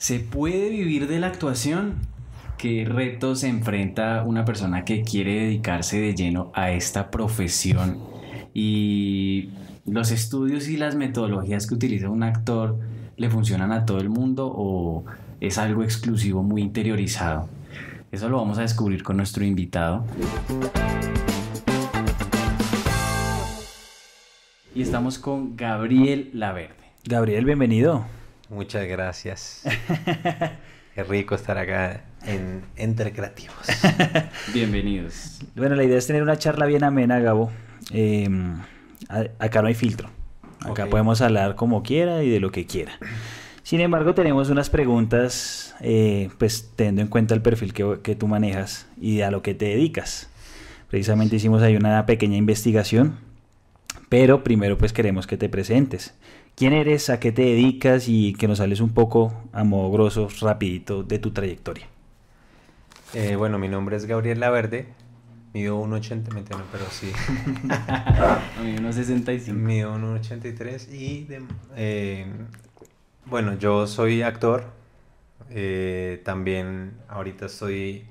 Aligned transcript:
¿Se 0.00 0.18
puede 0.18 0.70
vivir 0.70 1.08
de 1.08 1.20
la 1.20 1.26
actuación? 1.26 1.96
¿Qué 2.56 2.86
retos 2.88 3.40
se 3.40 3.48
enfrenta 3.48 4.24
una 4.24 4.46
persona 4.46 4.82
que 4.86 5.02
quiere 5.02 5.42
dedicarse 5.42 6.00
de 6.00 6.14
lleno 6.14 6.50
a 6.54 6.70
esta 6.70 7.10
profesión? 7.10 7.98
Y 8.54 9.50
los 9.84 10.10
estudios 10.10 10.68
y 10.68 10.78
las 10.78 10.94
metodologías 10.94 11.66
que 11.66 11.74
utiliza 11.74 12.08
un 12.08 12.22
actor 12.22 12.78
le 13.18 13.28
funcionan 13.28 13.72
a 13.72 13.84
todo 13.84 13.98
el 13.98 14.08
mundo 14.08 14.50
o 14.50 15.04
es 15.38 15.58
algo 15.58 15.82
exclusivo 15.82 16.42
muy 16.42 16.62
interiorizado. 16.62 17.50
Eso 18.10 18.30
lo 18.30 18.38
vamos 18.38 18.56
a 18.56 18.62
descubrir 18.62 19.02
con 19.02 19.18
nuestro 19.18 19.44
invitado. 19.44 20.06
Y 24.74 24.80
estamos 24.80 25.18
con 25.18 25.56
Gabriel 25.56 26.30
Laverde. 26.32 26.74
Gabriel, 27.04 27.44
bienvenido. 27.44 28.06
Muchas 28.50 28.84
gracias. 28.88 29.62
Qué 30.94 31.04
rico 31.04 31.36
estar 31.36 31.56
acá 31.56 32.02
en 32.26 32.62
Entre 32.74 33.12
Creativos. 33.12 33.54
Bienvenidos. 34.52 35.38
Bueno, 35.54 35.76
la 35.76 35.84
idea 35.84 35.96
es 35.96 36.08
tener 36.08 36.20
una 36.24 36.36
charla 36.36 36.66
bien 36.66 36.82
amena, 36.82 37.20
Gabo. 37.20 37.52
Em, 37.92 38.60
acá 39.38 39.62
no 39.62 39.68
hay 39.68 39.74
filtro. 39.74 40.10
Acá 40.62 40.86
podemos 40.86 41.20
hablar 41.20 41.54
como 41.54 41.84
quiera 41.84 42.24
y 42.24 42.28
de 42.28 42.40
lo 42.40 42.50
que 42.50 42.66
quiera. 42.66 42.98
Sin 43.62 43.80
embargo, 43.80 44.14
tenemos 44.14 44.50
unas 44.50 44.68
preguntas, 44.68 45.76
eh, 45.80 46.28
pues 46.36 46.72
teniendo 46.74 47.02
en 47.02 47.08
cuenta 47.08 47.34
el 47.34 47.42
perfil 47.42 47.72
que, 47.72 48.00
que, 48.02 48.16
tú 48.16 48.26
manejas 48.26 48.88
y 49.00 49.20
a 49.20 49.30
lo 49.30 49.42
que 49.42 49.54
te 49.54 49.66
dedicas. 49.66 50.28
Precisamente 50.88 51.36
hicimos 51.36 51.62
ahí 51.62 51.76
una 51.76 52.04
pequeña 52.04 52.36
investigación, 52.36 53.14
pero 54.08 54.42
primero 54.42 54.76
pues 54.76 54.92
queremos 54.92 55.28
que 55.28 55.36
te 55.36 55.48
presentes. 55.48 56.14
¿Quién 56.60 56.74
eres? 56.74 57.08
¿A 57.08 57.18
qué 57.18 57.32
te 57.32 57.40
dedicas? 57.40 58.06
Y 58.06 58.34
que 58.34 58.46
nos 58.46 58.60
hables 58.60 58.80
un 58.80 58.92
poco 58.92 59.32
a 59.50 59.64
modo 59.64 59.90
grosso, 59.90 60.28
rapidito, 60.42 61.02
de 61.02 61.18
tu 61.18 61.30
trayectoria. 61.30 61.86
Eh, 63.14 63.34
bueno, 63.36 63.58
mi 63.58 63.66
nombre 63.66 63.96
es 63.96 64.04
Gabriel 64.04 64.40
Laverde. 64.40 64.88
Mido 65.54 65.82
1,80, 65.82 66.28
no, 66.50 66.62
pero 66.70 66.84
sí. 66.90 67.10
Mido 68.62 68.82
1,65. 68.82 69.54
Mido 69.54 69.94
1,83 69.96 70.92
y 70.92 71.26
eh, 71.76 72.26
bueno, 73.24 73.56
yo 73.56 73.86
soy 73.86 74.20
actor. 74.20 74.64
Eh, 75.48 76.20
también 76.26 76.92
ahorita 77.08 77.46
estoy 77.46 78.04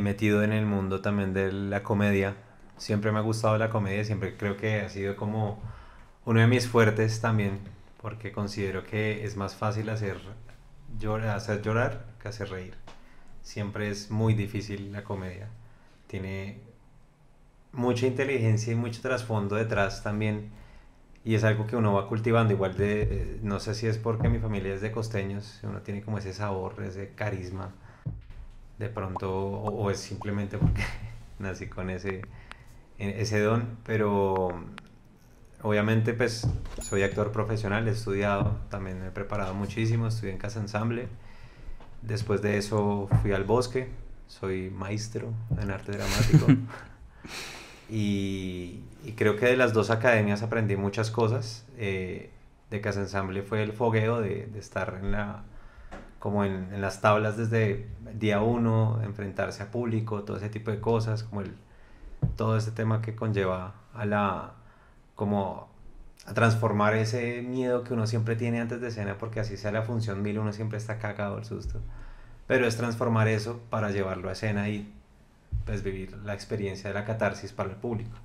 metido 0.00 0.44
en 0.44 0.52
el 0.52 0.66
mundo 0.66 1.00
también 1.00 1.34
de 1.34 1.50
la 1.50 1.82
comedia. 1.82 2.36
Siempre 2.76 3.10
me 3.10 3.18
ha 3.18 3.22
gustado 3.22 3.58
la 3.58 3.70
comedia, 3.70 4.04
siempre 4.04 4.36
creo 4.36 4.56
que 4.56 4.82
ha 4.82 4.88
sido 4.88 5.16
como 5.16 5.73
uno 6.26 6.40
de 6.40 6.46
mis 6.46 6.66
fuertes 6.66 7.20
también, 7.20 7.60
porque 8.00 8.32
considero 8.32 8.84
que 8.84 9.24
es 9.24 9.36
más 9.36 9.54
fácil 9.54 9.90
hacer 9.90 10.18
llorar, 10.98 12.06
que 12.20 12.28
hacer 12.28 12.50
reír. 12.50 12.74
Siempre 13.42 13.90
es 13.90 14.10
muy 14.10 14.34
difícil 14.34 14.90
la 14.92 15.04
comedia. 15.04 15.48
Tiene 16.06 16.60
mucha 17.72 18.06
inteligencia 18.06 18.72
y 18.72 18.76
mucho 18.76 19.02
trasfondo 19.02 19.56
detrás 19.56 20.02
también. 20.02 20.50
Y 21.24 21.34
es 21.34 21.44
algo 21.44 21.66
que 21.66 21.76
uno 21.76 21.92
va 21.94 22.08
cultivando. 22.08 22.54
Igual 22.54 22.76
de, 22.76 23.38
no 23.42 23.60
sé 23.60 23.74
si 23.74 23.86
es 23.86 23.98
porque 23.98 24.28
mi 24.28 24.38
familia 24.38 24.74
es 24.74 24.80
de 24.80 24.92
costeños, 24.92 25.60
uno 25.62 25.80
tiene 25.82 26.02
como 26.02 26.18
ese 26.18 26.32
sabor, 26.32 26.82
ese 26.82 27.10
carisma. 27.14 27.72
De 28.78 28.88
pronto, 28.88 29.30
o, 29.30 29.70
o 29.70 29.90
es 29.90 29.98
simplemente 30.00 30.58
porque 30.58 30.82
nací 31.38 31.66
con 31.66 31.90
ese, 31.90 32.22
ese 32.98 33.40
don, 33.40 33.78
pero 33.84 34.64
obviamente 35.64 36.12
pues 36.12 36.46
soy 36.82 37.02
actor 37.02 37.32
profesional, 37.32 37.88
he 37.88 37.90
estudiado, 37.90 38.58
también 38.68 39.00
me 39.00 39.08
he 39.08 39.10
preparado 39.10 39.54
muchísimo, 39.54 40.06
estudié 40.06 40.32
en 40.32 40.38
Casa 40.38 40.60
Ensamble. 40.60 41.08
Después 42.02 42.42
de 42.42 42.58
eso 42.58 43.08
fui 43.22 43.32
al 43.32 43.44
bosque, 43.44 43.88
soy 44.28 44.70
maestro 44.70 45.32
en 45.58 45.70
arte 45.70 45.92
dramático. 45.92 46.46
y, 47.90 48.82
creo 49.16 49.36
que 49.36 49.46
de 49.46 49.56
las 49.56 49.72
dos 49.72 49.88
academias 49.88 50.42
aprendí 50.42 50.76
muchas 50.76 51.10
cosas. 51.10 51.64
Eh, 51.78 52.30
de 52.70 52.80
Casa 52.82 53.00
Ensamble 53.00 53.42
fue 53.42 53.62
el 53.62 53.72
fogueo 53.72 54.20
de, 54.20 54.50
estar 54.58 54.98
en 55.02 55.12
la 55.12 55.44
como 56.18 56.44
en, 56.44 56.72
en, 56.74 56.80
las 56.80 57.00
tablas 57.00 57.36
desde 57.36 57.88
día 58.14 58.40
uno, 58.40 59.00
enfrentarse 59.02 59.62
a 59.62 59.70
público, 59.70 60.24
todo 60.24 60.36
ese 60.36 60.48
tipo 60.50 60.70
de 60.70 60.80
cosas, 60.80 61.22
como 61.22 61.40
el, 61.40 61.54
todo 62.36 62.56
ese 62.56 62.70
tema 62.70 63.00
que 63.02 63.14
conlleva 63.14 63.74
a 63.94 64.06
la, 64.06 64.54
como 65.14 65.68
a 66.26 66.34
transformar 66.34 66.94
ese 66.94 67.42
miedo 67.42 67.84
que 67.84 67.94
uno 67.94 68.06
siempre 68.06 68.36
tiene 68.36 68.60
antes 68.60 68.80
de 68.80 68.88
escena, 68.88 69.18
porque 69.18 69.40
así 69.40 69.56
sea 69.56 69.72
la 69.72 69.82
función 69.82 70.22
mil, 70.22 70.38
uno 70.38 70.52
siempre 70.52 70.78
está 70.78 70.98
cagado 70.98 71.38
el 71.38 71.44
susto. 71.44 71.80
Pero 72.46 72.66
es 72.66 72.76
transformar 72.76 73.28
eso 73.28 73.60
para 73.70 73.90
llevarlo 73.90 74.28
a 74.28 74.32
escena 74.32 74.68
y 74.68 74.92
pues 75.64 75.82
vivir 75.82 76.16
la 76.24 76.34
experiencia 76.34 76.88
de 76.88 76.94
la 76.94 77.04
catarsis 77.04 77.52
para 77.52 77.70
el 77.70 77.76
público. 77.76 78.16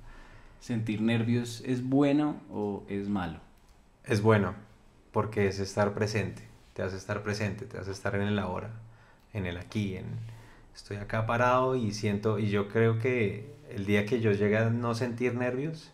¿Sentir 0.60 1.00
nervios 1.00 1.62
es 1.64 1.82
bueno 1.82 2.40
o 2.50 2.84
es 2.88 3.08
malo? 3.08 3.38
Es 4.04 4.20
bueno, 4.20 4.54
porque 5.12 5.46
es 5.46 5.58
estar 5.58 5.94
presente, 5.94 6.42
te 6.74 6.82
hace 6.82 6.96
estar 6.96 7.22
presente, 7.22 7.64
te 7.64 7.78
hace 7.78 7.90
estar 7.90 8.14
en 8.14 8.22
el 8.22 8.38
ahora, 8.38 8.70
en 9.32 9.46
el 9.46 9.56
aquí, 9.56 9.96
en 9.96 10.06
estoy 10.74 10.98
acá 10.98 11.26
parado 11.26 11.76
y 11.76 11.92
siento, 11.92 12.38
y 12.38 12.48
yo 12.48 12.68
creo 12.68 12.98
que 12.98 13.54
el 13.70 13.86
día 13.86 14.06
que 14.06 14.20
yo 14.20 14.32
llegue 14.32 14.58
a 14.58 14.70
no 14.70 14.94
sentir 14.94 15.34
nervios, 15.34 15.92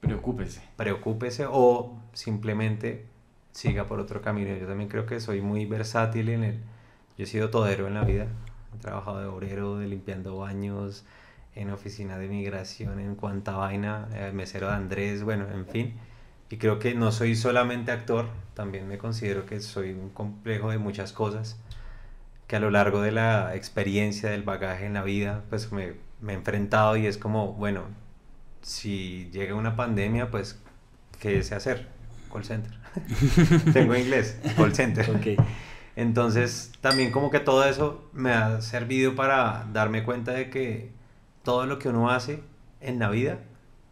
Preocúpese. 0.00 0.62
Preocúpese 0.76 1.46
o 1.48 1.98
simplemente 2.12 3.06
siga 3.52 3.86
por 3.86 4.00
otro 4.00 4.22
camino. 4.22 4.56
Yo 4.56 4.66
también 4.66 4.88
creo 4.88 5.06
que 5.06 5.20
soy 5.20 5.40
muy 5.40 5.66
versátil 5.66 6.28
en 6.30 6.44
el... 6.44 6.60
Yo 7.18 7.24
he 7.24 7.26
sido 7.26 7.50
todero 7.50 7.86
en 7.86 7.94
la 7.94 8.04
vida. 8.04 8.26
He 8.74 8.78
trabajado 8.80 9.20
de 9.20 9.26
obrero, 9.26 9.78
de 9.78 9.86
limpiando 9.86 10.38
baños, 10.38 11.04
en 11.54 11.70
oficina 11.70 12.18
de 12.18 12.28
migración, 12.28 13.00
en 13.00 13.14
cuanta 13.16 13.56
vaina, 13.56 14.08
eh, 14.14 14.30
mesero 14.32 14.68
de 14.68 14.74
Andrés, 14.74 15.22
bueno, 15.24 15.46
en 15.52 15.66
fin. 15.66 15.94
Y 16.48 16.56
creo 16.56 16.78
que 16.78 16.94
no 16.94 17.12
soy 17.12 17.34
solamente 17.36 17.92
actor, 17.92 18.26
también 18.54 18.88
me 18.88 18.98
considero 18.98 19.46
que 19.46 19.60
soy 19.60 19.92
un 19.92 20.10
complejo 20.10 20.70
de 20.70 20.78
muchas 20.78 21.12
cosas 21.12 21.60
que 22.46 22.56
a 22.56 22.60
lo 22.60 22.70
largo 22.70 23.00
de 23.00 23.12
la 23.12 23.54
experiencia, 23.54 24.28
del 24.30 24.42
bagaje 24.42 24.84
en 24.84 24.94
la 24.94 25.04
vida, 25.04 25.44
pues 25.50 25.70
me, 25.70 25.92
me 26.20 26.32
he 26.32 26.36
enfrentado 26.36 26.96
y 26.96 27.06
es 27.06 27.16
como, 27.16 27.52
bueno, 27.52 27.82
si 28.62 29.30
llega 29.32 29.54
una 29.54 29.76
pandemia, 29.76 30.30
pues, 30.30 30.60
¿qué 31.18 31.42
sé 31.42 31.54
hacer? 31.54 31.88
Call 32.32 32.44
center. 32.44 32.72
Tengo 33.72 33.96
inglés, 33.96 34.38
call 34.56 34.74
center. 34.74 35.08
Entonces, 35.96 36.72
también 36.80 37.10
como 37.10 37.30
que 37.30 37.40
todo 37.40 37.64
eso 37.64 38.08
me 38.12 38.32
ha 38.32 38.60
servido 38.60 39.14
para 39.14 39.66
darme 39.72 40.04
cuenta 40.04 40.32
de 40.32 40.50
que 40.50 40.92
todo 41.42 41.66
lo 41.66 41.78
que 41.78 41.88
uno 41.88 42.10
hace 42.10 42.42
en 42.80 42.98
la 42.98 43.10
vida, 43.10 43.38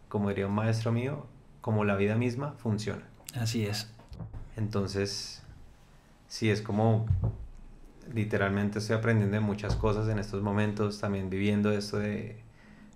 como 0.07 0.29
diría 0.29 0.47
un 0.47 0.55
maestro 0.55 0.91
mío, 0.91 1.27
como 1.61 1.83
la 1.83 1.95
vida 1.95 2.15
misma, 2.15 2.53
funciona. 2.57 3.03
Así 3.35 3.65
es. 3.65 3.91
Entonces, 4.55 5.43
sí, 6.27 6.49
es 6.49 6.61
como 6.61 7.05
literalmente 8.13 8.79
estoy 8.79 8.95
aprendiendo 8.95 9.39
muchas 9.41 9.75
cosas 9.75 10.07
en 10.09 10.19
estos 10.19 10.41
momentos, 10.41 10.99
también 10.99 11.29
viviendo 11.29 11.71
esto 11.71 11.97
de 11.97 12.41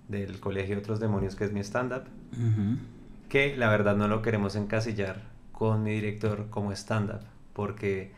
del 0.08 0.40
Colegio 0.40 0.78
Otros 0.78 1.00
Demonios, 1.00 1.36
que 1.36 1.46
es 1.46 1.52
mi 1.52 1.62
stand-up, 1.62 2.04
que 3.30 3.56
la 3.58 3.70
verdad 3.70 3.96
no 3.96 4.08
lo 4.08 4.22
queremos 4.22 4.56
encasillar 4.56 5.22
con 5.52 5.84
mi 5.84 5.92
director 5.92 6.48
como 6.50 6.72
stand-up, 6.72 7.22
porque 7.54 8.12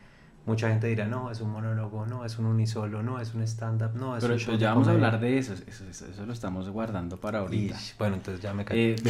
mucha 0.45 0.69
gente 0.69 0.87
dirá, 0.87 1.07
no, 1.07 1.31
es 1.31 1.41
un 1.41 1.51
monólogo, 1.51 2.05
no, 2.05 2.25
es 2.25 2.37
un 2.37 2.45
unisolo, 2.45 3.03
no, 3.03 3.19
es 3.19 3.33
un 3.33 3.41
stand-up, 3.43 3.95
no, 3.95 4.17
es 4.17 4.23
Pero 4.23 4.35
un 4.35 4.39
show 4.39 4.57
ya 4.57 4.73
vamos 4.73 4.87
a 4.87 4.91
hablar 4.91 5.19
de 5.19 5.37
eso, 5.37 5.53
eso, 5.53 6.25
lo 6.25 6.33
estamos 6.33 6.69
guardando 6.69 7.17
para 7.17 7.39
ahorita. 7.39 7.77
bueno, 7.99 8.15
entonces 8.15 8.41
ya 8.41 8.53
me 8.53 8.65
caí. 8.65 8.79
Eh, 8.79 8.95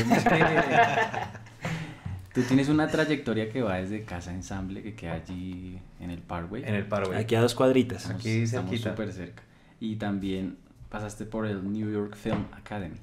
tú 2.34 2.42
tienes 2.44 2.70
una 2.70 2.88
trayectoria 2.88 3.50
que 3.50 3.62
va 3.62 3.76
desde 3.76 4.04
Casa 4.04 4.34
Ensamble, 4.34 4.82
que 4.82 4.96
queda 4.96 5.14
allí 5.14 5.80
en 6.00 6.10
el 6.10 6.20
Parkway. 6.20 6.64
En 6.64 6.76
el 6.76 6.86
Parkway. 6.86 7.20
Aquí 7.20 7.36
a 7.36 7.42
dos 7.42 7.56
cuadritas. 7.56 8.10
Aquí 8.10 8.44
estamos 8.44 8.80
súper 8.80 9.12
cerca. 9.12 9.44
Y 9.80 9.98
también 9.98 10.58
pasaste 10.96 11.26
por 11.26 11.46
el 11.46 11.74
New 11.74 11.92
York 11.92 12.16
Film 12.16 12.46
Academy. 12.54 12.96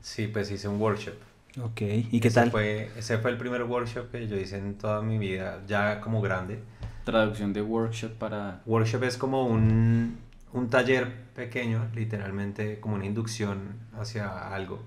Sí, 0.00 0.28
pues 0.28 0.52
hice 0.52 0.68
un 0.68 0.80
workshop. 0.80 1.14
Ok, 1.60 1.80
¿y 1.80 2.20
qué 2.20 2.28
ese 2.28 2.38
tal? 2.38 2.52
Fue, 2.52 2.92
ese 2.96 3.18
fue 3.18 3.32
el 3.32 3.36
primer 3.36 3.64
workshop 3.64 4.12
que 4.12 4.28
yo 4.28 4.36
hice 4.36 4.56
en 4.58 4.78
toda 4.78 5.02
mi 5.02 5.18
vida, 5.18 5.60
ya 5.66 6.00
como 6.00 6.20
grande. 6.20 6.60
Traducción 7.02 7.52
de 7.52 7.60
workshop 7.60 8.12
para... 8.12 8.62
Workshop 8.66 9.02
es 9.02 9.16
como 9.16 9.46
un, 9.46 10.16
un 10.52 10.70
taller 10.70 11.10
pequeño, 11.34 11.88
literalmente 11.92 12.78
como 12.78 12.94
una 12.94 13.06
inducción 13.06 13.80
hacia 13.98 14.54
algo. 14.54 14.78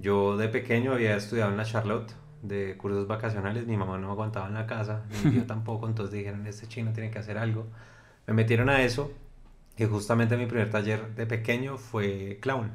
Yo 0.00 0.36
de 0.36 0.46
pequeño 0.48 0.92
había 0.92 1.16
estudiado 1.16 1.50
en 1.50 1.56
la 1.56 1.64
Charlotte 1.64 2.12
de 2.42 2.76
cursos 2.76 3.08
vacacionales, 3.08 3.66
mi 3.66 3.76
mamá 3.76 3.98
no 3.98 4.12
aguantaba 4.12 4.46
en 4.46 4.54
la 4.54 4.68
casa, 4.68 5.02
mi 5.10 5.32
tío 5.32 5.42
tampoco, 5.48 5.88
entonces 5.88 6.14
dijeron, 6.14 6.46
este 6.46 6.68
chino 6.68 6.92
tiene 6.92 7.10
que 7.10 7.18
hacer 7.18 7.38
algo. 7.38 7.66
Me 8.28 8.34
metieron 8.34 8.68
a 8.68 8.82
eso 8.82 9.10
y 9.76 9.84
justamente 9.84 10.36
mi 10.36 10.46
primer 10.46 10.70
taller 10.70 11.14
de 11.14 11.26
pequeño 11.26 11.78
fue 11.78 12.38
clown. 12.40 12.70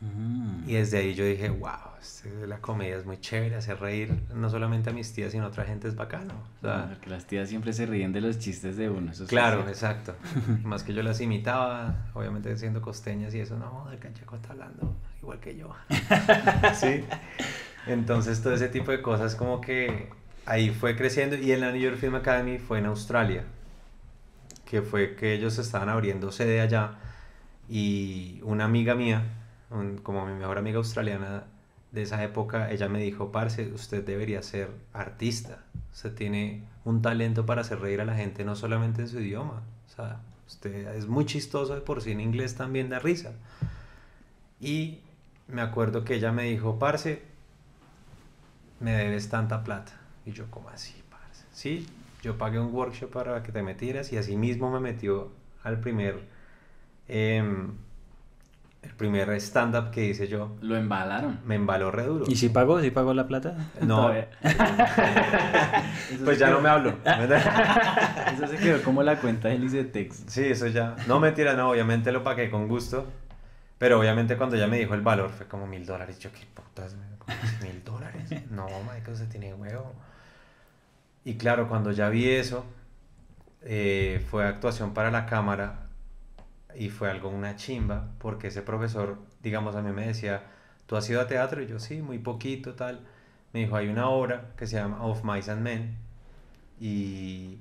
Mm. 0.00 0.68
Y 0.68 0.74
desde 0.74 0.98
ahí 0.98 1.14
yo 1.14 1.24
dije, 1.24 1.48
wow, 1.48 1.88
este, 2.00 2.46
la 2.46 2.58
comedia 2.58 2.96
es 2.96 3.04
muy 3.04 3.18
chévere, 3.20 3.56
hacer 3.56 3.80
reír 3.80 4.14
no 4.32 4.48
solamente 4.48 4.90
a 4.90 4.92
mis 4.92 5.12
tías, 5.12 5.32
sino 5.32 5.44
a 5.44 5.48
otra 5.48 5.64
gente 5.64 5.88
es 5.88 5.96
bacano. 5.96 6.34
O 6.58 6.60
sea, 6.60 6.88
Porque 6.88 7.10
las 7.10 7.24
tías 7.26 7.48
siempre 7.48 7.72
se 7.72 7.86
ríen 7.86 8.12
de 8.12 8.20
los 8.20 8.38
chistes 8.38 8.76
de 8.76 8.88
uno. 8.88 9.10
eso 9.10 9.26
Claro, 9.26 9.62
es 9.62 9.68
exacto. 9.68 10.14
Más 10.62 10.84
que 10.84 10.94
yo 10.94 11.02
las 11.02 11.20
imitaba, 11.20 12.06
obviamente 12.14 12.56
siendo 12.56 12.80
costeñas 12.80 13.34
y 13.34 13.40
eso, 13.40 13.56
no, 13.56 13.90
el 13.90 13.98
cancheco 13.98 14.36
está 14.36 14.52
hablando 14.52 14.94
igual 15.20 15.40
que 15.40 15.56
yo. 15.56 15.74
sí. 16.74 17.04
Entonces 17.86 18.40
todo 18.42 18.54
ese 18.54 18.68
tipo 18.68 18.92
de 18.92 19.02
cosas 19.02 19.34
como 19.34 19.60
que 19.60 20.10
ahí 20.46 20.70
fue 20.70 20.96
creciendo 20.96 21.36
y 21.36 21.52
en 21.52 21.60
la 21.60 21.72
New 21.72 21.80
York 21.80 21.96
Film 21.96 22.14
Academy 22.14 22.58
fue 22.58 22.78
en 22.78 22.86
Australia, 22.86 23.44
que 24.68 24.82
fue 24.82 25.16
que 25.16 25.32
ellos 25.32 25.56
estaban 25.56 25.88
abriendo 25.88 26.30
sede 26.30 26.60
allá 26.60 26.96
y 27.70 28.38
una 28.42 28.66
amiga 28.66 28.94
mía, 28.94 29.22
como 30.02 30.26
mi 30.26 30.34
mejor 30.34 30.58
amiga 30.58 30.76
australiana 30.76 31.44
de 31.90 32.02
esa 32.02 32.22
época, 32.22 32.70
ella 32.70 32.86
me 32.86 33.00
dijo, 33.00 33.32
parce, 33.32 33.72
usted 33.72 34.04
debería 34.04 34.42
ser 34.42 34.70
artista, 34.92 35.64
usted 35.90 36.14
tiene 36.14 36.64
un 36.84 37.00
talento 37.00 37.46
para 37.46 37.62
hacer 37.62 37.80
reír 37.80 38.02
a 38.02 38.04
la 38.04 38.14
gente, 38.14 38.44
no 38.44 38.56
solamente 38.56 39.00
en 39.00 39.08
su 39.08 39.20
idioma, 39.20 39.62
o 39.86 39.96
sea, 39.96 40.20
usted 40.46 40.94
es 40.94 41.06
muy 41.06 41.24
chistoso 41.24 41.74
de 41.74 41.80
por 41.80 42.02
sí 42.02 42.10
en 42.10 42.20
inglés 42.20 42.54
también 42.54 42.90
da 42.90 42.98
risa. 42.98 43.32
Y 44.60 45.00
me 45.46 45.62
acuerdo 45.62 46.04
que 46.04 46.16
ella 46.16 46.30
me 46.30 46.42
dijo, 46.42 46.78
parce, 46.78 47.22
me 48.80 48.92
debes 48.92 49.30
tanta 49.30 49.64
plata. 49.64 49.92
Y 50.26 50.32
yo, 50.32 50.44
¿cómo 50.50 50.68
así, 50.68 50.94
parce? 51.08 51.44
Sí, 51.54 51.86
yo 52.22 52.36
pagué 52.38 52.58
un 52.58 52.72
workshop 52.74 53.10
para 53.10 53.42
que 53.42 53.52
te 53.52 53.62
metieras 53.62 54.12
y 54.12 54.16
así 54.18 54.36
mismo 54.36 54.70
me 54.70 54.80
metió 54.80 55.30
al 55.62 55.80
primer, 55.80 56.20
em, 57.08 57.72
el 58.82 58.90
primer 58.94 59.30
stand-up 59.40 59.90
que 59.90 60.04
hice 60.06 60.28
yo. 60.28 60.56
Lo 60.60 60.76
embalaron. 60.76 61.40
Me 61.46 61.54
embaló 61.56 61.90
re 61.90 62.04
duro. 62.04 62.24
¿Y 62.28 62.36
si 62.36 62.48
pagó? 62.48 62.80
¿Si 62.80 62.90
pagó 62.90 63.12
la 63.14 63.26
plata? 63.26 63.56
No, 63.80 64.12
pues 66.24 66.38
ya 66.38 66.46
quedó- 66.46 66.56
no 66.56 66.60
me 66.62 66.68
hablo. 66.68 66.94
Eso 68.34 68.46
se 68.46 68.56
quedó 68.56 68.82
como 68.82 69.02
la 69.02 69.16
cuenta 69.20 69.48
del 69.48 69.62
Licetex. 69.62 70.24
Sí, 70.26 70.44
eso 70.44 70.66
ya. 70.68 70.96
No, 71.06 71.18
mentira, 71.20 71.54
no, 71.54 71.70
obviamente 71.70 72.12
lo 72.12 72.22
pagué 72.22 72.50
con 72.50 72.68
gusto. 72.68 73.06
Pero 73.78 73.98
obviamente 74.00 74.36
cuando 74.36 74.56
ella 74.56 74.66
me 74.66 74.78
dijo 74.78 74.94
el 74.94 75.02
valor 75.02 75.30
fue 75.30 75.46
como 75.46 75.66
mil 75.66 75.86
dólares. 75.86 76.18
Yo, 76.18 76.30
¿qué 76.32 76.44
putas? 76.52 76.96
¿Cómo 77.18 77.36
así 77.42 77.56
mil 77.64 77.82
dólares? 77.84 78.30
No, 78.50 78.66
Michael, 78.92 79.16
se 79.16 79.26
tiene 79.26 79.54
huevo. 79.54 79.92
Y 81.28 81.34
claro, 81.34 81.68
cuando 81.68 81.92
ya 81.92 82.08
vi 82.08 82.26
eso, 82.26 82.64
eh, 83.60 84.24
fue 84.30 84.46
actuación 84.46 84.94
para 84.94 85.10
la 85.10 85.26
cámara 85.26 85.88
y 86.74 86.88
fue 86.88 87.10
algo 87.10 87.28
una 87.28 87.54
chimba, 87.54 88.08
porque 88.18 88.46
ese 88.46 88.62
profesor, 88.62 89.18
digamos, 89.42 89.76
a 89.76 89.82
mí 89.82 89.92
me 89.92 90.06
decía, 90.06 90.44
¿tú 90.86 90.96
has 90.96 91.06
ido 91.10 91.20
a 91.20 91.26
teatro? 91.26 91.62
Y 91.62 91.66
yo, 91.66 91.80
sí, 91.80 92.00
muy 92.00 92.16
poquito, 92.16 92.72
tal. 92.72 93.00
Me 93.52 93.60
dijo, 93.60 93.76
hay 93.76 93.88
una 93.88 94.08
obra 94.08 94.52
que 94.56 94.66
se 94.66 94.76
llama 94.76 95.04
Of 95.04 95.22
Mice 95.22 95.50
and 95.50 95.60
Men 95.60 95.96
y, 96.80 97.58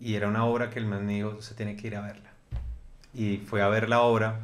y 0.00 0.14
era 0.14 0.26
una 0.26 0.46
obra 0.46 0.70
que 0.70 0.78
el 0.78 0.86
man 0.86 1.04
me 1.04 1.16
dijo, 1.16 1.42
se 1.42 1.54
tiene 1.54 1.76
que 1.76 1.88
ir 1.88 1.96
a 1.96 2.00
verla. 2.00 2.30
Y 3.12 3.36
fue 3.36 3.60
a 3.60 3.68
ver 3.68 3.90
la 3.90 4.00
obra, 4.00 4.40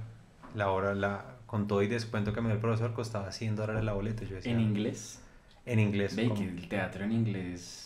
la 0.55 0.69
obra, 0.69 0.94
la, 0.94 1.25
con 1.47 1.67
todo 1.67 1.81
y 1.81 1.87
descuento 1.87 2.35
que 2.35 2.43
me 2.43 2.49
dio 2.49 2.56
el 2.56 2.61
profesor, 2.61 2.93
costaba 2.93 3.32
100 3.32 3.56
dólares 3.56 3.85
la 3.85 3.94
boleta. 3.94 4.23
Yo 4.25 4.37
decía, 4.37 4.52
En 4.52 4.61
inglés. 4.61 5.23
En 5.64 5.81
inglés. 5.81 6.14
Que 6.14 6.26
el 6.26 6.69
teatro 6.69 7.05
en 7.05 7.12
inglés 7.12 7.83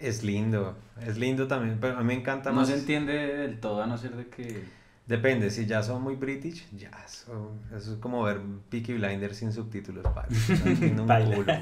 Es 0.00 0.22
lindo, 0.22 0.76
es 1.06 1.18
lindo 1.18 1.46
también, 1.46 1.78
pero 1.78 1.98
a 1.98 2.00
mí 2.00 2.06
me 2.06 2.14
encanta 2.14 2.50
no 2.50 2.56
más. 2.56 2.68
se 2.68 2.74
entiende 2.74 3.12
del 3.12 3.60
todo 3.60 3.82
a 3.82 3.86
no 3.86 3.98
ser 3.98 4.16
de 4.16 4.28
que... 4.28 4.64
Depende, 5.06 5.50
si 5.50 5.66
ya 5.66 5.82
son 5.82 6.02
muy 6.02 6.14
british, 6.14 6.66
ya 6.70 6.90
son, 7.06 7.60
eso 7.76 7.94
es 7.94 7.98
como 7.98 8.22
ver 8.22 8.40
Peaky 8.70 8.94
Blinders 8.94 9.38
sin 9.38 9.52
subtítulos, 9.52 10.04
padre. 10.14 10.36
No 10.94 11.04
culo. 11.34 11.52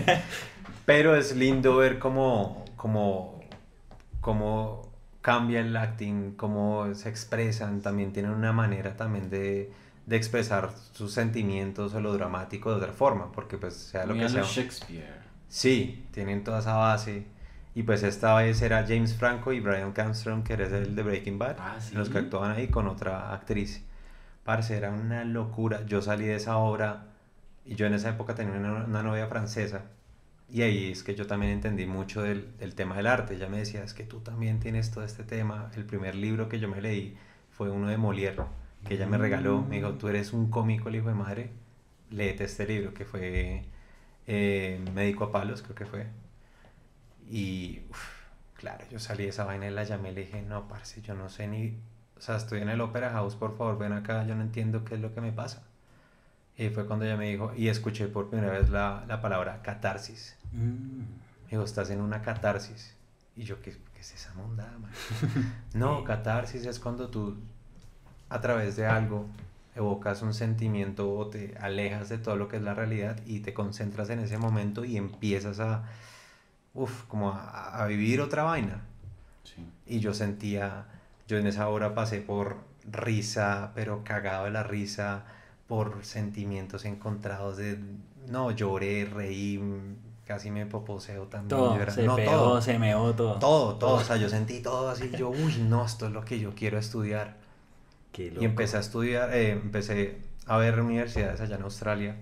Pero 0.86 1.16
es 1.16 1.34
lindo 1.34 1.76
ver 1.76 1.98
cómo, 1.98 2.64
cómo, 2.76 3.40
cómo 4.20 4.92
cambia 5.22 5.60
el 5.60 5.76
acting, 5.76 6.32
cómo 6.36 6.94
se 6.94 7.08
expresan, 7.08 7.80
también 7.80 8.12
tienen 8.12 8.32
una 8.32 8.52
manera 8.52 8.96
también 8.96 9.30
de, 9.30 9.72
de 10.06 10.16
expresar 10.16 10.70
sus 10.92 11.12
sentimientos 11.12 11.94
o 11.94 12.00
lo 12.00 12.12
dramático 12.12 12.70
de 12.70 12.76
otra 12.76 12.92
forma, 12.92 13.32
porque 13.32 13.56
pues 13.58 13.74
sea 13.74 14.06
lo 14.06 14.14
que 14.14 14.28
sea. 14.28 14.42
Shakespeare. 14.42 15.18
Sí, 15.48 16.06
tienen 16.12 16.44
toda 16.44 16.60
esa 16.60 16.74
base. 16.74 17.26
Y 17.74 17.82
pues 17.84 18.02
esta 18.02 18.34
vez 18.36 18.60
era 18.62 18.84
James 18.86 19.14
Franco 19.14 19.52
y 19.52 19.60
Brian 19.60 19.92
Cranston, 19.92 20.42
que 20.42 20.54
eres 20.54 20.72
el 20.72 20.96
de 20.96 21.02
Breaking 21.02 21.38
Bad, 21.38 21.56
Ah, 21.58 21.76
¿sí? 21.80 21.94
los 21.94 22.08
que 22.08 22.18
actuaban 22.18 22.52
ahí 22.52 22.68
con 22.68 22.88
otra 22.88 23.32
actriz. 23.32 23.84
Parce, 24.44 24.76
era 24.76 24.90
una 24.92 25.24
locura. 25.24 25.84
Yo 25.86 26.02
salí 26.02 26.26
de 26.26 26.36
esa 26.36 26.56
obra 26.58 27.06
y 27.64 27.74
yo 27.76 27.86
en 27.86 27.94
esa 27.94 28.10
época 28.10 28.34
tenía 28.34 28.54
una, 28.58 28.84
una 28.84 29.02
novia 29.02 29.26
francesa. 29.28 29.82
Y 30.50 30.62
ahí 30.62 30.92
es 30.92 31.02
que 31.02 31.14
yo 31.14 31.26
también 31.26 31.52
entendí 31.52 31.86
mucho 31.86 32.22
del, 32.22 32.56
del 32.58 32.74
tema 32.74 32.96
del 32.96 33.06
arte. 33.06 33.34
Ella 33.34 33.48
me 33.48 33.58
decía, 33.58 33.84
es 33.84 33.94
que 33.94 34.04
tú 34.04 34.20
también 34.20 34.60
tienes 34.60 34.90
todo 34.90 35.04
este 35.04 35.24
tema. 35.24 35.70
El 35.76 35.84
primer 35.84 36.14
libro 36.14 36.48
que 36.48 36.58
yo 36.58 36.68
me 36.68 36.80
leí 36.80 37.16
fue 37.50 37.70
uno 37.70 37.88
de 37.88 37.98
Molière, 37.98 38.46
que 38.84 38.94
ella 38.94 39.06
me 39.06 39.18
regaló. 39.18 39.62
Me 39.62 39.76
dijo, 39.76 39.94
tú 39.94 40.08
eres 40.08 40.32
un 40.32 40.50
cómico, 40.50 40.88
el 40.88 40.96
hijo 40.96 41.08
de 41.08 41.14
madre. 41.14 41.50
Léete 42.10 42.44
este 42.44 42.66
libro, 42.66 42.94
que 42.94 43.04
fue 43.04 43.64
eh, 44.26 44.80
Médico 44.94 45.24
a 45.24 45.32
Palos, 45.32 45.62
creo 45.62 45.74
que 45.76 45.86
fue. 45.86 46.06
Y, 47.30 47.82
uf, 47.90 48.18
claro, 48.54 48.84
yo 48.90 48.98
salí 48.98 49.24
de 49.24 49.30
esa 49.30 49.44
vaina 49.44 49.66
y 49.66 49.70
la 49.70 49.84
llamé 49.84 50.12
y 50.12 50.14
le 50.14 50.20
dije, 50.22 50.42
no, 50.42 50.68
parce, 50.68 51.00
yo 51.02 51.14
no 51.14 51.28
sé 51.28 51.46
ni... 51.46 51.78
O 52.16 52.20
sea, 52.20 52.36
estoy 52.36 52.62
en 52.62 52.68
el 52.68 52.80
Opera 52.80 53.10
House, 53.10 53.36
por 53.36 53.56
favor, 53.56 53.78
ven 53.78 53.92
acá, 53.92 54.26
yo 54.26 54.34
no 54.34 54.42
entiendo 54.42 54.84
qué 54.84 54.94
es 54.94 55.00
lo 55.00 55.14
que 55.14 55.20
me 55.20 55.32
pasa. 55.32 55.62
Y 56.56 56.70
fue 56.70 56.86
cuando 56.86 57.04
ella 57.04 57.16
me 57.16 57.30
dijo, 57.30 57.52
y 57.56 57.68
escuché 57.68 58.08
por 58.08 58.30
primera 58.30 58.52
vez 58.52 58.70
la, 58.70 59.04
la 59.06 59.20
palabra 59.20 59.62
catarsis. 59.62 60.36
Mm. 60.52 61.00
Me 61.44 61.50
dijo, 61.50 61.62
estás 61.62 61.90
en 61.90 62.00
una 62.00 62.22
catarsis. 62.22 62.96
Y 63.36 63.44
yo, 63.44 63.62
¿qué, 63.62 63.76
qué 63.94 64.00
es 64.00 64.14
esa 64.14 64.34
mondada, 64.34 64.76
man? 64.78 64.90
no, 65.74 66.02
catarsis 66.02 66.66
es 66.66 66.80
cuando 66.80 67.08
tú, 67.08 67.36
a 68.28 68.40
través 68.40 68.74
de 68.74 68.86
algo, 68.86 69.26
evocas 69.76 70.22
un 70.22 70.34
sentimiento 70.34 71.16
o 71.16 71.28
te 71.28 71.56
alejas 71.60 72.08
de 72.08 72.18
todo 72.18 72.34
lo 72.34 72.48
que 72.48 72.56
es 72.56 72.62
la 72.62 72.74
realidad 72.74 73.20
y 73.24 73.40
te 73.40 73.54
concentras 73.54 74.10
en 74.10 74.18
ese 74.18 74.38
momento 74.38 74.84
y 74.84 74.96
empiezas 74.96 75.60
a, 75.60 75.84
uf, 76.82 77.04
como 77.04 77.30
a, 77.32 77.82
a 77.82 77.86
vivir 77.86 78.20
otra 78.20 78.42
vaina. 78.44 78.82
Sí. 79.44 79.66
Y 79.86 80.00
yo 80.00 80.14
sentía, 80.14 80.86
yo 81.26 81.36
en 81.38 81.46
esa 81.46 81.68
hora 81.68 81.94
pasé 81.94 82.20
por 82.20 82.56
risa, 82.90 83.72
pero 83.74 84.02
cagado 84.04 84.44
de 84.44 84.50
la 84.50 84.62
risa, 84.62 85.24
por 85.66 86.04
sentimientos 86.04 86.84
encontrados 86.84 87.56
de, 87.56 87.78
no, 88.28 88.50
lloré, 88.52 89.04
reí, 89.04 89.60
casi 90.26 90.50
me 90.50 90.64
poposeo 90.66 91.24
también. 91.26 91.48
Todo, 91.48 91.76
yo 91.76 91.82
era- 91.82 91.92
se 91.92 92.04
no, 92.04 92.16
pegó, 92.16 92.30
todo, 92.32 92.62
se 92.62 92.78
meó 92.78 93.14
todo. 93.14 93.38
todo, 93.38 93.74
todo, 93.76 93.94
o 93.96 94.00
sea, 94.04 94.16
yo 94.16 94.28
sentí 94.28 94.60
todo 94.60 94.88
así, 94.90 95.10
yo, 95.18 95.30
uy, 95.30 95.56
no, 95.68 95.84
esto 95.84 96.06
es 96.06 96.12
lo 96.12 96.24
que 96.24 96.38
yo 96.38 96.54
quiero 96.54 96.78
estudiar. 96.78 97.36
Qué 98.12 98.26
Y 98.26 98.30
loco. 98.30 98.44
empecé 98.44 98.76
a 98.78 98.80
estudiar, 98.80 99.34
eh, 99.34 99.52
empecé 99.52 100.18
a 100.46 100.56
ver 100.56 100.80
universidades 100.80 101.40
allá 101.42 101.56
en 101.56 101.62
Australia, 101.62 102.16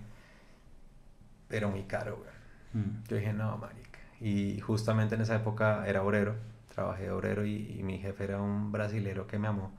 pero 1.49 1.71
muy 1.71 1.83
caro, 1.85 2.17
güey. 2.17 2.85
Mm. 2.85 3.05
Yo 3.09 3.17
dije, 3.17 3.33
no, 3.33 3.57
marica. 3.59 3.86
Y 4.21 4.61
justamente 4.61 5.15
en 5.15 5.21
esa 5.21 5.37
época 5.37 5.87
era 5.87 6.03
obrero, 6.03 6.35
trabajé 6.75 7.05
de 7.05 7.11
obrero 7.11 7.45
y, 7.45 7.77
y 7.79 7.83
mi 7.83 7.99
jefe 7.99 8.25
era 8.25 8.41
un 8.41 8.73
brasilero 8.73 9.27
que 9.27 9.39
me 9.39 9.49
amó. 9.49 9.73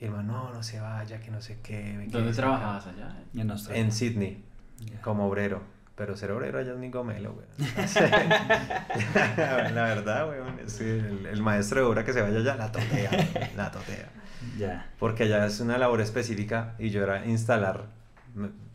Y 0.00 0.06
el 0.06 0.12
man, 0.12 0.26
no, 0.26 0.52
no 0.52 0.62
se 0.62 0.80
vaya, 0.80 1.20
que 1.20 1.30
no 1.30 1.42
sé 1.42 1.58
qué. 1.62 1.92
¿Dónde 1.92 2.08
quedé 2.10 2.22
acá". 2.28 2.32
trabajabas 2.36 2.86
allá? 2.86 3.16
En 3.34 3.50
Australia. 3.50 3.82
En 3.82 3.92
Sydney, 3.92 4.44
Ya. 4.78 5.00
como 5.02 5.26
obrero. 5.26 5.62
Pero 5.96 6.16
ser 6.16 6.30
obrero 6.30 6.58
allá 6.58 6.72
es 6.72 6.78
mi 6.78 6.88
gomelo, 6.88 7.34
güey. 7.34 7.46
la 9.74 9.82
verdad, 9.82 10.26
güey. 10.26 10.38
es 10.64 10.80
el, 10.80 11.26
el 11.26 11.42
maestro 11.42 11.80
de 11.80 11.86
obra 11.86 12.04
que 12.04 12.12
se 12.12 12.22
vaya 12.22 12.38
allá 12.38 12.54
la 12.56 12.72
totea, 12.72 13.10
güey, 13.10 13.56
la 13.56 13.70
totea. 13.70 14.08
Ya. 14.56 14.86
Porque 14.98 15.24
allá 15.24 15.44
es 15.44 15.60
una 15.60 15.76
labor 15.76 16.00
específica 16.00 16.74
y 16.78 16.88
yo 16.90 17.02
era 17.02 17.26
instalar, 17.26 17.84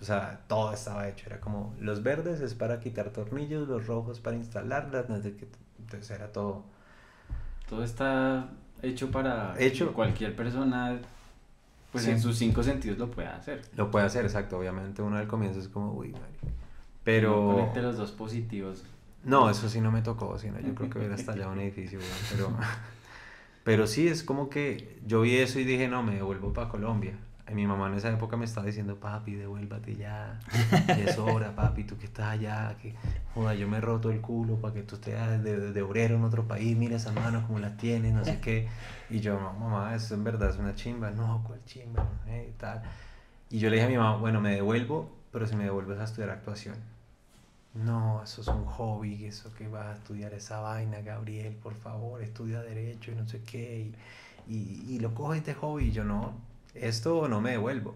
o 0.02 0.04
sea, 0.04 0.42
todo 0.48 0.74
estaba 0.74 1.08
hecho. 1.08 1.26
Era 1.28 1.40
como, 1.40 1.74
los 1.80 2.04
verdes 2.04 2.42
es 2.42 2.54
para 2.54 2.80
quitar 2.80 3.10
tornillos, 3.12 3.68
los 3.68 3.88
rojos 3.88 4.20
para 4.20 4.36
instalarlas, 4.36 5.10
no. 5.10 5.16
Entonces 5.16 6.10
era 6.12 6.32
todo. 6.32 6.64
Todo 7.70 7.84
está 7.84 8.50
hecho 8.82 9.10
para 9.12 9.56
Hecho. 9.58 9.88
que 9.90 9.94
cualquier 9.94 10.36
persona, 10.36 11.00
pues 11.92 12.04
Sí. 12.04 12.12
en 12.12 12.22
sus 12.22 12.38
cinco 12.38 12.62
sentidos 12.62 12.98
lo 12.98 13.10
pueda 13.10 13.36
hacer. 13.36 13.62
Lo 13.76 13.90
puede 13.90 14.06
hacer, 14.06 14.26
exacto. 14.26 14.58
Obviamente 14.60 15.02
uno 15.02 15.18
al 15.18 15.28
comienzo 15.28 15.60
es 15.60 15.68
como, 15.68 15.94
uy, 15.94 16.10
marica". 16.12 16.46
No 16.46 16.52
Pero... 17.04 17.54
Conecte 17.56 17.82
los 17.82 17.98
dos 17.98 18.12
positivos. 18.12 18.84
No, 19.24 19.50
eso 19.50 19.70
sí 19.70 19.82
no 19.82 19.92
me 19.92 20.02
tocó, 20.04 20.38
sino 20.38 20.60
yo 20.60 20.76
creo 20.76 20.90
que 20.90 21.00
hubiera 21.00 21.16
estallado 21.16 21.52
un 21.52 21.60
edificio, 21.60 21.98
weón, 21.98 22.12
pero, 22.32 22.58
pero 23.64 23.88
sí 23.88 24.08
es 24.08 24.24
como 24.24 24.50
que 24.50 25.00
yo 25.06 25.22
vi 25.22 25.38
eso 25.38 25.60
y 25.60 25.64
dije, 25.64 25.88
no, 25.88 26.04
me 26.04 26.14
devuelvo 26.16 26.54
para 26.54 26.70
Colombia. 26.70 27.18
Y 27.48 27.54
mi 27.54 27.68
mamá 27.68 27.88
en 27.88 27.94
esa 27.94 28.12
época 28.12 28.38
me 28.38 28.46
estaba 28.46 28.66
diciendo, 28.66 28.96
papi, 29.00 29.36
devuélvate 29.36 29.96
ya, 29.96 30.40
es 30.98 31.18
hora, 31.20 31.56
papi, 31.56 31.84
tú 31.84 31.96
que 31.96 32.06
estás 32.06 32.30
allá, 32.30 32.76
que 32.82 32.96
joda, 33.36 33.54
yo 33.54 33.68
me 33.68 33.78
he 33.78 33.82
roto 33.82 34.10
el 34.10 34.20
culo 34.20 34.56
para 34.56 34.74
que 34.74 34.82
tú 34.82 34.96
estés 34.96 35.44
de, 35.44 35.72
de, 35.72 35.82
obrero 35.84 36.16
en 36.16 36.24
otro 36.24 36.48
país, 36.48 36.76
mira 36.76 36.96
esas 36.96 37.14
manos 37.14 37.46
como 37.46 37.60
las 37.60 37.78
tienes, 37.78 38.14
no 38.14 38.26
sé 38.26 38.40
qué. 38.40 38.68
Y 39.12 39.20
yo, 39.20 39.40
no, 39.40 39.54
mamá, 39.54 39.94
eso 39.94 40.16
en 40.16 40.24
verdad 40.24 40.50
es 40.50 40.58
una 40.58 40.74
chimba, 40.74 41.12
no, 41.12 41.44
¿cuál 41.46 41.64
chimba? 41.66 42.04
No 42.04 42.26
sé, 42.26 42.52
tal. 42.58 42.82
Y 43.52 43.60
yo 43.60 43.70
le 43.70 43.76
dije 43.76 43.86
a 43.86 43.90
mi 43.90 43.98
mamá, 43.98 44.18
bueno, 44.18 44.42
me 44.42 44.56
devuelvo, 44.56 45.12
pero 45.32 45.46
si 45.46 45.56
me 45.56 45.66
devuelves 45.66 46.00
a 46.00 46.06
estudiar 46.06 46.32
actuación. 46.32 46.76
No, 47.76 48.24
eso 48.24 48.42
es 48.42 48.48
un 48.48 48.66
hobby, 48.66 49.26
eso 49.26 49.54
que 49.54 49.68
vas 49.68 49.86
a 49.86 49.94
estudiar 49.94 50.34
esa 50.34 50.62
vaina, 50.62 51.02
Gabriel, 51.02 51.54
por 51.62 51.76
favor, 51.76 52.24
estudia 52.24 52.62
derecho 52.62 53.12
y 53.12 53.16
no 53.16 53.28
sé 53.28 53.44
qué, 53.44 53.92
y, 54.48 54.52
y, 54.52 54.96
y 54.96 55.00
lo 55.00 55.14
coges 55.14 55.46
de 55.46 55.54
hobby, 55.54 55.90
y 55.90 55.92
yo 55.92 56.06
no, 56.06 56.34
esto 56.76 57.28
no 57.28 57.42
me 57.42 57.52
devuelvo. 57.52 57.94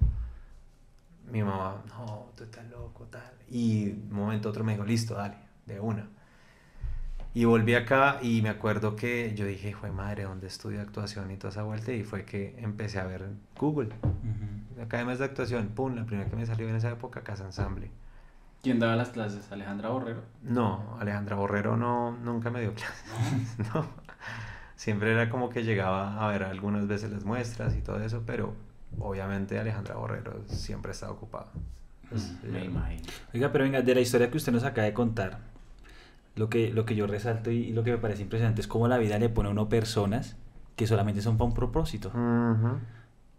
Mi 1.31 1.43
mamá, 1.43 1.83
no, 1.87 2.31
tú 2.35 2.43
estás 2.43 2.67
loco, 2.69 3.05
tal. 3.05 3.33
Y 3.49 3.89
un 3.89 4.13
momento 4.13 4.49
otro 4.49 4.63
me 4.63 4.73
dijo, 4.73 4.85
listo, 4.85 5.15
dale, 5.15 5.37
de 5.65 5.79
una. 5.79 6.07
Y 7.33 7.45
volví 7.45 7.75
acá 7.75 8.17
y 8.23 8.41
me 8.41 8.49
acuerdo 8.49 8.95
que 8.95 9.35
yo 9.35 9.45
dije, 9.45 9.73
fue 9.73 9.91
madre, 9.91 10.23
¿dónde 10.23 10.47
estudio 10.47 10.81
actuación 10.81 11.29
y 11.29 11.37
toda 11.37 11.51
esa 11.51 11.63
vuelta? 11.63 11.91
Y 11.91 12.03
fue 12.03 12.25
que 12.25 12.55
empecé 12.57 12.99
a 12.99 13.05
ver 13.05 13.27
Google, 13.55 13.89
academias 14.81 15.19
de 15.19 15.25
actuación, 15.25 15.67
pum, 15.67 15.95
la 15.95 16.05
primera 16.05 16.27
que 16.27 16.35
me 16.35 16.45
salió 16.47 16.67
en 16.67 16.75
esa 16.75 16.89
época, 16.89 17.21
Casa 17.21 17.45
Ensamble. 17.45 17.91
¿Quién 18.63 18.79
daba 18.79 18.95
las 18.95 19.09
clases? 19.09 19.51
¿Alejandra 19.51 19.89
Borrero? 19.89 20.23
No, 20.41 20.97
Alejandra 20.99 21.35
Borrero 21.35 21.77
no, 21.77 22.11
nunca 22.11 22.49
me 22.49 22.61
dio 22.61 22.73
clases. 22.73 23.57
no. 23.73 23.85
Siempre 24.75 25.11
era 25.11 25.29
como 25.29 25.49
que 25.49 25.63
llegaba 25.63 26.25
a 26.25 26.31
ver 26.31 26.43
algunas 26.43 26.87
veces 26.87 27.11
las 27.11 27.25
muestras 27.25 27.75
y 27.75 27.81
todo 27.81 28.01
eso, 28.01 28.23
pero 28.25 28.53
obviamente 28.97 29.59
Alejandra 29.59 29.95
Borrero 29.95 30.41
siempre 30.47 30.91
estaba 30.91 31.11
ocupada. 31.13 31.47
Pues, 32.09 32.33
Mm, 32.43 32.51
me 32.51 32.65
imagino. 32.65 33.03
Oiga, 33.33 33.51
pero 33.51 33.63
venga, 33.65 33.81
de 33.81 33.93
la 33.95 34.01
historia 34.01 34.31
que 34.31 34.37
usted 34.37 34.51
nos 34.51 34.63
acaba 34.63 34.85
de 34.85 34.93
contar, 34.93 35.39
lo 36.35 36.49
que, 36.49 36.73
lo 36.73 36.85
que 36.85 36.95
yo 36.95 37.05
resalto 37.05 37.51
y, 37.51 37.57
y 37.57 37.71
lo 37.73 37.83
que 37.83 37.91
me 37.91 37.97
parece 37.97 38.21
impresionante 38.23 38.61
es 38.61 38.67
cómo 38.67 38.87
la 38.87 38.97
vida 38.97 39.19
le 39.19 39.29
pone 39.29 39.49
a 39.49 39.51
uno 39.51 39.69
personas 39.69 40.35
que 40.75 40.87
solamente 40.87 41.21
son 41.21 41.37
para 41.37 41.49
un 41.49 41.53
propósito 41.53 42.11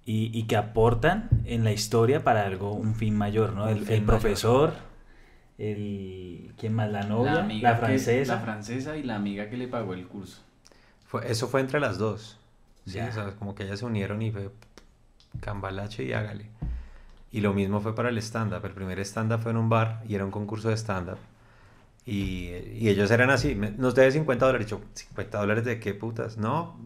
y, 0.05 0.31
y 0.39 0.43
que 0.45 0.57
aportan 0.57 1.29
en 1.47 1.65
la 1.65 1.73
historia 1.73 2.23
para 2.23 2.45
algo, 2.45 2.73
un 2.73 2.95
fin 2.95 3.17
mayor, 3.17 3.55
¿no? 3.55 3.69
El, 3.69 3.79
el 3.79 3.85
mayor. 4.03 4.05
profesor, 4.07 4.73
el... 5.59 6.53
¿Quién 6.59 6.75
más? 6.75 6.91
La 6.91 7.03
novia, 7.05 7.35
la, 7.35 7.41
amiga 7.45 7.77
francesa. 7.77 8.35
la 8.37 8.41
francesa 8.41 8.97
y 8.97 9.03
la 9.03 9.17
amiga 9.17 9.49
que 9.49 9.57
le 9.57 9.69
pagó 9.69 9.95
el 9.95 10.07
curso. 10.07 10.43
Fue, 11.07 11.31
eso 11.31 11.49
fue 11.49 11.61
entre 11.61 11.81
las 11.81 11.99
dos. 11.99 12.39
Sí, 12.87 12.95
Ya. 12.95 13.09
o 13.09 13.13
sea, 13.13 13.31
como 13.37 13.55
que 13.55 13.65
ellas 13.65 13.79
se 13.81 13.85
unieron 13.87 14.21
y 14.23 14.31
fue 14.31 14.51
cambalache 15.41 16.05
y 16.05 16.13
hágale. 16.13 16.47
Y 17.33 17.41
lo 17.41 17.53
mismo 17.53 17.81
fue 17.81 17.95
para 17.95 18.09
el 18.09 18.19
stand-up. 18.19 18.65
El 18.65 18.73
primer 18.73 18.99
stand-up 19.01 19.41
fue 19.41 19.53
en 19.53 19.57
un 19.59 19.69
bar 19.69 20.03
y 20.09 20.15
era 20.15 20.25
un 20.25 20.31
concurso 20.31 20.69
de 20.69 20.77
stand-up. 20.77 21.19
Y, 22.05 22.49
y 22.75 22.89
ellos 22.89 23.11
eran 23.11 23.31
así, 23.31 23.55
nos 23.55 23.95
debe 23.95 24.11
50 24.11 24.45
dólares. 24.47 24.67
Y 24.67 24.71
Yo, 24.71 24.81
¿50 25.15 25.31
dólares 25.31 25.65
de 25.65 25.79
qué 25.79 25.95
putas? 25.95 26.39
No, 26.39 26.77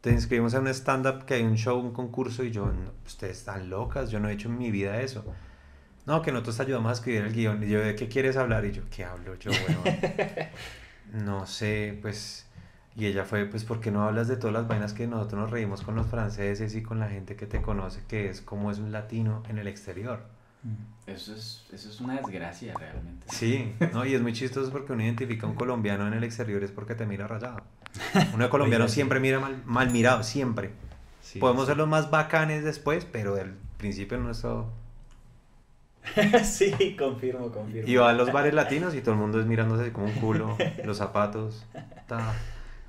te 0.00 0.10
inscribimos 0.12 0.54
en 0.54 0.60
un 0.62 0.68
stand-up 0.68 1.24
que 1.24 1.34
hay 1.34 1.42
un 1.42 1.56
show, 1.56 1.78
un 1.78 1.92
concurso. 1.92 2.44
Y 2.44 2.52
yo, 2.52 2.66
"No, 2.66 2.92
ustedes 3.06 3.38
están 3.38 3.68
locas, 3.70 4.10
yo 4.10 4.20
no 4.20 4.28
he 4.28 4.34
hecho 4.34 4.48
en 4.48 4.58
mi 4.58 4.70
vida 4.70 5.00
eso. 5.00 5.24
No, 6.06 6.22
que 6.22 6.32
nosotros 6.32 6.56
te 6.56 6.62
ayudamos 6.62 6.90
a 6.90 6.92
escribir 6.94 7.22
el 7.22 7.32
guion. 7.34 7.62
Y 7.62 7.68
yo, 7.68 7.80
¿de 7.80 7.94
qué 7.94 8.08
quieres 8.08 8.36
hablar? 8.36 8.64
Y 8.64 8.72
yo, 8.72 8.82
¿qué 8.90 9.04
hablo 9.04 9.34
yo, 9.34 9.50
weón? 9.50 9.98
no 11.26 11.46
sé, 11.46 11.98
pues... 12.00 12.47
Y 12.98 13.06
ella 13.06 13.24
fue, 13.24 13.44
pues, 13.46 13.62
¿por 13.62 13.78
qué 13.78 13.92
no 13.92 14.02
hablas 14.02 14.26
de 14.26 14.36
todas 14.36 14.52
las 14.52 14.66
vainas 14.66 14.92
que 14.92 15.06
nosotros 15.06 15.40
nos 15.40 15.50
reímos 15.52 15.82
con 15.82 15.94
los 15.94 16.08
franceses 16.08 16.74
y 16.74 16.82
con 16.82 16.98
la 16.98 17.08
gente 17.08 17.36
que 17.36 17.46
te 17.46 17.62
conoce, 17.62 18.02
que 18.08 18.28
es 18.28 18.40
como 18.40 18.72
es 18.72 18.78
un 18.80 18.90
latino 18.90 19.44
en 19.48 19.58
el 19.58 19.68
exterior? 19.68 20.18
Mm. 20.64 21.08
Eso 21.08 21.32
es, 21.32 21.64
eso 21.72 21.90
es 21.90 22.00
una 22.00 22.16
desgracia 22.16 22.74
realmente. 22.76 23.28
Sí, 23.30 23.72
¿no? 23.92 24.04
Y 24.04 24.14
es 24.14 24.20
muy 24.20 24.32
chistoso 24.32 24.72
porque 24.72 24.94
uno 24.94 25.04
identifica 25.04 25.46
a 25.46 25.48
un 25.48 25.54
colombiano 25.54 26.08
en 26.08 26.12
el 26.14 26.24
exterior 26.24 26.64
es 26.64 26.72
porque 26.72 26.96
te 26.96 27.06
mira 27.06 27.28
rayado. 27.28 27.62
Uno 28.34 28.50
colombiano 28.50 28.88
siempre 28.88 29.20
mira 29.20 29.38
mal, 29.38 29.62
mal 29.64 29.90
mirado, 29.90 30.24
siempre. 30.24 30.72
Sí, 31.22 31.38
Podemos 31.38 31.66
sí. 31.66 31.68
ser 31.68 31.76
los 31.76 31.86
más 31.86 32.10
bacanes 32.10 32.64
después, 32.64 33.04
pero 33.04 33.36
al 33.36 33.54
principio 33.76 34.18
nuestro... 34.18 34.72
sí, 36.42 36.96
confirmo, 36.98 37.52
confirmo. 37.52 37.88
Y 37.88 37.94
va 37.94 38.10
a 38.10 38.12
los 38.12 38.32
bares 38.32 38.54
latinos 38.54 38.96
y 38.96 39.02
todo 39.02 39.12
el 39.12 39.20
mundo 39.20 39.38
es 39.38 39.46
mirándose 39.46 39.92
como 39.92 40.06
un 40.06 40.14
culo, 40.14 40.56
los 40.84 40.98
zapatos. 40.98 41.64
ta. 42.08 42.34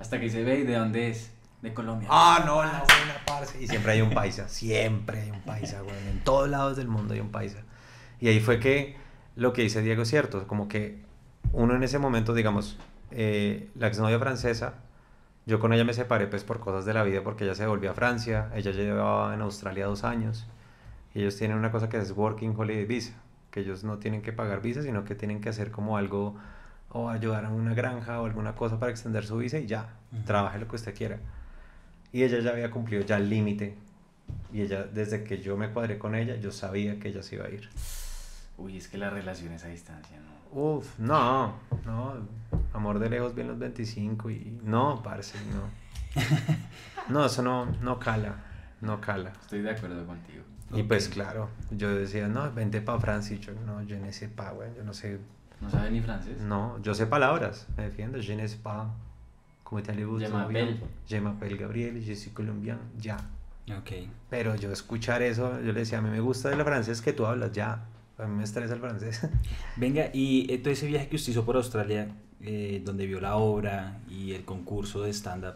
Hasta 0.00 0.18
que 0.18 0.28
se 0.28 0.42
ve 0.42 0.60
y 0.60 0.62
de 0.64 0.74
dónde 0.74 1.10
es. 1.10 1.32
De 1.62 1.74
Colombia. 1.74 2.08
Ah, 2.10 2.42
no, 2.46 2.62
la 2.62 2.84
buena 2.88 3.20
parce. 3.26 3.62
Y 3.62 3.68
siempre 3.68 3.92
hay 3.92 4.00
un 4.00 4.10
paisa, 4.14 4.48
siempre 4.48 5.20
hay 5.20 5.30
un 5.30 5.42
paisa, 5.42 5.82
güey. 5.82 5.94
En 6.10 6.24
todos 6.24 6.48
lados 6.48 6.78
del 6.78 6.88
mundo 6.88 7.12
hay 7.12 7.20
un 7.20 7.30
paisa. 7.30 7.58
Y 8.18 8.28
ahí 8.28 8.40
fue 8.40 8.58
que 8.58 8.96
lo 9.36 9.52
que 9.52 9.62
dice 9.62 9.82
Diego 9.82 10.02
es 10.02 10.08
cierto, 10.08 10.46
como 10.46 10.68
que 10.68 11.02
uno 11.52 11.74
en 11.74 11.82
ese 11.82 11.98
momento, 11.98 12.32
digamos, 12.34 12.78
eh, 13.10 13.68
la 13.74 13.88
exnovia 13.88 14.18
francesa, 14.18 14.74
yo 15.46 15.58
con 15.58 15.72
ella 15.72 15.84
me 15.84 15.94
separé 15.94 16.26
pues 16.26 16.44
por 16.44 16.60
cosas 16.60 16.84
de 16.84 16.94
la 16.94 17.02
vida, 17.02 17.22
porque 17.22 17.44
ella 17.44 17.54
se 17.54 17.66
volvió 17.66 17.90
a 17.90 17.94
Francia, 17.94 18.50
ella 18.54 18.70
llevaba 18.70 19.34
en 19.34 19.40
Australia 19.40 19.86
dos 19.86 20.04
años, 20.04 20.46
y 21.14 21.20
ellos 21.20 21.36
tienen 21.36 21.56
una 21.56 21.72
cosa 21.72 21.88
que 21.88 21.98
es 21.98 22.12
Working 22.12 22.54
Holiday 22.56 22.84
Visa, 22.84 23.14
que 23.50 23.60
ellos 23.60 23.82
no 23.82 23.98
tienen 23.98 24.22
que 24.22 24.32
pagar 24.32 24.62
visa, 24.62 24.82
sino 24.82 25.04
que 25.04 25.14
tienen 25.14 25.40
que 25.40 25.48
hacer 25.48 25.70
como 25.70 25.96
algo, 25.96 26.36
o 26.92 27.08
ayudar 27.08 27.44
a 27.44 27.50
una 27.50 27.74
granja 27.74 28.20
o 28.20 28.26
alguna 28.26 28.54
cosa 28.54 28.78
para 28.78 28.90
extender 28.90 29.24
su 29.24 29.36
visa 29.38 29.58
y 29.58 29.66
ya, 29.66 29.88
Ujú. 30.12 30.22
trabaje 30.24 30.58
lo 30.58 30.66
que 30.68 30.76
usted 30.76 30.94
quiera. 30.94 31.18
Y 32.12 32.22
ella 32.24 32.40
ya 32.40 32.50
había 32.50 32.70
cumplido 32.70 33.02
ya 33.04 33.16
el 33.16 33.28
límite. 33.30 33.76
Y 34.52 34.62
ella, 34.62 34.84
desde 34.84 35.22
que 35.24 35.40
yo 35.40 35.56
me 35.56 35.70
cuadré 35.70 35.98
con 35.98 36.14
ella, 36.14 36.36
yo 36.36 36.50
sabía 36.52 36.98
que 36.98 37.08
ella 37.08 37.22
se 37.22 37.36
iba 37.36 37.46
a 37.46 37.50
ir. 37.50 37.68
Uy, 38.58 38.76
es 38.76 38.88
que 38.88 38.98
las 38.98 39.12
relaciones 39.12 39.64
a 39.64 39.68
distancia, 39.68 40.16
¿no? 40.18 40.60
Uf, 40.60 40.98
no, 40.98 41.54
no. 41.86 42.14
Amor 42.72 42.98
de 42.98 43.08
lejos, 43.08 43.34
bien 43.34 43.46
los 43.48 43.58
25 43.58 44.30
y... 44.30 44.58
No, 44.64 45.02
parce, 45.02 45.38
no. 45.52 46.20
No, 47.08 47.24
eso 47.26 47.42
no, 47.42 47.66
no 47.82 47.98
cala, 47.98 48.34
no 48.80 49.00
cala. 49.00 49.32
Estoy 49.40 49.62
de 49.62 49.70
acuerdo 49.70 50.06
contigo. 50.06 50.42
Y 50.72 50.82
pues 50.84 51.08
Ok. 51.08 51.14
claro, 51.14 51.48
yo 51.72 51.92
decía, 51.92 52.28
no, 52.28 52.52
vente 52.52 52.80
para 52.80 53.00
Francia. 53.00 53.34
Y 53.36 53.40
yo, 53.40 53.52
no, 53.66 53.82
yo 53.82 53.98
no 53.98 54.12
sé 54.12 54.28
pas, 54.28 54.52
güey, 54.54 54.70
yo 54.76 54.84
no 54.84 54.92
sé. 54.94 55.18
¿No 55.60 55.70
sabe 55.70 55.90
ni 55.90 56.00
francés? 56.00 56.40
No, 56.40 56.80
yo 56.82 56.94
sé 56.94 57.06
palabras, 57.06 57.66
me 57.76 57.84
defiendo. 57.84 58.18
Je 58.20 58.34
ne 58.34 58.48
sais 58.48 58.60
pas. 58.60 58.88
¿Cómo 59.70 59.82
te 59.82 59.94
Je 59.94 60.28
m'appelle. 60.28 60.80
Je 61.08 61.20
m'appelle 61.20 61.56
Gabriel, 61.56 62.02
je 62.02 62.16
suis 62.16 62.32
colombian, 62.32 62.78
ya. 62.98 63.16
Ok. 63.78 63.92
Pero 64.28 64.56
yo 64.56 64.72
escuchar 64.72 65.22
eso, 65.22 65.60
yo 65.60 65.72
le 65.72 65.80
decía, 65.80 65.98
a 65.98 66.02
mí 66.02 66.10
me 66.10 66.18
gusta 66.18 66.48
del 66.48 66.62
francés 66.64 67.00
que 67.00 67.12
tú 67.12 67.24
hablas, 67.24 67.52
ya. 67.52 67.84
A 68.18 68.26
mí 68.26 68.36
me 68.36 68.42
estresa 68.42 68.74
el 68.74 68.80
francés. 68.80 69.28
Venga, 69.76 70.10
y 70.12 70.52
eh, 70.52 70.58
todo 70.58 70.72
ese 70.72 70.88
viaje 70.88 71.08
que 71.08 71.14
usted 71.14 71.30
hizo 71.30 71.44
por 71.44 71.54
Australia, 71.56 72.08
eh, 72.40 72.82
donde 72.84 73.06
vio 73.06 73.20
la 73.20 73.36
obra 73.36 74.00
y 74.08 74.32
el 74.32 74.44
concurso 74.44 75.02
de 75.02 75.12
stand-up, 75.12 75.54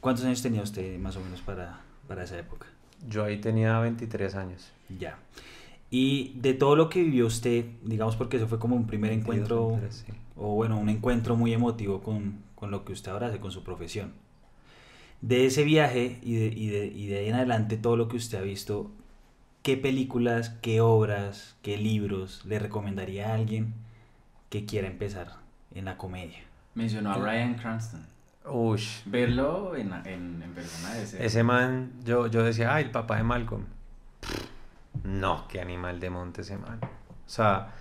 ¿cuántos 0.00 0.24
años 0.24 0.40
tenía 0.40 0.62
usted 0.62 0.98
más 0.98 1.16
o 1.16 1.20
menos 1.20 1.42
para, 1.42 1.80
para 2.08 2.24
esa 2.24 2.38
época? 2.38 2.66
Yo 3.06 3.22
ahí 3.22 3.38
tenía 3.38 3.78
23 3.80 4.34
años. 4.34 4.72
Ya. 4.98 5.18
Y 5.90 6.32
de 6.36 6.54
todo 6.54 6.74
lo 6.74 6.88
que 6.88 7.02
vivió 7.02 7.26
usted, 7.26 7.64
digamos 7.82 8.16
porque 8.16 8.38
eso 8.38 8.48
fue 8.48 8.58
como 8.58 8.74
un 8.74 8.86
primer 8.86 9.10
22, 9.10 9.34
encuentro, 9.34 9.68
23, 9.68 10.04
sí. 10.06 10.12
o 10.36 10.54
bueno, 10.54 10.78
un 10.78 10.88
encuentro 10.88 11.36
muy 11.36 11.52
emotivo 11.52 12.02
con, 12.02 12.40
con 12.54 12.70
lo 12.70 12.84
que 12.84 12.92
usted 12.92 13.12
ahora 13.12 13.28
hace, 13.28 13.38
con 13.38 13.52
su 13.52 13.62
profesión. 13.62 14.12
De 15.20 15.46
ese 15.46 15.64
viaje 15.64 16.18
y 16.22 16.34
de, 16.34 16.46
y, 16.46 16.68
de, 16.68 16.86
y 16.86 17.06
de 17.06 17.18
ahí 17.18 17.28
en 17.28 17.36
adelante 17.36 17.76
todo 17.76 17.96
lo 17.96 18.08
que 18.08 18.16
usted 18.16 18.38
ha 18.38 18.42
visto, 18.42 18.90
¿qué 19.62 19.76
películas, 19.76 20.50
qué 20.60 20.80
obras, 20.80 21.56
qué 21.62 21.76
libros 21.78 22.44
le 22.44 22.58
recomendaría 22.58 23.30
a 23.30 23.34
alguien 23.34 23.74
que 24.50 24.64
quiera 24.64 24.88
empezar 24.88 25.34
en 25.74 25.84
la 25.86 25.96
comedia? 25.96 26.38
Mencionó 26.74 27.12
a 27.12 27.18
Ryan 27.18 27.54
Cranston. 27.54 28.06
Ush, 28.48 29.00
Verlo 29.06 29.74
en, 29.74 29.92
en, 30.04 30.42
en 30.42 30.52
persona 30.54 30.94
ser. 31.04 31.22
ese 31.22 31.42
man, 31.42 31.92
yo, 32.04 32.26
yo 32.28 32.44
decía, 32.44 32.74
ay, 32.74 32.84
el 32.84 32.90
papá 32.90 33.16
de 33.16 33.22
Malcolm. 33.24 33.64
No, 35.04 35.46
qué 35.48 35.60
animal 35.60 36.00
de 36.00 36.10
monte 36.10 36.42
ese 36.42 36.56
man. 36.58 36.80
O 36.82 37.28
sea, 37.28 37.72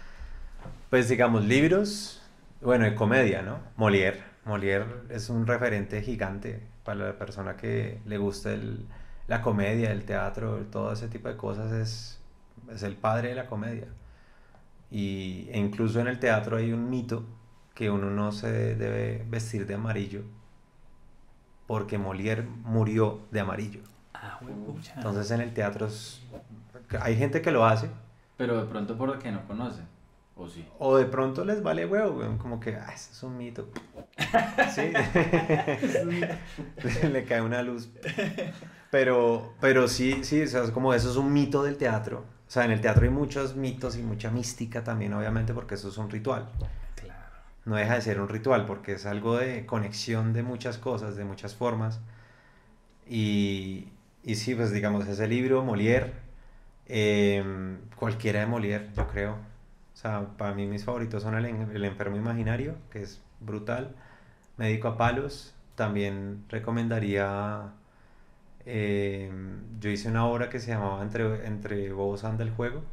pues 0.90 1.10
digamos, 1.10 1.44
libros, 1.46 2.22
bueno, 2.62 2.86
de 2.86 2.96
comedia, 2.96 3.42
¿no? 3.42 3.60
Molière. 3.78 4.24
Molière 4.46 4.86
es 5.10 5.30
un 5.30 5.48
referente 5.48 6.02
gigante 6.02 6.62
para 6.84 7.06
la 7.08 7.14
persona 7.18 7.56
que 7.58 8.00
le 8.06 8.18
gusta 8.18 8.52
el- 8.54 8.86
la 9.28 9.42
comedia, 9.42 9.92
el 9.92 10.06
teatro, 10.06 10.58
todo 10.72 10.92
ese 10.94 11.08
tipo 11.08 11.28
de 11.28 11.36
cosas. 11.38 11.72
Es, 11.72 12.20
es 12.72 12.84
el 12.84 12.96
padre 12.96 13.30
de 13.30 13.36
la 13.36 13.48
comedia. 13.48 13.88
Y, 14.92 15.48
e 15.52 15.58
incluso 15.60 16.00
en 16.00 16.08
el 16.08 16.20
teatro 16.20 16.58
hay 16.58 16.72
un 16.72 16.90
mito 16.90 17.26
que 17.74 17.90
uno 17.90 18.10
no 18.12 18.32
se 18.32 18.76
debe 18.76 19.26
vestir 19.28 19.66
de 19.66 19.74
amarillo 19.76 20.22
porque 21.68 21.98
Molière 22.00 22.44
murió 22.64 23.22
de 23.32 23.40
amarillo. 23.40 23.82
Ah. 24.14 24.40
Entonces 24.96 25.32
en 25.32 25.42
el 25.42 25.54
teatro 25.54 25.88
es- 25.88 26.22
hay 27.00 27.16
gente 27.18 27.42
que 27.42 27.52
lo 27.52 27.66
hace 27.66 27.90
Pero 28.38 28.58
de 28.62 28.66
pronto 28.68 28.98
porque 28.98 29.32
no 29.32 29.46
conoce. 29.48 29.82
¿O 30.38 30.50
sí? 30.50 30.68
o 30.80 30.98
de 30.98 31.06
pronto 31.06 31.46
les 31.46 31.64
vale 31.64 31.86
huevo, 31.86 32.22
como 32.38 32.60
que, 32.60 32.76
ah, 32.76 32.92
eso 32.94 33.12
es 33.12 33.24
un 33.24 33.38
mito. 33.38 33.70
Sí. 34.74 34.92
Le 37.08 37.24
cae 37.24 37.42
una 37.42 37.62
luz. 37.62 37.90
Pero, 38.92 39.54
pero 39.62 39.88
sí, 39.88 40.24
sí, 40.24 40.42
o 40.42 40.48
sea, 40.48 40.64
es 40.64 40.72
como 40.72 40.94
eso 40.94 41.10
es 41.10 41.16
un 41.16 41.32
mito 41.32 41.64
del 41.64 41.78
teatro. 41.78 42.26
O 42.48 42.52
sea, 42.52 42.66
en 42.66 42.72
el 42.72 42.82
teatro 42.82 43.04
hay 43.04 43.10
muchos 43.10 43.56
mitos 43.56 43.98
y 43.98 44.02
mucha 44.02 44.30
mística 44.30 44.84
también, 44.84 45.14
obviamente, 45.14 45.54
porque 45.54 45.76
eso 45.76 45.88
es 45.90 45.98
un 45.98 46.10
ritual. 46.10 46.50
Claro. 46.96 47.20
no 47.66 47.76
deja 47.76 47.96
de 47.96 48.02
ser 48.02 48.20
un 48.20 48.28
ritual 48.30 48.66
porque 48.66 48.94
es 48.94 49.06
algo 49.06 49.38
de 49.38 49.66
conexión 49.66 50.34
de 50.34 50.44
muchas 50.44 50.78
cosas, 50.78 51.16
de 51.16 51.24
muchas 51.24 51.56
formas. 51.56 52.00
Y, 53.08 53.90
y 54.24 54.36
sí, 54.36 54.54
pues 54.56 54.72
digamos, 54.72 55.08
ese 55.08 55.28
libro, 55.28 55.64
Molière, 55.64 56.12
em, 56.88 57.80
cualquiera 57.96 58.40
de 58.42 58.48
Molière, 58.48 58.90
yo 58.96 59.08
creo. 59.08 59.34
O 59.34 59.98
sea, 59.98 60.28
para 60.38 60.54
mí 60.54 60.68
mis 60.68 60.84
favoritos 60.86 61.24
son 61.24 61.36
el, 61.36 61.46
el 61.46 61.86
enfermo 61.86 62.18
imaginario, 62.18 62.76
que 62.92 63.02
es 63.02 63.22
brutal. 63.40 63.96
Médico 64.58 64.88
a 64.90 64.98
palos. 64.98 65.54
También 65.76 66.46
recomendaría... 66.50 67.74
eh, 68.66 69.32
yo 69.80 69.90
hice 69.90 70.10
una 70.10 70.26
obra 70.26 70.50
que 70.50 70.60
se 70.60 70.70
llamaba 70.72 71.02
Entre, 71.04 71.46
Entre 71.48 71.92
Bobos 71.94 72.24
anda 72.24 72.44
el 72.44 72.52
juego, 72.52 72.84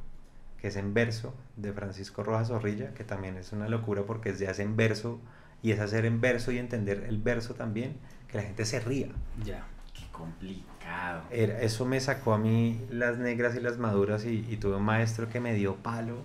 que 0.59 0.69
es 0.69 0.77
en 0.77 0.95
verso, 0.95 1.35
de 1.57 1.73
Francisco 1.73 2.23
Rojas 2.23 2.49
Zorrilla, 2.49 2.95
que 2.95 3.05
también 3.05 3.37
es 3.37 3.53
una 3.53 3.69
locura 3.69 4.05
porque 4.07 4.31
es 4.31 4.39
de 4.39 4.49
hacer 4.49 4.67
en 4.67 4.77
verso 4.77 5.21
y 5.63 5.73
es 5.73 5.81
hacer 5.81 6.05
en 6.07 6.21
verso 6.21 6.53
y 6.53 6.59
entender 6.59 7.05
el 7.09 7.19
verso 7.19 7.55
también, 7.55 8.01
que 8.29 8.39
la 8.39 8.45
gente 8.45 8.65
se 8.65 8.81
ría. 8.81 9.09
Ya. 9.37 9.72
Qué 9.72 9.72
complicado. 10.13 11.23
Era- 11.31 11.61
eso 11.61 11.85
me 11.85 11.99
sacó 12.01 12.35
a 12.35 12.39
mí 12.39 12.81
las 12.91 13.19
negras 13.19 13.57
y 13.57 13.61
las 13.61 13.79
maduras 13.79 14.25
y, 14.25 14.47
y 14.49 14.57
tuve 14.59 14.77
un 14.77 14.85
maestro 14.85 15.29
que 15.29 15.41
me 15.41 15.55
dio 15.55 15.77
palo. 15.77 16.19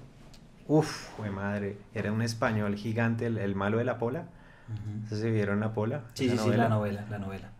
Uf, 0.68 0.88
fue 1.16 1.30
madre. 1.32 1.78
Era 1.94 2.12
un 2.12 2.22
español 2.22 2.76
gigante, 2.76 3.26
el, 3.26 3.38
el 3.38 3.56
malo 3.56 3.78
de 3.78 3.86
la 3.86 3.98
pola. 3.98 4.26
Ujú. 5.10 5.16
¿Se 5.16 5.32
vieron 5.32 5.62
la 5.62 5.74
pola? 5.74 6.04
Sí, 6.14 6.30
sí, 6.30 6.38
sí, 6.38 6.52
la 6.52 6.68
novela, 6.70 7.06
la 7.10 7.18
novela. 7.20 7.52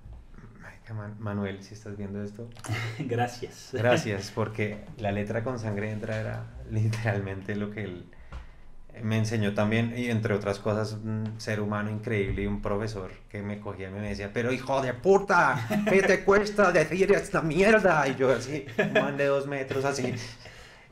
Manuel, 1.20 1.64
si 1.64 1.74
estás 1.74 1.98
viendo 1.98 2.24
esto, 2.24 2.50
Gracias. 3.00 3.72
gracias, 3.74 4.32
porque 4.34 4.86
la 4.98 5.12
letra 5.12 5.44
con 5.44 5.60
sangre 5.60 5.92
entra 5.92 6.18
era 6.18 6.46
literalmente 6.72 7.56
lo 7.56 7.72
que 7.72 7.84
él 7.84 8.06
me 9.04 9.18
enseñó 9.18 9.54
también, 9.54 9.94
y 9.98 10.10
entre 10.10 10.34
otras 10.34 10.60
cosas, 10.60 10.94
un 10.94 11.34
ser 11.38 11.60
humano 11.62 11.90
increíble 11.90 12.44
y 12.44 12.48
un 12.48 12.62
profesor 12.62 13.12
que 13.30 13.42
me 13.42 13.60
cogía 13.60 13.90
y 13.90 13.92
me 13.92 14.10
decía, 14.10 14.32
pero 14.34 14.52
hijo 14.52 14.82
de 14.82 14.94
puta, 14.94 15.68
¿qué 15.90 16.02
te 16.02 16.24
cuesta 16.24 16.72
decir 16.72 17.12
esta 17.12 17.42
mierda? 17.42 18.08
Y 18.08 18.16
yo 18.16 18.32
así, 18.32 18.66
man 18.94 19.18
de 19.18 19.26
dos 19.26 19.48
metros 19.48 19.86
así. 19.86 20.14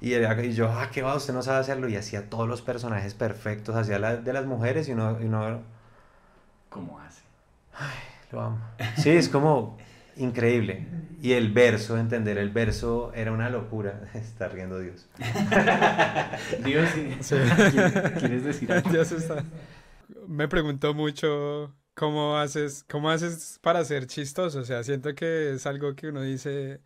Y, 0.02 0.14
era- 0.14 0.44
y 0.44 0.54
yo, 0.54 0.70
ah, 0.70 0.90
qué 0.92 1.02
va, 1.02 1.16
usted 1.16 1.34
no 1.34 1.42
sabe 1.42 1.60
hacerlo. 1.60 1.88
Y 1.90 1.96
hacía 1.96 2.30
todos 2.30 2.48
los 2.48 2.62
personajes 2.62 3.14
perfectos, 3.14 3.76
hacía 3.76 3.98
la, 3.98 4.18
de 4.18 4.34
las 4.34 4.46
mujeres 4.46 4.88
y 4.90 4.92
uno, 4.92 5.18
y 5.22 5.26
uno 5.26 5.62
¿Cómo 6.70 7.00
hace? 7.00 7.22
lo 8.32 8.42
amo. 8.42 8.60
Sí, 8.98 9.10
es 9.12 9.30
como 9.30 9.78
increíble. 10.18 10.88
Y 11.22 11.32
el 11.34 11.52
verso, 11.52 11.98
entender 11.98 12.38
el 12.38 12.50
verso 12.50 13.12
era 13.14 13.32
una 13.32 13.50
locura. 13.50 14.02
Está 14.14 14.48
riendo 14.48 14.80
Dios. 14.80 15.08
Dios, 16.64 16.90
sí. 17.22 17.36
¿Quieres 18.20 18.44
decir 18.44 18.72
algo? 18.72 18.92
Ya 18.92 19.06
se 19.06 19.18
está. 19.18 19.44
Me 20.28 20.48
preguntó 20.48 20.94
mucho 20.94 21.74
cómo 21.96 22.38
haces, 22.38 22.86
cómo 22.90 23.10
haces 23.10 23.60
para 23.62 23.84
ser 23.86 24.08
chistoso. 24.08 24.60
O 24.60 24.66
sea, 24.66 24.84
siento 24.84 25.16
que 25.16 25.54
es 25.54 25.66
algo 25.66 25.96
que 25.96 26.10
uno 26.10 26.22
dice, 26.22 26.82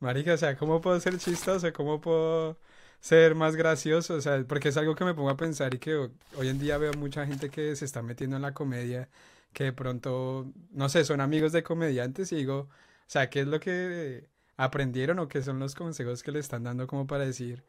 marica, 0.00 0.34
o 0.34 0.36
sea, 0.36 0.56
¿cómo 0.56 0.80
puedo 0.80 0.98
ser 1.00 1.18
chistoso? 1.18 1.72
¿Cómo 1.72 2.00
puedo 2.00 2.58
ser 3.00 3.34
más 3.34 3.56
gracioso? 3.56 4.14
O 4.14 4.20
sea, 4.20 4.44
porque 4.46 4.68
es 4.70 4.76
algo 4.76 4.94
que 4.94 5.04
me 5.04 5.14
pongo 5.14 5.30
a 5.30 5.36
pensar 5.36 5.74
y 5.74 5.78
que 5.78 5.94
ho- 5.96 6.10
hoy 6.36 6.48
en 6.48 6.58
día 6.58 6.78
veo 6.78 6.92
mucha 6.94 7.26
gente 7.26 7.50
que 7.50 7.76
se 7.76 7.84
está 7.84 8.02
metiendo 8.02 8.36
en 8.36 8.42
la 8.42 8.54
comedia, 8.54 9.08
que 9.54 9.64
de 9.64 9.72
pronto, 9.72 10.52
no 10.72 10.88
sé, 10.90 11.04
son 11.04 11.20
amigos 11.22 11.52
de 11.52 11.64
comediantes 11.64 12.32
y 12.32 12.36
digo, 12.36 12.58
o 12.60 12.68
sea, 13.08 13.30
¿qué 13.30 13.40
es 13.42 13.48
lo 13.48 13.60
que 13.60 14.28
aprendieron 14.58 15.18
o 15.20 15.28
qué 15.28 15.42
son 15.42 15.60
los 15.60 15.74
consejos 15.76 16.22
que 16.22 16.32
le 16.32 16.40
están 16.40 16.64
dando 16.64 16.86
como 16.88 17.06
para 17.06 17.24
decir? 17.26 17.64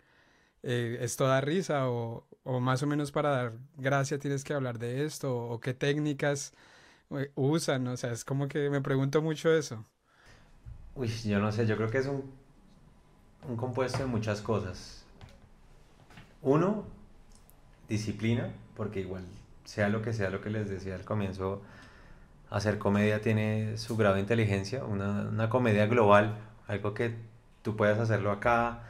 eh, 0.64 0.98
esto 1.02 1.26
da 1.28 1.42
risa 1.42 1.90
o, 1.90 2.28
o 2.44 2.60
más 2.60 2.84
o 2.84 2.88
menos 2.88 3.12
para 3.12 3.30
dar 3.32 3.54
gracia 3.78 4.20
tienes 4.20 4.44
que 4.44 4.54
hablar 4.54 4.80
de 4.80 5.06
esto 5.06 5.36
o, 5.38 5.60
qué 5.60 5.74
técnicas 5.74 6.54
eh, 7.12 7.32
usan, 7.36 7.88
o 7.88 7.98
sea, 7.98 8.12
es 8.12 8.26
como 8.26 8.48
que 8.48 8.70
me 8.70 8.82
pregunto 8.82 9.22
mucho 9.22 9.54
eso. 9.54 9.86
Uy, 10.96 11.08
yo 11.08 11.40
no 11.40 11.52
sé, 11.52 11.68
yo 11.68 11.76
creo 11.78 11.90
que 11.90 11.98
es 12.00 12.08
un, 12.08 12.24
un 13.48 13.56
compuesto 13.58 14.00
de 14.00 14.06
muchas 14.06 14.42
cosas. 14.42 15.06
Uno, 16.42 16.86
disciplina, 17.90 18.54
porque 18.76 19.02
igual, 19.02 19.26
sea 19.66 19.90
lo 19.90 20.02
que 20.02 20.14
sea 20.14 20.30
lo 20.30 20.42
que 20.42 20.50
les 20.50 20.70
decía 20.70 20.96
al 20.96 21.04
comienzo, 21.04 21.62
hacer 22.50 22.78
comedia 22.78 23.22
tiene 23.22 23.78
su 23.78 23.98
grado 23.98 24.16
de 24.16 24.22
inteligencia, 24.22 24.86
una, 24.86 25.24
una 25.24 25.50
comedia 25.50 25.88
global, 25.88 26.38
algo 26.68 26.94
que 26.94 27.16
tú 27.62 27.76
puedas 27.76 28.00
hacerlo 28.00 28.32
acá, 28.32 28.84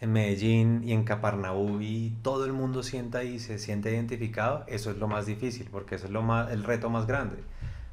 en 0.00 0.12
Medellín 0.12 0.82
y 0.84 0.92
en 0.92 1.04
Caparnaú 1.04 1.80
y 1.80 2.14
todo 2.22 2.44
el 2.44 2.52
mundo 2.52 2.82
sienta 2.82 3.24
y 3.24 3.38
se 3.38 3.58
siente 3.58 3.90
identificado, 3.90 4.64
eso 4.68 4.90
es 4.90 4.98
lo 4.98 5.08
más 5.08 5.26
difícil, 5.26 5.68
porque 5.70 5.96
eso 5.96 6.06
es 6.06 6.12
lo 6.12 6.22
más, 6.22 6.52
el 6.52 6.62
reto 6.62 6.88
más 6.90 7.06
grande. 7.06 7.38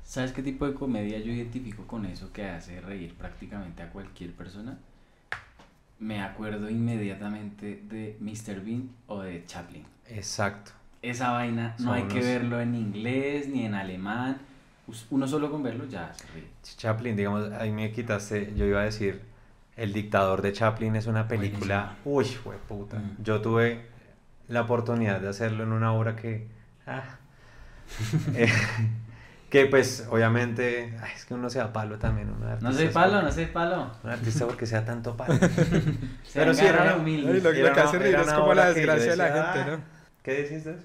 ¿Sabes 0.04 0.32
qué 0.34 0.43
tipo 0.43 0.67
de 0.67 0.76
comedia 0.76 1.17
yo 1.17 1.32
identifico 1.32 1.88
con 1.88 2.06
eso 2.06 2.32
que 2.32 2.45
hace 2.45 2.80
reír 2.80 3.15
prácticamente 3.15 3.82
a 3.82 3.89
cualquier 3.89 4.34
persona? 4.34 4.78
Me 5.98 6.21
acuerdo 6.21 6.69
inmediatamente 6.69 7.82
de 7.89 8.17
Mr. 8.19 8.63
Bean 8.63 8.89
o 9.08 9.21
de 9.21 9.43
Chaplin. 9.45 9.84
Exacto. 10.08 10.74
Esa 11.10 11.32
vaina 11.32 11.76
no 11.80 11.86
Son 11.86 11.94
hay 11.94 12.04
que 12.04 12.13
unos- 12.15 12.26
verlo 12.26 12.62
en 12.62 12.76
inglés 12.76 13.48
ni 13.48 13.65
en 13.65 13.76
alemán. 13.76 14.38
Uno 15.10 15.28
solo 15.28 15.50
con 15.52 15.63
verlo 15.63 15.86
ya 15.86 16.13
se 16.13 16.28
ríe. 16.34 16.48
Chaplin, 16.78 17.15
digamos, 17.15 17.52
ahí 17.54 17.72
me 17.72 17.91
quitaste, 17.91 18.54
yo 18.56 18.65
iba 18.65 18.82
a 18.82 18.84
decir, 18.86 19.22
El 19.78 19.91
dictador 19.94 20.41
de 20.41 20.54
Chaplin 20.54 20.96
es 20.96 21.06
una 21.08 21.28
película, 21.28 21.96
uy, 22.06 22.24
fue 22.26 22.56
puta. 22.58 22.98
Mm. 22.98 23.18
Yo 23.24 23.41
tuve 23.41 23.86
la 24.48 24.62
oportunidad 24.62 25.20
de 25.20 25.28
hacerlo 25.28 25.63
en 25.63 25.74
una 25.74 25.91
obra 25.91 26.15
que, 26.15 26.48
ah, 26.88 27.04
eh, 28.36 28.48
que 29.50 29.65
pues 29.65 30.08
obviamente, 30.10 30.98
ay, 31.02 31.12
es 31.15 31.26
que 31.26 31.34
uno 31.34 31.50
se 31.50 31.60
da 31.60 31.74
palo 31.74 31.98
también, 31.98 32.30
uno 32.30 32.46
de 32.48 32.62
No 32.62 32.72
sé 32.72 32.88
palo, 32.88 33.13
porque- 33.13 33.26
no 33.26 33.32
sé 33.34 33.48
palo. 33.48 33.91
Un 34.04 34.10
artista 34.12 34.46
porque 34.48 34.65
sea 34.65 34.86
tanto 34.86 35.18
palo. 35.18 35.34
Pero 36.34 36.54
sí, 36.54 36.65
era 36.65 36.96
humilde. 36.96 37.41
Lo, 37.41 37.52
lo 37.52 37.74
que 37.74 37.80
hace 37.82 38.00
reír 38.00 38.15
es 38.15 38.32
como 38.34 38.54
la 38.54 38.68
que 38.74 38.80
desgracia 38.80 39.12
de 39.12 39.18
la 39.18 39.26
decía, 39.26 39.44
gente, 39.54 39.60
"Ah". 39.72 39.78
¿no? 39.78 39.84
¿Qué 40.24 40.32
decís 40.44 40.65
vos? 40.65 40.76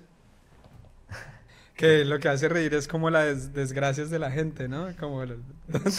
Que 1.81 2.05
lo 2.05 2.19
que 2.21 2.29
hace 2.29 2.49
reír 2.49 2.75
es 2.75 2.87
como 2.89 3.09
las 3.11 3.53
desgracias 3.55 4.11
de 4.11 4.19
la 4.19 4.31
gente, 4.31 4.69
¿no? 4.69 4.95
Como 4.99 5.25
lo- 5.25 5.37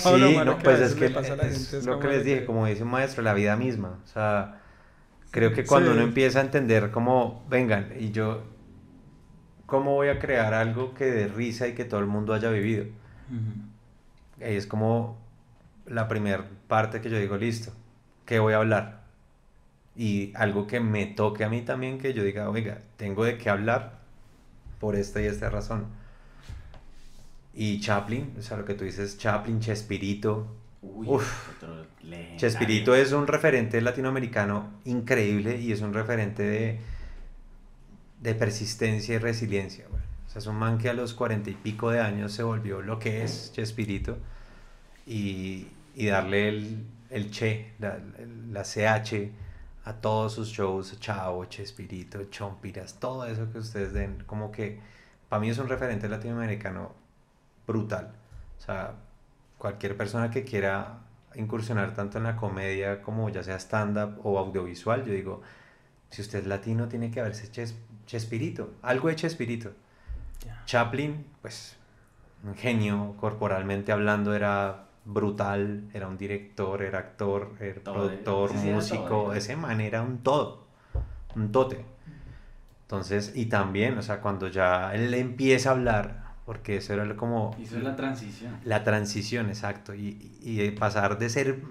todo 0.04 0.18
Sí, 0.18 0.20
lo 0.20 0.32
malo 0.32 0.58
no, 0.58 0.60
que 0.60 0.68
pues 0.68 0.80
es 0.80 0.96
que 0.96 1.06
le 1.06 1.10
pasa 1.10 1.34
a 1.34 1.36
la 1.38 1.48
gente. 1.50 1.78
es 1.78 1.86
lo 1.86 2.00
como 2.00 2.00
que 2.00 2.08
les 2.08 2.24
dije, 2.26 2.46
como 2.46 2.66
dice 2.68 2.84
un 2.84 2.90
maestro, 2.92 3.24
la 3.24 3.34
vida 3.34 3.56
misma. 3.56 4.00
O 4.04 4.08
sea, 4.08 4.62
creo 5.32 5.54
que 5.54 5.66
cuando 5.66 5.92
Sí. 5.92 5.94
uno 5.94 6.02
empieza 6.04 6.40
a 6.40 6.44
entender 6.44 6.92
cómo, 6.92 7.46
vengan, 7.50 7.94
y 8.00 8.12
yo, 8.12 8.44
¿cómo 9.66 9.96
voy 9.96 10.10
a 10.10 10.20
crear 10.20 10.54
algo 10.54 10.94
que 10.94 11.06
dé 11.06 11.28
risa 11.28 11.68
y 11.68 11.74
que 11.74 11.86
todo 11.86 12.00
el 12.00 12.06
mundo 12.08 12.34
haya 12.34 12.50
vivido? 12.52 12.86
Ahí 14.42 14.56
es 14.56 14.68
como 14.68 15.18
la 15.86 16.08
primera 16.08 16.46
parte 16.68 17.02
que 17.02 17.10
yo 17.10 17.18
digo, 17.20 17.38
listo, 17.38 17.72
¿qué 18.26 18.40
voy 18.40 18.54
a 18.54 18.58
hablar? 18.58 19.02
Y 19.96 20.34
algo 20.36 20.68
que 20.68 20.82
me 20.82 21.08
toque 21.08 21.46
a 21.46 21.50
mí 21.50 21.64
también, 21.64 22.00
que 22.00 22.14
yo 22.14 22.24
diga, 22.24 22.50
oiga, 22.50 22.80
tengo 22.98 23.26
de 23.26 23.38
qué 23.40 23.50
hablar 23.52 24.01
por 24.82 24.98
esta 24.98 25.22
y 25.22 25.26
esta 25.28 25.50
razón. 25.50 25.86
Y 27.54 27.80
Chaplin, 27.80 28.34
o 28.38 28.42
sea, 28.42 28.58
lo 28.58 28.66
que 28.66 28.74
tú 28.74 28.84
dices, 28.84 29.18
Chaplin, 29.18 29.62
Chespirito, 29.62 30.48
Uy, 30.82 31.08
Uf. 31.08 31.62
Chespirito 32.38 32.96
es 32.96 33.12
un 33.12 33.28
referente 33.28 33.80
latinoamericano 33.82 34.72
increíble 34.86 35.62
y 35.62 35.72
es 35.72 35.82
un 35.82 35.94
referente 35.94 36.42
de, 36.42 36.80
de 38.20 38.34
persistencia 38.34 39.16
y 39.16 39.18
resiliencia. 39.20 39.86
güey. 39.90 40.02
O 40.28 40.30
sea, 40.32 40.40
es 40.40 40.48
un 40.48 40.56
man 40.56 40.80
que 40.80 40.90
a 40.90 40.94
los 40.94 41.14
cuarenta 41.14 41.52
y 41.52 41.54
pico 41.54 41.92
de 41.92 42.00
años 42.00 42.32
se 42.34 42.42
volvió 42.42 42.82
lo 42.82 42.98
que 42.98 43.24
es 43.24 43.52
Chespirito 43.54 44.18
y, 45.06 45.68
y 45.96 46.08
darle 46.08 46.50
el, 46.50 46.84
el 47.12 47.30
che, 47.30 47.74
la, 47.80 48.00
la 48.50 48.64
CH 48.64 49.30
a 49.84 49.94
todos 49.94 50.34
sus 50.34 50.50
shows, 50.50 51.00
Chavo, 51.00 51.46
Chespirito, 51.46 52.24
Chompiras, 52.26 53.00
todo 53.00 53.26
eso 53.26 53.52
que 53.52 53.60
ustedes 53.60 53.94
den, 53.94 54.24
como 54.26 54.52
que 54.52 54.80
para 55.30 55.40
mí 55.40 55.50
es 55.50 55.58
un 55.58 55.68
referente 55.68 56.08
latinoamericano 56.08 56.94
brutal. 57.66 58.12
O 58.58 58.62
sea, 58.62 58.94
cualquier 59.58 59.98
persona 59.98 60.30
que 60.30 60.44
quiera 60.44 61.00
incursionar 61.36 61.94
tanto 61.94 62.18
en 62.18 62.26
la 62.26 62.36
comedia 62.36 63.02
como 63.02 63.30
ya 63.30 63.44
sea 63.44 63.56
stand-up 63.58 64.20
o 64.24 64.38
audiovisual, 64.38 65.06
yo 65.06 65.14
digo, 65.14 65.42
si 66.10 66.22
usted 66.22 66.40
es 66.40 66.48
latino 66.48 66.88
tiene 66.88 67.10
que 67.10 67.22
haberse 67.22 67.50
Ches- 67.52 67.76
Chespirito, 68.06 68.74
algo 68.82 69.08
de 69.08 69.16
Chespirito. 69.16 69.72
Ya. 70.46 70.62
Chaplin, 70.66 71.26
pues, 71.42 71.78
un 72.44 72.56
genio 72.56 73.16
corporalmente 73.20 73.92
hablando, 73.92 74.36
era 74.36 74.86
brutal, 75.06 75.90
era 75.94 76.08
un 76.08 76.18
director, 76.18 76.82
era 76.84 77.00
actor, 77.00 77.56
era 77.60 77.82
Todo, 77.82 77.94
productor, 77.94 78.50
sí, 78.52 78.56
músico, 78.58 79.34
ese 79.34 79.56
man 79.56 79.82
era 79.82 80.02
un 80.02 80.20
todo, 80.20 80.68
un 81.36 81.52
tote. 81.52 81.86
Entonces, 82.84 83.32
y 83.36 83.46
también, 83.46 83.98
o 83.98 84.02
sea, 84.02 84.20
cuando 84.22 84.48
ya 84.48 84.94
él 84.94 85.14
empieza 85.14 85.70
a 85.70 85.74
hablar, 85.74 86.34
porque 86.46 86.78
eso 86.78 86.94
era 86.94 87.16
como 87.16 87.56
Hizo 87.60 87.80
la 87.80 87.96
transición. 87.96 88.58
la 88.66 88.84
transición, 88.84 89.48
exacto, 89.48 89.94
y, 89.96 90.38
y 90.42 90.58
de 90.58 90.72
pasar 90.74 91.18
de 91.18 91.30
ser 91.30 91.62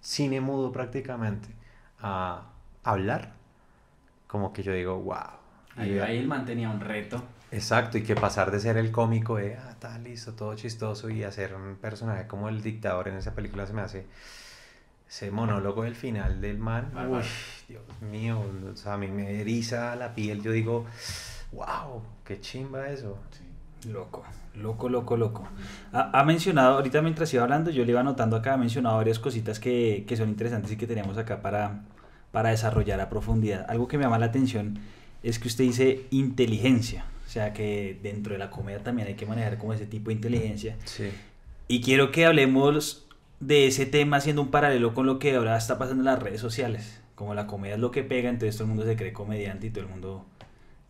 cine 0.00 0.40
mudo 0.40 0.70
prácticamente 0.72 1.48
a 2.00 2.44
hablar, 2.84 3.32
como 4.28 4.52
que 4.52 4.62
yo 4.62 4.72
digo, 4.72 4.98
wow. 5.00 5.16
Ahí, 5.76 5.98
ahí 5.98 6.18
él 6.18 6.26
mantenía 6.26 6.68
un 6.70 6.80
reto. 6.80 7.22
Exacto, 7.50 7.96
y 7.96 8.02
que 8.02 8.14
pasar 8.14 8.50
de 8.50 8.60
ser 8.60 8.76
el 8.76 8.90
cómico 8.90 9.36
de, 9.36 9.56
ah, 9.56 9.70
está 9.70 9.98
listo, 9.98 10.34
todo 10.34 10.54
chistoso, 10.54 11.08
y 11.08 11.24
hacer 11.24 11.54
un 11.54 11.76
personaje 11.76 12.26
como 12.26 12.48
el 12.48 12.62
dictador 12.62 13.08
en 13.08 13.16
esa 13.16 13.34
película 13.34 13.66
se 13.66 13.72
me 13.72 13.80
hace 13.80 14.06
ese 15.08 15.30
monólogo 15.30 15.84
del 15.84 15.94
final 15.94 16.40
del 16.42 16.58
man, 16.58 16.92
uy, 17.10 17.22
Dios 17.66 17.82
mío, 18.02 18.44
o 18.70 18.76
sea, 18.76 18.94
a 18.94 18.98
mí 18.98 19.08
me 19.08 19.40
eriza 19.40 19.96
la 19.96 20.14
piel, 20.14 20.42
yo 20.42 20.52
digo, 20.52 20.84
wow, 21.52 22.02
qué 22.24 22.40
chimba 22.40 22.88
eso. 22.88 23.18
Loco, 23.86 24.24
loco, 24.54 24.88
loco, 24.88 25.16
loco. 25.16 25.48
Ha, 25.92 26.18
ha, 26.18 26.24
mencionado, 26.24 26.74
ahorita 26.74 27.00
mientras 27.00 27.32
iba 27.32 27.44
hablando, 27.44 27.70
yo 27.70 27.84
le 27.84 27.92
iba 27.92 28.00
anotando 28.00 28.36
acá, 28.36 28.54
ha 28.54 28.56
mencionado 28.56 28.96
varias 28.96 29.18
cositas 29.18 29.60
que, 29.60 30.04
que 30.06 30.16
son 30.16 30.28
interesantes 30.28 30.72
y 30.72 30.76
que 30.76 30.86
tenemos 30.86 31.16
acá 31.16 31.40
para, 31.40 31.84
para 32.32 32.50
desarrollar 32.50 33.00
a 33.00 33.08
profundidad. 33.08 33.64
Algo 33.68 33.86
que 33.88 33.96
me 33.96 34.04
llama 34.04 34.18
la 34.18 34.26
atención 34.26 34.78
es 35.22 35.38
que 35.38 35.48
usted 35.48 35.64
dice 35.64 36.06
inteligencia, 36.10 37.04
o 37.28 37.30
sea 37.30 37.52
que 37.52 37.98
dentro 38.02 38.32
de 38.32 38.38
la 38.38 38.48
comedia 38.48 38.82
también 38.82 39.06
hay 39.06 39.14
que 39.14 39.26
manejar 39.26 39.58
como 39.58 39.74
ese 39.74 39.84
tipo 39.84 40.08
de 40.08 40.14
inteligencia. 40.14 40.76
Sí. 40.86 41.10
Y 41.68 41.82
quiero 41.82 42.10
que 42.10 42.24
hablemos 42.24 43.06
de 43.38 43.66
ese 43.66 43.84
tema 43.84 44.16
haciendo 44.16 44.40
un 44.40 44.50
paralelo 44.50 44.94
con 44.94 45.04
lo 45.04 45.18
que 45.18 45.36
ahora 45.36 45.58
está 45.58 45.76
pasando 45.76 46.00
en 46.00 46.06
las 46.06 46.22
redes 46.22 46.40
sociales. 46.40 47.02
Como 47.14 47.34
la 47.34 47.46
comedia 47.46 47.74
es 47.74 47.80
lo 47.80 47.90
que 47.90 48.02
pega, 48.02 48.30
entonces 48.30 48.56
todo 48.56 48.64
el 48.64 48.68
mundo 48.68 48.86
se 48.86 48.96
cree 48.96 49.12
comediante 49.12 49.66
y 49.66 49.70
todo 49.70 49.84
el 49.84 49.90
mundo 49.90 50.24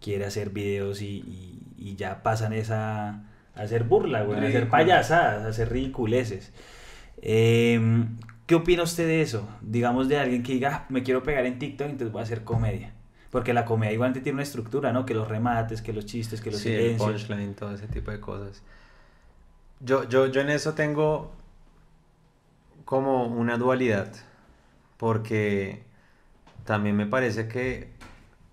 quiere 0.00 0.26
hacer 0.26 0.50
videos 0.50 1.02
y, 1.02 1.24
y, 1.26 1.60
y 1.76 1.96
ya 1.96 2.22
pasan 2.22 2.52
esa 2.52 3.08
a 3.56 3.62
hacer 3.62 3.82
burla, 3.82 4.22
güey, 4.22 4.38
a 4.38 4.46
hacer 4.46 4.68
payasadas, 4.68 5.44
a 5.44 5.48
hacer 5.48 5.72
ridiculeces. 5.72 6.52
Eh, 7.20 7.80
¿Qué 8.46 8.54
opina 8.54 8.84
usted 8.84 9.08
de 9.08 9.22
eso? 9.22 9.48
Digamos 9.60 10.08
de 10.08 10.18
alguien 10.18 10.44
que 10.44 10.52
diga, 10.52 10.70
ah, 10.72 10.86
me 10.88 11.02
quiero 11.02 11.24
pegar 11.24 11.46
en 11.46 11.58
TikTok, 11.58 11.88
entonces 11.88 12.12
voy 12.12 12.20
a 12.20 12.22
hacer 12.22 12.44
comedia. 12.44 12.92
Porque 13.30 13.52
la 13.52 13.64
comedia 13.64 13.92
igualmente 13.92 14.20
tiene 14.20 14.36
una 14.36 14.42
estructura, 14.42 14.92
¿no? 14.92 15.04
Que 15.04 15.14
los 15.14 15.28
remates, 15.28 15.82
que 15.82 15.92
los 15.92 16.06
chistes, 16.06 16.40
que 16.40 16.50
los 16.50 16.60
sí, 16.60 16.70
silencios. 16.70 17.08
el 17.08 17.26
punchline, 17.26 17.54
todo 17.54 17.74
ese 17.74 17.86
tipo 17.88 18.10
de 18.10 18.20
cosas. 18.20 18.62
Yo, 19.80 20.08
yo, 20.08 20.26
yo 20.26 20.40
en 20.40 20.50
eso 20.50 20.74
tengo 20.74 21.30
como 22.84 23.26
una 23.26 23.58
dualidad, 23.58 24.12
porque 24.96 25.82
también 26.64 26.96
me 26.96 27.06
parece 27.06 27.48
que 27.48 27.90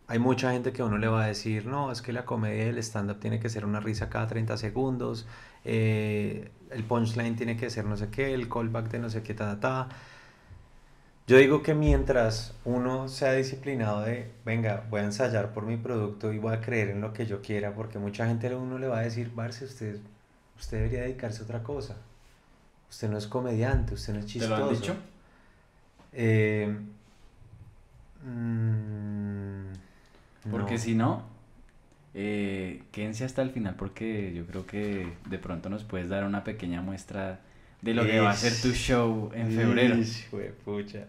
hay 0.07 0.19
mucha 0.19 0.51
gente 0.51 0.71
que 0.71 0.81
a 0.81 0.85
uno 0.85 0.97
le 0.97 1.07
va 1.07 1.23
a 1.23 1.27
decir, 1.27 1.65
no, 1.65 1.91
es 1.91 2.01
que 2.01 2.13
la 2.13 2.25
comedia 2.25 2.65
del 2.65 2.77
stand-up 2.79 3.19
tiene 3.19 3.39
que 3.39 3.49
ser 3.49 3.65
una 3.65 3.79
risa 3.79 4.09
cada 4.09 4.27
30 4.27 4.57
segundos, 4.57 5.25
eh, 5.63 6.51
el 6.69 6.83
punchline 6.83 7.35
tiene 7.35 7.57
que 7.57 7.69
ser 7.69 7.85
no 7.85 7.97
sé 7.97 8.09
qué, 8.09 8.33
el 8.33 8.47
callback 8.49 8.89
de 8.89 8.99
no 8.99 9.09
sé 9.09 9.23
qué, 9.23 9.33
ta, 9.33 9.59
ta, 9.59 9.87
ta. 9.87 9.95
Yo 11.27 11.37
digo 11.37 11.63
que 11.63 11.73
mientras 11.73 12.53
uno 12.65 13.07
sea 13.09 13.33
disciplinado 13.33 14.01
de, 14.01 14.31
venga, 14.45 14.85
voy 14.89 15.01
a 15.01 15.05
ensayar 15.05 15.53
por 15.53 15.65
mi 15.65 15.75
producto 15.77 16.31
y 16.31 16.37
voy 16.37 16.53
a 16.53 16.61
creer 16.61 16.89
en 16.89 17.01
lo 17.01 17.13
que 17.13 17.25
yo 17.25 17.41
quiera, 17.41 17.73
porque 17.73 17.97
mucha 17.97 18.27
gente 18.27 18.47
a 18.47 18.57
uno 18.57 18.77
le 18.77 18.87
va 18.87 18.99
a 18.99 19.01
decir, 19.01 19.31
Barce, 19.33 19.65
usted, 19.65 19.99
usted 20.57 20.77
debería 20.77 21.01
dedicarse 21.01 21.41
a 21.41 21.45
otra 21.45 21.63
cosa. 21.63 21.97
Usted 22.89 23.09
no 23.09 23.17
es 23.17 23.27
comediante, 23.27 23.95
usted 23.95 24.13
no 24.13 24.19
es 24.19 24.25
chistoso. 24.27 24.53
¿Te 24.55 24.59
lo 24.61 24.69
han 24.69 24.75
dicho? 24.75 24.95
Eh, 26.13 26.77
mm, 28.23 29.73
Porque 30.49 30.75
no. 30.75 30.77
si 30.77 30.95
no, 30.95 31.23
eh, 32.13 32.83
quédense 32.91 33.25
hasta 33.25 33.41
el 33.41 33.51
final 33.51 33.75
porque 33.75 34.33
yo 34.33 34.45
creo 34.47 34.65
que 34.65 35.17
de 35.25 35.39
pronto 35.39 35.69
nos 35.69 35.83
puedes 35.83 36.09
dar 36.09 36.23
una 36.25 36.43
pequeña 36.43 36.81
muestra 36.81 37.41
de 37.85 37.93
lo 37.93 38.03
que 38.03 38.19
va 38.19 38.31
a 38.31 38.35
ser 38.35 38.51
tu 38.59 38.75
show 38.75 39.29
en 39.35 39.51
febrero. 39.51 39.95
Ish, 39.95 40.27
juepucha. 40.31 41.05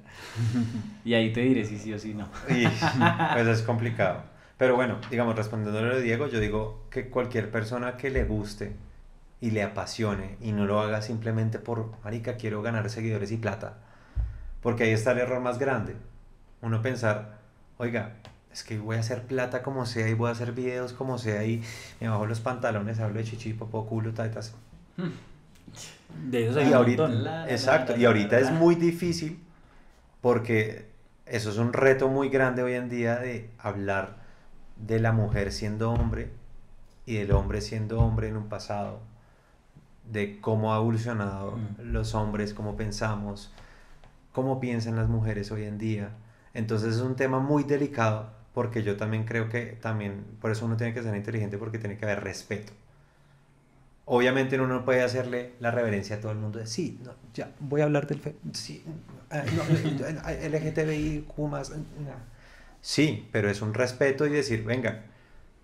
Y 1.07 1.15
ahí 1.15 1.33
te 1.33 1.41
diré 1.41 1.65
si 1.65 1.79
sí 1.79 1.95
o 1.95 1.99
si 1.99 2.13
no. 2.13 2.29
Pues 2.47 3.47
es 3.47 3.63
complicado. 3.63 4.23
Pero 4.59 4.77
bueno, 4.77 4.99
digamos, 5.11 5.35
respondiendo 5.37 5.79
a 5.79 5.99
Diego, 5.99 6.29
yo 6.29 6.39
digo 6.39 6.85
que 6.91 7.09
cualquier 7.09 7.51
persona 7.51 7.97
que 7.97 8.11
le 8.11 8.25
guste 8.25 8.77
y 9.41 9.53
le 9.53 9.63
apasione 9.63 10.37
y 10.43 10.53
no 10.53 10.67
lo 10.67 10.81
haga 10.81 11.01
simplemente 11.01 11.59
por, 11.59 11.93
marica, 12.05 12.37
quiero 12.37 12.61
ganar 12.61 12.91
seguidores 12.91 13.33
y 13.33 13.39
plata. 13.39 13.79
Porque 14.61 14.85
ahí 14.85 14.91
está 14.91 15.13
el 15.13 15.19
error 15.19 15.41
más 15.41 15.59
grande. 15.59 15.97
Uno 16.61 16.83
pensar, 16.83 17.39
oiga, 17.79 18.17
es 18.53 18.65
que 18.65 18.79
voy 18.79 18.97
a 18.97 19.01
hacer 19.01 19.23
plata 19.23 19.63
como 19.63 19.87
sea 19.87 20.09
y 20.09 20.15
voy 20.15 20.29
a 20.29 20.33
hacer 20.33 20.53
videos 20.53 20.93
como 20.93 21.17
sea 21.17 21.43
y 21.45 21.63
me 22.01 22.09
bajo 22.09 22.27
los 22.27 22.41
pantalones, 22.41 23.01
hablo 23.01 23.17
de 23.19 23.25
chichi, 23.25 23.55
popó, 23.55 23.87
culo, 23.87 24.13
taitas. 24.13 24.55
De 26.31 26.49
hay 26.59 26.69
Y 26.69 26.73
un 26.73 26.75
ahorita, 26.75 27.03
montón. 27.03 27.25
La, 27.25 27.47
la, 27.47 27.47
exacto, 27.47 27.95
la, 27.95 27.97
y 27.97 28.05
la, 28.05 28.07
ahorita 28.07 28.39
la, 28.39 28.41
es 28.41 28.51
muy 28.51 28.75
difícil 28.75 29.41
porque 30.23 30.89
eso 31.27 31.51
es 31.51 31.59
un 31.59 31.73
reto 31.73 32.09
muy 32.09 32.29
grande 32.31 32.63
hoy 32.63 32.75
en 32.75 32.89
día 32.89 33.19
de 33.19 33.51
hablar 33.59 34.19
de 34.77 35.01
la 35.01 35.13
mujer 35.13 35.53
siendo 35.53 35.93
hombre 35.93 36.33
y 37.07 37.17
del 37.17 37.33
hombre 37.33 37.61
siendo 37.63 38.01
hombre 38.01 38.29
en 38.29 38.37
un 38.37 38.49
pasado, 38.49 39.01
de 40.11 40.41
cómo 40.41 40.73
ha 40.75 40.79
evolucionado 40.79 41.57
Mm. 41.57 41.77
los 41.79 42.15
hombres, 42.15 42.55
cómo 42.55 42.77
pensamos, 42.77 43.53
cómo 44.33 44.61
piensan 44.61 44.97
las 44.97 45.09
mujeres 45.09 45.51
hoy 45.53 45.65
en 45.65 45.79
día. 45.79 46.11
Entonces 46.55 46.97
es 46.97 47.03
un 47.03 47.17
tema 47.17 47.41
muy 47.41 47.65
delicado 47.65 48.31
porque 48.55 48.83
yo 48.83 48.97
también 48.97 49.25
creo 49.25 49.49
que 49.51 49.79
también, 49.81 50.25
por 50.41 50.51
eso 50.53 50.67
uno 50.67 50.77
tiene 50.77 50.95
que 50.95 51.03
ser 51.03 51.17
inteligente 51.17 51.59
porque 51.59 51.79
tiene 51.79 51.97
que 51.99 52.05
haber 52.07 52.25
respeto. 52.25 52.73
Obviamente 54.09 54.57
uno 54.57 54.69
no 54.69 54.85
puede 54.85 55.03
hacerle 55.03 55.53
la 55.59 55.71
reverencia 55.73 56.17
a 56.17 56.21
todo 56.21 56.31
el 56.33 56.39
mundo 56.39 56.59
de 56.61 56.67
sí, 56.67 56.99
no, 57.05 57.13
ya, 57.35 57.51
voy 57.59 57.81
a 57.81 57.85
hablar 57.85 58.07
del 58.07 58.21
fe- 58.21 58.37
sí, 58.53 58.85
ah, 59.31 59.43
no, 59.57 59.63
LGTBIQ 60.31 61.39
más. 61.49 61.71
no". 61.71 61.77
Sí, 62.81 63.29
pero 63.33 63.51
es 63.51 63.63
un 63.63 63.75
respeto 63.75 64.27
y 64.27 64.31
decir, 64.31 64.65
venga, 64.65 65.03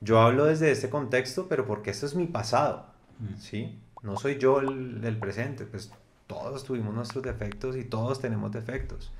yo 0.00 0.20
hablo 0.20 0.46
desde 0.46 0.70
este 0.72 0.90
contexto, 0.90 1.48
pero 1.48 1.66
porque 1.66 1.90
esto 1.90 2.06
es 2.06 2.14
mi 2.14 2.26
pasado, 2.26 2.86
Mm. 3.20 3.38
¿sí? 3.38 3.78
No 4.02 4.16
soy 4.16 4.38
yo 4.38 4.60
el, 4.60 5.00
el 5.04 5.16
presente, 5.18 5.64
pues 5.64 5.92
todos 6.26 6.64
tuvimos 6.64 6.94
nuestros 6.94 7.22
defectos 7.22 7.76
y 7.76 7.84
todos 7.84 8.20
tenemos 8.20 8.50
defectos. 8.50 9.12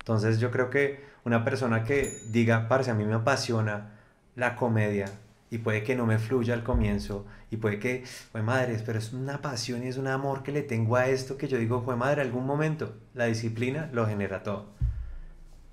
Entonces 0.00 0.38
yo 0.40 0.50
creo 0.50 0.70
que 0.70 1.04
una 1.24 1.44
persona 1.44 1.84
que 1.84 2.22
diga, 2.30 2.68
parce, 2.68 2.90
a 2.90 2.94
mí 2.94 3.04
me 3.04 3.14
apasiona 3.14 3.92
la 4.36 4.56
comedia 4.56 5.06
y 5.50 5.58
puede 5.58 5.82
que 5.82 5.94
no 5.94 6.06
me 6.06 6.18
fluya 6.18 6.54
al 6.54 6.64
comienzo 6.64 7.26
y 7.50 7.56
puede 7.56 7.78
que, 7.78 8.04
fue 8.04 8.42
madre, 8.42 8.82
pero 8.84 8.98
es 8.98 9.12
una 9.12 9.40
pasión 9.40 9.84
y 9.84 9.88
es 9.88 9.96
un 9.96 10.08
amor 10.08 10.42
que 10.42 10.52
le 10.52 10.62
tengo 10.62 10.96
a 10.96 11.08
esto 11.08 11.36
que 11.36 11.48
yo 11.48 11.58
digo, 11.58 11.82
fue 11.82 11.96
madre, 11.96 12.22
algún 12.22 12.46
momento 12.46 12.94
la 13.14 13.26
disciplina 13.26 13.88
lo 13.92 14.06
genera 14.06 14.42
todo. 14.42 14.66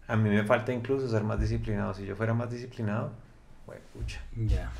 A 0.07 0.15
mí 0.15 0.29
me 0.29 0.43
falta 0.43 0.73
incluso 0.73 1.07
ser 1.10 1.23
más 1.23 1.39
disciplinado. 1.39 1.93
Si 1.93 2.05
yo 2.05 2.15
fuera 2.15 2.34
más 2.34 2.51
disciplinado, 2.51 3.13
fue 3.65 3.79
pucha. 3.93 4.19
Ya. 4.36 4.71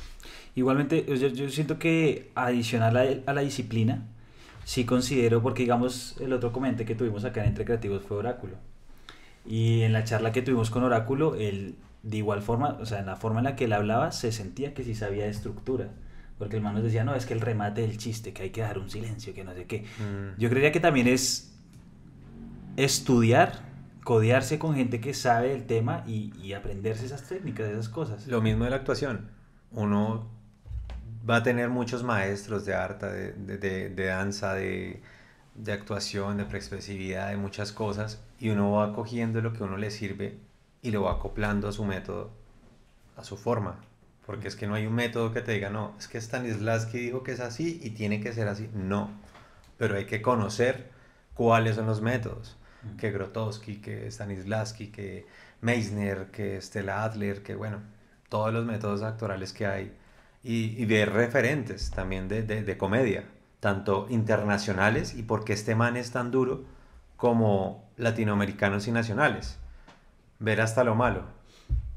Igualmente, 0.54 1.06
yo, 1.06 1.28
yo 1.28 1.48
siento 1.48 1.78
que 1.78 2.30
adicional 2.34 2.96
a, 2.96 3.30
a 3.30 3.32
la 3.32 3.40
disciplina, 3.40 4.02
sí 4.64 4.84
considero, 4.84 5.42
porque 5.42 5.62
digamos, 5.62 6.16
el 6.20 6.32
otro 6.32 6.52
comente 6.52 6.84
que 6.84 6.94
tuvimos 6.94 7.24
acá 7.24 7.42
en 7.42 7.48
Entre 7.48 7.64
Creativos 7.64 8.02
fue 8.04 8.18
Oráculo. 8.18 8.56
Y 9.46 9.82
en 9.82 9.92
la 9.92 10.04
charla 10.04 10.32
que 10.32 10.42
tuvimos 10.42 10.70
con 10.70 10.84
Oráculo, 10.84 11.34
él, 11.34 11.76
de 12.02 12.16
igual 12.18 12.42
forma, 12.42 12.78
o 12.80 12.86
sea, 12.86 12.98
en 13.00 13.06
la 13.06 13.16
forma 13.16 13.40
en 13.40 13.44
la 13.44 13.56
que 13.56 13.64
él 13.66 13.72
hablaba, 13.72 14.12
se 14.12 14.32
sentía 14.32 14.74
que 14.74 14.84
sí 14.84 14.94
sabía 14.94 15.24
de 15.24 15.30
estructura. 15.30 15.88
Porque 16.38 16.56
el 16.56 16.62
man 16.62 16.74
nos 16.74 16.82
decía, 16.82 17.04
no, 17.04 17.14
es 17.14 17.24
que 17.26 17.34
el 17.34 17.40
remate 17.40 17.82
del 17.82 17.98
chiste, 17.98 18.32
que 18.32 18.42
hay 18.42 18.50
que 18.50 18.62
dejar 18.62 18.78
un 18.78 18.90
silencio, 18.90 19.32
que 19.34 19.44
no 19.44 19.54
sé 19.54 19.66
qué. 19.66 19.82
Mm. 19.98 20.40
Yo 20.40 20.48
creería 20.50 20.72
que 20.72 20.80
también 20.80 21.06
es 21.06 21.54
estudiar, 22.76 23.60
codearse 24.02 24.58
con 24.58 24.74
gente 24.74 25.00
que 25.00 25.14
sabe 25.14 25.52
el 25.54 25.64
tema 25.66 26.02
y, 26.06 26.32
y 26.42 26.54
aprenderse 26.54 27.06
esas 27.06 27.22
técnicas, 27.28 27.68
esas 27.68 27.88
cosas. 27.88 28.26
Lo 28.26 28.40
mismo 28.40 28.64
de 28.64 28.70
la 28.70 28.76
actuación. 28.76 29.30
Uno 29.70 30.28
va 31.28 31.36
a 31.36 31.42
tener 31.42 31.68
muchos 31.68 32.02
maestros 32.02 32.64
de 32.64 32.74
arte, 32.74 33.06
de, 33.06 33.32
de- 33.34 33.58
de- 33.58 33.88
de 33.90 34.04
danza, 34.06 34.54
de, 34.54 35.00
de 35.54 35.72
actuación, 35.72 36.38
de 36.38 36.44
preexpresividad, 36.46 37.28
de 37.30 37.36
muchas 37.36 37.70
cosas, 37.72 38.20
y 38.40 38.48
uno 38.48 38.72
va 38.72 38.92
cogiendo 38.92 39.40
lo 39.40 39.52
que 39.52 39.62
a 39.62 39.66
uno 39.66 39.76
le 39.76 39.90
sirve 39.92 40.38
y 40.82 40.90
lo 40.90 41.02
va 41.04 41.12
acoplando 41.12 41.68
a 41.68 41.72
su 41.72 41.84
método, 41.84 42.30
a 43.16 43.24
su 43.24 43.36
forma. 43.36 43.76
Porque 44.26 44.48
es 44.48 44.56
que 44.56 44.66
no 44.66 44.74
hay 44.74 44.86
un 44.86 44.94
método 44.94 45.32
que 45.32 45.40
te 45.42 45.52
diga, 45.52 45.70
no, 45.70 45.94
es 45.98 46.08
que 46.08 46.20
Stanislavski 46.20 46.98
dijo 46.98 47.22
que 47.22 47.32
es 47.32 47.40
así 47.40 47.80
y 47.82 47.90
tiene 47.90 48.20
que 48.20 48.32
ser 48.32 48.48
así. 48.48 48.70
No, 48.74 49.10
pero 49.78 49.96
hay 49.96 50.06
que 50.06 50.22
conocer 50.22 50.90
cuáles 51.34 51.76
son 51.76 51.86
los 51.86 52.00
métodos. 52.02 52.56
Mm. 52.82 52.96
Que 52.96 53.10
Grotowski, 53.10 53.76
que 53.80 54.10
Stanislavski, 54.10 54.88
que 54.88 55.26
Meissner, 55.60 56.30
que 56.30 56.60
Stella 56.60 57.04
Adler, 57.04 57.42
que 57.42 57.54
bueno, 57.56 57.78
todos 58.28 58.52
los 58.52 58.64
métodos 58.66 59.02
actorales 59.02 59.52
que 59.52 59.66
hay. 59.66 59.92
Y, 60.44 60.80
y 60.80 60.86
ver 60.86 61.12
referentes 61.12 61.90
también 61.90 62.28
de, 62.28 62.42
de- 62.42 62.64
de 62.64 62.78
comedia, 62.78 63.24
tanto 63.60 64.06
internacionales 64.10 65.14
y 65.14 65.22
porque 65.22 65.52
este 65.52 65.74
man 65.76 65.96
es 65.96 66.10
tan 66.12 66.30
duro, 66.32 66.64
como 67.16 67.88
latinoamericanos 67.96 68.88
y 68.88 68.92
nacionales. 68.92 69.58
Ver 70.42 70.60
hasta 70.60 70.84
lo 70.84 70.94
malo. 70.94 71.24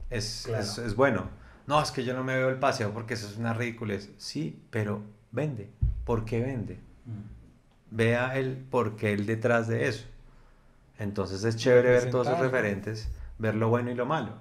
Es, 0.10 0.44
Claro. 0.46 0.64
es, 0.64 0.78
es 0.78 0.96
bueno. 0.96 1.30
No, 1.68 1.82
es 1.82 1.92
que 1.92 2.04
yo 2.04 2.14
no 2.14 2.24
me 2.24 2.36
veo 2.36 2.50
el 2.50 2.60
paseo 2.60 2.94
porque 2.94 3.16
eso 3.16 3.28
es 3.28 3.38
una 3.38 3.54
ridiculez. 3.54 4.12
Sí, 4.18 4.62
pero 4.70 5.02
vende. 5.32 5.72
¿Por 6.06 6.26
qué 6.26 6.40
vende? 6.42 6.76
Mm. 7.06 7.96
Vea 7.96 8.38
el 8.38 8.56
por 8.58 8.96
qué 8.98 9.14
el 9.14 9.26
detrás 9.26 9.68
de 9.68 9.88
eso. 9.88 10.06
Entonces 11.00 11.44
es 11.44 11.58
chévere 11.58 11.90
ver 11.90 12.10
todos 12.12 12.28
esos 12.28 12.40
referentes, 12.40 13.10
ver 13.40 13.56
lo 13.56 13.70
bueno 13.70 13.90
y 13.92 13.96
lo 13.96 14.06
malo. 14.06 14.34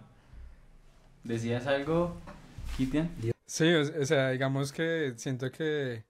¿Decías 1.24 1.66
algo, 1.66 2.16
Kitian? 2.76 3.10
Sí, 3.46 3.72
o, 3.72 3.80
o 3.80 4.04
sea, 4.04 4.30
digamos 4.30 4.72
que 4.72 5.14
siento 5.16 5.50
que 5.50 6.04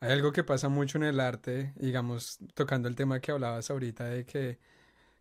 hay 0.00 0.12
algo 0.12 0.32
que 0.32 0.44
pasa 0.44 0.68
mucho 0.68 0.98
en 0.98 1.04
el 1.04 1.18
arte, 1.20 1.72
digamos, 1.76 2.38
tocando 2.54 2.88
el 2.88 2.94
tema 2.94 3.20
que 3.20 3.32
hablabas 3.32 3.70
ahorita 3.70 4.04
de 4.04 4.24
que 4.24 4.58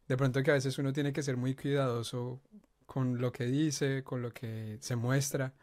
de 0.08 0.18
pronto 0.18 0.42
que 0.44 0.52
a 0.52 0.56
veces 0.56 0.78
uno 0.78 0.94
tiene 0.94 1.14
que 1.14 1.24
ser 1.24 1.38
muy 1.38 1.56
cuidadoso 1.56 2.42
con 2.86 3.20
lo 3.20 3.32
que 3.32 3.46
dice, 3.46 4.04
con 4.04 4.22
lo 4.22 4.32
que 4.32 4.78
se 4.82 4.96
muestra. 4.96 5.54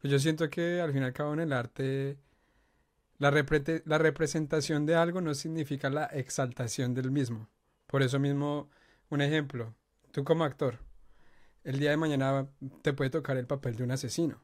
Pues 0.00 0.12
yo 0.12 0.18
siento 0.18 0.48
que 0.48 0.80
al 0.80 0.92
fin 0.92 1.02
y 1.02 1.06
al 1.06 1.12
cabo 1.12 1.34
en 1.34 1.40
el 1.40 1.52
arte 1.52 2.18
la, 3.18 3.30
la 3.84 3.98
representación 3.98 4.86
de 4.86 4.94
algo 4.94 5.20
no 5.20 5.34
significa 5.34 5.90
la 5.90 6.06
exaltación 6.06 6.94
del 6.94 7.10
mismo. 7.10 7.48
Por 7.86 8.02
eso 8.02 8.18
mismo, 8.18 8.70
un 9.10 9.20
ejemplo, 9.20 9.74
tú 10.12 10.24
como 10.24 10.44
actor, 10.44 10.78
el 11.64 11.80
día 11.80 11.90
de 11.90 11.96
mañana 11.96 12.48
te 12.82 12.92
puede 12.92 13.10
tocar 13.10 13.36
el 13.36 13.46
papel 13.46 13.76
de 13.76 13.84
un 13.84 13.90
asesino. 13.90 14.42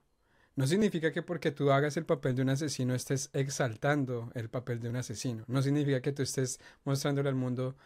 No 0.57 0.67
significa 0.67 1.13
que 1.13 1.23
porque 1.23 1.51
tú 1.51 1.71
hagas 1.73 1.97
el 1.97 2.05
papel 2.05 2.37
de 2.37 2.43
un 2.43 2.51
asesino 2.51 2.95
estés 2.95 3.31
exaltando 3.33 4.31
el 4.35 4.49
papel 4.49 4.81
de 4.81 4.89
un 4.89 4.97
asesino. 4.97 5.45
No 5.49 5.63
significa 5.63 6.01
que 6.01 6.13
tú 6.13 6.23
estés 6.23 6.61
mostrándole 6.85 7.29
al 7.29 7.35
mundo, 7.35 7.77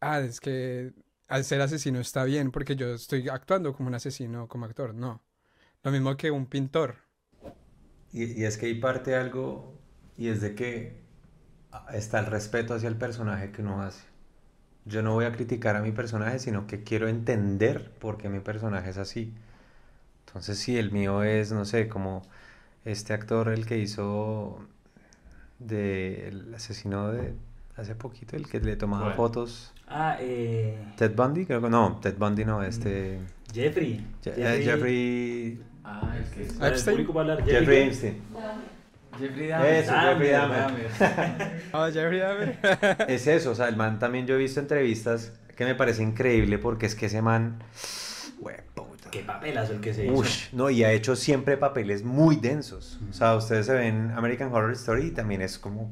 ah, 0.00 0.20
es 0.20 0.40
que 0.40 0.92
al 1.28 1.44
ser 1.44 1.60
asesino 1.60 2.00
está 2.00 2.24
bien 2.24 2.50
porque 2.50 2.76
yo 2.76 2.94
estoy 2.94 3.28
actuando 3.28 3.74
como 3.74 3.88
un 3.88 3.94
asesino 3.94 4.48
como 4.48 4.66
actor. 4.66 4.94
No. 4.94 5.22
Lo 5.82 5.90
mismo 5.92 6.16
que 6.16 6.30
un 6.30 6.46
pintor. 6.46 6.96
Y, 8.12 8.40
y 8.40 8.44
es 8.44 8.56
que 8.58 8.66
hay 8.66 8.74
parte 8.80 9.14
algo, 9.16 9.74
y 10.16 10.28
es 10.28 10.40
de 10.40 10.54
que 10.54 11.00
está 11.92 12.20
el 12.20 12.26
respeto 12.26 12.74
hacia 12.74 12.88
el 12.88 12.96
personaje 12.96 13.52
que 13.52 13.62
uno 13.62 13.82
hace. 13.82 14.04
Yo 14.84 15.02
no 15.02 15.14
voy 15.14 15.26
a 15.26 15.32
criticar 15.32 15.76
a 15.76 15.82
mi 15.82 15.92
personaje, 15.92 16.38
sino 16.38 16.66
que 16.66 16.82
quiero 16.84 17.08
entender 17.08 17.92
por 18.00 18.18
qué 18.18 18.28
mi 18.28 18.40
personaje 18.40 18.90
es 18.90 18.98
así. 18.98 19.34
Entonces, 20.26 20.58
si 20.58 20.78
el 20.78 20.92
mío 20.92 21.22
es, 21.24 21.52
no 21.52 21.64
sé, 21.64 21.88
como 21.88 22.22
este 22.84 23.14
actor, 23.14 23.48
el 23.50 23.66
que 23.66 23.78
hizo 23.78 24.60
de 25.58 26.28
el 26.28 26.54
asesino 26.54 27.12
de 27.12 27.34
hace 27.78 27.94
poquito, 27.94 28.36
el 28.36 28.48
que 28.48 28.60
le 28.60 28.76
tomaba 28.76 29.12
fotos. 29.12 29.72
Ah, 29.86 30.16
eh... 30.20 30.78
Ted 30.96 31.14
Bundy, 31.14 31.46
creo 31.46 31.62
que 31.62 31.70
no, 31.70 31.98
Ted 32.02 32.16
Bundy 32.18 32.44
no, 32.44 32.62
este. 32.62 33.20
Jeffrey. 33.52 34.04
Jeffrey. 34.22 34.64
Jeffrey... 34.64 35.62
Ah, 35.84 36.14
es 36.20 36.30
que 36.30 36.42
es. 36.42 36.60
Epstein. 36.60 37.06
Jeffrey 37.46 37.82
Epstein. 37.82 38.22
Jeffrey 39.18 39.48
Dahmer. 39.48 39.72
Eso, 39.72 39.92
Jeffrey 39.92 40.30
Dahmer. 40.30 41.62
Oh, 41.72 41.86
Jeffrey 41.86 42.18
Dahmer. 42.18 42.58
es 43.08 43.26
eso, 43.26 43.52
o 43.52 43.54
sea, 43.54 43.68
el 43.68 43.76
man 43.76 43.98
también 43.98 44.26
yo 44.26 44.34
he 44.34 44.38
visto 44.38 44.60
entrevistas 44.60 45.32
que 45.56 45.64
me 45.64 45.74
parece 45.74 46.02
increíble 46.02 46.58
porque 46.58 46.86
es 46.86 46.94
que 46.94 47.06
ese 47.06 47.22
man. 47.22 47.62
Hueputa. 48.38 49.10
Qué 49.10 49.20
papelazo 49.20 49.72
el 49.72 49.80
que 49.80 49.94
se 49.94 50.04
hizo. 50.04 50.14
Ush, 50.14 50.52
no, 50.52 50.70
y 50.70 50.84
ha 50.84 50.92
hecho 50.92 51.16
siempre 51.16 51.56
papeles 51.56 52.04
muy 52.04 52.36
densos. 52.36 53.00
O 53.10 53.12
sea, 53.12 53.34
ustedes 53.34 53.66
se 53.66 53.74
ven 53.74 54.12
American 54.14 54.52
Horror 54.52 54.72
Story 54.72 55.06
y 55.06 55.10
también 55.10 55.42
es 55.42 55.58
como. 55.58 55.90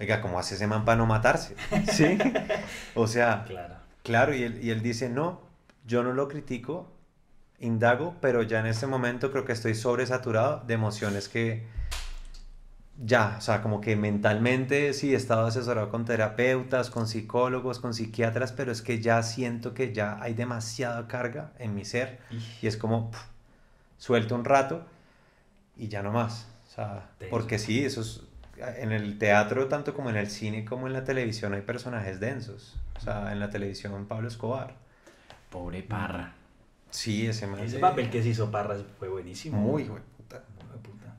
Oiga, 0.00 0.22
¿cómo 0.22 0.38
hace 0.38 0.54
ese 0.54 0.66
man 0.66 0.84
para 0.86 0.96
no 0.96 1.06
matarse? 1.06 1.54
¿Sí? 1.92 2.16
O 2.94 3.06
sea, 3.06 3.44
Claro. 3.46 3.74
claro, 4.02 4.34
y 4.34 4.42
él, 4.42 4.58
y 4.64 4.70
él 4.70 4.82
dice, 4.82 5.10
no, 5.10 5.42
yo 5.86 6.02
no 6.02 6.14
lo 6.14 6.26
critico, 6.26 6.90
indago, 7.58 8.16
pero 8.22 8.42
ya 8.42 8.60
en 8.60 8.66
este 8.66 8.86
momento 8.86 9.30
creo 9.30 9.44
que 9.44 9.52
estoy 9.52 9.74
sobresaturado 9.74 10.64
de 10.66 10.72
emociones 10.74 11.28
que 11.28 11.66
ya, 13.02 13.36
o 13.38 13.40
sea, 13.40 13.62
como 13.62 13.80
que 13.80 13.96
mentalmente 13.96 14.92
sí 14.94 15.12
he 15.12 15.16
estado 15.16 15.46
asesorado 15.46 15.90
con 15.90 16.04
terapeutas, 16.04 16.90
con 16.90 17.06
psicólogos, 17.06 17.78
con 17.78 17.94
psiquiatras, 17.94 18.52
pero 18.52 18.72
es 18.72 18.82
que 18.82 19.00
ya 19.00 19.22
siento 19.22 19.74
que 19.74 19.92
ya 19.92 20.18
hay 20.20 20.34
demasiada 20.34 21.06
carga 21.08 21.52
en 21.58 21.74
mi 21.74 21.84
ser 21.84 22.20
y 22.60 22.66
es 22.66 22.76
como 22.76 23.10
pf, 23.10 23.22
suelto 23.98 24.34
un 24.34 24.44
rato 24.44 24.84
y 25.76 25.88
ya 25.88 26.02
no 26.02 26.12
más. 26.12 26.46
O 26.68 26.74
sea, 26.74 27.10
porque 27.30 27.58
sí, 27.58 27.84
eso 27.84 28.02
es, 28.02 28.22
en 28.78 28.92
el 28.92 29.18
teatro, 29.18 29.68
tanto 29.68 29.94
como 29.94 30.10
en 30.10 30.16
el 30.16 30.28
cine 30.30 30.64
como 30.64 30.86
en 30.86 30.92
la 30.92 31.04
televisión, 31.04 31.54
hay 31.54 31.62
personajes 31.62 32.20
densos. 32.20 32.76
O 32.96 33.00
sea, 33.00 33.32
en 33.32 33.40
la 33.40 33.50
televisión, 33.50 34.06
Pablo 34.06 34.28
Escobar. 34.28 34.74
Pobre 35.50 35.82
Parra. 35.82 36.34
Sí, 36.90 37.26
ese 37.26 37.46
man. 37.46 37.60
Ese 37.60 37.76
de- 37.76 37.80
papel 37.80 38.10
que 38.10 38.22
se 38.22 38.28
hizo 38.30 38.50
Parras 38.50 38.82
fue 38.98 39.08
buenísimo. 39.08 39.58
Muy 39.58 39.84
de 39.84 39.90
puta. 39.90 40.42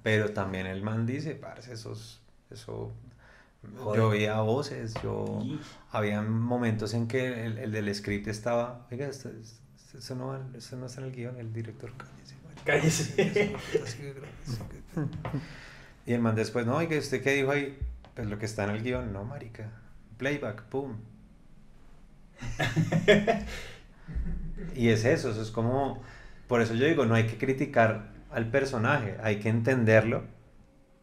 Pero 0.04 0.32
también 0.32 0.68
el 0.68 0.82
man 0.82 1.06
dice, 1.06 1.36
parce, 1.36 1.74
esos, 1.74 2.22
eso... 2.50 2.92
Joder. 3.78 4.00
Yo 4.02 4.08
oía 4.10 4.40
voces, 4.42 4.94
yo... 5.04 5.40
Y- 5.44 5.60
Había 5.92 6.22
momentos 6.24 6.94
en 6.96 7.08
que 7.08 7.46
el, 7.46 7.58
el 7.60 7.72
del 7.72 7.94
script 7.94 8.28
estaba, 8.28 8.88
oiga, 8.92 9.06
esto, 9.08 9.30
esto- 9.30 9.98
eso, 9.98 10.16
no, 10.16 10.40
eso 10.56 10.76
no 10.78 10.86
está 10.88 11.02
en 11.02 11.08
el 11.08 11.14
guion, 11.14 11.38
el 11.38 11.52
director, 11.54 11.92
cállese. 11.98 12.36
marica, 12.44 12.64
Cállese. 12.66 13.56
Eso 16.06 16.22
no 16.22 16.30
está 16.30 16.42
así 16.42 16.50
de 16.50 16.50
grave, 16.50 16.62
eso 16.62 16.62
que-". 16.62 16.62
Y 16.62 16.62
el 16.62 16.62
man 16.62 16.62
después, 16.62 16.66
no, 16.66 16.76
oiga, 16.78 16.98
¿usted 16.98 17.22
qué 17.24 17.34
dijo 17.34 17.52
ahí? 17.52 17.78
Pues 18.16 18.28
lo 18.30 18.38
que 18.40 18.46
está 18.46 18.64
en 18.66 18.72
el 18.72 18.84
guion, 18.84 19.14
no, 19.14 19.24
marica. 19.26 19.70
Playback, 20.18 20.64
pum. 20.64 20.98
y 24.76 24.90
es 24.90 25.06
eso, 25.06 25.32
eso 25.32 25.42
es 25.42 25.52
como... 25.52 26.02
Por 26.48 26.62
eso 26.62 26.74
yo 26.76 26.86
digo, 26.86 27.06
no 27.06 27.16
hay 27.16 27.26
que 27.28 27.38
criticar 27.38 28.12
al 28.32 28.48
personaje, 28.50 29.18
hay 29.24 29.40
que 29.40 29.50
entenderlo. 29.50 30.24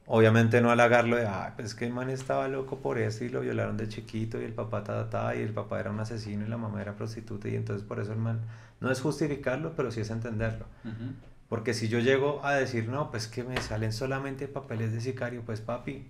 Obviamente 0.06 0.61
no 0.62 0.70
halagarlo 0.70 1.16
de, 1.16 1.26
ah, 1.26 1.52
pues 1.56 1.68
es 1.68 1.74
que 1.74 1.87
el 1.87 1.92
man 1.92 2.11
estaba 2.11 2.48
loco 2.48 2.78
por 2.80 2.98
eso 2.98 3.24
y 3.24 3.28
lo 3.30 3.40
violaron 3.40 3.76
de 3.76 3.88
chiquito 3.88 4.40
y 4.40 4.44
el 4.44 4.54
papá 4.54 4.84
ta, 4.84 5.08
ta, 5.11 5.12
ta, 5.28 5.37
y 5.37 5.42
el 5.42 5.52
papá 5.52 5.80
era 5.80 5.90
un 5.90 6.00
asesino 6.00 6.44
y 6.46 6.48
la 6.48 6.56
mamá 6.58 6.80
era 6.82 6.96
prostituta 6.96 7.48
y 7.48 7.56
entonces 7.56 7.87
por 7.87 8.00
eso 8.00 8.12
el 8.12 8.18
man... 8.18 8.40
No 8.80 8.90
es 8.92 9.00
justificarlo, 9.00 9.74
pero 9.76 9.90
sí 9.90 10.00
es 10.02 10.11
entenderlo. 10.11 10.66
Ujú. 10.84 11.14
Porque 11.48 11.74
si 11.74 11.88
yo 11.88 11.98
llego 12.00 12.44
a 12.44 12.54
decir, 12.54 12.88
no, 12.88 13.11
pues 13.11 13.26
que 13.26 13.42
me 13.44 13.61
salen 13.61 13.92
solamente 13.92 14.48
papeles 14.48 14.92
de 14.92 15.00
sicario, 15.00 15.42
pues 15.44 15.61
papi, 15.61 16.06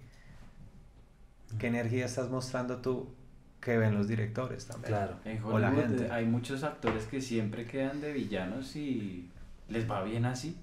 ¿qué 1.59 1.67
energía 1.69 2.07
estás 2.07 2.31
mostrando 2.31 2.79
tú 2.79 3.15
que 3.61 3.77
ven 3.79 3.95
los 3.95 4.09
directores 4.09 4.67
también? 4.67 4.95
Claro. 4.95 5.17
En 5.25 5.43
O 5.45 5.59
la 5.59 5.71
Hollywood 5.71 5.99
gente. 5.99 6.11
hay 6.11 6.27
muchos 6.27 6.63
actores 6.63 7.05
que 7.07 7.21
siempre 7.21 7.67
quedan 7.67 8.01
de 8.01 8.13
villanos 8.13 8.77
y 8.77 9.29
les 9.69 9.91
va 9.91 10.03
bien 10.03 10.25
así. 10.25 10.57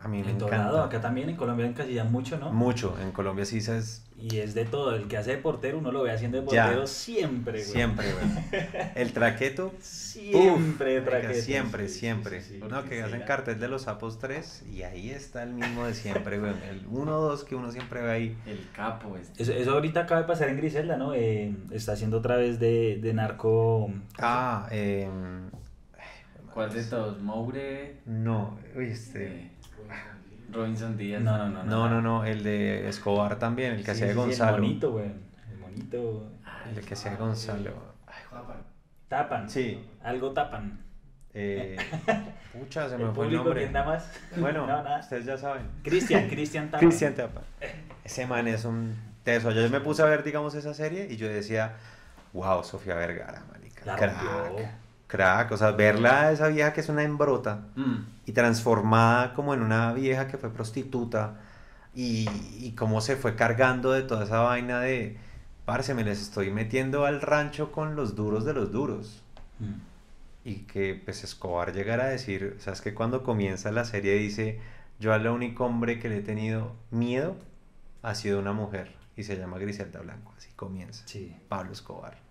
A 0.00 0.06
mí 0.06 0.22
me 0.22 0.30
En 0.30 0.38
todo 0.38 0.48
encanta. 0.48 0.66
lado, 0.66 0.82
acá 0.84 1.00
también 1.00 1.28
en 1.28 1.34
Colombia 1.36 1.66
encasillan 1.66 2.12
mucho, 2.12 2.38
¿no? 2.38 2.52
Mucho. 2.52 2.96
En 3.02 3.10
Colombia 3.10 3.44
sí 3.44 3.58
es 3.58 4.04
Y 4.16 4.38
es 4.38 4.54
de 4.54 4.64
todo. 4.64 4.94
El 4.94 5.08
que 5.08 5.16
hace 5.16 5.32
de 5.32 5.38
portero, 5.38 5.78
uno 5.78 5.90
lo 5.90 6.02
ve 6.04 6.12
haciendo 6.12 6.40
de 6.40 6.46
Ya. 6.52 6.64
portero 6.66 6.86
siempre, 6.86 7.52
güey. 7.60 7.64
siempre, 7.64 8.06
güey. 8.12 8.62
El 8.94 9.12
traqueto. 9.12 9.72
Siempre 9.80 11.00
uf, 11.00 11.04
traqueto. 11.06 11.34
Siempre, 11.42 11.88
Sí, 11.88 11.98
siempre. 11.98 12.40
sí, 12.42 12.58
sí. 12.60 12.68
No, 12.68 12.84
que 12.84 13.00
hacen 13.02 13.12
será. 13.14 13.24
cartel 13.26 13.58
de 13.58 13.66
los 13.68 13.82
sapos 13.82 14.18
3 14.20 14.64
y 14.72 14.82
ahí 14.82 15.10
está 15.10 15.42
el 15.42 15.52
mismo 15.54 15.84
de 15.86 15.94
siempre, 15.94 16.38
güey. 16.38 16.52
El 16.68 16.86
1-2 16.88 17.42
que 17.44 17.56
uno 17.56 17.72
siempre 17.72 18.00
ve 18.02 18.10
ahí. 18.10 18.38
El 18.46 18.68
capo 18.72 19.16
es. 19.16 19.32
Eso, 19.36 19.52
eso 19.52 19.72
ahorita 19.72 20.00
acaba 20.02 20.20
de 20.22 20.26
pasar 20.28 20.48
en 20.48 20.56
Griselda, 20.58 20.96
¿no? 20.96 21.12
Eh, 21.14 21.54
está 21.72 21.92
haciendo 21.92 22.18
otra 22.18 22.36
vez 22.36 22.60
de, 22.60 22.98
de 23.02 23.14
narco. 23.14 23.90
Ah, 24.18 24.68
eh, 24.70 25.08
¿Cuál 26.54 26.72
de 26.72 26.82
todos? 26.84 27.20
Moure, 27.20 27.96
No, 28.06 28.58
uy, 28.76 28.86
este. 28.86 29.26
eh, 29.26 29.50
Robinson 30.50 30.96
Díaz. 30.96 31.22
No, 31.22 31.36
no, 31.38 31.48
no. 31.48 31.64
No, 31.64 31.88
no, 31.88 32.00
no, 32.00 32.24
el 32.24 32.42
de 32.42 32.88
Escobar 32.88 33.38
también, 33.38 33.72
el 33.74 33.78
que 33.78 33.84
Sí, 33.86 33.90
hacía 33.90 34.06
de 34.08 34.14
Gonzalo. 34.14 34.56
El 34.56 34.62
monito, 34.62 34.92
güey. 34.92 35.06
El 35.50 35.58
monito. 35.58 36.30
El 36.74 36.84
que 36.84 36.94
hacía 36.94 37.10
de 37.12 37.16
Gonzalo. 37.16 37.72
Ay, 38.06 38.14
Tapan. 39.08 39.48
Sí. 39.48 39.84
Algo 40.02 40.32
tapan. 40.32 40.80
Eh, 41.34 41.76
pucha, 42.52 42.88
se 42.88 42.96
El 42.96 43.04
me 43.04 43.12
fue 43.12 43.26
el 43.26 43.34
nombre. 43.34 43.60
¿quién 43.62 43.72
da 43.72 43.84
más. 43.84 44.10
Bueno, 44.36 44.60
No, 44.66 44.82
nada. 44.82 45.00
ustedes 45.00 45.24
ya 45.24 45.36
saben. 45.36 45.62
Cristian, 45.82 46.28
Cristian 46.30 46.70
Tapan. 46.70 46.80
Cristian 46.88 47.14
Tapa. 47.14 47.42
Ese 48.04 48.26
man 48.26 48.48
es 48.48 48.64
un 48.64 48.94
teso. 49.24 49.50
Yo 49.50 49.68
me 49.70 49.80
puse 49.80 50.02
a 50.02 50.06
ver, 50.06 50.22
digamos, 50.24 50.54
esa 50.54 50.74
serie 50.74 51.06
y 51.10 51.16
yo 51.16 51.28
decía, 51.28 51.74
wow, 52.32 52.64
Sofía 52.64 52.94
Vergara, 52.96 53.42
marica. 53.52 53.84
La 53.84 53.96
crack. 53.96 54.78
Crack. 55.08 55.50
O 55.50 55.56
sea, 55.56 55.72
verla 55.72 56.22
a 56.22 56.32
esa 56.32 56.48
vieja 56.48 56.72
que 56.72 56.80
es 56.80 56.88
una 56.88 57.02
embrota 57.02 57.66
Mm, 57.74 57.96
y 58.26 58.32
transformada 58.32 59.34
como 59.34 59.54
en 59.54 59.62
una 59.62 59.92
vieja 59.92 60.28
que 60.28 60.38
fue 60.38 60.50
prostituta 60.50 61.40
y, 61.94 62.28
y 62.60 62.72
cómo 62.76 63.00
se 63.00 63.16
fue 63.16 63.34
cargando 63.34 63.90
de 63.92 64.02
toda 64.02 64.24
esa 64.24 64.40
vaina 64.40 64.80
de, 64.80 65.16
parce, 65.64 65.94
me 65.94 66.04
les 66.04 66.20
estoy 66.22 66.50
metiendo 66.50 67.04
al 67.04 67.20
rancho 67.20 67.72
con 67.72 67.96
los 67.96 68.14
duros 68.14 68.44
de 68.44 68.52
los 68.54 68.70
duros. 68.70 69.22
Mm. 69.58 69.80
Y 70.44 70.54
que 70.60 71.00
pues 71.04 71.24
Escobar 71.24 71.72
llegara 71.74 72.04
a 72.04 72.08
decir, 72.08 72.56
o 72.58 72.60
sea, 72.60 72.72
es 72.72 72.80
que 72.80 72.94
cuando 72.94 73.22
comienza 73.22 73.70
la 73.72 73.84
serie 73.84 74.14
dice, 74.14 74.60
yo 75.00 75.12
al 75.12 75.26
único 75.26 75.66
hombre 75.66 75.98
que 75.98 76.08
le 76.08 76.18
he 76.18 76.22
tenido 76.22 76.74
miedo 76.90 77.36
ha 78.02 78.14
sido 78.14 78.38
una 78.38 78.52
mujer 78.52 78.94
y 79.16 79.24
se 79.24 79.36
llama 79.36 79.58
Griselda 79.58 80.00
Blanco, 80.00 80.32
así 80.38 80.48
comienza. 80.56 81.02
Sí. 81.06 81.34
Pablo 81.48 81.72
Escobar. 81.72 82.27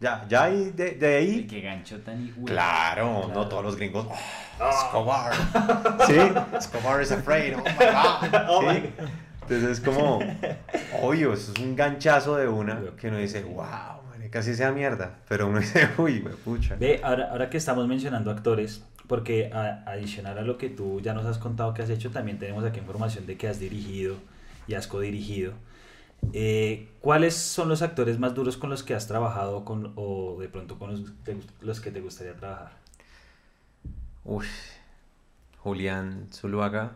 Ya, 0.00 0.24
ya 0.28 0.44
ahí, 0.44 0.70
de, 0.76 0.92
de 0.92 1.10
y 1.10 1.14
ahí... 1.38 1.46
qué 1.46 1.60
gancho 1.60 1.98
tan 2.02 2.24
hijo. 2.24 2.44
Claro, 2.44 3.22
Claro. 3.24 3.30
no 3.34 3.48
todos 3.48 3.64
los 3.64 3.76
gringos. 3.76 4.06
"Oh, 4.60 4.68
Escobar. 4.70 5.32
Sí, 6.06 6.16
Escobar 6.56 7.02
is 7.02 7.10
afraid. 7.10 7.54
Oh 7.54 7.62
my 7.64 7.72
God. 7.78 8.40
Oh 8.48 8.60
Sí. 8.60 8.66
my 8.66 8.80
God. 8.80 9.08
Entonces 9.42 9.70
es 9.70 9.80
como, 9.80 10.20
obvio, 11.02 11.32
eso 11.32 11.52
es 11.52 11.58
un 11.58 11.74
ganchazo 11.74 12.36
de 12.36 12.46
una 12.46 12.80
que 13.00 13.08
uno 13.08 13.16
dice, 13.16 13.40
sí. 13.42 13.48
wow, 13.48 13.98
casi 14.30 14.54
sea 14.54 14.70
mierda. 14.72 15.16
Pero 15.28 15.48
uno 15.48 15.58
dice, 15.60 15.88
uy, 15.98 16.20
güey, 16.20 16.34
pucha. 16.36 16.76
Ve, 16.78 17.00
ahora, 17.02 17.30
ahora 17.32 17.48
que 17.50 17.56
estamos 17.56 17.88
mencionando 17.88 18.30
actores, 18.30 18.84
porque 19.08 19.50
a- 19.52 19.82
adicional 19.86 20.36
a 20.38 20.42
lo 20.42 20.58
que 20.58 20.68
tú 20.68 21.00
ya 21.00 21.14
nos 21.14 21.24
has 21.26 21.38
contado 21.38 21.72
que 21.74 21.82
has 21.82 21.88
hecho, 21.90 22.10
también 22.10 22.38
tenemos 22.38 22.62
aquí 22.64 22.78
información 22.78 23.26
de 23.26 23.36
que 23.38 23.48
has 23.48 23.58
dirigido 23.58 24.16
y 24.68 24.74
has 24.74 24.86
codirigido. 24.86 25.54
Eh, 26.32 26.88
¿Cuáles 27.00 27.34
son 27.36 27.68
los 27.68 27.82
actores 27.82 28.18
más 28.18 28.34
duros 28.34 28.56
con 28.56 28.70
los 28.70 28.82
que 28.82 28.94
has 28.94 29.06
trabajado 29.08 29.64
con, 29.64 29.92
o 29.96 30.36
de 30.40 30.48
pronto 30.48 30.78
con 30.78 30.90
los, 30.92 31.12
te- 31.24 31.40
los 31.60 31.80
que 31.80 31.90
te 31.90 32.00
gustaría 32.00 32.34
trabajar? 32.36 32.72
Uy, 34.24 34.46
Julián 35.58 36.28
Zuluaga, 36.32 36.92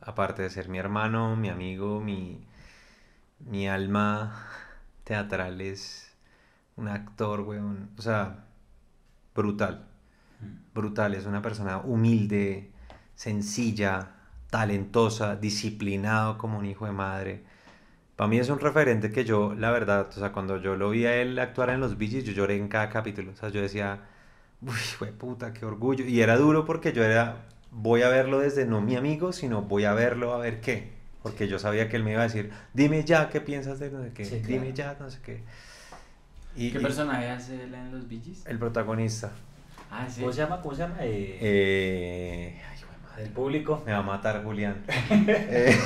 aparte 0.00 0.42
de 0.42 0.50
ser 0.50 0.68
mi 0.68 0.78
hermano, 0.78 1.36
mi 1.36 1.48
amigo, 1.48 2.00
mi, 2.00 2.44
mi 3.40 3.68
alma 3.68 4.46
teatral, 5.04 5.60
es 5.60 6.12
un 6.76 6.88
actor, 6.88 7.40
weón. 7.42 7.90
O 7.98 8.02
sea, 8.02 8.46
brutal. 9.34 9.86
Brutal, 10.74 11.14
es 11.14 11.26
una 11.26 11.42
persona 11.42 11.78
humilde, 11.78 12.72
sencilla, 13.14 14.12
talentosa, 14.50 15.36
disciplinado 15.36 16.38
como 16.38 16.58
un 16.58 16.66
hijo 16.66 16.86
de 16.86 16.92
madre. 16.92 17.44
Para 18.22 18.30
mí 18.30 18.38
es 18.38 18.50
un 18.50 18.60
referente 18.60 19.10
que 19.10 19.24
yo, 19.24 19.52
la 19.52 19.72
verdad, 19.72 20.06
o 20.08 20.12
sea, 20.12 20.30
cuando 20.30 20.56
yo 20.58 20.76
lo 20.76 20.90
vi 20.90 21.06
a 21.06 21.16
él 21.20 21.36
actuar 21.40 21.70
en 21.70 21.80
los 21.80 21.98
Gees, 21.98 22.22
yo 22.22 22.30
lloré 22.30 22.56
en 22.56 22.68
cada 22.68 22.88
capítulo. 22.88 23.32
O 23.32 23.34
sea, 23.34 23.48
yo 23.48 23.60
decía, 23.60 23.98
uy, 24.60 24.70
fue 24.70 25.08
puta, 25.08 25.52
qué 25.52 25.66
orgullo. 25.66 26.04
Y 26.04 26.20
era 26.20 26.36
duro 26.36 26.64
porque 26.64 26.92
yo 26.92 27.02
era, 27.02 27.38
voy 27.72 28.02
a 28.02 28.08
verlo 28.10 28.38
desde 28.38 28.64
no 28.64 28.80
mi 28.80 28.94
amigo, 28.94 29.32
sino 29.32 29.62
voy 29.62 29.86
a 29.86 29.92
verlo 29.94 30.34
a 30.34 30.38
ver 30.38 30.60
qué. 30.60 30.92
Porque 31.24 31.48
yo 31.48 31.58
sabía 31.58 31.88
que 31.88 31.96
él 31.96 32.04
me 32.04 32.12
iba 32.12 32.20
a 32.20 32.28
decir, 32.28 32.52
dime 32.72 33.02
ya 33.02 33.28
qué 33.28 33.40
piensas 33.40 33.80
de 33.80 33.90
no 33.90 34.04
sé 34.04 34.12
qué, 34.12 34.24
Sí, 34.24 34.38
dime 34.38 34.72
ya 34.72 34.96
no 35.00 35.10
sé 35.10 35.18
qué. 35.20 35.42
Y, 36.54 36.70
¿Qué 36.70 36.78
y 36.78 36.80
personaje 36.80 37.28
hace 37.28 37.60
él 37.60 37.74
en 37.74 37.90
los 37.90 38.08
Gees? 38.08 38.46
el 38.46 38.56
protagonista. 38.60 39.32
Ah, 39.90 40.06
sí. 40.08 40.20
¿Cómo 40.20 40.32
se 40.32 40.42
llama? 40.42 40.60
¿Cómo 40.60 40.76
se 40.76 40.82
llama? 40.82 40.94
Eh, 41.00 41.38
Eh, 41.40 42.62
ay, 42.70 42.78
madre. 43.10 43.24
el 43.24 43.30
público. 43.30 43.82
Me 43.84 43.90
va 43.90 43.98
a 43.98 44.02
matar 44.02 44.44
Julián. 44.44 44.76
Eh, 45.26 45.76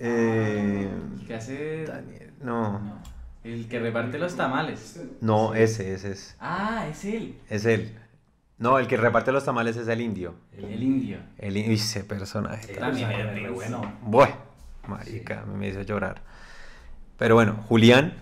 eh, 0.00 0.90
¿Qué 1.26 1.34
hace? 1.34 1.84
Daniel, 1.84 2.32
no, 2.42 2.78
No. 2.80 2.98
El 3.44 3.68
que 3.68 3.78
reparte 3.78 4.18
los 4.18 4.36
tamales. 4.36 5.00
no, 5.20 5.54
ese, 5.54 5.94
ese 5.94 6.12
es. 6.12 6.36
Ah, 6.40 6.86
es 6.90 7.04
él. 7.06 7.38
Es 7.48 7.64
él. 7.64 7.96
No, 8.58 8.78
el 8.78 8.86
que 8.86 8.98
reparte 8.98 9.32
los 9.32 9.44
tamales 9.46 9.76
es 9.78 9.88
el 9.88 10.02
indio. 10.02 10.34
El 10.58 10.82
indio. 10.82 11.18
El 11.38 11.56
in- 11.56 11.70
ese 11.72 12.04
personaje. 12.04 12.74
También 12.74 13.10
es 13.10 13.32
re 13.32 13.48
bueno. 13.50 13.80
Bueno, 14.02 14.34
marica, 14.86 15.44
me 15.46 15.68
hizo 15.68 15.80
llorar. 15.80 16.20
Pero 17.16 17.34
bueno, 17.36 17.54
Julián. 17.68 18.12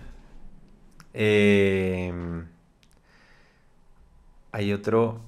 eh, 1.13 2.13
hay 4.53 4.73
otro 4.73 5.19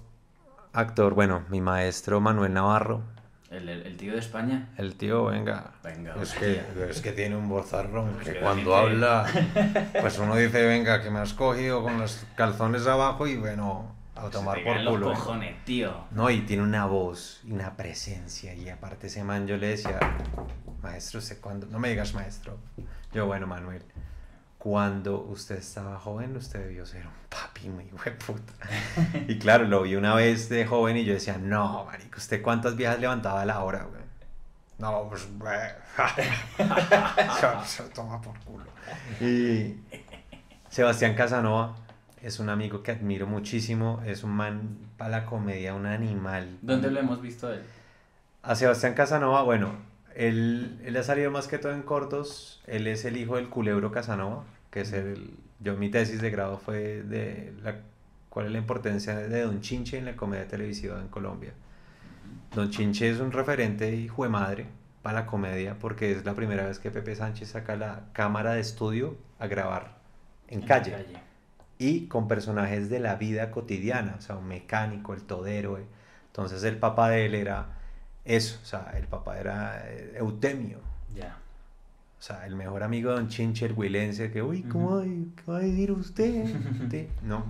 actor, 0.74 1.14
bueno, 1.14 1.44
mi 1.50 1.60
maestro 1.62 2.22
Manuel 2.22 2.54
Navarro. 2.54 3.02
El, 3.52 3.68
el- 3.70 3.98
tío 3.98 4.14
de 4.14 4.20
España. 4.20 4.70
El 4.78 4.96
tío, 4.96 5.26
venga. 5.26 5.72
Venga, 5.84 6.16
Es 6.22 6.34
que, 6.34 6.62
es 6.90 7.02
que 7.02 7.12
tiene 7.12 7.36
un 7.36 7.50
bozarrón 7.50 8.18
que 8.20 8.34
que 8.34 8.40
cuando 8.40 8.76
habla, 8.76 9.26
pues 10.02 10.18
uno 10.20 10.36
dice, 10.38 10.66
venga, 10.66 11.04
que 11.04 11.10
me 11.12 11.20
has 11.20 11.34
cogido 11.34 11.84
con 11.84 12.00
los 12.00 12.26
calzones 12.36 12.88
abajo 12.88 13.28
y 13.28 13.36
bueno, 13.36 13.94
a 14.16 14.30
tomar 14.30 14.58
Se 14.58 14.64
te 14.64 14.70
por 14.70 14.80
los 14.82 14.94
culo. 14.94 15.12
¿eh? 15.12 15.14
cojones, 15.16 15.66
tío. 15.66 15.94
No, 16.12 16.30
y 16.30 16.42
tiene 16.42 16.64
una 16.64 16.86
voz 16.86 17.42
y 17.44 17.52
una 17.52 17.76
presencia. 17.76 18.54
Y 18.56 18.70
aparte 18.70 19.08
ese 19.08 19.24
man 19.26 19.46
yo 19.48 19.58
le 19.58 19.68
decía, 19.68 20.00
maestro, 20.82 21.20
¿usted 21.20 21.40
cuándo? 21.42 21.68
No 21.68 21.78
me 21.78 21.90
digas 21.90 22.14
maestro. 22.14 22.58
Yo, 23.14 23.26
bueno, 23.26 23.48
Manuel, 23.48 23.84
cuando 24.62 25.22
usted 25.22 25.58
estaba 25.58 25.98
joven, 26.00 26.36
usted 26.38 26.60
debió 26.60 26.86
ser 26.86 27.08
un 27.08 27.14
papi 27.30 27.68
muy 27.68 27.86
hueputa. 27.92 28.54
y 29.28 29.40
claro, 29.40 29.66
lo 29.66 29.82
vi 29.82 29.96
una 29.96 30.14
vez 30.14 30.50
de 30.50 30.68
joven 30.68 30.98
y 30.98 31.04
yo 31.04 31.14
decía, 31.16 31.40
no, 31.40 31.86
marico, 31.86 32.20
¿usted 32.20 32.44
cuántas 32.44 32.76
viejas 32.76 33.00
levantaba 33.00 33.42
a 33.42 33.46
la 33.46 33.64
hora, 33.64 33.86
güey? 33.86 34.02
No, 34.78 35.08
pues, 35.10 35.28
güey. 35.40 35.58
Se- 37.66 37.84
toma 37.90 38.22
por 38.22 38.38
culo. 38.42 38.66
Y 39.20 39.78
Sebastián 40.70 41.16
Casanova 41.16 41.76
es 42.22 42.40
un 42.40 42.50
amigo 42.50 42.84
que 42.84 42.92
admiro 42.92 43.26
muchísimo. 43.26 44.02
Es 44.06 44.24
un 44.24 44.32
man 44.32 44.78
para 44.98 45.10
la 45.10 45.26
comedia, 45.26 45.74
un 45.74 45.88
animal. 45.88 46.60
¿Dónde 46.62 46.92
lo 46.92 47.00
hemos 47.00 47.20
visto 47.20 47.52
él? 47.52 47.64
A 48.44 48.54
Sebastián 48.56 48.94
Casanova, 48.94 49.42
bueno, 49.42 49.72
él, 50.16 50.80
él 50.84 50.98
ha 50.98 51.04
salido 51.04 51.32
más 51.32 51.48
que 51.48 51.58
todo 51.58 51.74
en 51.74 51.84
cortos. 51.84 52.62
Él 52.68 52.88
es 52.88 53.06
el 53.06 53.18
hijo 53.18 53.36
del 53.36 53.50
culebro 53.50 53.92
Casanova, 53.92 54.44
que 54.70 54.82
es 54.82 54.94
el... 54.94 55.36
Yo 55.60 55.78
mi 55.78 55.90
tesis 55.90 56.22
de 56.22 56.32
grado 56.32 56.58
fue 56.58 57.04
de 57.04 57.54
la, 57.62 57.76
cuál 58.30 58.48
es 58.48 58.52
la 58.52 58.58
importancia 58.58 59.16
de 59.16 59.42
Don 59.42 59.62
Chinche 59.62 59.98
en 59.98 60.06
la 60.06 60.16
comedia 60.16 60.48
televisiva 60.48 61.00
en 61.00 61.08
Colombia. 61.10 61.54
Don 62.56 62.70
Chinche 62.70 63.10
es 63.10 63.20
un 63.20 63.32
referente 63.32 63.94
hijo 63.94 64.24
de 64.24 64.30
madre 64.30 64.66
para 65.02 65.22
la 65.22 65.26
comedia 65.26 65.78
porque 65.80 66.12
es 66.12 66.26
la 66.26 66.34
primera 66.34 66.66
vez 66.66 66.80
que 66.80 66.92
Pepe 66.92 67.16
Sánchez 67.16 67.50
saca 67.50 67.76
la 67.76 68.06
cámara 68.14 68.54
de 68.54 68.62
estudio 68.62 69.18
a 69.38 69.48
grabar 69.48 69.98
en, 70.48 70.62
la 70.62 70.68
calle 70.68 70.96
y 71.78 72.08
con 72.08 72.28
personajes 72.28 72.90
de 72.90 73.00
la 73.00 73.16
vida 73.16 73.52
cotidiana, 73.52 74.16
o 74.18 74.22
sea, 74.22 74.38
un 74.38 74.48
mecánico, 74.48 75.14
el 75.14 75.24
todero. 75.24 75.78
eh. 75.78 75.86
Entonces 76.28 76.64
el 76.64 76.78
papá 76.78 77.10
de 77.10 77.26
él 77.26 77.36
era 77.36 77.81
eso, 78.26 78.60
o 78.62 78.66
sea, 78.66 78.94
el 78.98 79.08
papá 79.08 79.40
era 79.40 79.84
eh, 79.90 80.14
Eutemio, 80.18 80.80
Ya. 81.16 81.38
o 82.20 82.22
sea, 82.22 82.46
el 82.46 82.56
mejor 82.56 82.84
amigo 82.84 83.10
de 83.12 83.16
Don 83.18 83.30
Chinche, 83.30 83.66
el 83.66 83.74
huilense, 83.74 84.32
que, 84.32 84.42
uy, 84.42 84.64
¿cómo 84.64 84.98
va, 84.98 85.04
qué 85.04 85.52
va 85.52 85.58
a 85.58 85.62
decir 85.62 85.92
usted? 85.92 86.46
No, 87.24 87.44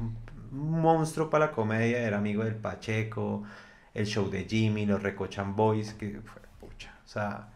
un 0.52 0.82
monstruo 0.82 1.30
para 1.30 1.48
la 1.48 1.52
comedia, 1.52 2.00
era 2.00 2.18
amigo 2.18 2.44
del 2.44 2.56
Pacheco, 2.56 3.44
el 3.94 4.06
show 4.06 4.30
de 4.30 4.46
Jimmy, 4.46 4.86
los 4.86 5.02
Recochan 5.04 5.56
Boys, 5.56 5.94
que 5.94 6.20
fue, 6.22 6.42
pucha, 6.60 6.94
o 7.06 7.08
sea, 7.08 7.50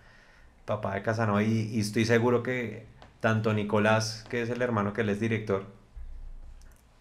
papá 0.66 0.96
de 0.96 1.02
Casanova, 1.04 1.44
y, 1.44 1.70
y 1.74 1.80
estoy 1.80 2.06
seguro 2.06 2.44
que 2.44 2.86
tanto 3.22 3.54
Nicolás, 3.54 4.26
que 4.30 4.42
es 4.42 4.50
el 4.50 4.62
hermano 4.62 4.94
que 4.94 5.02
él 5.02 5.10
es 5.10 5.20
director, 5.20 5.66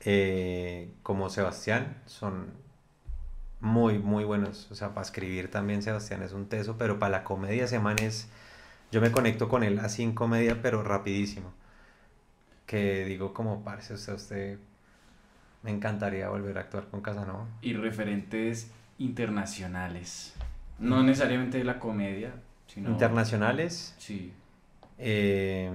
eh, 0.00 0.90
como 1.03 1.31
Sebastián, 1.31 1.96
son 2.07 2.46
muy, 3.64 3.98
muy 3.98 4.24
buenos, 4.24 4.70
o 4.70 4.74
sea, 4.74 4.90
para 4.90 5.03
escribir 5.03 5.50
también 5.50 5.83
Sebastián 5.83 6.22
es 6.22 6.33
un 6.33 6.46
teso, 6.46 6.77
pero 6.77 6.98
para 6.98 7.11
la 7.11 7.24
comedia 7.24 7.64
ese 7.64 7.81
man 7.81 7.98
es... 7.98 8.29
Yo 8.92 9.00
me 9.00 9.11
conecto 9.11 9.48
con 9.48 9.64
él 9.64 9.79
así 9.81 10.03
en 10.03 10.14
comedia, 10.14 10.61
pero 10.61 10.83
rapidísimo. 10.83 11.50
Que 12.66 13.05
digo 13.07 13.33
como, 13.33 13.64
parce, 13.64 13.94
usted, 13.94 14.12
usted 14.12 14.59
me 15.62 15.70
encantaría 15.70 16.29
volver 16.29 16.59
a 16.59 16.61
actuar 16.61 16.88
con 16.88 17.00
Casanova. 17.00 17.46
Y 17.62 17.72
referentes 17.72 18.70
internacionales. 18.98 20.35
No 20.79 21.03
necesariamente 21.03 21.59
de 21.59 21.64
la 21.64 21.79
comedia, 21.79 22.35
sino... 22.66 22.90
Internacionales, 22.90 23.94
Sí. 23.98 24.33
eh, 24.98 25.70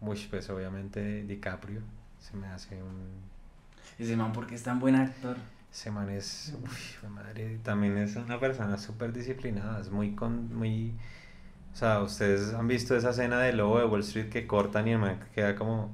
uy, 0.00 0.26
pues 0.28 0.50
obviamente 0.50 1.22
DiCaprio, 1.22 1.82
se 2.18 2.36
me 2.36 2.48
hace 2.48 2.82
un... 2.82 3.30
Ese 3.98 4.16
man, 4.16 4.32
porque 4.32 4.56
es 4.56 4.62
tan 4.64 4.80
buen 4.80 4.96
actor? 4.96 5.36
Ese 5.72 5.90
man 5.90 6.10
es, 6.10 6.52
uy, 6.60 7.08
madre, 7.10 7.58
también 7.62 7.96
es 7.98 8.16
una 8.16 8.40
persona 8.40 8.76
súper 8.76 9.12
disciplinada, 9.12 9.80
es 9.80 9.90
muy, 9.90 10.14
con, 10.16 10.52
muy, 10.54 10.94
o 11.72 11.76
sea, 11.76 12.00
ustedes 12.02 12.52
han 12.54 12.66
visto 12.66 12.96
esa 12.96 13.10
escena 13.10 13.38
de 13.40 13.52
Lobo 13.52 13.78
de 13.78 13.84
Wall 13.84 14.00
Street 14.00 14.28
que 14.30 14.46
cortan 14.48 14.88
y 14.88 14.92
el 14.92 14.98
man 14.98 15.20
queda 15.32 15.54
como, 15.54 15.90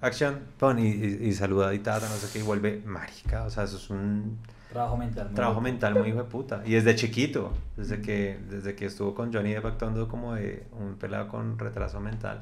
action, 0.00 0.40
pon, 0.58 0.78
y, 0.78 0.88
y, 0.88 1.18
y 1.28 1.32
saluda 1.34 1.74
y 1.74 1.80
tata, 1.80 2.08
no 2.08 2.14
sé 2.16 2.32
qué, 2.32 2.38
y 2.38 2.42
vuelve 2.42 2.82
marica, 2.86 3.44
o 3.44 3.50
sea, 3.50 3.64
eso 3.64 3.76
es 3.76 3.90
un 3.90 4.38
Trabajo 4.70 4.96
mental. 4.96 5.26
muy 5.26 5.34
trabajo 5.34 5.60
loco. 5.60 5.62
mental 5.62 5.94
muy 5.94 6.08
hijo 6.08 6.18
de 6.18 6.24
puta, 6.24 6.62
y 6.64 6.72
desde 6.72 6.94
chiquito, 6.96 7.52
desde 7.76 8.00
que, 8.00 8.40
desde 8.48 8.74
que 8.74 8.86
estuvo 8.86 9.14
con 9.14 9.32
Johnny 9.32 9.52
Depp 9.52 9.66
actuando 9.66 10.08
como 10.08 10.34
de 10.34 10.66
un 10.72 10.96
pelado 10.96 11.28
con 11.28 11.58
retraso 11.58 12.00
mental, 12.00 12.40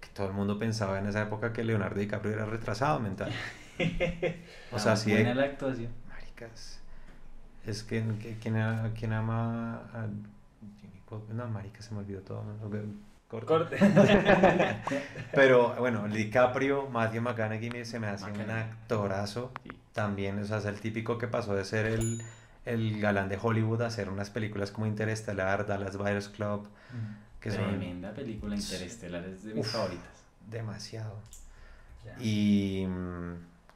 que 0.00 0.08
todo 0.14 0.26
el 0.28 0.32
mundo 0.32 0.58
pensaba 0.58 0.98
en 0.98 1.06
esa 1.06 1.22
época 1.22 1.52
que 1.52 1.64
Leonardo 1.64 2.00
DiCaprio 2.00 2.32
era 2.32 2.46
retrasado 2.46 2.98
mental. 2.98 3.30
O 4.72 4.78
sea, 4.78 4.92
Ah, 4.92 4.96
sí, 4.96 5.12
buena 5.12 5.34
la 5.34 5.44
actuación. 5.44 5.90
Maricas. 6.08 6.80
Es 7.66 7.82
que, 7.82 8.02
que- 8.20 8.36
¿quién, 8.40 8.56
a- 8.56 8.90
quién 8.98 9.12
ama 9.12 9.76
a 9.92 10.06
Jimmy 10.80 11.00
Col- 11.06 11.24
No, 11.32 11.46
marica, 11.48 11.82
se 11.82 11.92
me 11.94 12.00
olvidó 12.00 12.20
todo. 12.22 12.42
¿no? 12.44 12.66
Ok, 12.66 12.76
corta. 13.28 13.46
Corte. 13.46 13.76
Pero 15.34 15.74
bueno, 15.76 16.08
DiCaprio, 16.08 16.88
Matthew 16.88 17.22
McConaughey 17.22 17.70
me- 17.70 17.84
se 17.84 17.98
me 18.00 18.06
hace 18.08 18.24
un 18.24 18.32
McConaughey. 18.32 18.62
actorazo. 18.64 19.52
Sí. 19.62 19.70
También, 19.92 20.38
o 20.38 20.44
sea, 20.44 20.58
es 20.58 20.64
el 20.66 20.80
típico 20.80 21.18
que 21.18 21.26
pasó 21.28 21.54
de 21.54 21.64
ser 21.64 21.86
el, 21.86 22.22
el 22.64 23.00
galán 23.00 23.28
de 23.28 23.38
Hollywood 23.40 23.82
a 23.82 23.86
hacer 23.88 24.08
unas 24.08 24.30
películas 24.30 24.70
como 24.70 24.86
Interestelar, 24.86 25.66
Dallas 25.66 25.96
Buyers 25.96 26.28
Club, 26.28 26.68
que 27.40 27.50
son 27.50 27.64
Tremenda 27.68 28.12
película 28.12 28.54
interestelar, 28.54 29.24
es 29.24 29.42
de 29.44 29.54
mis 29.54 29.66
Uf. 29.66 29.72
favoritas. 29.72 30.06
demasiado. 30.48 31.18
Ya. 32.04 32.16
Y... 32.22 32.86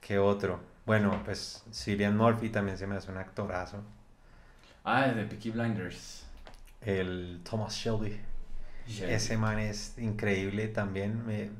¿Qué 0.03 0.19
otro? 0.19 0.61
Bueno, 0.85 1.23
pues 1.25 1.65
Cillian 1.73 2.17
Murphy 2.17 2.51
también 2.51 2.77
se 2.77 2.87
me 2.87 2.97
hace 2.97 3.11
un 3.11 3.17
actorazo. 3.17 3.83
Ah, 4.85 5.07
es 5.07 5.17
de 5.17 5.25
Peaky 5.25 5.51
Blinders. 5.53 6.27
El 6.81 7.41
Thomas 7.49 7.73
Shelby. 7.75 8.21
Shelby. 8.87 9.13
Ese 9.15 9.39
man 9.39 9.59
es 9.61 9.97
increíble 9.99 10.69
también. 10.69 11.25
me- 11.25 11.51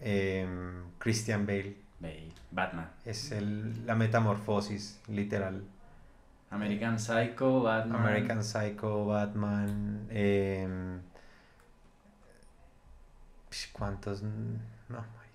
em, 0.00 0.90
Christian 0.98 1.46
Bale 1.46 1.76
Bale. 2.00 2.32
Batman. 2.50 2.90
es 3.04 3.30
el, 3.32 3.86
la 3.86 3.94
metamorfosis, 3.94 5.00
literal. 5.08 5.62
American 6.50 6.98
Psycho, 6.98 7.62
Batman. 7.62 8.00
American 8.00 8.42
Psycho, 8.42 9.06
Batman. 9.06 10.06
em, 10.10 11.00
¿Cuántos? 13.72 14.22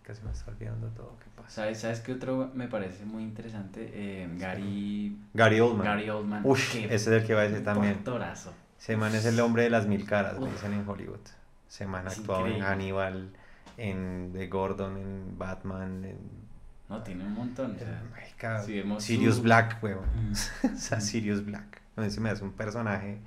No, 0.06 0.14
casi 0.14 0.24
me 0.24 0.32
está 0.32 0.52
olvidando 0.52 0.88
todo. 0.90 1.18
¿Qué 1.20 1.26
pasa? 1.36 1.50
¿Sabes, 1.50 1.80
¿Sabes 1.80 2.00
qué 2.02 2.14
otro 2.14 2.52
me 2.54 2.68
parece 2.68 3.06
muy 3.06 3.24
interesante? 3.24 3.90
Eh, 3.94 4.30
Gary, 4.38 5.18
Gary 5.34 5.60
Oldman. 5.60 5.86
Gary 5.86 6.10
Oldman. 6.10 6.42
Ush, 6.46 6.76
ese 6.76 6.96
es 6.96 7.08
el 7.08 7.26
que 7.26 7.34
va 7.34 7.42
a 7.42 7.44
decir 7.48 7.64
también. 7.64 7.94
actorazo. 7.96 8.54
Ese 8.80 8.98
man 8.98 9.16
es 9.16 9.26
el 9.26 9.40
hombre 9.40 9.64
de 9.64 9.70
las 9.72 9.88
mil 9.88 10.06
caras, 10.06 10.40
le 10.40 10.52
dicen 10.52 10.74
en 10.74 10.88
Hollywood. 10.88 11.20
Ese 11.68 11.88
man 11.88 12.08
ha 12.08 12.12
actuado 12.12 12.46
en. 12.48 12.62
Hannibal, 12.62 13.32
en 13.78 14.32
The 14.34 14.48
Gordon, 14.48 14.98
en 14.98 15.38
Batman, 15.38 16.06
en... 16.06 16.46
No, 16.88 17.02
tiene 17.02 17.24
un 17.24 17.34
montón. 17.34 17.76
o 17.76 17.80
sea, 17.80 18.04
Marica, 18.12 18.62
si 18.62 18.74
vemos 18.78 19.04
Sirius 19.04 19.38
su- 19.38 19.42
Black, 19.42 19.82
weón. 19.82 20.06
Mm. 20.30 20.34
o 20.76 20.78
sea, 20.78 21.02
Sirius 21.02 21.44
Black. 21.44 21.82
A 21.96 22.02
mí 22.02 22.12
se 22.12 22.22
me 22.22 22.30
hace 22.30 22.44
un 22.44 22.52
personaje 22.52 23.18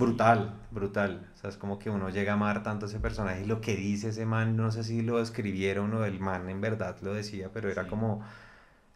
brutal, 0.00 0.54
brutal. 0.70 1.30
O 1.34 1.38
sea, 1.38 1.50
es 1.50 1.56
como 1.56 1.78
que 1.78 1.90
uno 1.90 2.08
llega 2.10 2.32
a 2.32 2.34
amar 2.34 2.62
tanto 2.62 2.86
ese 2.86 2.98
personaje 2.98 3.42
y 3.42 3.46
lo 3.46 3.60
que 3.60 3.76
dice 3.76 4.08
ese 4.08 4.26
man, 4.26 4.56
no 4.56 4.70
sé 4.72 4.82
si 4.84 5.02
lo 5.02 5.20
escribieron 5.20 5.92
o 5.94 6.04
el 6.04 6.18
man 6.20 6.48
en 6.50 6.60
verdad 6.60 6.96
lo 7.02 7.14
decía, 7.14 7.50
pero 7.52 7.70
era 7.70 7.84
Sí. 7.84 7.88
como 7.90 8.22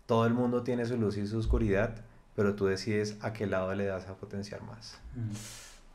todo 0.07 0.27
el 0.27 0.35
mundo 0.35 0.63
tiene 0.63 0.85
su 0.87 0.97
luz 0.99 1.17
y 1.17 1.27
su 1.27 1.39
oscuridad, 1.39 1.95
pero 2.37 2.55
tú 2.55 2.67
decides 2.67 3.17
a 3.23 3.33
qué 3.33 3.47
lado 3.47 3.75
le 3.75 3.85
das 3.87 4.07
a 4.09 4.15
potenciar 4.17 4.63
más. 4.63 4.99
Mm. 5.15 5.31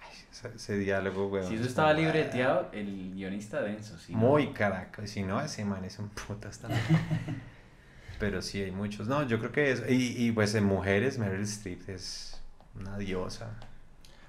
Ay, 0.01 0.17
ese, 0.31 0.47
ese 0.55 0.77
diálogo, 0.77 1.27
weón. 1.27 1.47
Si 1.47 1.55
eso 1.55 1.63
es 1.63 1.69
estaba 1.69 1.93
libreteado, 1.93 2.69
el 2.71 3.13
guionista 3.13 3.61
denso. 3.61 3.95
No- 4.09 4.17
Muy 4.17 4.53
caraca. 4.53 5.05
Si 5.05 5.21
no, 5.23 5.41
ese 5.41 5.65
man 5.65 5.83
es 5.83 5.99
un 5.99 6.09
puta 6.09 6.47
hasta 6.49 6.69
Pero 8.19 8.41
sí, 8.41 8.61
hay 8.61 8.71
muchos. 8.71 9.07
No, 9.07 9.23
yo 9.23 9.39
creo 9.39 9.51
que 9.51 9.71
es. 9.71 9.83
Y, 9.89 10.25
y 10.27 10.31
pues 10.31 10.53
en 10.55 10.65
mujeres, 10.65 11.17
Meryl 11.19 11.41
Streep 11.43 11.87
es 11.89 12.41
una 12.79 12.97
diosa. 12.97 13.51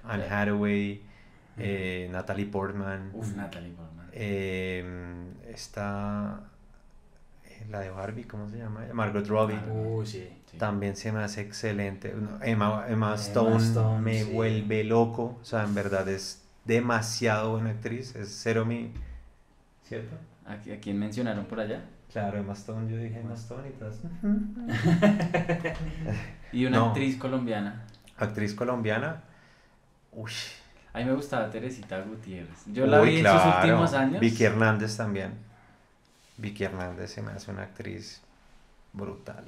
Anne. 0.03 0.23
Hathaway, 0.29 1.01
eh, 1.57 2.09
Natalie 2.11 2.45
Portman. 2.45 3.11
Uf, 3.13 3.35
Natalie 3.35 3.71
Portman. 3.71 4.07
eh, 4.13 4.83
está. 5.49 6.41
La 7.69 7.79
de 7.79 7.91
Barbie, 7.91 8.23
¿cómo 8.23 8.49
se 8.49 8.57
llama? 8.57 8.81
Margot 8.91 9.25
Robbie. 9.27 9.55
Uh, 9.69 10.03
sí. 10.05 10.27
Sí. 10.49 10.57
También 10.57 10.95
se 10.95 11.11
me 11.11 11.19
hace 11.23 11.41
excelente. 11.41 12.11
No, 12.13 12.41
Emma, 12.43 12.85
Emma 12.87 12.87
Emma 12.89 13.15
Stone, 13.15 13.99
me 14.01 14.23
sí. 14.23 14.31
vuelve 14.33 14.83
loco. 14.83 15.37
O 15.41 15.45
sea, 15.45 15.63
en 15.63 15.75
verdad 15.75 16.09
es 16.09 16.43
demasiado 16.65 17.51
buena 17.51 17.69
actriz. 17.69 18.15
Es 18.15 18.29
cero 18.41 18.65
mi. 18.65 18.91
¿Cierto? 19.83 20.15
¿A, 20.47 20.55
qui- 20.57 20.75
a 20.75 20.79
quién 20.81 20.97
mencionaron 20.99 21.45
por 21.45 21.59
allá? 21.59 21.85
Claro, 22.11 22.39
Emma 22.39 22.53
Stone, 22.53 22.91
yo 22.91 22.97
dije 22.97 23.19
Emma 23.19 23.35
Stone 23.35 23.69
y 23.69 23.71
todas. 23.73 23.99
Y 26.51 26.65
una 26.65 26.77
No. 26.79 26.85
actriz 26.87 27.15
colombiana. 27.17 27.85
Actriz 28.17 28.53
colombiana. 28.53 29.21
Uy. 30.11 30.31
A 30.93 30.99
mí 30.99 31.05
me 31.05 31.13
gustaba 31.13 31.49
Teresita 31.49 32.01
Gutiérrez. 32.01 32.63
Yo 32.67 32.85
la 32.85 33.01
Uy, 33.01 33.09
vi 33.09 33.17
en 33.19 33.25
sus 33.25 33.55
últimos 33.55 33.93
años. 33.93 34.19
Vicky 34.19 34.43
Hernández 34.43 34.97
también. 34.97 35.33
Vicky 36.37 36.63
Hernández 36.63 37.11
se 37.11 37.21
me 37.21 37.31
hace 37.31 37.51
una 37.51 37.63
actriz 37.63 38.21
brutal. 38.91 39.45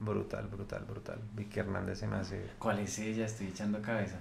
Brutal, 0.00 0.48
brutal, 0.48 0.84
brutal. 0.84 1.18
Vicky 1.34 1.60
Hernández 1.60 1.98
se 1.98 2.06
me 2.06 2.16
hace. 2.16 2.44
¿Cuál 2.58 2.80
es 2.80 2.98
ella? 2.98 3.26
Estoy 3.26 3.48
echando 3.48 3.80
cabeza. 3.82 4.16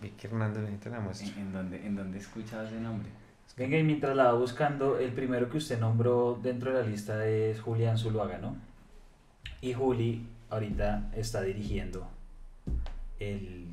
Vicky 0.00 0.28
Hernández, 0.28 0.80
te 0.80 0.88
la 0.90 1.00
muestro. 1.00 1.28
¿En, 1.28 1.38
en 1.38 1.52
dónde, 1.52 1.86
¿En 1.86 1.96
dónde 1.96 2.18
he 2.18 2.20
escuchado 2.20 2.66
ese 2.66 2.80
nombre? 2.80 3.10
Venga, 3.56 3.76
y 3.76 3.82
mientras 3.82 4.16
la 4.16 4.24
va 4.24 4.34
buscando, 4.34 4.98
el 4.98 5.12
primero 5.12 5.50
que 5.50 5.56
usted 5.56 5.80
nombró 5.80 6.38
dentro 6.40 6.72
de 6.72 6.80
la 6.80 6.86
lista 6.86 7.26
es 7.26 7.60
Julián 7.60 7.98
Zuluaga, 7.98 8.38
¿no? 8.38 8.56
Y 9.60 9.74
Juli 9.74 10.28
ahorita 10.48 11.10
está 11.16 11.42
dirigiendo 11.42 12.08
el... 13.18 13.66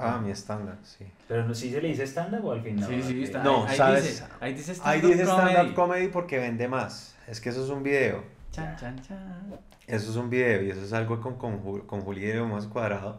Ah, 0.00 0.20
mi 0.22 0.30
estándar, 0.30 0.76
sí. 0.84 1.04
Pero 1.26 1.44
no 1.44 1.52
si 1.54 1.72
se 1.72 1.82
le 1.82 1.88
dice 1.88 2.06
stand-up 2.06 2.44
o 2.44 2.52
al 2.52 2.62
fin 2.62 2.76
no. 2.76 2.86
sí, 2.86 3.02
sí, 3.02 3.24
está. 3.24 3.42
No, 3.42 3.64
ahí, 3.64 3.70
ahí 3.70 3.76
¿sabes? 3.76 4.04
dice, 4.04 4.24
ahí 4.40 4.54
dice 4.54 4.70
Ahí 4.70 4.76
stand-up 5.00 5.10
dice 5.10 5.24
comedy. 5.24 5.50
stand-up 5.52 5.74
comedy 5.74 6.08
porque 6.08 6.38
vende 6.38 6.68
más. 6.68 7.16
Es 7.26 7.40
que 7.40 7.48
eso 7.48 7.64
es 7.64 7.70
un 7.70 7.82
video. 7.82 8.22
Chan, 8.52 8.76
chan, 8.76 9.00
chan. 9.02 9.58
Eso 9.88 10.10
es 10.10 10.16
un 10.16 10.30
video 10.30 10.62
y 10.62 10.70
eso 10.70 10.82
es 10.82 10.92
algo 10.92 11.20
con, 11.20 11.36
con, 11.36 11.80
con 11.80 12.00
Juli 12.02 12.24
y 12.26 12.30
hemos 12.30 12.66
cuadrado. 12.68 13.18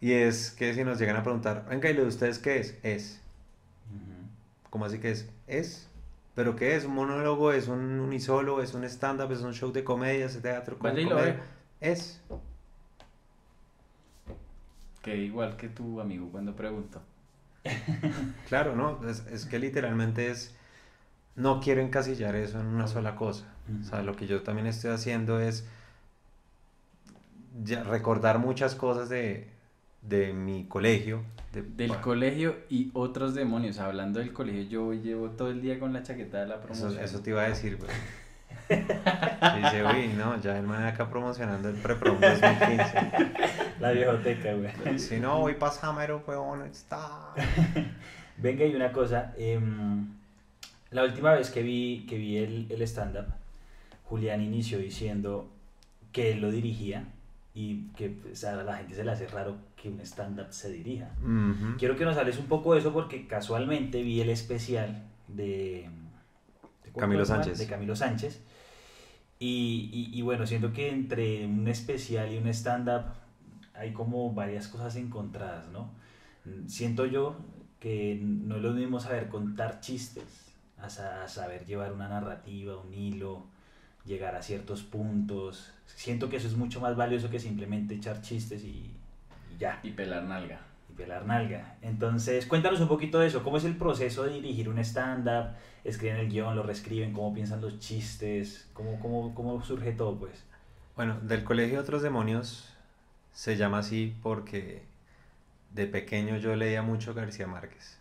Y 0.00 0.12
es 0.12 0.50
que 0.52 0.72
si 0.74 0.82
nos 0.84 0.98
llegan 0.98 1.16
a 1.16 1.22
preguntar, 1.22 1.66
venga, 1.68 1.90
¿y 1.90 1.94
lo 1.94 2.02
de 2.02 2.08
ustedes 2.08 2.38
qué 2.38 2.58
es? 2.58 2.78
Es. 2.82 3.20
Ujú. 3.90 4.70
¿Cómo 4.70 4.84
así 4.86 4.98
que 4.98 5.10
es? 5.10 5.28
Es. 5.46 5.88
¿Pero 6.34 6.54
qué 6.56 6.76
es? 6.76 6.84
¿Un 6.84 6.94
monólogo? 6.94 7.52
¿Es 7.52 7.66
un 7.68 7.98
unisolo? 8.00 8.62
¿Es 8.62 8.72
un 8.74 8.84
stand-up? 8.84 9.30
¿Es 9.32 9.40
un 9.40 9.52
show 9.54 9.72
de 9.72 9.82
comedia? 9.84 10.26
¿Es 10.26 10.40
teatro? 10.40 10.78
con 10.78 10.90
comedia? 10.92 11.40
Es. 11.80 12.20
Que 15.02 15.16
igual 15.16 15.56
que 15.56 15.68
tu 15.68 16.00
amigo 16.00 16.28
cuando 16.30 16.54
preguntó. 16.54 17.00
Claro, 18.48 18.74
¿no? 18.76 19.08
Es, 19.08 19.26
es 19.30 19.44
que 19.46 19.58
literalmente 19.58 20.30
es... 20.30 20.54
No 21.36 21.60
quiero 21.60 21.80
encasillar 21.82 22.34
eso 22.34 22.58
en 22.60 22.66
una 22.66 22.88
sola 22.88 23.14
cosa. 23.14 23.46
O 23.80 23.84
sea, 23.84 24.02
lo 24.02 24.16
que 24.16 24.26
yo 24.26 24.42
también 24.42 24.66
estoy 24.66 24.90
haciendo 24.90 25.38
es 25.40 25.66
ya 27.64 27.82
recordar 27.84 28.38
muchas 28.38 28.74
cosas 28.74 29.08
de, 29.08 29.48
de 30.02 30.32
mi 30.32 30.64
colegio. 30.66 31.22
de- 31.52 31.62
Del 31.62 31.88
bueno, 31.88 32.02
colegio 32.02 32.56
y 32.68 32.90
otros 32.94 33.34
demonios. 33.34 33.78
Hablando 33.78 34.18
del 34.18 34.32
colegio, 34.32 34.62
yo 34.62 34.92
llevo 34.94 35.30
todo 35.30 35.50
el 35.50 35.60
día 35.62 35.78
con 35.78 35.92
la 35.92 36.02
chaqueta 36.02 36.38
de 36.40 36.46
la 36.48 36.54
Eso, 36.56 36.62
promoción. 36.64 37.04
eso 37.04 37.20
te 37.20 37.30
iba 37.30 37.42
a 37.42 37.48
decir, 37.48 37.76
güey. 37.76 37.90
Y 38.70 39.62
dice, 39.62 39.84
uy, 39.84 40.08
no, 40.16 40.40
ya 40.40 40.58
el 40.58 40.66
man 40.66 40.84
acá 40.84 41.08
promocionando 41.08 41.68
el 41.68 41.76
Preprom 41.76 42.18
2015. 42.20 43.10
La 43.80 43.92
viejoteca, 43.92 44.52
güey. 44.54 44.98
Si 44.98 45.18
no, 45.18 45.40
voy 45.40 45.54
para 45.54 45.72
Samero, 45.72 46.22
weón, 46.26 46.62
está. 46.66 47.34
Venga, 48.36 48.64
y 48.64 48.74
una 48.74 48.92
cosa. 48.92 49.32
em, 49.36 50.06
la 50.90 51.04
última 51.04 51.32
vez 51.32 51.50
que 51.50 51.62
vi, 51.62 52.06
que 52.08 52.16
vi 52.16 52.38
el, 52.38 52.66
el 52.70 52.82
stand-up, 52.82 53.26
Julián 54.04 54.40
inició 54.42 54.78
diciendo 54.78 55.50
que 56.12 56.32
él 56.32 56.40
lo 56.40 56.50
dirigía 56.50 57.04
y 57.54 57.88
que 57.96 58.08
pues, 58.10 58.44
a 58.44 58.62
la 58.62 58.76
gente 58.78 58.94
se 58.94 59.04
le 59.04 59.10
hace 59.12 59.26
raro 59.26 59.56
que 59.76 59.88
un 59.88 60.00
stand-up 60.00 60.46
se 60.50 60.70
dirija. 60.70 61.10
Quiero 61.78 61.96
que 61.96 62.04
nos 62.04 62.16
hables 62.16 62.38
un 62.38 62.46
poco 62.46 62.72
de 62.74 62.80
eso 62.80 62.92
porque 62.92 63.26
casualmente 63.26 64.02
vi 64.02 64.20
el 64.20 64.30
especial 64.30 65.02
de, 65.28 65.88
de 66.84 66.90
¿cómo 66.92 67.00
Camilo 67.00 67.24
se 67.24 67.32
llama? 67.32 67.44
Sánchez. 67.44 67.58
De 67.58 67.66
Camilo 67.66 67.96
Sánchez. 67.96 68.40
Y, 69.38 69.90
y- 69.92 70.18
y 70.18 70.22
bueno, 70.22 70.46
siento 70.46 70.72
que 70.72 70.90
entre 70.90 71.46
un 71.46 71.68
especial 71.68 72.32
y 72.32 72.38
un 72.38 72.48
stand-up 72.48 73.04
hay 73.74 73.92
como 73.92 74.32
varias 74.34 74.68
cosas 74.68 74.96
encontradas, 74.96 75.68
¿no? 75.68 75.90
Siento 76.66 77.06
yo 77.06 77.36
que 77.80 78.18
no 78.22 78.56
es 78.56 78.62
lo 78.62 78.72
mismo 78.72 79.00
saber 79.00 79.28
contar 79.28 79.80
chistes, 79.80 80.24
a 80.80 80.88
saber 81.28 81.64
llevar 81.66 81.92
una 81.92 82.08
narrativa, 82.08 82.76
un 82.78 82.94
hilo, 82.94 83.46
llegar 84.04 84.34
a 84.36 84.42
ciertos 84.42 84.82
puntos. 84.82 85.70
Siento 85.86 86.28
que 86.28 86.36
eso 86.38 86.48
es 86.48 86.56
mucho 86.56 86.80
más 86.80 86.96
valioso 86.96 87.30
que 87.30 87.38
simplemente 87.40 87.94
echar 87.94 88.22
chistes 88.22 88.64
y, 88.64 88.68
y 89.54 89.58
ya 89.58 89.80
Y 89.82 89.90
pelar 89.90 90.24
nalga. 90.24 90.60
Pelar 90.98 91.24
nalga. 91.24 91.76
Entonces, 91.80 92.44
cuéntanos 92.44 92.80
un 92.80 92.88
poquito 92.88 93.20
de 93.20 93.28
eso. 93.28 93.42
¿Cómo 93.42 93.56
es 93.56 93.64
el 93.64 93.76
proceso 93.76 94.24
de 94.24 94.34
dirigir 94.34 94.68
un 94.68 94.78
stand-up? 94.80 95.54
¿Escriben 95.84 96.16
el 96.16 96.28
guion, 96.28 96.54
lo 96.56 96.62
reescriben? 96.64 97.12
¿Cómo 97.12 97.32
piensan 97.32 97.60
los 97.62 97.78
chistes? 97.78 98.68
¿Cómo, 98.74 98.98
cómo, 99.00 99.34
cómo 99.34 99.62
surge 99.64 99.92
todo, 99.92 100.18
pues? 100.18 100.44
Bueno, 100.96 101.18
del 101.20 101.44
colegio 101.44 101.76
de 101.76 101.80
otros 101.80 102.02
demonios 102.02 102.74
se 103.32 103.56
llama 103.56 103.78
así 103.78 104.16
porque 104.22 104.82
de 105.70 105.86
pequeño 105.86 106.36
yo 106.38 106.56
leía 106.56 106.82
mucho 106.82 107.14
García 107.14 107.46
Márquez. 107.46 107.98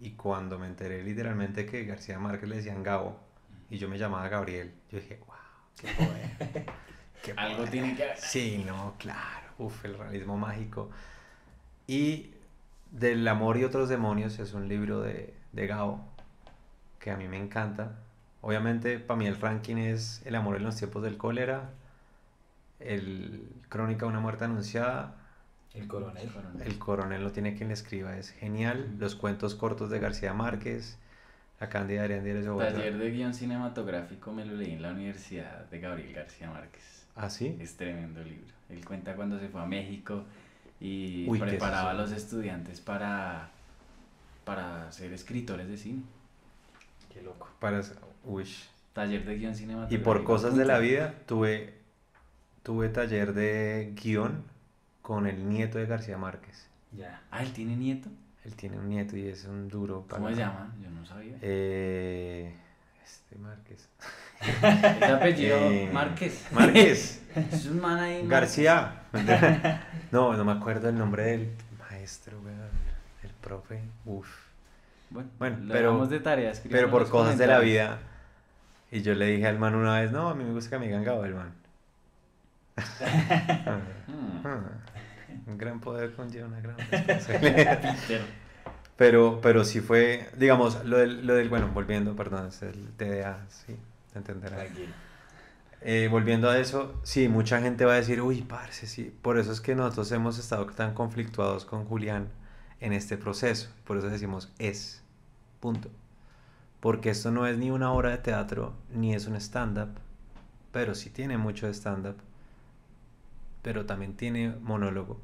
Y 0.00 0.12
cuando 0.12 0.58
me 0.58 0.66
enteré 0.66 1.04
literalmente 1.04 1.66
que 1.66 1.84
García 1.84 2.18
Márquez 2.18 2.48
le 2.48 2.56
decían 2.56 2.82
Gabo 2.82 3.20
y 3.70 3.78
yo 3.78 3.88
me 3.88 3.98
llamaba 3.98 4.28
Gabriel, 4.28 4.72
yo 4.90 4.98
dije, 4.98 5.20
wow, 5.26 5.36
qué 5.78 5.88
poder. 5.88 6.66
qué 7.22 7.32
Algo 7.36 7.58
poder". 7.58 7.70
tiene 7.70 7.94
que 7.94 8.02
haber. 8.04 8.16
Sí, 8.16 8.64
no, 8.66 8.94
claro. 8.98 9.48
Uf, 9.58 9.84
el 9.84 9.96
realismo 9.98 10.36
mágico. 10.36 10.90
Y 11.86 12.30
Del 12.90 13.26
amor 13.26 13.56
y 13.56 13.64
otros 13.64 13.88
demonios 13.88 14.38
es 14.38 14.52
un 14.52 14.68
libro 14.68 15.00
de, 15.00 15.34
de 15.52 15.66
Gao 15.66 16.12
que 17.02 17.10
a 17.10 17.16
mí 17.16 17.28
me 17.28 17.36
encanta. 17.36 17.98
Obviamente, 18.40 18.98
para 18.98 19.18
mí 19.18 19.26
el 19.26 19.40
ranking 19.40 19.76
es 19.76 20.22
El 20.24 20.34
amor 20.34 20.56
en 20.56 20.64
los 20.64 20.76
tiempos 20.76 21.02
del 21.02 21.16
cólera, 21.16 21.70
el 22.80 23.48
Crónica 23.68 24.06
de 24.06 24.10
una 24.10 24.20
muerte 24.20 24.44
anunciada, 24.44 25.16
El 25.74 25.86
coronel. 25.88 26.30
El 26.64 26.78
coronel 26.78 27.22
no 27.22 27.30
tiene 27.30 27.54
quien 27.54 27.68
le 27.68 27.74
escriba, 27.74 28.16
es 28.16 28.30
genial. 28.30 28.96
Los 28.98 29.14
cuentos 29.14 29.54
cortos 29.54 29.90
de 29.90 29.98
García 29.98 30.32
Márquez, 30.32 30.98
La 31.60 31.68
Cándida 31.68 32.06
de 32.06 32.48
Bogotá. 32.48 32.72
Taller 32.72 32.98
de 32.98 33.10
guion 33.10 33.34
cinematográfico 33.34 34.32
me 34.32 34.44
lo 34.44 34.54
leí 34.54 34.72
en 34.72 34.82
la 34.82 34.90
Universidad 34.90 35.68
de 35.70 35.80
Gabriel 35.80 36.12
García 36.12 36.50
Márquez. 36.50 37.06
¿Ah, 37.14 37.30
sí? 37.30 37.56
Es 37.60 37.76
tremendo 37.76 38.22
libro. 38.22 38.52
Él 38.70 38.84
cuenta 38.84 39.14
cuando 39.14 39.38
se 39.38 39.48
fue 39.48 39.60
a 39.60 39.66
México 39.66 40.24
y 40.82 41.26
Uy, 41.28 41.38
¿qué 41.38 41.44
es 41.44 41.50
preparaba 41.52 41.92
a 41.92 41.94
los 41.94 42.10
estudiantes 42.10 42.80
para, 42.80 43.50
para 44.44 44.90
ser 44.90 45.12
escritores 45.12 45.68
de 45.68 45.76
cine. 45.76 46.02
Qué 47.12 47.22
loco. 47.22 47.48
Para... 47.60 47.80
Uy. 48.24 48.48
Taller 48.92 49.24
de 49.24 49.36
guion 49.36 49.52
Y 49.52 49.56
cinematográfico. 49.56 50.02
por 50.02 50.24
cosas 50.24 50.56
de 50.56 50.64
la 50.64 50.78
vida 50.78 51.14
tuve, 51.26 51.74
tuve 52.64 52.88
taller 52.88 53.32
de 53.32 53.94
guion 53.94 54.42
con 55.02 55.28
el 55.28 55.48
nieto 55.48 55.78
de 55.78 55.86
García 55.86 56.18
Márquez. 56.18 56.66
Ya. 56.90 57.22
Ah, 57.30 57.42
¿él 57.42 57.52
tiene 57.52 57.76
nieto? 57.76 58.08
Él 58.44 58.56
tiene 58.56 58.76
un 58.76 58.88
nieto 58.88 59.16
y 59.16 59.28
es 59.28 59.44
un 59.44 59.68
duro 59.68 60.04
¿Cómo 60.10 60.28
se 60.30 60.34
llama? 60.34 60.74
Yo 60.82 60.90
no 60.90 61.06
sabía. 61.06 61.36
Eh, 61.40 62.52
este 63.04 63.38
Márquez. 63.38 63.88
¿Es 64.42 65.10
apellido 65.10 65.56
Eh, 65.58 65.88
Márquez? 65.92 66.46
Márquez. 66.52 67.22
Es 67.52 67.66
un 67.66 67.80
man 67.80 67.98
ahí. 68.00 68.26
García. 68.26 68.98
No, 70.10 70.34
no 70.36 70.44
me 70.44 70.52
acuerdo 70.52 70.90
el 70.90 70.98
nombre 70.98 71.22
del 71.24 71.50
maestro, 71.78 72.38
weón. 72.44 72.58
El 73.22 73.30
profe. 73.40 73.80
Uf. 74.04 74.28
Bueno, 75.10 75.28
Bueno, 75.38 75.56
lo 75.62 75.72
pero- 75.72 76.06
de 76.06 76.20
tarea. 76.20 76.52
Pero 76.70 76.90
por 76.90 77.08
cosas 77.08 77.38
de 77.38 77.46
la 77.46 77.58
vida. 77.60 77.98
Y 78.90 79.00
yo 79.00 79.14
le 79.14 79.24
dije 79.26 79.46
al 79.46 79.58
man 79.58 79.74
una 79.74 80.00
vez, 80.00 80.12
no, 80.12 80.28
a 80.28 80.34
mí 80.34 80.44
me 80.44 80.52
gusta 80.52 80.68
que 80.70 80.78
me 80.80 80.86
digan 80.86 81.02
Gabo, 81.04 81.24
el 81.24 81.34
man. 81.34 81.52
Ah, 82.76 83.78
Hmm. 84.44 85.50
Un 85.50 85.58
gran 85.58 85.80
poder 85.80 86.12
conlleva 86.14 86.46
una 86.48 86.60
gran 86.60 86.76
responsabilidad. 86.90 87.96
Pero, 88.96 89.40
pero 89.40 89.64
sí 89.64 89.80
fue, 89.80 90.28
digamos, 90.36 90.84
lo 90.84 90.98
del, 90.98 91.26
lo 91.26 91.34
del, 91.34 91.48
bueno, 91.48 91.68
volviendo, 91.72 92.14
perdón, 92.14 92.48
es 92.48 92.60
el 92.62 92.90
TDA, 92.96 93.38
sí, 93.48 93.74
te 94.12 94.18
entenderás. 94.18 94.58
Tranquilo. 94.58 94.92
Eh, 95.84 96.08
volviendo 96.08 96.48
a 96.48 96.58
eso, 96.58 96.94
sí, 97.02 97.28
mucha 97.28 97.60
gente 97.60 97.84
va 97.84 97.94
a 97.94 97.96
decir, 97.96 98.22
uy, 98.22 98.42
parce, 98.42 98.86
sí. 98.86 99.12
Por 99.22 99.38
eso 99.38 99.50
es 99.50 99.60
que 99.60 99.74
nosotros 99.74 100.12
hemos 100.12 100.38
estado 100.38 100.66
tan 100.66 100.94
conflictuados 100.94 101.64
con 101.64 101.84
Julián 101.84 102.28
en 102.80 102.92
este 102.92 103.16
proceso. 103.16 103.68
Por 103.84 103.96
eso 103.96 104.08
decimos 104.08 104.52
es. 104.58 105.02
Punto. 105.58 105.90
Porque 106.78 107.10
esto 107.10 107.30
no 107.32 107.46
es 107.46 107.58
ni 107.58 107.70
una 107.70 107.92
obra 107.92 108.10
de 108.10 108.18
teatro, 108.18 108.74
ni 108.92 109.14
es 109.14 109.26
un 109.26 109.36
stand-up, 109.36 109.90
pero 110.72 110.94
sí 110.94 111.10
tiene 111.10 111.38
mucho 111.38 111.66
de 111.66 111.74
stand-up, 111.74 112.16
pero 113.62 113.86
también 113.86 114.16
tiene 114.16 114.54
monólogo, 114.60 115.20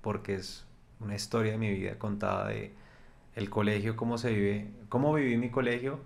porque 0.00 0.34
es 0.34 0.64
una 1.00 1.14
historia 1.14 1.52
de 1.52 1.58
mi 1.58 1.70
vida 1.70 1.98
contada 1.98 2.48
de 2.48 2.72
el 3.34 3.50
colegio, 3.50 3.96
cómo 3.96 4.16
se 4.16 4.32
vive, 4.32 4.70
cómo 4.88 5.12
viví 5.12 5.36
mi 5.36 5.50
colegio 5.50 6.00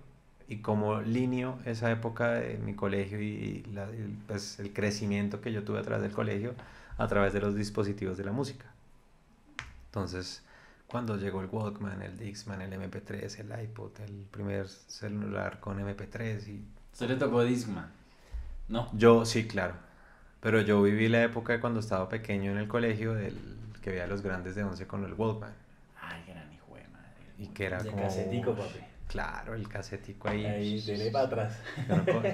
y 0.49 0.59
cómo 0.59 1.01
lineo 1.03 1.59
esa 1.67 1.91
época 1.91 2.33
de 2.35 2.59
mi 2.59 2.75
colegio 2.75 3.21
y 3.21 3.65
la- 3.73 3.85
el, 3.85 4.17
pues, 4.27 4.59
el 4.61 4.73
crecimiento 4.73 5.41
que 5.41 5.53
yo 5.53 5.63
tuve 5.65 5.79
a 5.79 5.83
través 5.83 6.03
del 6.03 6.13
colegio 6.13 6.55
a 6.97 7.07
través 7.07 7.33
de 7.33 7.41
los 7.41 7.55
dispositivos 7.55 8.17
de 8.17 8.25
la 8.25 8.33
música. 8.33 8.65
Entonces, 9.87 10.43
cuando 10.87 11.17
llegó 11.17 11.41
el 11.43 11.49
Walkman, 11.51 12.03
el 12.03 12.19
Dixman, 12.19 12.61
el 12.63 12.73
MP3, 12.73 13.39
el 13.41 13.63
iPod, 13.65 14.01
el 14.01 14.27
primer 14.31 14.69
celular 14.69 15.61
con 15.61 15.79
MP3 15.81 16.49
y 16.49 16.65
Usted 16.93 17.09
le 17.09 17.17
tocó 17.17 17.45
Discman. 17.45 17.91
No. 18.69 18.89
yo 18.93 19.25
sí, 19.25 19.47
claro. 19.47 19.75
Pero 20.41 20.61
yo 20.61 20.83
viví 20.83 21.09
la 21.09 21.23
época 21.23 21.53
de 21.53 21.61
cuando 21.61 21.81
estaba 21.81 22.09
pequeño 22.09 22.51
en 22.53 22.59
el 22.59 22.69
colegio 22.69 23.15
del 23.15 23.35
que 23.83 23.91
veía 23.91 24.05
a 24.05 24.07
los 24.09 24.23
grandes 24.23 24.55
de 24.55 24.65
11 24.65 24.87
con 24.87 25.05
el 25.05 25.15
Walkman 25.15 25.53
Ay, 26.01 26.23
gran 26.27 26.53
hijo 26.53 26.75
de 26.75 26.87
madre. 26.89 27.15
y 27.39 27.47
que 27.49 27.67
era 27.67 27.83
De 27.83 27.91
como 27.91 28.03
casetico, 28.03 28.55
papi. 28.55 28.79
Claro, 29.09 29.55
el 29.55 29.69
casetico 29.69 30.29
ahí. 30.29 30.45
Ahí, 30.45 30.81
dele 30.83 31.11
para 31.11 31.25
atrás. 31.27 31.59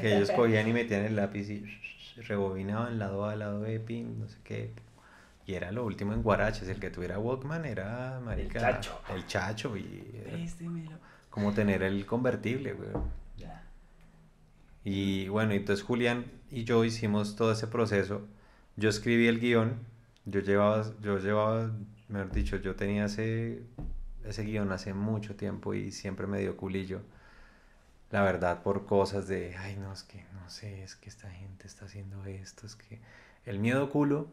Que 0.00 0.16
ellos 0.16 0.30
cogían 0.36 0.68
y 0.68 0.72
metían 0.72 1.04
el 1.04 1.16
lápiz 1.16 1.48
y 1.48 1.64
rebobinaban 2.16 2.98
lado 2.98 3.24
A, 3.24 3.36
lado 3.36 3.60
B, 3.60 3.80
pin, 3.80 4.18
no 4.20 4.28
sé 4.28 4.38
qué. 4.44 4.72
Y 5.46 5.54
era 5.54 5.72
lo 5.72 5.84
último 5.84 6.12
en 6.12 6.22
Guaraches. 6.22 6.68
El 6.68 6.80
que 6.80 6.90
tuviera 6.90 7.18
Walkman 7.18 7.64
era, 7.64 8.20
marica, 8.24 8.60
chacho. 8.60 9.00
El 9.14 9.26
chacho. 9.26 9.76
Y 9.76 9.82
Préstemelo. 10.30 10.98
como 11.30 11.52
tener 11.52 11.82
el 11.82 12.04
convertible, 12.06 12.72
güey. 12.72 12.90
Ya. 13.36 13.62
Y 14.84 15.28
bueno, 15.28 15.52
entonces 15.52 15.84
Julián 15.84 16.24
y 16.50 16.64
yo 16.64 16.84
hicimos 16.84 17.36
todo 17.36 17.52
ese 17.52 17.66
proceso. 17.66 18.26
Yo 18.76 18.88
escribí 18.88 19.28
el 19.28 19.38
guion. 19.38 19.78
Yo 20.24 20.40
llevaba, 20.40 20.84
yo 21.02 21.18
llevaba, 21.18 21.70
mejor 22.08 22.32
dicho, 22.32 22.56
yo 22.56 22.74
tenía 22.74 23.04
ese, 23.04 23.62
ese 24.24 24.44
guion 24.44 24.72
hace 24.72 24.94
mucho 24.94 25.36
tiempo 25.36 25.74
y 25.74 25.90
siempre 25.92 26.26
me 26.26 26.40
dio 26.40 26.56
culillo. 26.56 27.00
La 28.10 28.22
verdad, 28.22 28.62
por 28.62 28.86
cosas 28.86 29.26
de, 29.28 29.56
ay, 29.56 29.76
no, 29.76 29.92
es 29.92 30.02
que 30.02 30.24
no 30.34 30.48
sé, 30.48 30.84
es 30.84 30.94
que 30.94 31.08
esta 31.08 31.30
gente 31.30 31.66
está 31.66 31.86
haciendo 31.86 32.24
esto, 32.26 32.66
es 32.66 32.76
que 32.76 33.00
el 33.44 33.58
miedo 33.58 33.90
culo 33.90 34.28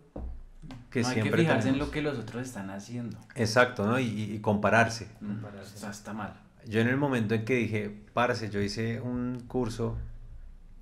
que 0.90 1.02
no 1.02 1.08
hay 1.08 1.14
siempre 1.14 1.32
que 1.32 1.44
fijarse 1.44 1.70
en 1.70 1.80
lo 1.80 1.90
que 1.90 2.02
los 2.02 2.20
otros 2.20 2.44
están 2.44 2.70
haciendo. 2.70 3.18
Exacto, 3.36 3.86
¿no? 3.86 4.00
Y, 4.00 4.40
compararse. 4.40 5.08
Mm, 5.20 5.28
Compararse. 5.28 5.76
o 5.76 5.80
sea, 5.80 5.90
está 5.90 6.14
mal. 6.14 6.34
Yo 6.68 6.80
en 6.80 6.88
el 6.88 6.98
momento 6.98 7.34
en 7.34 7.46
que 7.46 7.56
dije, 7.56 7.96
parce, 8.14 8.50
yo 8.50 8.62
hice 8.62 9.02
un 9.02 9.44
curso 9.48 9.98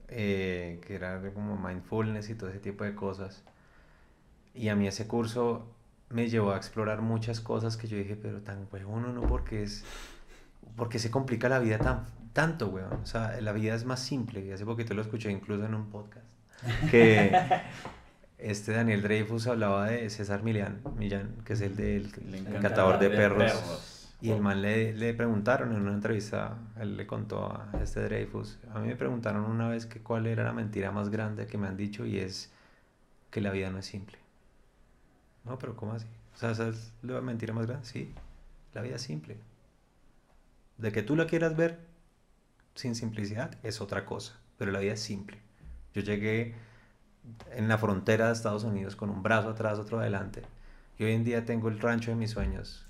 eh, 0.10 0.82
que 0.86 0.96
era 0.96 1.22
como 1.34 1.58
mindfulness 1.58 2.30
y 2.30 2.36
todo 2.36 2.50
ese 2.50 2.60
tipo 2.60 2.84
de 2.84 2.96
cosas. 2.96 3.44
Y 4.54 4.68
a 4.68 4.76
mí 4.76 4.88
ese 4.88 5.08
curso 5.08 5.68
me 6.10 6.28
llevó 6.30 6.52
a 6.54 6.58
explorar 6.58 7.02
muchas 7.02 7.40
cosas 7.40 7.78
que 7.78 7.88
yo 7.88 7.98
dije, 7.98 8.16
pero 8.16 8.42
tan 8.42 8.68
huevón 8.72 9.06
uno, 9.06 9.22
porque 9.28 9.64
es, 9.64 9.84
porque 10.76 11.00
se 11.00 11.12
complica 11.12 11.50
la 11.50 11.60
vida 11.60 11.78
tan, 11.78 12.06
tanto, 12.34 12.68
weón. 12.70 12.94
O 12.94 13.06
sea, 13.06 13.40
la 13.42 13.52
vida 13.52 13.76
es 13.76 13.86
más 13.86 14.00
simple. 14.00 14.46
Y 14.46 14.52
hace 14.52 14.66
poquito 14.66 14.94
lo 14.94 15.02
escuché 15.02 15.32
incluso 15.32 15.66
en 15.66 15.76
un 15.76 15.90
podcast. 15.90 16.26
Que 16.90 17.32
este 18.38 18.74
Daniel 18.74 19.02
Dreyfus 19.02 19.48
hablaba 19.48 19.88
de 19.90 20.10
César 20.10 20.44
Millán, 20.44 20.82
Millán 20.98 21.38
que 21.46 21.54
es 21.54 21.62
el 21.62 21.76
del 21.76 22.12
El 22.18 22.36
el 22.36 22.36
encantador 22.36 22.62
catador 22.62 23.00
de 23.00 23.10
de 23.10 23.16
perros. 23.16 23.52
perros. 23.54 23.96
Y 24.22 24.32
el 24.32 24.42
man 24.42 24.62
le, 24.62 24.94
le 24.94 25.14
preguntaron 25.14 25.74
en 25.74 25.82
una 25.82 25.94
entrevista, 25.94 26.58
él 26.78 26.98
le 26.98 27.08
contó 27.08 27.46
a 27.46 27.70
este 27.82 28.02
Dreyfus, 28.02 28.60
a 28.74 28.80
mí 28.80 28.88
me 28.90 28.98
preguntaron 28.98 29.46
una 29.46 29.70
vez 29.70 29.86
que 29.86 30.02
cuál 30.02 30.28
era 30.28 30.44
la 30.44 30.52
mentira 30.52 30.92
más 30.92 31.10
grande 31.10 31.48
que 31.48 31.58
me 31.58 31.68
han 31.68 31.78
dicho 31.78 32.06
y 32.06 32.20
es 32.20 32.52
que 33.32 33.40
la 33.40 33.52
vida 33.52 33.70
no 33.70 33.80
es 33.80 33.86
simple. 33.86 34.18
No, 35.50 35.58
pero 35.58 35.76
¿cómo 35.76 35.94
así? 35.94 36.06
O 36.36 36.38
sea, 36.38 36.52
¿esa 36.52 36.70
es 36.70 36.94
la 37.02 37.22
mentira 37.22 37.54
más 37.54 37.66
grande? 37.66 37.86
Sí, 37.86 38.14
la 38.74 38.84
vida 38.84 38.98
es 38.98 39.02
simple. 39.02 39.36
De 40.78 40.92
que 40.92 41.02
tú 41.02 41.16
la 41.16 41.26
quieras 41.26 41.58
ver 41.58 41.80
sin 42.76 42.94
simplicidad 42.94 43.58
es 43.64 43.82
otra 43.82 44.06
cosa, 44.06 44.40
pero 44.60 44.72
la 44.72 44.80
vida 44.80 44.94
es 44.94 45.02
simple. 45.02 45.40
Yo 45.96 46.04
llegué 46.04 46.54
en 47.52 47.68
la 47.68 47.80
frontera 47.80 48.28
de 48.28 48.34
Estados 48.34 48.64
Unidos 48.64 48.96
con 48.96 49.10
un 49.10 49.24
brazo 49.24 49.50
atrás, 49.50 49.80
otro 49.80 50.00
adelante, 50.00 50.44
y 51.00 51.04
hoy 51.06 51.14
en 51.14 51.24
día 51.24 51.46
tengo 51.46 51.68
el 51.68 51.80
rancho 51.80 52.12
de 52.12 52.16
mis 52.16 52.30
sueños, 52.30 52.86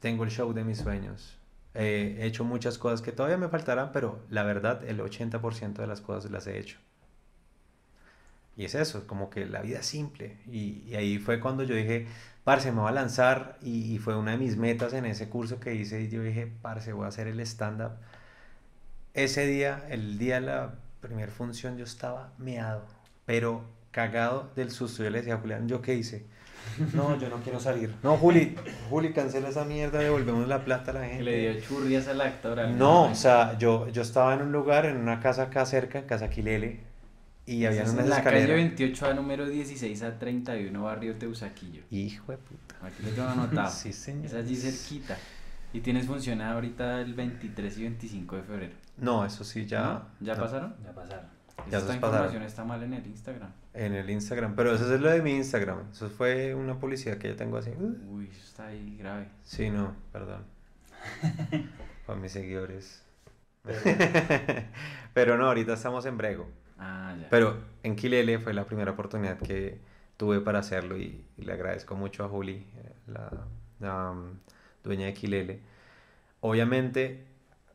tengo 0.00 0.24
el 0.24 0.30
show 0.30 0.52
de 0.54 0.64
mis 0.64 0.78
sueños. 0.78 1.36
Eh, 1.74 2.16
he 2.18 2.26
hecho 2.26 2.44
muchas 2.44 2.78
cosas 2.78 3.02
que 3.02 3.12
todavía 3.12 3.36
me 3.36 3.48
faltarán, 3.48 3.92
pero 3.92 4.20
la 4.30 4.42
verdad, 4.42 4.82
el 4.84 5.00
80% 5.00 5.82
de 5.82 5.86
las 5.86 6.00
cosas 6.00 6.30
las 6.30 6.46
he 6.46 6.58
hecho. 6.58 6.78
Y 8.56 8.64
es 8.64 8.74
eso, 8.74 9.06
como 9.06 9.30
que 9.30 9.46
la 9.46 9.62
vida 9.62 9.78
es 9.80 9.86
simple. 9.86 10.36
Y, 10.50 10.82
y 10.86 10.94
ahí 10.96 11.18
fue 11.18 11.40
cuando 11.40 11.62
yo 11.62 11.74
dije, 11.74 12.06
parce, 12.44 12.72
me 12.72 12.80
voy 12.80 12.88
a 12.90 12.92
lanzar. 12.92 13.56
Y, 13.62 13.94
y 13.94 13.98
fue 13.98 14.16
una 14.16 14.32
de 14.32 14.38
mis 14.38 14.56
metas 14.56 14.92
en 14.92 15.06
ese 15.06 15.28
curso 15.28 15.60
que 15.60 15.74
hice. 15.74 16.02
Y 16.02 16.08
yo 16.08 16.22
dije, 16.22 16.50
parce, 16.60 16.92
voy 16.92 17.04
a 17.06 17.08
hacer 17.08 17.26
el 17.26 17.40
stand-up. 17.40 17.92
Ese 19.14 19.46
día, 19.46 19.82
el 19.90 20.18
día 20.18 20.36
de 20.36 20.46
la 20.46 20.74
primera 21.00 21.32
función, 21.32 21.76
yo 21.76 21.84
estaba 21.84 22.32
meado, 22.38 22.84
pero 23.26 23.62
cagado 23.90 24.50
del 24.54 24.70
susto. 24.70 25.02
Yo 25.02 25.10
le 25.10 25.18
decía 25.18 25.34
a 25.34 25.38
Julián, 25.38 25.66
¿yo 25.68 25.82
qué 25.82 25.94
hice? 25.94 26.24
No, 26.94 27.18
yo 27.18 27.28
no 27.28 27.38
quiero 27.38 27.58
salir. 27.58 27.94
No, 28.02 28.16
Juli, 28.16 28.54
Juli, 28.88 29.12
cancela 29.12 29.48
esa 29.48 29.64
mierda, 29.64 29.98
devolvemos 29.98 30.46
la 30.46 30.64
plata 30.64 30.92
a 30.92 30.94
la 30.94 31.06
gente. 31.08 31.22
le 31.24 31.50
dio 31.52 31.60
churrias 31.60 32.06
al 32.06 32.20
actor. 32.20 32.60
al- 32.60 32.78
No, 32.78 33.10
o 33.10 33.14
sea, 33.14 33.58
yo, 33.58 33.88
yo 33.88 34.02
estaba 34.02 34.34
en 34.34 34.42
un 34.42 34.52
lugar, 34.52 34.84
en 34.86 34.96
una 34.98 35.18
casa 35.20 35.44
acá 35.44 35.64
cerca, 35.66 35.98
en 36.00 36.04
Casa 36.04 36.30
Quilele, 36.30 36.80
y 37.50 37.66
había 37.66 37.82
Esa 37.82 37.90
es 37.90 37.94
unas 37.94 38.04
en 38.04 38.10
la 38.10 38.22
calle 38.22 38.38
escaleras. 38.38 38.56
28 38.56 39.06
a 39.06 39.14
número 39.14 39.46
16 39.48 40.02
a 40.02 40.18
31, 40.18 40.82
barrio 40.82 41.16
Teusaquillo. 41.16 41.82
Hijo 41.90 42.30
de 42.30 42.38
puta. 42.38 42.76
Aquí 42.82 43.02
lo 43.02 43.10
tengo 43.10 43.28
anotado. 43.28 43.70
Sí, 43.74 43.92
señor. 43.92 44.26
Es 44.26 44.34
allí 44.34 44.54
cerquita. 44.56 45.16
Y 45.72 45.80
tienes 45.80 46.06
funcionado 46.06 46.54
ahorita 46.54 47.00
el 47.00 47.14
23 47.14 47.78
y 47.78 47.82
25 47.82 48.36
de 48.36 48.42
febrero. 48.42 48.74
No, 48.98 49.24
eso 49.24 49.42
sí 49.44 49.66
ya. 49.66 49.82
¿No? 49.82 50.26
¿Ya 50.26 50.34
no, 50.34 50.42
pasaron? 50.42 50.76
Ya 50.84 50.92
pasaron. 50.92 51.26
Ya 51.70 51.78
Esta 51.78 51.94
información 51.94 52.26
pasaron. 52.26 52.42
está 52.42 52.64
mal 52.64 52.82
en 52.82 52.94
el 52.94 53.06
Instagram. 53.06 53.52
En 53.74 53.94
el 53.94 54.08
Instagram, 54.10 54.54
pero 54.56 54.74
eso 54.74 54.92
es 54.92 55.00
lo 55.00 55.10
de 55.10 55.20
mi 55.22 55.32
Instagram. 55.32 55.90
Eso 55.92 56.08
fue 56.08 56.54
una 56.54 56.78
publicidad 56.78 57.18
que 57.18 57.28
yo 57.28 57.36
tengo 57.36 57.58
así. 57.58 57.70
Uy, 58.08 58.28
eso 58.28 58.44
está 58.44 58.66
ahí 58.68 58.96
grave. 58.96 59.28
Sí, 59.42 59.70
no, 59.70 59.94
perdón. 60.12 60.44
Para 62.06 62.18
mis 62.18 62.32
seguidores. 62.32 63.02
Pero 65.14 65.36
no, 65.36 65.46
ahorita 65.46 65.74
estamos 65.74 66.06
en 66.06 66.16
Brego. 66.16 66.48
Ah. 66.80 67.14
Pero 67.30 67.56
en 67.82 67.94
Quilele 67.94 68.38
fue 68.38 68.54
la 68.54 68.64
primera 68.64 68.92
oportunidad 68.92 69.38
que 69.38 69.78
tuve 70.16 70.40
para 70.40 70.58
hacerlo 70.60 70.96
y, 70.98 71.24
y 71.36 71.42
le 71.42 71.52
agradezco 71.52 71.94
mucho 71.94 72.24
a 72.24 72.28
Juli, 72.28 72.66
eh, 72.76 72.92
la, 73.06 73.30
la, 73.80 74.10
um, 74.10 74.38
dueña 74.82 75.06
de 75.06 75.14
Quilele. 75.14 75.60
Obviamente, 76.40 77.24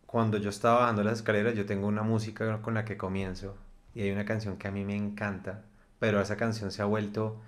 cuando 0.05 0.37
yo 0.37 0.49
estaba 0.49 0.81
bajando 0.81 1.03
las 1.03 1.19
escaleras, 1.19 1.55
yo 1.55 1.65
tengo 1.65 1.87
una 1.87 2.03
música 2.03 2.61
con 2.61 2.73
la 2.73 2.83
que 2.83 2.97
comienzo 2.97 3.55
y 3.93 4.01
hay 4.01 4.11
una 4.11 4.25
canción 4.25 4.57
que 4.57 4.67
a 4.67 4.71
mí 4.71 4.83
me 4.83 4.95
encanta, 4.95 5.63
pero 5.99 6.19
esa 6.19 6.35
canción 6.35 6.71
se 6.71 6.81
ha 6.81 6.85
vuelto 6.85 7.39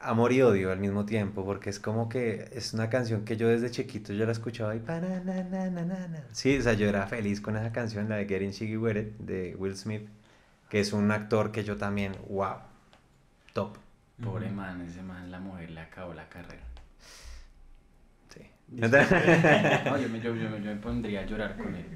amor 0.00 0.32
y 0.32 0.42
odio 0.42 0.72
al 0.72 0.78
mismo 0.78 1.04
tiempo, 1.06 1.44
porque 1.44 1.70
es 1.70 1.78
como 1.80 2.08
que 2.08 2.48
es 2.52 2.72
una 2.72 2.88
canción 2.90 3.24
que 3.24 3.36
yo 3.36 3.48
desde 3.48 3.70
chiquito 3.70 4.12
yo 4.12 4.26
la 4.26 4.32
escuchaba 4.32 4.74
y 4.76 4.80
na 4.80 5.00
na 5.00 5.42
na. 5.44 6.24
Sí, 6.32 6.58
o 6.58 6.62
sea, 6.62 6.72
yo 6.74 6.88
era 6.88 7.06
feliz 7.06 7.40
con 7.40 7.56
esa 7.56 7.72
canción, 7.72 8.08
la 8.08 8.16
de 8.16 8.26
Getting 8.26 8.52
Jiggy 8.52 8.76
With 8.76 8.96
It, 8.96 9.18
de 9.18 9.56
Will 9.56 9.76
Smith, 9.76 10.08
que 10.68 10.80
es 10.80 10.92
un 10.92 11.10
actor 11.10 11.52
que 11.52 11.64
yo 11.64 11.76
también, 11.76 12.12
wow, 12.28 12.56
top. 13.52 13.76
Pobre 14.22 14.50
man, 14.50 14.82
ese 14.82 15.02
man, 15.02 15.30
la 15.30 15.40
mujer 15.40 15.70
le 15.70 15.80
acabó 15.80 16.12
la 16.14 16.28
carrera. 16.28 16.62
Sí. 18.34 18.42
No, 19.84 19.98
yo 19.98 20.08
me, 20.08 20.20
yo, 20.20 20.34
yo 20.34 20.50
me- 20.50 20.60
yo 20.62 20.70
me 20.70 20.76
pondría 20.76 21.20
a 21.20 21.26
llorar 21.26 21.56
con 21.56 21.74
él. 21.74 21.86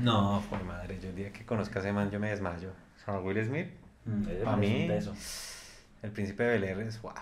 No, 0.00 0.40
fue 0.48 0.58
madre, 0.64 0.98
yo 1.00 1.10
el 1.10 1.16
día 1.16 1.32
que 1.32 1.44
conozca 1.44 1.78
a 1.78 1.82
ese 1.82 1.92
man 1.92 2.10
yo 2.10 2.18
me 2.18 2.30
desmayo. 2.30 2.72
¿Son 3.04 3.24
Will 3.24 3.44
Smith? 3.44 3.68
Mm, 4.04 4.22
ese 4.28 4.44
Pa' 4.44 4.56
man 4.56 4.64
es 4.64 5.06
mí, 5.06 5.10
un. 5.10 5.16
El 6.02 6.10
príncipe 6.12 6.42
de 6.44 6.48
Bel 6.50 6.64
Air 6.64 6.80
es 6.80 7.00
wow. 7.02 7.12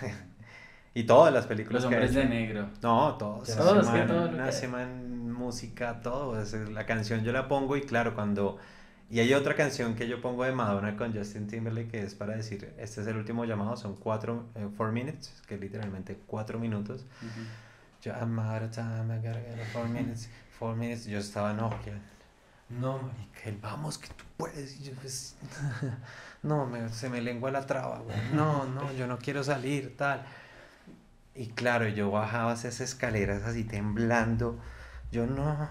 y 0.94 1.04
todas 1.04 1.32
las 1.32 1.46
películas 1.46 1.82
Los 1.82 1.90
que 1.90 1.96
hombres 1.96 2.14
de 2.14 2.24
negro. 2.24 2.68
No, 2.82 3.14
todos. 3.16 3.48
Todos, 3.48 3.88
que 3.88 4.02
todo 4.02 4.30
lo 4.30 4.50
que- 4.50 4.68
man, 4.68 5.30
música, 5.32 6.00
todo. 6.00 6.40
es- 6.40 6.52
La 6.70 6.86
canción 6.86 7.24
yo 7.24 7.32
la 7.32 7.48
pongo 7.48 7.76
y 7.76 7.82
claro, 7.82 8.14
cuando... 8.14 8.58
Y 9.10 9.20
hay 9.20 9.34
otra 9.34 9.54
canción 9.54 9.94
que 9.94 10.08
yo 10.08 10.22
pongo 10.22 10.44
de 10.44 10.52
Madonna 10.52 10.96
con 10.96 11.12
Justin 11.14 11.46
Timberlake 11.46 11.90
que 11.90 12.02
es 12.02 12.14
para 12.14 12.34
decir, 12.34 12.72
este 12.78 13.02
es 13.02 13.06
el 13.06 13.16
último 13.16 13.44
llamado, 13.44 13.76
son 13.76 13.94
cuatro, 13.94 14.46
eh, 14.54 14.66
four 14.74 14.90
minutes, 14.90 15.34
que 15.46 15.56
es 15.56 15.60
literalmente 15.60 16.18
cuatro 16.26 16.58
minutos. 16.58 17.04
Yo, 18.00 18.12
I'm 18.14 18.38
out 18.38 18.62
of 18.62 18.70
time, 18.70 19.14
I 19.14 19.18
gotta 19.18 19.40
get 19.40 19.66
four 19.72 19.86
minutes, 19.86 20.30
four 20.58 20.74
minutes. 20.74 21.04
Yo 21.04 21.18
estaba, 21.18 21.52
no, 21.52 21.68
que, 21.84 21.92
no, 22.70 23.00
marica, 23.02 23.40
él, 23.50 23.58
vamos, 23.60 23.98
que 23.98 24.08
tú 24.08 24.24
puedes. 24.38 24.80
Y 24.80 24.84
yo, 24.84 24.92
pues, 25.02 25.36
no, 26.42 26.66
me- 26.66 26.88
se 26.88 27.08
me 27.08 27.20
lengua 27.20 27.50
la 27.50 27.66
traba, 27.66 27.98
güey. 28.00 28.16
No, 28.32 28.64
no, 28.66 28.92
yo 28.92 29.06
no 29.06 29.18
quiero 29.18 29.44
salir, 29.44 29.96
tal. 29.96 30.24
Y 31.34 31.48
claro, 31.48 31.88
yo 31.88 32.10
bajaba 32.10 32.52
esas 32.52 32.80
escaleras 32.80 33.42
así 33.44 33.64
temblando. 33.64 34.58
Yo, 35.10 35.26
no, 35.26 35.68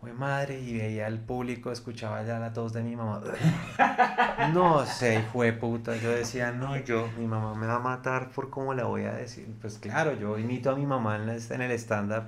güey, 0.00 0.12
madre, 0.12 0.60
y 0.60 0.76
veía 0.78 1.06
al 1.06 1.20
público, 1.20 1.70
escuchaba 1.72 2.22
ya 2.24 2.38
la 2.40 2.52
tos 2.52 2.72
de 2.72 2.82
mi 2.82 2.96
mamá. 2.96 3.22
No 4.52 4.84
sé, 4.86 5.22
fue 5.32 5.52
puta. 5.52 5.96
Yo 5.96 6.10
decía, 6.10 6.52
no, 6.52 6.76
yo, 6.76 7.08
mi 7.18 7.26
mamá 7.26 7.54
me 7.54 7.66
va 7.66 7.76
a 7.76 7.78
matar 7.78 8.30
por 8.30 8.50
cómo 8.50 8.74
la 8.74 8.84
voy 8.84 9.04
a 9.04 9.12
decir. 9.14 9.48
Pues 9.60 9.78
claro, 9.78 10.12
yo 10.14 10.38
imito 10.38 10.70
a 10.70 10.76
mi 10.76 10.86
mamá 10.86 11.16
en, 11.16 11.28
en 11.30 11.62
el 11.62 11.70
stand-up. 11.72 12.24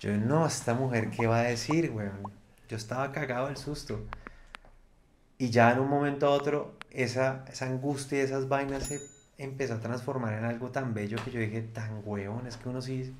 Yo, 0.00 0.12
no, 0.16 0.46
esta 0.46 0.74
mujer, 0.74 1.10
¿qué 1.10 1.26
va 1.26 1.40
a 1.40 1.42
decir, 1.44 1.90
weón? 1.92 2.20
Yo 2.68 2.76
estaba 2.76 3.12
cagado 3.12 3.46
del 3.48 3.56
susto. 3.58 4.00
Y 5.38 5.50
ya 5.50 5.72
en 5.72 5.80
un 5.80 5.88
momento 5.88 6.26
a 6.26 6.30
otro, 6.30 6.74
esa, 6.94 7.44
esa 7.52 7.66
angustia 7.66 8.18
y 8.18 8.22
esas 8.22 8.48
vainas 8.48 8.84
se 8.84 9.00
empezó 9.38 9.74
a 9.74 9.80
transformar 9.80 10.34
en 10.34 10.44
algo 10.44 10.70
tan 10.70 10.94
bello 10.94 11.18
que 11.24 11.30
yo 11.30 11.40
dije, 11.40 11.60
tan 11.62 12.02
huevón, 12.04 12.46
es 12.46 12.56
que 12.56 12.68
uno 12.68 12.80
sí 12.80 13.14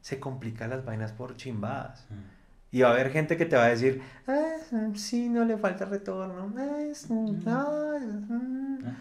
se 0.00 0.18
complica 0.18 0.66
las 0.66 0.84
vainas 0.84 1.12
por 1.12 1.36
chimbadas. 1.36 2.04
Mm. 2.10 2.76
Y 2.76 2.80
va 2.82 2.88
a 2.90 2.92
haber 2.92 3.10
gente 3.10 3.36
que 3.36 3.46
te 3.46 3.56
va 3.56 3.64
a 3.64 3.68
decir, 3.68 4.00
ah, 4.28 4.56
sí, 4.94 5.28
no 5.28 5.44
le 5.44 5.56
falta 5.58 5.84
retorno. 5.84 6.52
ah, 6.56 6.80
es- 6.90 7.10
mm, 7.10 7.42
ah, 7.46 7.98
mm". 8.28 8.78
Ah. 8.86 8.96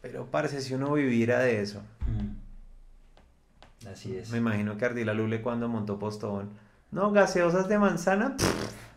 Pero 0.00 0.26
parece 0.26 0.60
si 0.60 0.74
uno 0.74 0.92
viviera 0.94 1.38
de 1.40 1.60
eso. 1.62 1.80
Mm. 2.06 3.88
Así 3.88 4.16
es. 4.16 4.30
Me 4.30 4.38
imagino 4.38 4.76
que 4.76 4.84
Ardila 4.84 5.12
Lule 5.14 5.42
cuando 5.42 5.68
montó 5.68 5.98
Postobón. 5.98 6.50
No, 6.90 7.10
gaseosas 7.12 7.68
de 7.68 7.78
manzana. 7.78 8.36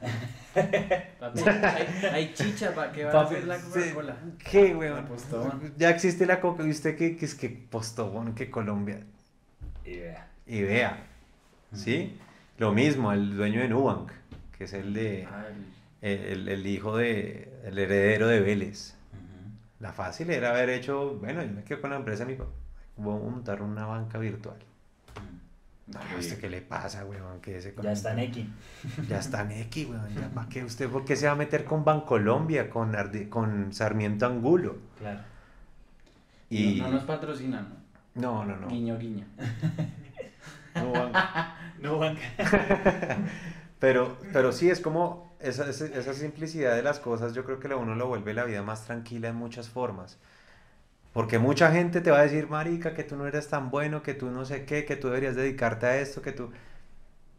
Papi, 1.19 1.39
hay, 1.41 2.07
hay 2.11 2.33
chicha, 2.33 2.73
¿para 2.73 2.91
qué 2.91 3.03
va 3.03 3.11
a 3.11 3.23
hacer 3.23 3.43
la 3.45 3.59
Coca-Cola? 3.59 4.17
¿Qué, 4.49 4.75
weón? 4.75 5.05
Postobón. 5.05 5.73
Ya 5.77 5.89
existe 5.89 6.25
la 6.25 6.39
coca. 6.39 6.63
¿Y 6.65 6.69
usted 6.69 6.95
qué, 6.97 7.17
qué 7.17 7.25
es 7.25 7.35
que 7.35 7.49
Postobón, 7.49 8.35
que 8.35 8.49
Colombia? 8.49 9.01
Y 9.83 9.97
vea. 9.97 10.27
Y 10.47 10.61
vea. 10.61 11.05
¿Sí? 11.73 12.17
Lo 12.57 12.71
mismo, 12.71 13.11
el 13.11 13.35
dueño 13.35 13.59
de 13.61 13.67
Nubank, 13.67 14.11
que 14.57 14.63
es 14.63 14.73
el 14.73 14.93
de. 14.93 15.27
El, 16.01 16.47
el 16.47 16.67
hijo 16.67 16.97
de. 16.97 17.51
El 17.65 17.77
heredero 17.77 18.27
de 18.27 18.39
Vélez. 18.39 18.95
La 19.79 19.91
fácil 19.91 20.29
era 20.29 20.51
haber 20.51 20.69
hecho, 20.69 21.15
bueno, 21.15 21.43
yo 21.43 21.51
me 21.51 21.63
quedo 21.63 21.81
con 21.81 21.89
la 21.89 21.97
empresa 21.97 22.25
mi 22.25 22.35
papá. 22.35 22.51
Voy 22.95 23.15
a 23.15 23.23
montar 23.29 23.61
una 23.61 23.85
banca 23.85 24.17
virtual. 24.17 24.57
No. 25.87 25.99
¿usted 26.17 26.39
qué 26.39 26.49
le 26.49 26.61
pasa, 26.61 27.05
weón? 27.05 27.39
Que 27.41 27.57
ese 27.57 27.75
Ya 27.81 27.91
está 27.91 28.19
X. 28.23 28.45
Ya 29.07 29.19
está 29.19 29.47
X, 29.61 29.87
weón. 29.87 30.15
Ya, 30.15 30.29
¿para 30.29 30.49
qué? 30.49 30.63
¿Usted 30.63 30.89
por 30.89 31.05
qué 31.05 31.15
se 31.15 31.27
va 31.27 31.33
a 31.33 31.35
meter 31.35 31.63
con 31.63 31.85
Bancolombia, 31.85 32.69
con, 32.69 32.93
Ardi- 32.93 33.29
con 33.29 33.71
Sarmiento 33.71 34.25
Angulo? 34.25 34.77
Claro. 34.97 35.19
Y... 36.49 36.79
No, 36.79 36.87
no 36.87 36.93
nos 36.95 37.03
patrocinan, 37.03 37.69
¿no? 38.15 38.21
No, 38.21 38.45
no, 38.45 38.57
no. 38.57 38.67
Guiño, 38.67 38.97
guiño. 38.97 39.25
No 40.75 40.91
banca. 40.91 41.55
No, 41.79 41.99
banca. 41.99 42.21
Pero, 43.79 44.17
pero 44.33 44.51
sí, 44.51 44.69
es 44.69 44.79
como 44.81 45.35
esa, 45.39 45.69
esa, 45.69 45.85
esa 45.85 46.13
simplicidad 46.13 46.75
de 46.75 46.81
las 46.83 46.99
cosas, 46.99 47.33
yo 47.33 47.45
creo 47.45 47.59
que 47.59 47.71
a 47.71 47.75
uno 47.75 47.95
lo 47.95 48.07
vuelve 48.07 48.33
la 48.33 48.43
vida 48.45 48.61
más 48.63 48.85
tranquila 48.85 49.27
en 49.29 49.35
muchas 49.35 49.69
formas. 49.69 50.17
Porque 51.15 51.39
mucha 51.39 51.71
gente 51.71 52.01
te 52.01 52.11
va 52.11 52.19
a 52.19 52.23
decir, 52.23 52.49
marica, 52.49 52.93
que 52.93 53.05
tú 53.05 53.15
no 53.15 53.25
eres 53.25 53.47
tan 53.47 53.71
bueno, 53.71 54.03
que 54.03 54.13
tú 54.13 54.31
no 54.31 54.43
sé 54.43 54.65
qué, 54.65 54.83
que 54.83 54.97
tú 54.97 55.07
deberías 55.07 55.33
dedicarte 55.33 55.85
a 55.85 55.97
esto, 55.97 56.21
que 56.21 56.33
tú... 56.33 56.51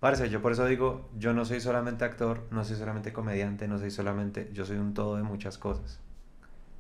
Parce, 0.01 0.31
yo 0.31 0.41
por 0.41 0.53
eso 0.53 0.65
digo, 0.65 1.11
yo 1.19 1.35
no 1.35 1.45
soy 1.45 1.61
solamente 1.61 2.07
actor, 2.07 2.47
no 2.51 2.65
soy 2.65 2.77
solamente 2.77 3.13
comediante, 3.13 3.69
no 3.69 3.77
soy 3.79 3.91
solamente... 3.91 4.49
Yo 4.55 4.65
soy 4.65 4.79
un 4.79 4.95
todo 4.95 5.17
de 5.17 5.25
muchas 5.25 5.59
cosas. 5.59 6.01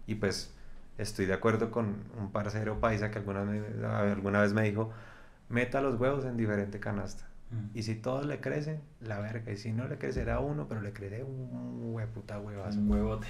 Y 0.07 0.15
pues 0.15 0.55
estoy 0.97 1.27
de 1.27 1.35
acuerdo 1.35 1.71
con 1.71 1.97
un 2.19 2.33
parcero 2.33 2.81
paisa 2.81 3.11
que 3.11 3.19
alguna, 3.19 3.43
vez- 3.43 3.63
alguna 3.85 4.41
vez 4.41 4.55
me 4.55 4.63
dijo, 4.63 4.91
meta 5.51 5.83
los 5.83 6.01
huevos 6.01 6.25
en 6.25 6.39
diferente 6.39 6.81
canasta. 6.81 7.29
Mm. 7.51 7.77
Y 7.77 7.83
si 7.83 7.97
todos 7.97 8.25
le 8.25 8.41
crecen, 8.41 8.81
la 9.03 9.19
verga. 9.19 9.53
Y 9.53 9.59
si 9.59 9.71
no 9.71 9.87
le 9.87 9.99
crecerá 9.99 10.41
uno, 10.41 10.67
pero 10.67 10.81
le 10.81 10.95
crece 10.95 11.23
un 11.25 11.91
hueputa 11.93 12.41
huevazo. 12.41 12.79
Un 12.79 12.91
huevote. 12.91 13.27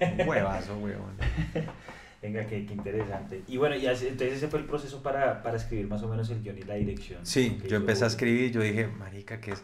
Un 0.00 0.26
huevazo, 0.26 0.78
huevón. 0.78 1.16
Venga, 2.22 2.46
qué, 2.46 2.66
qué 2.66 2.74
interesante. 2.74 3.42
Y 3.48 3.56
bueno, 3.56 3.76
y 3.76 3.86
así- 3.86 4.06
entonces 4.08 4.36
ese 4.36 4.48
fue 4.48 4.58
el 4.60 4.66
proceso 4.66 5.02
para, 5.02 5.42
para 5.42 5.56
escribir 5.56 5.88
más 5.88 6.02
o 6.02 6.08
menos 6.08 6.28
el 6.30 6.42
guion 6.42 6.58
y 6.58 6.62
la 6.62 6.74
dirección. 6.74 7.24
Sí, 7.24 7.58
yo 7.68 7.76
empecé 7.76 8.04
a 8.04 8.08
escribir, 8.08 8.52
yo 8.52 8.60
dije, 8.60 8.86
marica, 8.86 9.40
que 9.40 9.52
es... 9.52 9.62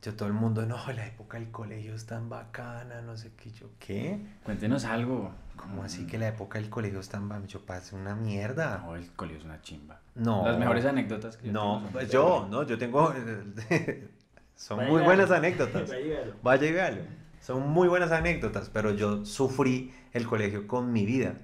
Yo 0.00 0.14
todo 0.14 0.28
el 0.28 0.34
mundo, 0.34 0.64
no, 0.64 0.76
la 0.92 1.06
época 1.06 1.38
del 1.38 1.50
colegio 1.50 1.92
es 1.94 2.06
tan 2.06 2.28
bacana, 2.28 3.00
no 3.00 3.16
sé 3.16 3.32
qué. 3.36 3.50
Yo, 3.50 3.66
¿qué? 3.80 4.20
Cuéntenos 4.44 4.84
algo. 4.84 5.32
¿Cómo 5.56 5.82
así 5.82 6.06
que 6.06 6.18
la 6.18 6.28
época 6.28 6.60
del 6.60 6.70
colegio 6.70 7.00
es 7.00 7.08
tan 7.08 7.28
bacana? 7.28 7.48
Yo, 7.48 7.66
pasé 7.66 7.96
una 7.96 8.14
mierda. 8.14 8.78
No, 8.78 8.94
el 8.94 9.10
colegio 9.12 9.40
es 9.40 9.44
una 9.44 9.60
chimba. 9.60 10.00
No. 10.14 10.44
Las 10.46 10.56
mejores 10.56 10.84
anécdotas 10.84 11.36
que 11.36 11.48
yo 11.48 11.52
No, 11.52 11.60
tengo 11.62 11.80
son 11.82 11.92
pues 11.92 12.10
yo, 12.10 12.48
no, 12.48 12.62
yo 12.64 12.78
tengo... 12.78 13.12
Son 14.54 14.78
Vaya 14.78 14.90
muy 14.90 15.02
buenas 15.02 15.30
anécdotas. 15.30 15.88
Vaya 15.88 16.00
y 16.00 16.08
véalo. 16.08 16.32
Vaya 16.42 16.66
y 16.66 16.72
véalo. 16.72 17.02
Son 17.40 17.68
muy 17.68 17.86
buenas 17.88 18.10
anécdotas, 18.10 18.68
pero 18.70 18.92
yo 18.92 19.24
sufrí 19.24 19.92
el 20.12 20.26
colegio 20.26 20.66
con 20.66 20.92
mi 20.92 21.06
vida. 21.06 21.34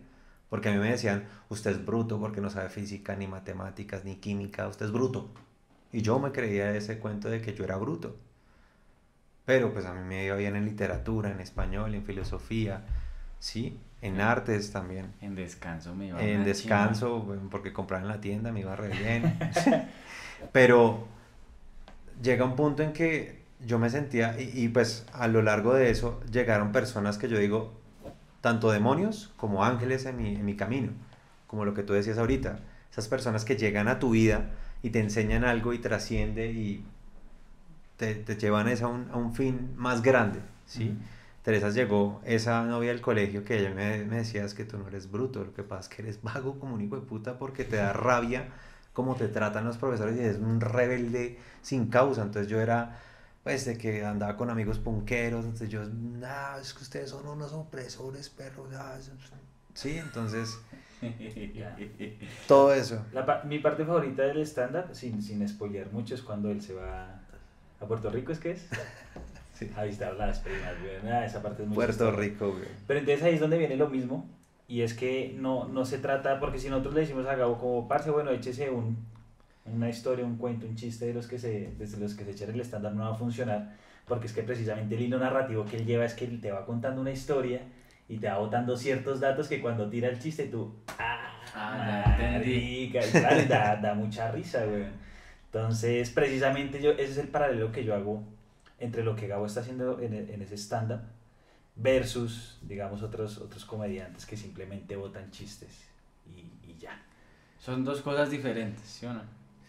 Porque 0.55 0.69
a 0.69 0.73
mí 0.73 0.79
me 0.79 0.93
decían, 0.93 1.25
usted 1.49 1.73
es 1.73 1.85
bruto 1.85 2.21
porque 2.21 2.41
no 2.41 2.49
sabe 2.49 2.69
física, 2.69 3.17
ni 3.17 3.27
matemáticas, 3.27 4.05
ni 4.05 4.15
química, 4.15 4.69
usted 4.69 4.87
es 4.87 4.93
bruto. 4.93 5.29
Y 5.91 6.03
yo 6.03 6.21
me 6.21 6.31
creía 6.31 6.71
ese 6.77 7.01
cuento 7.01 7.29
de 7.29 7.41
que 7.41 7.55
yo 7.55 7.65
era 7.65 7.77
bruto. 7.77 8.15
Pero 9.47 9.73
pues 9.73 9.85
a 9.85 9.93
mí 9.93 10.03
me 10.03 10.27
iba 10.27 10.37
bien 10.37 10.55
en 10.55 10.65
literatura, 10.65 11.33
en 11.33 11.41
español, 11.41 11.93
en 11.97 12.05
filosofía, 12.05 12.85
¿sí? 13.41 13.81
En 14.01 14.21
artes 14.21 14.71
también. 14.71 15.13
En 15.21 15.35
descanso 15.35 15.93
me 15.93 16.07
iba 16.07 16.23
En 16.23 16.45
descanso, 16.45 17.27
porque 17.51 17.73
compraba 17.73 18.03
en 18.05 18.09
la 18.09 18.21
tienda, 18.21 18.53
me 18.53 18.61
iba 18.61 18.77
re 18.77 18.91
bien. 18.97 19.37
Pero 20.53 21.09
llega 22.23 22.45
un 22.45 22.55
punto 22.55 22.85
en 22.85 22.93
que 22.93 23.43
yo 23.59 23.81
me 23.81 23.91
sentía, 23.91 24.41
y, 24.41 24.53
y, 24.55 24.69
pues 24.69 25.05
a 25.15 25.27
lo 25.27 25.43
largo 25.43 25.75
de 25.75 25.91
eso 25.91 26.23
llegaron 26.31 26.71
personas 26.71 27.19
que 27.19 27.29
yo 27.29 27.39
digo, 27.39 27.83
tanto 28.45 28.71
demonios 28.71 29.33
como 29.39 29.65
ángeles 29.65 30.05
en 30.05 30.19
mi, 30.19 30.35
en 30.35 30.45
mi 30.45 30.55
camino, 30.55 30.93
como 31.47 31.65
lo 31.65 31.73
que 31.73 31.83
tú 31.83 31.95
decías 31.95 32.19
ahorita, 32.19 32.59
esas 32.93 33.09
personas 33.09 33.47
que 33.47 33.57
llegan 33.57 33.89
a 33.89 33.99
tu 33.99 34.11
vida 34.11 34.51
y 34.83 34.91
te 34.91 35.01
enseñan 35.01 35.45
algo 35.45 35.73
y 35.73 35.79
trasciende 35.79 36.53
y 36.53 36.85
te, 37.97 38.15
te 38.17 38.37
llevan 38.37 38.69
a 38.69 38.87
un, 38.87 39.09
a 39.11 39.17
un 39.17 39.35
fin 39.35 39.73
más 39.77 40.03
grande, 40.03 40.41
¿sí? 40.67 40.91
Ujú. 40.91 40.99
Teresa 41.43 41.71
llegó, 41.71 42.21
esa 42.27 42.63
novia 42.65 42.91
del 42.91 43.01
colegio, 43.01 43.45
que 43.45 43.59
ella 43.61 43.71
me, 43.71 44.05
me 44.05 44.17
decía, 44.17 44.45
es 44.45 44.53
que 44.53 44.67
tú 44.67 44.77
no 44.77 44.89
eres 44.89 45.11
bruto, 45.11 45.43
lo 45.43 45.55
que 45.55 45.63
pasa 45.63 45.89
es 45.89 45.89
que 45.89 46.03
eres 46.03 46.23
vago 46.23 46.59
como 46.59 46.75
un 46.75 46.83
hijo 46.83 46.97
de 46.97 47.03
puta 47.07 47.39
porque 47.39 47.65
te 47.65 47.77
da 47.77 47.95
rabia 47.95 48.49
cómo 48.93 49.15
te 49.15 49.29
tratan 49.29 49.65
los 49.65 49.79
profesores 49.79 50.17
y 50.19 50.21
eres 50.21 50.37
un 50.37 50.61
rebelde 50.61 51.39
sin 51.63 51.87
causa. 51.89 52.23
Entonces 52.23 52.51
yo 52.51 52.61
era, 52.61 53.01
pues, 53.45 53.65
de 53.67 53.79
que 53.79 54.05
andaba 54.05 54.37
con 54.37 54.51
amigos 54.51 54.79
punqueros, 54.81 55.45
entonces 55.45 55.69
yo, 55.69 55.85
no, 55.85 56.59
es 56.61 56.75
que 56.75 56.83
ustedes 56.83 57.11
son 57.11 57.29
unos 57.29 57.53
opresores, 57.53 58.29
perros. 58.31 58.69
ah, 58.75 58.97
eso- 58.99 59.13
Sí, 59.75 59.99
entonces, 59.99 60.59
todo 62.49 62.73
eso. 62.75 63.05
La 63.13 63.25
pa- 63.27 63.43
mi 63.45 63.59
parte 63.59 63.85
favorita 63.85 64.23
del 64.23 64.41
stand-up, 64.47 64.87
sin, 64.95 65.23
sin 65.23 65.47
spoilear 65.49 65.91
mucho, 65.93 66.15
es 66.15 66.23
cuando 66.23 66.51
él 66.51 66.61
se 66.63 66.75
va 66.75 67.21
a 67.81 67.87
Puerto 67.87 68.11
Rico, 68.11 68.33
¿es 68.33 68.39
que 68.39 68.53
es? 68.53 68.67
Sí. 69.55 69.71
A 69.77 69.85
visitar 69.85 70.13
las 70.15 70.41
primas, 70.41 70.73
güey. 70.83 71.13
Ah, 71.13 71.25
esa 71.25 71.41
parte 71.41 71.63
es 71.63 71.69
muy 71.69 71.77
Puerto 71.77 71.93
chistosa. 71.93 72.17
Rico, 72.17 72.51
güey. 72.51 72.65
Pero 72.89 72.99
entonces 72.99 73.23
ahí 73.23 73.35
es 73.35 73.41
donde 73.41 73.57
viene 73.57 73.77
lo 73.77 73.89
mismo. 73.89 74.29
Y 74.67 74.81
es 74.81 74.95
que 74.95 75.37
no, 75.39 75.69
no 75.69 75.85
se 75.85 75.99
trata, 75.99 76.41
porque 76.41 76.59
si 76.59 76.69
nosotros 76.69 76.93
le 76.95 77.03
decimos 77.03 77.25
a 77.29 77.37
Gabo 77.37 77.57
como, 77.61 77.87
parce, 77.87 78.11
bueno, 78.11 78.33
échese 78.33 78.69
un, 78.71 78.97
una 79.67 79.89
historia, 79.89 80.25
un 80.25 80.37
cuento, 80.37 80.67
un 80.67 80.77
chiste 80.77 81.07
de 81.07 81.15
los 81.15 81.27
que 81.27 81.39
se, 81.39 81.73
desde 81.79 81.99
los 81.99 82.15
que 82.15 82.25
se 82.25 82.33
echan 82.33 82.51
el 82.51 82.61
estándar 82.61 82.93
no 82.93 83.05
va 83.05 83.13
a 83.15 83.19
funcionar, 83.19 83.75
porque 84.07 84.27
es 84.27 84.33
que 84.33 84.43
precisamente 84.43 84.95
el 84.97 85.03
hilo 85.03 85.19
narrativo 85.19 85.65
que 85.65 85.77
él 85.79 85.87
lleva 85.87 86.05
es 86.05 86.15
que 86.15 86.25
él 86.27 86.41
te 86.41 86.51
va 86.53 86.67
contando 86.67 87.01
una 87.01 87.11
historia 87.13 87.63
y 88.09 88.19
te 88.19 88.29
va 88.29 88.39
botando 88.39 88.77
ciertos 88.77 89.21
datos 89.21 89.49
que 89.49 89.61
cuando 89.63 89.89
tira 89.89 90.09
el 90.09 90.19
chiste 90.19 90.45
tú, 90.47 90.75
ah, 90.99 91.31
Ah. 91.57 92.17
Marica, 92.19 93.01
y 93.07 93.47
da, 93.49 93.77
da 93.83 93.95
mucha 93.95 94.31
risa, 94.33 94.65
güey. 94.67 94.85
Entonces, 95.47 96.11
precisamente 96.11 96.83
yo, 96.83 96.91
ese 96.91 97.13
es 97.13 97.19
el 97.19 97.29
paralelo 97.29 97.71
que 97.71 97.85
yo 97.85 97.95
hago 97.95 98.25
entre 98.81 99.05
lo 99.05 99.15
que 99.15 99.29
Gabo 99.29 99.47
está 99.47 99.61
haciendo 99.61 100.01
en, 100.01 100.15
e- 100.15 100.35
en 100.35 100.43
ese 100.43 100.57
stand-up 100.57 101.01
versus, 101.77 102.59
digamos, 102.63 103.03
otros, 103.03 103.39
otros 103.39 103.65
comediantes 103.65 104.27
que 104.27 104.37
simplemente 104.37 104.97
botan 104.97 105.31
chistes 105.31 105.85
y, 106.27 106.41
y 106.69 106.77
ya. 106.79 107.01
Son 107.59 107.85
dos 107.85 108.01
cosas 108.03 108.31
diferentes, 108.31 108.85
¿sí 108.85 109.07
o 109.07 109.13
no? 109.13 109.23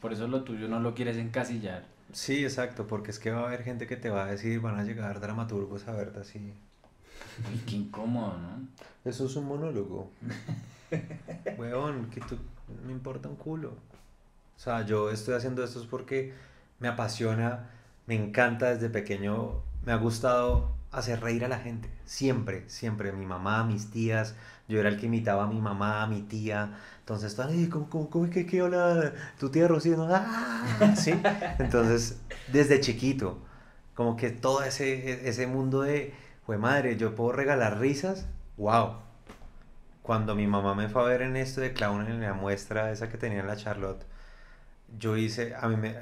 Por 0.06 0.14
eso 0.14 0.28
lo 0.28 0.43
tuyo 0.43 0.68
no 0.68 0.80
lo 0.80 0.93
quieres 0.93 1.18
encasillar. 1.18 1.84
Sí, 2.14 2.43
exacto, 2.43 2.86
porque 2.86 3.10
es 3.10 3.18
que 3.18 3.32
va 3.32 3.41
a 3.41 3.47
haber 3.47 3.64
gente 3.64 3.88
que 3.88 3.97
te 3.97 4.12
va 4.12 4.26
a 4.26 4.28
decir, 4.28 4.60
van 4.60 4.78
a 4.78 4.84
llegar 4.84 5.20
dramaturgos 5.20 5.88
a 5.88 5.93
verte 5.93 6.20
así. 6.20 6.53
Uy, 7.51 7.60
qué 7.66 7.78
incómodo, 7.78 8.38
¿no? 8.38 8.68
Eso 9.03 9.26
es 9.26 9.36
un 9.36 9.47
monólogo. 9.47 10.12
Weón, 11.58 12.12
que 12.12 12.22
tú 12.22 12.38
me 12.86 12.91
importa 12.91 13.30
un 13.30 13.36
culo. 13.36 13.70
O 13.70 14.60
sea, 14.60 14.86
yo 14.86 15.10
estoy 15.10 15.34
haciendo 15.34 15.64
esto 15.64 15.82
es 15.82 15.88
porque 15.88 16.36
me 16.78 16.88
apasiona, 16.88 17.72
me 18.06 18.14
encanta 18.14 18.76
desde 18.76 18.91
pequeño, 18.91 19.64
me 19.88 19.91
ha 19.91 19.95
gustado 19.95 20.70
hacer 20.91 21.20
reír 21.22 21.43
a 21.45 21.47
la 21.47 21.58
gente. 21.58 21.89
Siempre, 22.06 22.70
siempre. 22.70 23.12
Mi 23.12 23.26
mamá, 23.26 23.64
mis 23.64 23.89
tías, 23.89 24.36
yo 24.68 24.80
era 24.80 24.89
el 24.89 24.99
que 24.99 25.08
imitaba 25.08 25.45
a 25.45 25.47
mi 25.47 25.60
mamá, 25.60 26.03
a 26.03 26.08
mi 26.08 26.22
tía. 26.22 26.78
Entonces, 27.06 27.39
"Ay, 27.39 27.68
¿cómo, 27.70 27.88
cómo, 27.88 28.10
cómo 28.10 28.26
es 28.26 28.32
que 28.32 28.47
qué 28.47 28.64
hola? 28.64 29.14
Tu 29.39 29.51
tía 29.51 29.68
Rocío, 29.68 29.95
¿no? 29.95 30.08
¡Ah! 30.10 30.95
¿Sí? 30.97 31.14
Entonces, 31.60 32.20
desde 32.51 32.80
chiquito, 32.80 33.38
como 33.93 34.18
que 34.18 34.32
todo 34.32 34.64
ese, 34.64 35.30
ese 35.30 35.45
mundo 35.45 35.84
de, 35.84 36.16
fue 36.47 36.58
madre, 36.58 36.97
yo 36.97 37.14
puedo 37.14 37.32
regalar 37.32 37.80
risas, 37.80 38.26
wow. 38.58 38.95
Cuando 40.01 40.34
mi 40.34 40.47
mamá 40.47 40.74
me 40.74 40.89
fue 40.89 41.03
a 41.03 41.06
ver 41.06 41.22
en 41.22 41.36
esto 41.36 41.62
de 41.62 41.74
clown 41.74 42.08
en 42.08 42.22
la 42.22 42.34
muestra 42.34 42.91
esa 42.91 43.08
que 43.08 43.20
tenía 43.20 43.41
en 43.41 43.47
la 43.47 43.56
Charlotte, 43.56 44.03
yo 44.97 45.16
hice, 45.16 45.53
a 45.56 45.68
mí 45.68 45.76
me, 45.76 45.95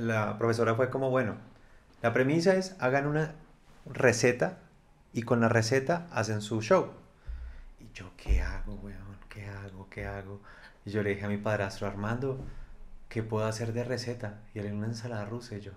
la 0.00 0.36
profesora 0.36 0.74
fue 0.74 0.90
como, 0.90 1.10
bueno, 1.10 1.36
la 2.02 2.12
premisa 2.12 2.56
es 2.56 2.74
hagan 2.80 3.06
una 3.06 3.36
receta 3.86 4.58
y 5.12 5.22
con 5.22 5.40
la 5.40 5.48
receta 5.48 6.08
hacen 6.10 6.40
su 6.40 6.60
show. 6.60 6.90
Y 7.78 7.88
yo, 7.94 8.10
¿qué 8.16 8.40
hago, 8.40 8.74
weón? 8.82 9.12
¿Qué 9.28 9.46
hago? 9.46 9.81
¿Qué 9.92 10.06
hago? 10.06 10.40
Y 10.86 10.90
yo 10.90 11.02
le 11.02 11.10
dije 11.10 11.26
a 11.26 11.28
mi 11.28 11.36
padrastro 11.36 11.86
Armando, 11.86 12.42
¿qué 13.08 13.22
puedo 13.22 13.46
hacer 13.46 13.72
de 13.72 13.84
receta? 13.84 14.40
Y 14.54 14.60
él, 14.60 14.72
una 14.72 14.86
ensalada 14.86 15.26
rusa. 15.26 15.56
Y 15.56 15.60
yo, 15.60 15.72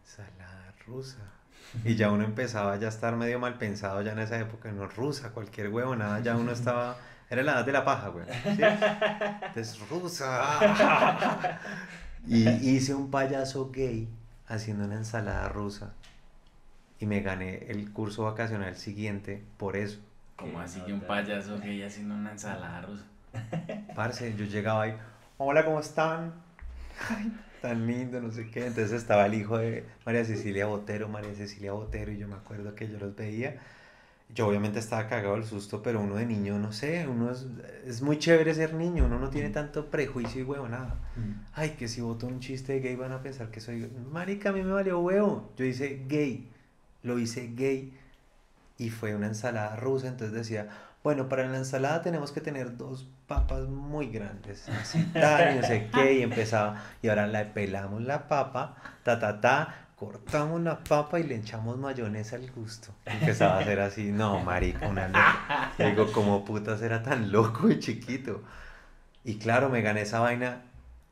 ensalada 0.00 0.74
rusa. 0.86 1.18
Y 1.84 1.96
ya 1.96 2.10
uno 2.10 2.24
empezaba 2.24 2.76
ya 2.76 2.86
a 2.86 2.90
estar 2.90 3.16
medio 3.16 3.38
mal 3.38 3.58
pensado 3.58 4.00
ya 4.02 4.12
en 4.12 4.20
esa 4.20 4.38
época, 4.38 4.72
no 4.72 4.86
rusa, 4.86 5.30
cualquier 5.32 5.68
huevo, 5.68 5.96
nada, 5.96 6.20
ya 6.20 6.36
uno 6.36 6.52
estaba, 6.52 6.96
era 7.28 7.42
la 7.42 7.52
edad 7.52 7.66
de 7.66 7.72
la 7.72 7.84
paja, 7.84 8.08
güey. 8.08 8.26
¿sí? 8.26 8.62
Es 9.54 9.88
rusa. 9.88 11.58
Y 12.26 12.48
hice 12.48 12.94
un 12.94 13.10
payaso 13.10 13.70
gay 13.70 14.08
haciendo 14.46 14.86
una 14.86 14.94
ensalada 14.94 15.48
rusa. 15.50 15.92
Y 16.98 17.06
me 17.06 17.20
gané 17.20 17.66
el 17.68 17.92
curso 17.92 18.24
vacacional 18.24 18.76
siguiente 18.76 19.44
por 19.58 19.76
eso. 19.76 20.00
Como 20.36 20.60
así 20.60 20.80
que 20.80 20.92
un 20.92 21.00
payaso 21.00 21.58
gay 21.60 21.82
haciendo 21.82 22.14
una 22.14 22.32
ensalada 22.32 22.82
rusa. 22.82 23.04
Parce, 23.94 24.34
yo 24.36 24.44
llegaba 24.44 24.82
ahí, 24.82 24.94
hola, 25.38 25.64
¿cómo 25.64 25.80
están? 25.80 26.32
Ay, 27.08 27.32
tan 27.60 27.86
lindo, 27.86 28.20
no 28.20 28.30
sé 28.30 28.50
qué. 28.50 28.66
Entonces 28.66 28.92
estaba 28.92 29.26
el 29.26 29.34
hijo 29.34 29.58
de 29.58 29.84
María 30.04 30.24
Cecilia 30.24 30.66
Botero, 30.66 31.08
María 31.08 31.34
Cecilia 31.34 31.72
Botero, 31.72 32.12
y 32.12 32.18
yo 32.18 32.28
me 32.28 32.34
acuerdo 32.34 32.74
que 32.74 32.88
yo 32.88 32.98
los 32.98 33.14
veía. 33.14 33.60
Yo 34.34 34.48
obviamente 34.48 34.80
estaba 34.80 35.06
cagado 35.06 35.34
del 35.34 35.44
susto, 35.44 35.82
pero 35.82 36.00
uno 36.00 36.16
de 36.16 36.26
niño, 36.26 36.58
no 36.58 36.72
sé, 36.72 37.06
uno 37.06 37.30
es, 37.30 37.46
es 37.86 38.02
muy 38.02 38.18
chévere 38.18 38.52
ser 38.54 38.74
niño, 38.74 39.04
uno 39.04 39.18
no 39.18 39.30
tiene 39.30 39.50
tanto 39.50 39.90
prejuicio 39.90 40.40
y 40.40 40.44
huevo, 40.44 40.66
nada. 40.66 40.96
Ay, 41.52 41.70
que 41.70 41.86
si 41.86 42.00
voto 42.00 42.26
un 42.26 42.40
chiste 42.40 42.80
gay 42.80 42.96
van 42.96 43.12
a 43.12 43.22
pensar 43.22 43.50
que 43.50 43.60
soy... 43.60 43.88
Marica, 44.10 44.48
a 44.48 44.52
mí 44.52 44.62
me 44.62 44.72
valió 44.72 44.98
huevo. 44.98 45.52
Yo 45.56 45.64
hice 45.64 46.04
gay, 46.08 46.50
lo 47.02 47.18
hice 47.18 47.52
gay 47.54 47.92
y 48.78 48.90
fue 48.90 49.14
una 49.14 49.28
ensalada 49.28 49.76
rusa, 49.76 50.08
entonces 50.08 50.34
decía, 50.34 50.68
bueno, 51.02 51.28
para 51.28 51.46
la 51.46 51.58
ensalada 51.58 52.02
tenemos 52.02 52.32
que 52.32 52.40
tener 52.40 52.76
dos 52.76 53.06
papas 53.26 53.68
muy 53.68 54.06
grandes, 54.08 54.68
así, 54.68 55.04
tal, 55.12 55.54
y 55.54 55.60
no 55.60 55.66
sé 55.66 55.88
qué, 55.92 56.14
y 56.14 56.22
empezaba, 56.22 56.82
y 57.02 57.08
ahora 57.08 57.26
la 57.26 57.52
pelamos 57.52 58.02
la 58.02 58.26
papa, 58.26 58.76
ta, 59.02 59.18
ta, 59.18 59.40
ta, 59.40 59.84
cortamos 59.96 60.60
la 60.60 60.82
papa 60.82 61.20
y 61.20 61.24
le 61.24 61.36
echamos 61.36 61.78
mayonesa 61.78 62.36
al 62.36 62.50
gusto. 62.50 62.88
Empezaba 63.06 63.56
a 63.56 63.60
hacer 63.60 63.80
así, 63.80 64.12
no, 64.12 64.40
marica, 64.40 64.88
una 64.88 65.08
loca. 65.08 65.72
Digo, 65.78 66.10
como 66.12 66.44
putas 66.44 66.82
era 66.82 67.02
tan 67.02 67.30
loco 67.32 67.70
y 67.70 67.78
chiquito. 67.78 68.42
Y 69.24 69.36
claro, 69.36 69.70
me 69.70 69.82
gané 69.82 70.02
esa 70.02 70.20
vaina 70.20 70.62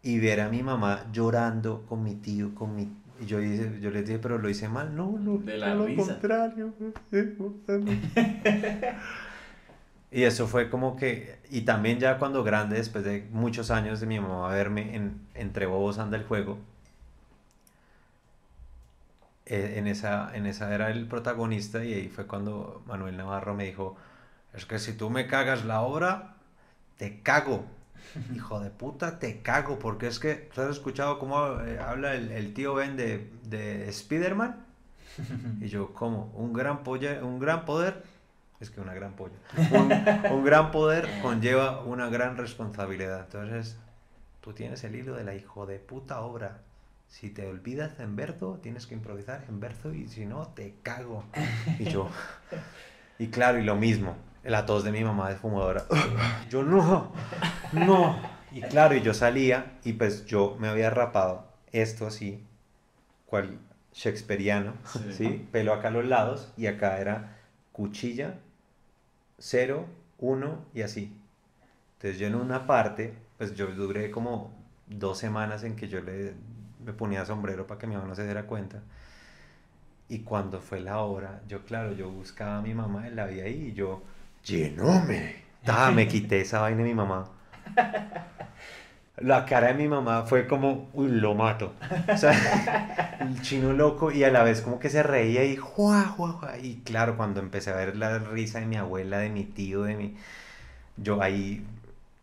y 0.03 0.19
ver 0.19 0.41
a 0.41 0.49
mi 0.49 0.63
mamá 0.63 1.07
llorando 1.13 1.87
con 1.89 2.03
mi 2.03 2.15
tío, 2.15 2.55
con 2.55 2.75
mi... 2.75 2.93
Y 3.23 3.27
yo, 3.27 3.41
hice, 3.41 3.79
yo 3.81 3.91
les 3.91 4.07
dije, 4.07 4.19
pero 4.19 4.39
lo 4.39 4.49
hice 4.49 4.69
mal. 4.69 4.97
No, 4.97 5.17
no, 5.19 5.39
De 5.39 5.59
la 5.59 5.75
lo 5.75 5.87
risa. 5.87 5.97
contrario. 5.97 6.73
y 10.11 10.23
eso 10.25 10.47
fue 10.49 10.69
como 10.71 10.97
que... 10.97 11.39
Y 11.51 11.61
también 11.63 11.99
ya 12.01 12.19
cuando 12.19 12.43
grande, 12.43 12.77
después 12.77 13.05
de 13.05 13.29
muchos 13.31 13.71
años 13.71 14.01
de 14.01 14.07
mi 14.07 14.19
mamá 14.21 14.49
verme 14.49 14.97
en 14.97 15.21
Entre 15.35 15.67
Bobos 15.67 15.99
anda 15.99 16.17
el 16.17 16.25
juego, 16.25 16.59
eh, 19.47 19.75
en 19.77 19.87
esa, 19.87 20.35
en 20.35 20.47
esa 20.47 20.75
era 20.75 20.91
el 20.91 21.07
protagonista 21.07 21.85
y 21.85 21.93
ahí 21.95 22.09
fue 22.09 22.27
cuando 22.27 22.83
Manuel 22.87 23.17
Navarro 23.17 23.55
me 23.55 23.65
dijo, 23.67 23.97
es 24.55 24.67
que 24.67 24.79
si 24.79 24.93
tú 24.95 25.11
me 25.11 25.27
cagas 25.27 25.65
la 25.65 25.81
obra, 25.83 26.35
te 26.97 27.21
cago. 27.23 27.67
Hijo 28.35 28.61
de 28.61 28.71
puta, 28.71 29.19
te 29.19 29.43
cago, 29.43 29.79
porque 29.79 30.07
es 30.07 30.19
que, 30.19 30.35
¿tú 30.35 30.61
has 30.61 30.71
escuchado 30.71 31.19
cómo 31.19 31.61
eh, 31.61 31.79
habla 31.79 32.15
el, 32.15 32.31
el 32.31 32.55
tío 32.55 32.75
Ben 32.75 32.97
de, 32.97 33.31
de 33.45 33.89
Spider-Man? 33.89 34.67
Y 35.61 35.69
yo, 35.69 35.93
¿cómo? 35.93 36.33
Un 36.35 36.53
gran, 36.53 36.83
polla, 36.85 37.23
un 37.23 37.39
gran 37.39 37.65
poder, 37.65 38.03
es 38.61 38.71
que 38.71 38.81
una 38.81 38.95
gran 38.95 39.13
polla, 39.15 39.35
un, 39.73 40.33
un 40.33 40.45
gran 40.45 40.71
poder 40.71 41.07
conlleva 41.21 41.83
una 41.83 42.09
gran 42.09 42.37
responsabilidad. 42.37 43.21
Entonces, 43.25 43.77
tú 44.41 44.53
tienes 44.53 44.85
el 44.85 44.95
hilo 44.95 45.15
de 45.15 45.25
la 45.25 45.35
hijo 45.35 45.67
de 45.67 45.79
puta 45.79 46.21
obra. 46.21 46.63
Si 47.09 47.29
te 47.29 47.47
olvidas 47.47 48.01
en 48.01 48.17
verso, 48.17 48.59
tienes 48.63 48.87
que 48.87 48.95
improvisar 48.95 49.45
en 49.49 49.61
verso 49.61 49.93
y 49.93 50.09
si 50.09 50.25
no, 50.25 50.49
te 50.49 50.77
cago. 50.83 51.25
Y 51.79 51.85
yo, 51.85 52.09
y 53.19 53.29
claro, 53.29 53.59
y 53.59 53.65
lo 53.65 53.77
mismo, 53.77 54.17
la 54.45 54.67
tos 54.67 54.85
de 54.85 54.93
mi 54.93 55.05
mamá 55.05 55.31
es 55.31 55.39
fumadora. 55.39 55.85
Yo 56.51 56.63
no, 56.63 57.13
no. 57.73 58.17
Y 58.51 58.61
claro, 58.61 58.95
y 58.95 59.01
yo 59.01 59.15
salía 59.15 59.79
y 59.83 59.95
pues 59.95 60.27
yo 60.27 60.57
me 60.61 60.69
había 60.69 60.91
rapado 60.91 61.47
esto 61.73 62.07
así, 62.07 62.45
cual 63.25 63.59
shakespeariano, 63.95 64.75
Sí. 64.85 65.13
¿sí? 65.13 65.49
Pelo 65.51 65.73
acá 65.73 65.89
a 65.89 65.91
los 65.91 66.05
lados 66.05 66.53
y 66.59 66.67
acá 66.67 66.99
era 66.99 67.39
cuchilla, 67.73 68.35
cero, 69.39 69.87
uno 70.19 70.67
y 70.75 70.83
así. 70.83 71.17
Entonces 71.95 72.19
yo 72.19 72.27
en 72.27 72.35
una 72.35 72.67
parte, 72.67 73.15
pues 73.39 73.55
yo 73.55 73.69
duré 73.69 74.11
como 74.11 74.53
dos 74.87 75.17
semanas 75.17 75.65
en 75.65 75.75
que 75.75 75.89
yo 75.89 76.01
le, 76.03 76.35
me 76.85 76.93
ponía 76.93 77.25
sombrero 77.25 77.67
para 77.67 77.79
que 77.81 77.87
mi 77.87 77.95
mamá 77.95 78.09
no 78.09 78.15
se 78.15 78.25
diera 78.25 78.43
cuenta. 78.47 78.83
Y 80.11 80.19
cuando 80.21 80.61
fue 80.61 80.81
la 80.81 80.99
hora, 81.01 81.41
yo 81.49 81.65
claro, 81.65 81.93
yo 81.95 82.11
buscaba 82.11 82.59
a 82.59 82.61
mi 82.61 82.75
mamá, 82.75 83.09
la 83.09 83.25
vi 83.25 83.41
ahí 83.41 83.69
y 83.69 83.73
yo, 83.73 84.03
llenóme. 84.45 85.43
Ta, 85.65 85.91
me 85.91 86.07
quité 86.09 86.41
esa 86.41 86.61
vaina 86.61 86.79
de 86.79 86.85
mi 86.85 86.95
mamá. 86.95 87.31
La 89.19 89.45
cara 89.47 89.69
de 89.69 89.75
mi 89.75 89.89
mamá 89.89 90.25
fue 90.25 90.47
como, 90.49 90.91
uy, 90.95 91.09
lo 91.09 91.35
mato. 91.35 91.75
O 92.13 92.17
sea, 92.17 93.17
el 93.21 93.41
chino 93.43 93.73
loco 93.73 94.11
y 94.11 94.25
a 94.25 94.31
la 94.31 94.43
vez 94.43 94.63
como 94.63 94.79
que 94.79 94.91
se 94.91 95.03
reía 95.03 95.45
y 95.45 95.57
juá, 95.57 96.05
juá, 96.07 96.33
juá. 96.33 96.59
Y 96.59 96.77
claro, 96.85 97.17
cuando 97.17 97.41
empecé 97.41 97.71
a 97.71 97.77
ver 97.77 97.97
la 97.97 98.19
risa 98.19 98.61
de 98.61 98.67
mi 98.67 98.77
abuela, 98.77 99.19
de 99.19 99.31
mi 99.31 99.45
tío, 99.45 99.83
de 99.85 99.97
mi... 99.97 100.17
Yo 100.97 101.23
ahí... 101.23 101.67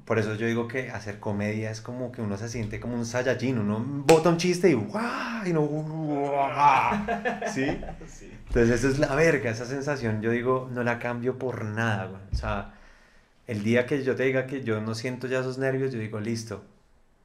Por 0.10 0.18
eso 0.18 0.34
yo 0.34 0.48
digo 0.48 0.68
que 0.68 0.90
hacer 0.90 1.20
comedia 1.20 1.70
es 1.70 1.82
como 1.82 2.12
que 2.12 2.24
uno 2.24 2.36
se 2.36 2.50
siente 2.50 2.80
como 2.80 2.96
un 2.96 3.06
Saiyajin, 3.06 3.60
uno 3.60 3.80
bota 4.08 4.30
un 4.30 4.38
chiste 4.38 4.68
y 4.68 4.74
¡guau! 4.74 5.46
y 5.46 5.54
no 5.54 5.62
¡guau! 5.62 7.06
¿Sí? 7.54 7.66
Entonces 8.48 8.72
eso 8.72 8.90
es 8.90 8.98
la 8.98 9.14
verga, 9.14 9.52
esa 9.52 9.68
sensación 9.68 10.24
yo 10.24 10.32
digo, 10.32 10.68
no 10.74 10.82
la 10.82 10.98
cambio 10.98 11.38
por 11.38 11.64
nada, 11.64 12.08
güey. 12.08 12.24
O 12.32 12.36
sea, 12.36 12.74
el 13.46 13.62
día 13.62 13.86
que 13.86 14.04
yo 14.04 14.16
te 14.16 14.24
diga 14.24 14.48
que 14.48 14.64
yo 14.64 14.82
no 14.82 14.96
siento 14.96 15.28
ya 15.28 15.42
esos 15.42 15.60
nervios, 15.60 15.94
yo 15.94 16.00
digo, 16.00 16.20
listo, 16.20 16.64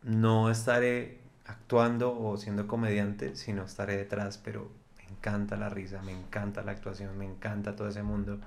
no 0.03 0.51
estaré 0.51 1.20
actuando 1.47 2.14
o 2.14 2.37
siendo 2.37 2.66
comediante, 2.66 3.35
sino 3.35 3.64
estaré 3.64 3.97
detrás, 3.97 4.37
pero 4.37 4.70
me 4.99 5.05
encanta 5.11 5.57
la 5.57 5.70
risa, 5.70 6.03
me 6.03 6.12
encanta 6.12 6.62
la 6.62 6.72
actuación, 6.72 7.16
me 7.16 7.24
encanta 7.24 7.76
todo 7.76 7.89
ese 7.89 8.03
mundo. 8.03 8.41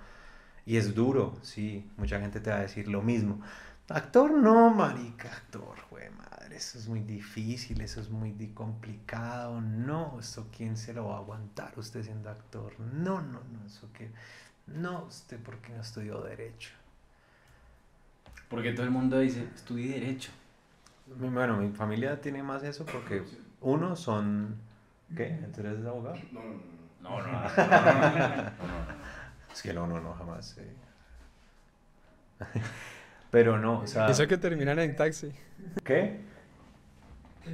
Y 0.68 0.78
es 0.78 0.94
duro, 0.94 1.34
sí, 1.42 1.90
mucha 1.98 2.20
gente 2.20 2.40
te 2.40 2.52
va 2.52 2.58
a 2.58 2.62
decir 2.62 2.88
lo 2.88 3.02
mismo. 3.02 3.42
Actor 3.90 4.32
no, 4.32 4.70
marica, 4.74 5.30
actor, 5.32 5.78
güey, 5.90 6.10
madre, 6.10 6.58
eso 6.58 6.78
es 6.78 6.90
muy 6.90 7.00
difícil, 7.00 7.80
eso 7.82 8.02
es 8.02 8.10
muy 8.10 8.34
complicado, 8.54 9.62
no, 9.62 10.20
eso 10.20 10.50
quién 10.56 10.76
se 10.76 10.94
lo 10.94 11.08
va 11.08 11.16
a 11.16 11.20
aguantar 11.20 11.72
usted 11.78 12.04
siendo 12.04 12.30
actor, 12.30 12.78
no, 12.80 13.22
no, 13.22 13.40
no, 13.40 13.66
eso 13.66 13.88
que, 13.94 14.12
no, 14.68 15.04
usted 15.06 15.40
porque 15.42 15.72
no 15.72 15.82
estudió 15.82 16.22
derecho. 16.22 16.72
Porque 18.50 18.72
todo 18.74 18.84
el 18.86 18.92
mundo 18.92 19.20
dice, 19.20 19.48
estudie 19.56 20.00
Derecho. 20.00 20.32
Mi- 21.18 21.30
Bueno, 21.30 21.58
mi 21.58 21.70
familia 21.72 22.20
tiene 22.22 22.44
más 22.44 22.64
eso 22.64 22.86
porque 22.86 23.24
uno 23.62 23.96
son... 23.96 24.56
¿Qué? 25.16 25.38
¿Tú 25.54 25.62
eres 25.62 25.86
abogado? 25.86 26.16
No, 26.32 26.42
no, 27.02 27.22
no. 27.28 27.48
Es 29.54 29.62
que 29.62 29.74
no, 29.74 29.86
no, 29.88 30.00
no, 30.00 30.14
jamás. 30.14 30.58
eh. 30.60 30.76
Pero 33.32 33.58
no, 33.58 33.80
o 33.80 33.88
sea... 33.88 34.08
Eso 34.08 34.28
que 34.28 34.38
terminan 34.38 34.80
en 34.80 34.96
taxi. 34.96 35.32
¿Qué? 35.84 36.20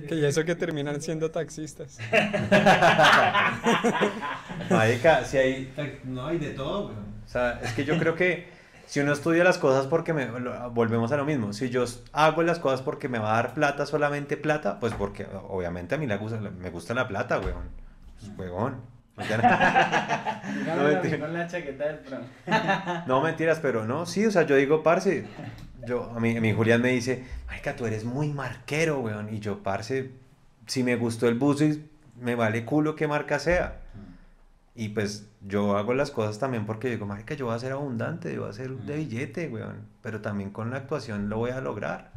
Que 0.08 0.16
y 0.16 0.26
eso 0.26 0.44
que 0.44 0.56
terminan 0.56 1.02
siendo 1.02 1.32
taxistas. 1.32 2.00
Marica, 4.70 5.24
si 5.26 5.38
hay... 5.38 5.74
No, 6.04 6.28
hay 6.28 6.40
de 6.40 6.52
todo, 6.52 6.86
güey. 6.86 6.98
O 6.98 7.28
sea, 7.28 7.60
es 7.64 7.74
que 7.74 7.86
yo 7.86 7.98
creo 8.00 8.16
que 8.16 8.48
si 8.88 9.00
uno 9.00 9.14
estudia 9.14 9.44
las 9.44 9.58
cosas 9.58 9.88
porque 9.88 10.14
me... 10.14 10.28
Volvemos 10.72 11.12
a 11.12 11.18
lo 11.18 11.26
mismo. 11.26 11.54
Si 11.54 11.70
yo 11.70 11.86
hago 12.12 12.44
las 12.44 12.60
cosas 12.60 12.82
porque 12.82 13.10
me 13.10 13.20
va 13.20 13.34
a 13.34 13.36
dar 13.36 13.54
plata, 13.54 13.86
solamente 13.86 14.38
plata, 14.38 14.80
pues 14.80 14.94
porque 14.94 15.28
obviamente 15.48 15.96
a 15.96 15.98
mí 15.98 16.08
le 16.08 16.18
gusta, 16.18 16.40
me 16.40 16.70
gusta 16.70 16.94
la 16.94 17.08
plata, 17.08 17.40
weón. 17.40 17.70
Pues, 18.36 18.50
weón. 18.50 18.82
No, 20.66 20.84
mentira. 20.84 21.20
con 21.20 21.34
la 21.34 21.48
chaqueta 21.48 21.86
del 21.86 22.00
Bronx. 22.00 22.28
No, 23.08 23.22
mentiras, 23.22 23.60
pero 23.62 23.86
no, 23.86 24.06
sí, 24.06 24.26
o 24.26 24.32
sea, 24.32 24.44
yo 24.44 24.56
digo, 24.56 24.84
parce, 24.84 25.26
yo, 25.88 26.12
a 26.16 26.20
mí, 26.20 26.38
a 26.38 26.42
mí 26.42 26.54
Julián 26.54 26.82
me 26.82 26.90
dice, 26.90 27.24
marica, 27.48 27.76
tú 27.76 27.86
eres 27.86 28.04
muy 28.04 28.30
marquero, 28.30 29.00
weón, 29.00 29.34
y 29.34 29.40
yo, 29.40 29.64
parce, 29.64 30.12
si 30.68 30.84
me 30.84 30.96
gustó 30.96 31.28
el 31.28 31.36
buzo, 31.36 31.66
me 32.20 32.36
vale 32.36 32.66
culo 32.66 32.96
qué 32.96 33.08
marca 33.08 33.40
sea. 33.40 33.80
Y 34.76 34.90
pues 34.90 35.28
yo 35.42 35.78
hago 35.78 35.94
las 35.94 36.10
cosas 36.10 36.40
también 36.40 36.66
porque 36.66 36.90
digo, 36.90 37.06
marica, 37.06 37.36
yo 37.36 37.46
voy 37.46 37.56
a 37.56 37.60
ser 37.60 37.74
abundante, 37.74 38.34
yo 38.34 38.42
voy 38.42 38.50
a 38.50 38.54
ser 38.54 38.72
de 38.72 38.98
billete, 38.98 39.48
weón, 39.48 39.88
pero 40.02 40.22
también 40.22 40.50
con 40.50 40.72
la 40.72 40.78
actuación 40.78 41.30
lo 41.30 41.38
voy 41.38 41.52
a 41.52 41.62
lograr. 41.62 42.12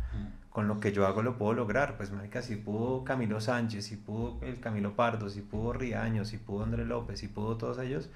Con 0.56 0.68
lo 0.68 0.80
que 0.80 0.90
yo 0.90 1.06
hago 1.06 1.20
lo 1.20 1.36
puedo 1.36 1.52
lograr. 1.52 1.98
Pues, 1.98 2.10
marica, 2.10 2.40
si 2.40 2.56
pudo 2.56 3.04
Camilo 3.04 3.42
Sánchez, 3.42 3.84
si 3.84 3.96
pudo 3.96 4.38
el 4.40 4.58
Camilo 4.58 4.96
Pardo, 4.96 5.28
si 5.28 5.42
pudo 5.42 5.74
Riaño, 5.74 6.24
si 6.24 6.38
pudo 6.38 6.64
Andrés 6.64 6.86
López, 6.86 7.20
si 7.20 7.28
pudo 7.28 7.58
todos 7.58 7.78
ellos, 7.78 8.08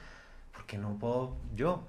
¿por 0.54 0.64
qué 0.64 0.78
no 0.78 0.98
puedo 0.98 1.36
yo? 1.54 1.82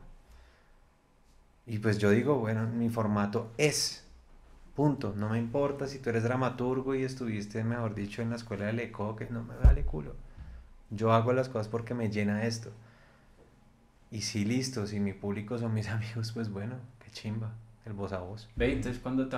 Y 1.66 1.80
pues 1.80 2.00
yo 2.00 2.10
digo, 2.10 2.36
bueno, 2.38 2.68
mi 2.68 2.90
formato 2.90 3.50
es, 3.58 4.06
punto. 4.76 5.14
No 5.16 5.30
me 5.30 5.40
importa 5.40 5.88
si 5.88 6.00
tú 6.00 6.10
eres 6.10 6.24
dramaturgo 6.24 6.96
y 6.96 7.04
estuviste, 7.06 7.64
mejor 7.64 7.96
dicho, 7.96 8.22
en 8.22 8.32
la 8.32 8.36
escuela 8.36 8.66
de 8.66 8.74
Leco, 8.74 9.16
que 9.16 9.30
no 9.30 9.46
me 9.46 9.56
vale 9.56 9.84
culo. 9.84 10.18
Yo 10.90 11.14
hago 11.14 11.32
las 11.32 11.48
cosas 11.48 11.70
porque 11.70 11.94
me 11.94 12.10
llena 12.10 12.44
esto. 12.44 12.72
Y 14.12 14.20
si 14.24 14.44
listo, 14.44 14.86
si 14.86 15.00
mi 15.00 15.14
público 15.14 15.58
son 15.58 15.74
mis 15.74 15.88
amigos, 15.98 16.34
pues 16.34 16.52
bueno, 16.52 16.76
qué 17.00 17.10
chimba, 17.10 17.54
el 17.86 17.94
voz 17.94 18.12
a 18.12 18.20
voz. 18.20 18.50
Ve, 18.58 18.74
entonces, 18.74 19.02
¿cuándo 19.02 19.30
te? 19.30 19.38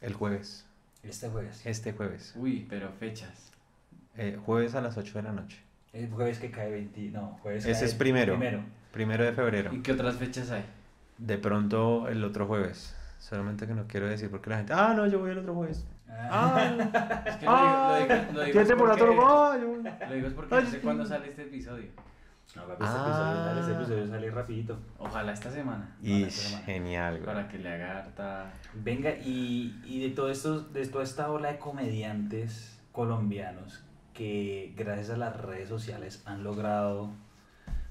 El 0.00 0.14
jueves, 0.14 0.66
Este 1.02 1.28
jueves. 1.28 1.64
este 1.66 1.92
jueves. 1.92 2.34
Uy, 2.36 2.66
pero 2.68 2.90
fechas. 2.92 3.52
Eh, 4.16 4.38
jueves 4.44 4.74
a 4.74 4.80
las 4.80 4.96
8 4.96 5.18
de 5.18 5.22
la 5.22 5.32
noche. 5.32 5.58
El 5.92 6.10
jueves 6.10 6.38
que 6.38 6.50
cae 6.50 6.70
20. 6.70 7.00
No, 7.10 7.38
jueves 7.42 7.64
Ese 7.64 7.72
cae 7.80 7.84
es 7.88 7.94
primero. 7.94 8.36
Primero. 8.38 8.62
Primero 8.92 9.24
de 9.24 9.32
febrero. 9.32 9.72
¿Y 9.72 9.80
qué 9.80 9.92
otras 9.92 10.16
fechas 10.16 10.50
hay? 10.50 10.64
De 11.18 11.38
pronto 11.38 12.08
el 12.08 12.22
otro 12.24 12.46
jueves. 12.46 12.94
Solamente 13.18 13.66
que 13.66 13.74
no 13.74 13.86
quiero 13.88 14.08
decir 14.08 14.30
porque 14.30 14.50
la 14.50 14.58
gente, 14.58 14.72
ah, 14.72 14.92
no, 14.94 15.06
yo 15.06 15.18
voy 15.18 15.30
el 15.32 15.38
otro 15.38 15.54
jueves. 15.54 15.84
Ah, 16.08 17.22
Es 17.26 17.36
que 17.36 17.46
lo 17.46 17.96
digo, 17.96 18.08
lo 18.08 18.14
digo, 18.16 18.32
lo 18.32 18.44
digo 18.44 18.52
¿qué 18.52 18.60
es 18.62 18.68
temporada 18.68 18.96
porque- 18.98 19.20
Ah, 19.20 20.06
Lo 20.08 20.14
digo 20.14 20.26
es 20.28 20.32
porque 20.34 20.54
no 20.54 20.66
sé 20.70 20.80
cuándo 20.80 21.04
sale 21.06 21.28
este 21.28 21.42
episodio. 21.42 21.86
No, 22.56 22.62
papi, 22.66 22.82
este 22.84 22.96
episodio 22.96 23.44
sale, 23.44 23.60
este 23.60 23.72
Ah. 23.72 23.76
episodio 23.80 24.06
sale 24.08 24.30
rapidito. 24.30 24.78
Ojalá 24.98 25.32
esta 25.32 25.50
semana. 25.50 25.96
Y 26.02 26.22
esta 26.24 26.42
semana. 26.48 26.64
genial, 26.66 27.12
güey. 27.14 27.24
Para 27.26 27.48
que 27.48 27.58
le 27.58 27.68
haga 27.72 27.98
harta... 27.98 28.52
Venga, 28.74 29.10
y, 29.10 29.80
y 29.84 30.00
de 30.00 30.10
todo 30.14 30.30
esto, 30.30 30.60
de 30.60 30.86
toda 30.86 31.04
esta 31.04 31.30
ola 31.30 31.52
de 31.52 31.58
comediantes 31.58 32.78
colombianos 32.92 33.82
que 34.14 34.72
gracias 34.76 35.10
a 35.10 35.16
las 35.16 35.36
redes 35.40 35.68
sociales 35.68 36.22
han 36.24 36.42
logrado 36.42 37.10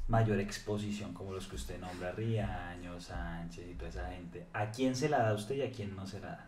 mayor 0.10 0.40
exposición, 0.40 1.14
como 1.14 1.32
los 1.34 1.48
que 1.48 1.56
usted 1.56 1.80
nombra, 1.80 2.12
Riaño, 2.12 3.00
Sánchez 3.00 3.66
y 3.70 3.74
toda 3.76 3.90
esa 3.90 4.10
gente, 4.10 4.46
¿a 4.54 4.72
quién 4.72 4.96
se 4.96 5.08
la 5.08 5.20
da 5.20 5.34
usted 5.34 5.56
y 5.56 5.62
a 5.62 5.72
quién 5.72 5.96
no 5.96 6.06
se 6.08 6.20
la 6.20 6.28
da? 6.30 6.46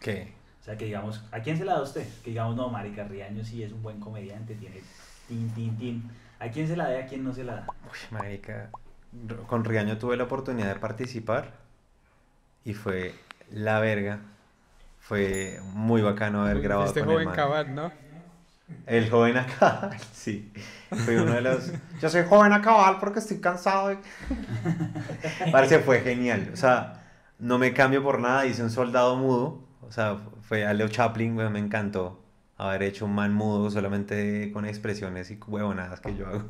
¿Qué? 0.00 0.32
O 0.60 0.64
sea, 0.64 0.76
que 0.76 0.86
digamos, 0.86 1.22
¿a 1.30 1.40
quién 1.40 1.56
se 1.58 1.64
la 1.64 1.74
da 1.74 1.82
usted? 1.82 2.06
Que 2.24 2.30
digamos, 2.30 2.56
no, 2.56 2.68
Marica 2.70 3.04
Riaño 3.04 3.44
sí 3.44 3.62
es 3.62 3.72
un 3.72 3.82
buen 3.82 4.00
comediante, 4.00 4.54
tiene 4.56 4.80
tin, 5.28 5.48
tin, 5.54 5.76
tin. 5.76 6.10
¿A 6.40 6.48
quién 6.48 6.66
se 6.66 6.74
la 6.74 6.84
da 6.84 6.98
y 6.98 7.02
a 7.02 7.06
quién 7.06 7.22
no 7.22 7.34
se 7.34 7.44
la 7.44 7.56
da? 7.56 7.66
Uy, 7.84 7.98
marica. 8.10 8.70
Con 9.46 9.64
Riaño 9.64 9.98
tuve 9.98 10.16
la 10.16 10.24
oportunidad 10.24 10.72
de 10.72 10.80
participar 10.80 11.52
y 12.64 12.72
fue 12.72 13.14
la 13.50 13.78
verga. 13.78 14.20
Fue 15.00 15.60
muy 15.74 16.00
bacano 16.00 16.42
haber 16.42 16.62
grabado 16.62 16.88
Este 16.88 17.00
con 17.00 17.10
el 17.10 17.14
joven 17.14 17.26
man. 17.28 17.36
cabal, 17.36 17.74
¿no? 17.74 17.92
El 18.86 19.10
joven 19.10 19.36
acá, 19.36 19.90
sí. 20.12 20.50
Fue 21.04 21.20
uno 21.20 21.32
de 21.32 21.42
los. 21.42 21.72
Yo 22.00 22.08
soy 22.08 22.24
joven 22.24 22.52
a 22.52 22.62
cabal 22.62 22.96
porque 23.00 23.18
estoy 23.18 23.40
cansado. 23.40 23.88
de-". 23.88 23.98
Parece 25.52 25.80
fue 25.80 26.00
genial. 26.00 26.50
O 26.52 26.56
sea, 26.56 27.02
no 27.38 27.58
me 27.58 27.74
cambio 27.74 28.02
por 28.02 28.18
nada. 28.20 28.46
Hice 28.46 28.62
un 28.62 28.70
soldado 28.70 29.16
mudo. 29.16 29.62
O 29.82 29.92
sea, 29.92 30.18
fue 30.42 30.64
a 30.64 30.72
Leo 30.72 30.88
Chaplin, 30.88 31.34
me 31.34 31.58
encantó 31.58 32.20
haber 32.60 32.82
hecho 32.82 33.06
un 33.06 33.14
man 33.14 33.32
mudo 33.32 33.70
solamente 33.70 34.50
con 34.52 34.66
expresiones 34.66 35.30
y 35.30 35.38
huevonadas 35.46 36.00
que 36.00 36.14
yo 36.14 36.26
hago. 36.26 36.44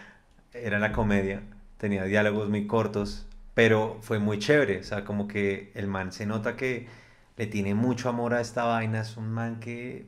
Era 0.52 0.78
la 0.78 0.92
comedia. 0.92 1.42
Tenía 1.78 2.04
diálogos 2.04 2.48
muy 2.48 2.66
cortos, 2.66 3.26
pero 3.54 3.98
fue 4.02 4.18
muy 4.18 4.38
chévere. 4.38 4.80
O 4.80 4.84
sea, 4.84 5.04
como 5.04 5.28
que 5.28 5.70
el 5.74 5.86
man 5.86 6.12
se 6.12 6.26
nota 6.26 6.56
que 6.56 6.88
le 7.36 7.46
tiene 7.46 7.74
mucho 7.74 8.08
amor 8.08 8.34
a 8.34 8.40
esta 8.40 8.64
vaina. 8.64 9.00
Es 9.00 9.16
un 9.16 9.30
man 9.30 9.60
que 9.60 10.06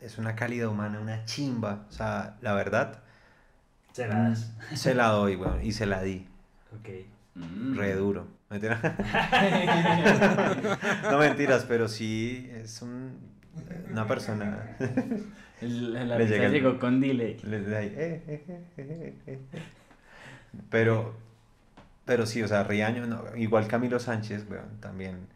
es 0.00 0.18
una 0.18 0.36
calidad 0.36 0.68
humana, 0.68 1.00
una 1.00 1.24
chimba. 1.24 1.86
O 1.88 1.92
sea, 1.92 2.36
la 2.40 2.54
verdad, 2.54 3.00
Se 3.92 4.06
la 4.06 4.28
das. 4.28 4.52
se 4.74 4.94
la 4.94 5.08
doy, 5.08 5.36
weón, 5.36 5.64
y 5.64 5.72
se 5.72 5.86
la 5.86 6.02
di. 6.02 6.26
Ok. 6.78 6.88
Mm. 7.34 7.76
Re 7.76 7.94
duro. 7.94 8.26
Mentira. 8.48 8.80
no 11.10 11.18
mentiras, 11.18 11.64
pero 11.68 11.88
sí 11.88 12.48
es 12.54 12.80
un, 12.80 13.18
una 13.90 14.06
persona. 14.06 14.76
La 15.60 16.16
Le 16.18 16.26
llega 16.26 16.46
el- 16.46 16.52
llegó 16.52 16.78
con 16.78 17.00
delay. 17.00 17.36
Ahí, 17.44 17.92
eh, 17.96 18.22
eh, 18.28 18.44
eh, 18.48 18.62
eh, 18.76 19.14
eh, 19.26 19.38
eh. 19.54 19.58
Pero, 20.70 21.14
pero 22.04 22.26
sí, 22.26 22.42
o 22.42 22.48
sea, 22.48 22.62
Riaño, 22.64 23.06
no, 23.06 23.24
igual 23.36 23.66
Camilo 23.66 23.98
Sánchez, 23.98 24.46
weón, 24.48 24.80
también 24.80 25.26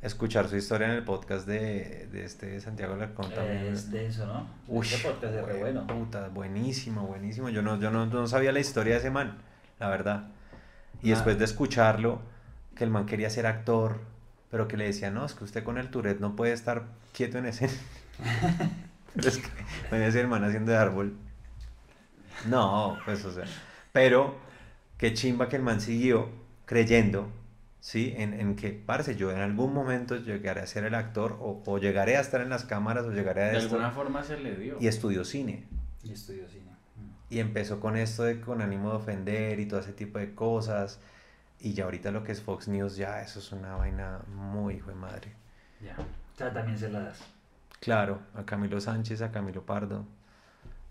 escuchar 0.00 0.48
su 0.48 0.56
historia 0.56 0.88
en 0.88 0.94
el 0.94 1.04
podcast 1.04 1.46
de, 1.46 2.08
de 2.10 2.24
este 2.24 2.60
Santiago 2.60 2.94
Alarcón 2.94 3.30
también. 3.32 3.66
Es 3.72 3.90
denso, 3.90 4.26
¿no? 4.26 4.48
Uy, 4.68 4.86
Ese 4.86 5.06
podcast 5.06 5.34
es 5.34 5.44
re 5.44 5.58
bueno. 5.60 5.86
puta, 5.86 6.28
buenísimo, 6.28 7.06
buenísimo. 7.06 7.50
Yo 7.50 7.62
no, 7.62 7.78
yo 7.78 7.90
no, 7.90 8.06
no 8.06 8.26
sabía 8.26 8.52
la 8.52 8.60
historia 8.60 8.94
de 8.94 9.00
ese 9.00 9.10
man, 9.10 9.36
la 9.78 9.88
verdad. 9.90 10.28
Y 11.02 11.08
Nada. 11.10 11.16
después 11.16 11.38
de 11.38 11.44
escucharlo, 11.44 12.22
que 12.74 12.84
el 12.84 12.90
man 12.90 13.04
quería 13.06 13.28
ser 13.30 13.46
actor, 13.46 14.00
pero 14.52 14.68
que 14.68 14.76
le 14.76 14.84
decía, 14.84 15.10
no, 15.10 15.24
es 15.24 15.32
que 15.32 15.44
usted 15.44 15.64
con 15.64 15.78
el 15.78 15.88
Tourette 15.88 16.20
no 16.20 16.36
puede 16.36 16.52
estar 16.52 16.84
quieto 17.14 17.38
en 17.38 17.46
ese. 17.46 17.70
pero 19.14 19.28
es 19.28 19.38
que 19.38 19.48
me 19.90 19.98
decía 19.98 20.20
el 20.20 20.28
man 20.28 20.44
haciendo 20.44 20.72
de 20.72 20.76
árbol. 20.78 21.16
No, 22.46 22.98
pues, 23.06 23.24
o 23.24 23.32
sea. 23.32 23.44
Pero, 23.92 24.36
qué 24.98 25.14
chimba 25.14 25.48
que 25.48 25.56
el 25.56 25.62
man 25.62 25.80
siguió 25.80 26.28
creyendo, 26.66 27.30
¿sí? 27.80 28.12
En, 28.18 28.34
en 28.34 28.54
que, 28.54 28.72
parce, 28.72 29.16
yo 29.16 29.32
en 29.32 29.38
algún 29.38 29.72
momento 29.72 30.16
llegaré 30.16 30.60
a 30.60 30.66
ser 30.66 30.84
el 30.84 30.94
actor, 30.96 31.38
o, 31.40 31.62
o 31.64 31.78
llegaré 31.78 32.18
a 32.18 32.20
estar 32.20 32.42
en 32.42 32.50
las 32.50 32.66
cámaras, 32.66 33.06
o 33.06 33.10
llegaré 33.10 33.44
a 33.44 33.46
De 33.46 33.56
esto. 33.56 33.70
alguna 33.76 33.90
forma 33.90 34.22
se 34.22 34.38
le 34.38 34.54
dio. 34.56 34.76
Y 34.78 34.86
estudió 34.86 35.24
cine. 35.24 35.64
Y 36.04 36.12
estudió 36.12 36.46
cine. 36.46 36.72
Y 37.30 37.38
empezó 37.38 37.80
con 37.80 37.96
esto 37.96 38.24
de 38.24 38.38
con 38.42 38.60
ánimo 38.60 38.90
de 38.90 38.96
ofender 38.96 39.60
y 39.60 39.64
todo 39.66 39.80
ese 39.80 39.94
tipo 39.94 40.18
de 40.18 40.34
cosas. 40.34 41.00
Y 41.62 41.74
ya 41.74 41.84
ahorita 41.84 42.10
lo 42.10 42.24
que 42.24 42.32
es 42.32 42.42
Fox 42.42 42.68
News, 42.68 42.96
ya 42.96 43.22
eso 43.22 43.38
es 43.38 43.52
una 43.52 43.76
vaina 43.76 44.20
muy 44.26 44.74
hijo 44.74 44.90
de 44.90 44.96
madre. 44.96 45.32
Ya. 45.80 45.96
O 45.98 46.36
sea, 46.36 46.52
también 46.52 46.76
se 46.76 46.90
la 46.90 47.00
das. 47.00 47.20
Claro, 47.80 48.20
a 48.34 48.44
Camilo 48.44 48.80
Sánchez, 48.80 49.22
a 49.22 49.30
Camilo 49.30 49.64
Pardo. 49.64 50.04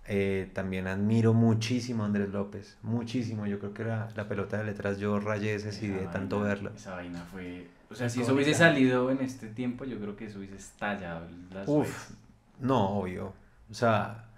Eh, 0.08 0.50
también 0.54 0.88
admiro 0.88 1.34
muchísimo 1.34 2.04
a 2.04 2.06
Andrés 2.06 2.30
López. 2.30 2.78
Muchísimo. 2.84 3.46
Yo 3.48 3.60
creo 3.60 3.74
que 3.74 3.84
la, 3.84 4.10
la 4.16 4.28
pelota 4.28 4.58
de 4.58 4.64
letras 4.64 4.98
yo 4.98 5.20
rayé 5.20 5.56
ese 5.56 5.72
sí 5.72 5.88
de 5.88 6.08
tanto 6.08 6.40
verla. 6.40 6.72
Esa 6.76 6.96
vaina 6.96 7.22
fue... 7.32 7.68
O 7.90 7.96
sea, 7.96 8.10
si 8.10 8.22
eso 8.22 8.34
hubiese 8.34 8.54
salido 8.54 9.12
en 9.12 9.20
este 9.20 9.48
tiempo, 9.48 9.84
yo 9.84 10.00
creo 10.00 10.16
que 10.16 10.26
eso 10.26 10.40
hubiese 10.40 10.56
estallado 10.56 11.28
las 11.52 11.68
Uf, 11.68 12.12
no, 12.60 13.00
obvio. 13.00 13.34
O 13.70 13.74
sea, 13.74 14.30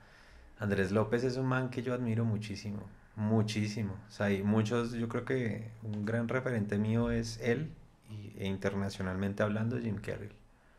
Andrés 0.59 0.91
López 0.91 1.23
es 1.23 1.37
un 1.37 1.45
man 1.45 1.69
que 1.69 1.83
yo 1.83 1.93
admiro 1.93 2.25
muchísimo, 2.25 2.81
muchísimo. 3.15 3.95
O 4.07 4.11
sea, 4.11 4.31
y 4.31 4.43
muchos, 4.43 4.93
yo 4.93 5.07
creo 5.07 5.25
que 5.25 5.71
un 5.83 6.05
gran 6.05 6.27
referente 6.27 6.77
mío 6.77 7.11
es 7.11 7.39
él, 7.41 7.71
y, 8.09 8.33
e 8.37 8.47
internacionalmente 8.47 9.43
hablando, 9.43 9.79
Jim 9.79 9.97
Carrey. 9.97 10.29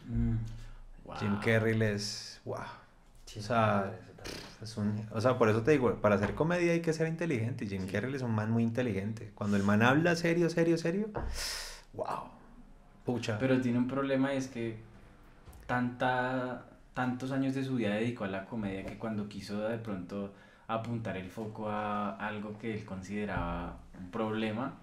Mm. 0.08 0.36
Wow. 1.04 1.16
Jim 1.16 1.38
Carrey 1.40 1.80
es, 1.82 2.40
wow. 2.44 2.58
Sí, 3.26 3.40
O 3.40 3.42
sea. 3.42 3.92
Es 4.62 4.78
un, 4.78 5.06
o 5.10 5.20
sea, 5.20 5.36
por 5.36 5.50
eso 5.50 5.62
te 5.62 5.72
digo, 5.72 5.96
para 5.96 6.14
hacer 6.14 6.34
comedia 6.34 6.72
hay 6.72 6.80
que 6.80 6.94
ser 6.94 7.08
inteligente. 7.08 7.66
Jim 7.66 7.86
Carrey 7.86 8.14
es 8.14 8.22
un 8.22 8.34
man 8.34 8.50
muy 8.50 8.62
inteligente. 8.62 9.30
Cuando 9.34 9.58
el 9.58 9.62
man 9.62 9.82
habla 9.82 10.16
serio, 10.16 10.48
serio, 10.48 10.78
serio, 10.78 11.10
wow. 11.92 12.30
Pucha. 13.04 13.38
Pero 13.38 13.60
tiene 13.60 13.78
un 13.78 13.86
problema 13.86 14.32
y 14.32 14.38
es 14.38 14.48
que 14.48 14.78
tanta, 15.66 16.64
tantos 16.94 17.32
años 17.32 17.54
de 17.54 17.64
su 17.64 17.74
vida 17.76 17.94
dedicó 17.94 18.24
a 18.24 18.28
la 18.28 18.46
comedia 18.46 18.86
que 18.86 18.96
cuando 18.96 19.28
quiso 19.28 19.60
de 19.68 19.76
pronto 19.76 20.32
apuntar 20.68 21.16
el 21.16 21.30
foco 21.30 21.68
a 21.68 22.16
algo 22.16 22.58
que 22.58 22.74
él 22.74 22.84
consideraba 22.84 23.78
un 23.98 24.10
problema, 24.10 24.74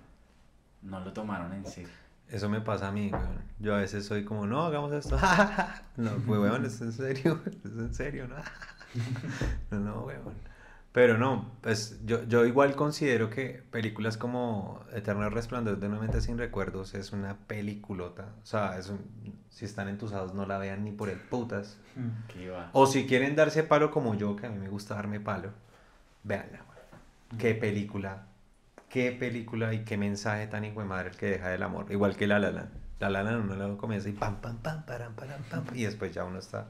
no 0.82 1.00
lo 1.00 1.14
tomaron 1.14 1.54
en 1.54 1.66
serio. 1.66 1.90
Eso 2.30 2.48
me 2.50 2.62
pasa 2.62 2.88
a 2.88 2.92
mí, 2.92 3.10
weón. 3.12 3.42
Yo 3.60 3.76
a 3.76 3.80
veces 3.80 4.06
soy 4.06 4.24
como, 4.24 4.48
no, 4.48 4.64
hagamos 4.64 4.94
esto. 4.94 5.18
no, 5.98 6.12
pues, 6.26 6.40
weón, 6.40 6.66
es 6.66 6.80
en 6.82 6.92
serio, 6.94 7.40
es 7.66 7.72
en 7.72 7.94
serio, 7.94 8.28
¿no? 8.28 8.36
no, 9.72 9.80
no, 9.80 10.02
weón. 10.02 10.52
Pero 10.94 11.18
no, 11.18 11.50
pues 11.62 12.02
yo, 12.06 12.24
yo 12.26 12.46
igual 12.46 12.76
considero 12.76 13.30
que 13.30 13.64
películas 13.72 14.18
como 14.18 14.82
Eterno 14.94 15.30
Resplandor 15.30 15.80
de 15.80 15.88
una 15.88 16.00
mente 16.00 16.20
sin 16.20 16.38
recuerdos 16.38 16.94
es 16.96 17.14
una 17.14 17.36
peliculota. 17.48 18.26
O 18.44 18.46
sea, 18.46 18.78
es 18.78 18.90
un- 18.90 19.00
si 19.50 19.64
están 19.64 19.88
entusiasmados 19.88 20.34
no 20.34 20.46
la 20.46 20.58
vean 20.58 20.84
ni 20.84 20.92
por 20.92 21.08
el 21.10 21.18
putas. 21.18 21.78
O 22.74 22.88
si 22.88 23.06
quieren 23.08 23.38
darse 23.38 23.64
palo 23.64 23.90
como 23.92 24.16
yo, 24.16 24.36
que 24.36 24.48
a 24.48 24.50
mí 24.50 24.58
me 24.60 24.68
gusta 24.68 24.96
darme 24.96 25.22
palo, 25.22 25.52
véanla, 26.24 26.60
weón. 26.70 27.38
Qué 27.40 27.56
película, 27.56 28.26
qué 28.90 29.12
película 29.12 29.74
y 29.74 29.80
qué 29.84 29.98
mensaje 29.98 30.48
tan 30.48 30.66
hijo 30.66 30.80
de 30.82 30.86
madre 30.88 31.10
el 31.10 31.16
que 31.18 31.28
deja 31.28 31.50
del 31.50 31.64
amor. 31.64 31.92
Igual 31.92 32.16
que 32.16 32.28
La 32.28 32.40
La 32.40 32.52
Land. 32.52 32.70
La 33.00 33.10
La 33.10 33.24
Land 33.24 33.46
uno 33.52 33.56
lo 33.56 33.78
comienza 33.78 34.10
y 34.10 34.14
pam, 34.14 34.38
pam, 34.42 34.58
pam, 34.58 34.86
param, 34.86 35.14
param, 35.16 35.42
pam, 35.50 35.64
y 35.74 35.84
después 35.84 36.14
ya 36.14 36.24
uno 36.24 36.40
está... 36.40 36.68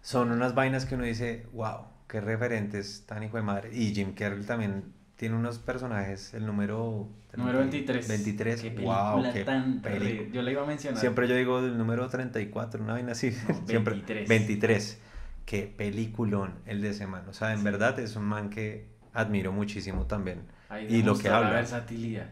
Son 0.01 0.31
unas 0.31 0.53
vainas 0.53 0.85
que 0.85 0.95
uno 0.95 1.03
dice, 1.03 1.47
wow, 1.53 1.85
qué 2.07 2.21
referentes 2.21 3.05
tan 3.07 3.23
hijo 3.23 3.37
de 3.37 3.43
madre. 3.43 3.69
Y 3.73 3.93
Jim 3.93 4.13
Carrey 4.13 4.43
también 4.43 4.93
tiene 5.15 5.35
unos 5.35 5.57
personajes, 5.59 6.33
el 6.33 6.45
número... 6.45 7.09
Número 7.35 7.59
23. 7.59 8.07
23, 8.07 8.61
Qué 8.61 8.69
wow, 8.69 8.75
película 9.21 9.33
qué 9.33 9.43
tan 9.43 9.83
re- 9.83 10.29
Yo 10.31 10.41
la 10.41 10.51
iba 10.51 10.61
a 10.61 10.65
mencionar. 10.65 10.99
Siempre 10.99 11.27
yo 11.27 11.35
digo 11.35 11.59
el 11.59 11.77
número 11.77 12.07
34, 12.07 12.83
una 12.83 12.93
vaina 12.93 13.11
así. 13.13 13.31
No, 13.47 13.67
Siempre. 13.67 13.95
23. 14.27 14.99
23. 15.45 15.67
Qué 15.67 15.67
peliculón 15.75 16.55
el 16.65 16.81
de 16.81 16.89
ese 16.89 17.07
man. 17.07 17.23
O 17.29 17.33
sea, 17.33 17.53
en 17.53 17.63
verdad 17.63 17.99
es 17.99 18.15
un 18.15 18.25
man 18.25 18.49
que 18.49 18.87
admiro 19.13 19.51
muchísimo 19.51 20.05
también. 20.05 20.47
Ahí 20.69 20.85
y 20.85 21.03
lo 21.03 21.13
que 21.13 21.23
demostró 21.23 21.31
la 21.31 21.37
habla. 21.37 21.49
versatilidad. 21.51 22.29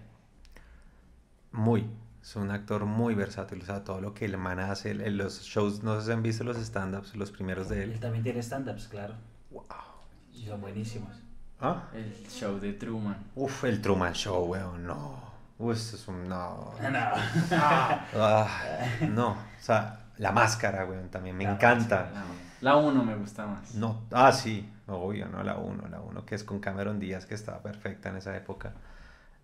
Muy. 1.51 1.89
Es 2.21 2.35
un 2.35 2.51
actor 2.51 2.85
muy 2.85 3.15
versátil. 3.15 3.61
O 3.61 3.65
sea, 3.65 3.83
todo 3.83 3.99
lo 4.01 4.13
que 4.13 4.25
el 4.25 4.37
man 4.37 4.59
hace. 4.59 4.93
los 4.93 5.41
shows, 5.41 5.83
no 5.83 5.99
sé 5.99 6.07
si 6.07 6.11
han 6.13 6.23
visto 6.23 6.43
los 6.43 6.57
stand-ups, 6.57 7.15
los 7.15 7.31
primeros 7.31 7.69
de 7.69 7.83
Él 7.83 7.91
él. 7.93 7.99
también 7.99 8.23
tiene 8.23 8.39
stand-ups, 8.41 8.87
claro. 8.87 9.13
Wow. 9.51 9.65
Y 10.33 10.45
son 10.45 10.61
buenísimos. 10.61 11.11
¿Ah? 11.61 11.83
El 11.93 12.11
show 12.29 12.59
de 12.59 12.73
Truman. 12.73 13.17
Uf, 13.35 13.63
el 13.65 13.81
Truman 13.81 14.13
Show, 14.13 14.45
weón. 14.45 14.85
No. 14.85 15.21
Uf, 15.59 15.75
eso 15.75 15.95
es 15.95 16.07
un. 16.07 16.27
No. 16.27 16.73
No. 16.81 16.99
Ah, 18.15 18.79
no. 19.09 19.29
O 19.31 19.37
sea, 19.59 19.99
la 20.17 20.31
máscara, 20.31 20.85
weón, 20.85 21.09
también 21.09 21.37
me 21.37 21.43
La 21.43 21.53
encanta. 21.53 22.09
La 22.63 22.77
1 22.77 23.03
me 23.03 23.15
gusta 23.15 23.45
más. 23.45 23.75
No, 23.75 24.03
ah, 24.11 24.31
sí, 24.31 24.65
obvio, 24.87 25.27
no 25.27 25.43
la 25.43 25.57
1, 25.57 25.87
la 25.89 25.99
1 25.99 26.25
que 26.25 26.35
es 26.35 26.43
con 26.43 26.59
Cameron 26.59 26.99
Díaz, 26.99 27.25
que 27.25 27.35
estaba 27.35 27.61
perfecta 27.61 28.09
en 28.09 28.15
esa 28.17 28.35
época. 28.37 28.73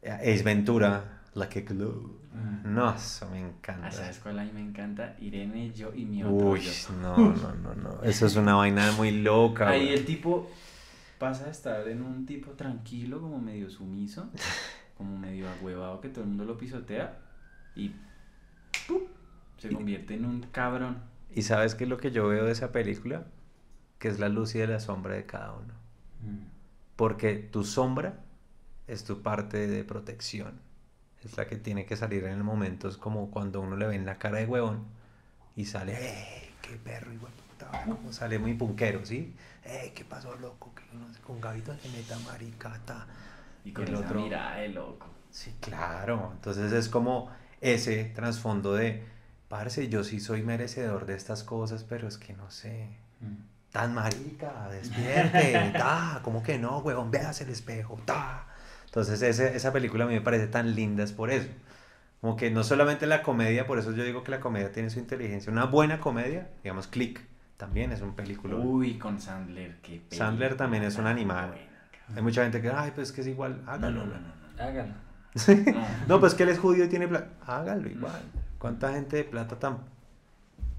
Eh, 0.01 0.09
Ace 0.11 0.43
Ventura, 0.43 1.03
Like 1.33 1.59
a 1.59 1.61
Glue. 1.63 2.17
Mm. 2.33 2.73
No, 2.73 2.95
eso 2.95 3.29
me 3.29 3.37
Ah, 3.37 3.47
encanta. 3.47 3.91
¿Sabes 3.91 4.19
cuál 4.19 4.39
a 4.39 4.43
mí 4.45 4.51
me 4.53 4.61
encanta? 4.61 5.15
Irene, 5.19 5.71
yo 5.73 5.93
y 5.93 6.05
mi 6.05 6.23
otro 6.23 6.51
Uy, 6.51 6.61
yo. 6.61 6.71
no, 7.01 7.17
no, 7.17 7.53
no, 7.55 7.75
no. 7.75 8.01
Eso 8.03 8.25
es 8.25 8.35
una 8.37 8.55
vaina 8.55 8.91
muy 8.93 9.11
loca, 9.11 9.67
Ahí 9.69 9.87
güey. 9.87 9.97
el 9.97 10.05
tipo 10.05 10.49
pasa 11.17 11.47
a 11.47 11.49
estar 11.49 11.85
en 11.89 12.01
un 12.01 12.25
tipo 12.25 12.51
tranquilo, 12.51 13.19
como 13.19 13.39
medio 13.39 13.69
sumiso, 13.69 14.29
como 14.97 15.17
medio 15.17 15.49
agüevado 15.49 15.99
que 15.99 16.07
todo 16.07 16.21
el 16.23 16.29
mundo 16.29 16.45
lo 16.45 16.57
pisotea 16.57 17.17
y 17.75 17.89
¡pum! 18.87 19.01
se 19.57 19.69
convierte 19.69 20.15
en 20.15 20.23
un 20.25 20.41
cabrón. 20.51 20.97
¿Y 21.33 21.43
sabes 21.43 21.75
qué 21.75 21.83
es 21.85 21.89
lo 21.89 21.97
que 21.97 22.11
yo 22.11 22.27
veo 22.27 22.45
de 22.45 22.51
esa 22.51 22.71
película? 22.71 23.25
Que 23.99 24.07
es 24.07 24.19
la 24.19 24.29
luz 24.29 24.55
y 24.55 24.65
la 24.65 24.79
sombra 24.79 25.15
de 25.15 25.25
cada 25.25 25.53
uno. 25.53 25.73
Mm. 26.23 26.45
Porque 26.95 27.35
tu 27.35 27.63
sombra 27.63 28.19
es 28.87 29.03
tu 29.03 29.21
parte 29.21 29.67
de 29.67 29.83
protección. 29.83 30.59
Es 31.23 31.37
la 31.37 31.47
que 31.47 31.57
tiene 31.57 31.85
que 31.85 31.97
salir 31.97 32.23
en 32.25 32.41
momentos 32.43 32.97
como 32.97 33.29
cuando 33.29 33.61
uno 33.61 33.75
le 33.75 33.87
ve 33.87 33.95
en 33.95 34.05
la 34.05 34.17
cara 34.17 34.37
de 34.39 34.45
huevón 34.45 34.85
y 35.55 35.65
sale, 35.65 35.93
¡eh! 35.97 36.49
¡Qué 36.61 36.75
perro, 36.77 37.11
igual! 37.13 37.31
Como 37.85 38.13
sale 38.13 38.39
muy 38.39 38.53
punquero, 38.53 39.05
¿sí? 39.05 39.35
¡eh! 39.65 39.91
¿Qué 39.93 40.05
pasó, 40.05 40.33
loco? 40.35 40.73
Que 40.73 40.83
con 41.21 41.41
Gavito 41.41 41.75
se 41.77 41.89
meta 41.89 42.17
maricata. 42.19 43.05
Y 43.65 43.73
con 43.73 43.85
El 43.87 43.95
esa 43.95 44.05
otro- 44.05 44.21
mirada 44.21 44.55
de 44.57 44.69
loco. 44.69 45.07
Sí, 45.29 45.53
claro. 45.59 46.31
Entonces 46.33 46.71
es 46.71 46.87
como 46.89 47.29
ese 47.61 48.05
trasfondo 48.05 48.73
de, 48.73 49.03
parce, 49.49 49.89
yo 49.89 50.03
sí 50.05 50.19
soy 50.21 50.43
merecedor 50.43 51.05
de 51.05 51.15
estas 51.15 51.43
cosas, 51.43 51.83
pero 51.83 52.07
es 52.07 52.17
que 52.17 52.33
no 52.33 52.49
sé. 52.49 52.87
Mm. 53.19 53.49
Tan 53.71 53.93
marica, 53.93 54.69
despierte, 54.71 55.73
ta, 55.77 56.21
¿cómo 56.23 56.41
que 56.41 56.57
no, 56.57 56.79
huevón? 56.79 57.11
Veas 57.11 57.41
el 57.41 57.49
espejo, 57.49 57.99
ta. 58.05 58.45
Entonces 58.85 59.21
ese- 59.21 59.55
esa 59.55 59.71
película 59.73 60.05
a 60.05 60.07
mí 60.07 60.13
me 60.13 60.21
parece 60.21 60.47
tan 60.47 60.73
linda 60.73 61.03
es 61.03 61.11
por 61.11 61.29
eso. 61.29 61.47
Como 62.21 62.35
que 62.35 62.49
no 62.51 62.63
solamente 62.63 63.05
la 63.07 63.21
comedia, 63.23 63.65
por 63.67 63.77
eso 63.79 63.91
yo 63.91 64.03
digo 64.03 64.23
que 64.23 64.31
la 64.31 64.39
comedia 64.39 64.71
tiene 64.71 64.89
su 64.89 64.99
inteligencia. 64.99 65.51
Una 65.51 65.65
buena 65.65 65.99
comedia, 65.99 66.49
digamos 66.63 66.87
Click, 66.87 67.21
también 67.57 67.91
es 67.91 68.01
un 68.01 68.15
película. 68.15 68.55
Uy, 68.55 68.97
con 68.97 69.21
Sandler, 69.21 69.77
qué 69.81 70.01
Sandler 70.11 70.55
también 70.57 70.83
es 70.83 70.97
un 70.97 71.03
película 71.05 71.41
animal. 71.41 71.49
buena, 71.51 72.15
Hay 72.17 72.23
mucha 72.23 72.41
gente 72.43 72.61
que, 72.61 72.69
ay, 72.71 72.91
pues 72.95 73.11
que 73.11 73.21
es 73.21 73.27
igual, 73.27 73.61
No, 73.65 73.71
hágalo. 73.71 74.05
no, 74.05 74.05
no, 74.05 74.19
no, 74.19 74.27
no. 74.57 74.63
Hágalo. 74.63 74.93
No. 75.73 75.87
No, 76.07 76.19
pues 76.19 76.33
que 76.33 76.43
él 76.43 76.49
es 76.49 76.57
judío 76.59 76.85
y 76.85 76.89
tiene 76.89 77.07
plata. 77.07 77.27
Hágalo 77.45 77.87
igual. 77.87 78.21
¿Cuánta 78.59 78.93
gente 78.93 79.17
de 79.17 79.23
plata 79.23 79.59
tam- 79.59 79.79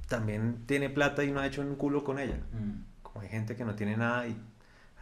también 0.08 0.64
tiene 0.66 0.90
plata 0.90 1.24
y 1.24 1.30
no 1.32 1.40
ha 1.40 1.46
hecho 1.46 1.60
un 1.62 1.74
culo 1.76 2.04
con 2.04 2.18
ella? 2.18 2.36
Mm. 2.52 2.82
Como 3.02 3.20
hay 3.22 3.28
gente 3.28 3.56
que 3.56 3.64
no 3.64 3.74
tiene 3.74 3.96
nada 3.96 4.26
y 4.28 4.36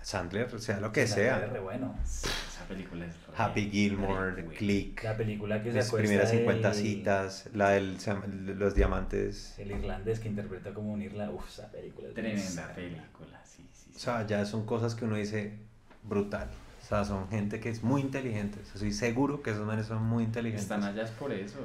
Sandler, 0.03 0.49
sea 0.61 0.81
lo 0.81 0.93
que 0.93 1.07
Sandler 1.07 1.29
sea. 1.37 1.45
es 1.47 1.53
re 1.53 1.61
bueno. 1.61 1.95
Esa 2.05 2.64
película 2.68 3.05
es 3.05 3.14
re- 3.26 3.33
Happy 3.37 3.70
Gilmore, 3.70 4.31
re. 4.33 4.45
Click, 4.47 5.03
La 5.03 5.16
película 5.16 5.62
que 5.62 5.70
se 5.72 5.79
las 5.79 5.91
primeras 5.93 6.31
50 6.31 6.70
del- 6.70 6.76
citas, 6.79 7.49
la 7.53 7.79
llama- 7.79 8.26
los 8.29 8.74
diamantes. 8.74 9.59
El 9.59 9.72
irlandés 9.72 10.20
que 10.20 10.29
interpreta 10.29 10.72
como 10.72 10.93
un 10.93 11.03
irlandés. 11.03 11.37
Uf, 11.37 11.49
esa 11.49 11.70
película 11.70 12.09
es 12.09 12.14
Tremenda 12.14 12.74
película, 12.74 13.41
sí, 13.45 13.68
sí. 13.72 13.91
O 13.97 13.99
sea, 13.99 14.26
ya 14.26 14.45
son 14.47 14.64
cosas 14.64 14.95
que 14.95 15.05
uno 15.05 15.16
dice 15.16 15.59
brutal. 16.05 16.49
O 16.83 16.87
sea, 16.89 17.05
son 17.05 17.29
gente 17.29 17.61
que 17.61 17.68
es 17.68 17.83
muy 17.83 18.01
inteligente. 18.01 18.61
Estoy 18.62 18.93
seguro 18.93 19.43
que 19.43 19.51
esos 19.51 19.66
manes 19.66 19.87
son 19.87 20.03
muy 20.05 20.24
inteligentes. 20.24 20.62
Están 20.62 20.85
allá 20.85 21.03
es 21.03 21.11
por 21.11 21.33
eso. 21.33 21.59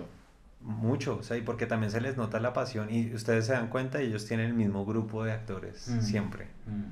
Mucho, 0.64 1.18
o 1.18 1.24
sea, 1.24 1.36
y 1.38 1.42
porque 1.42 1.66
también 1.66 1.92
se 1.92 2.00
les 2.00 2.16
nota 2.16 2.40
la 2.40 2.54
pasión 2.54 2.88
y 2.90 3.14
ustedes 3.14 3.46
se 3.46 3.54
dan 3.54 3.68
cuenta 3.68 4.02
y 4.02 4.08
ellos 4.08 4.26
tienen 4.26 4.48
el 4.48 4.54
mismo 4.54 4.86
grupo 4.86 5.24
de 5.26 5.34
actores, 5.34 5.90
Mm. 5.90 6.02
siempre, 6.02 6.46
Mm. 6.68 6.84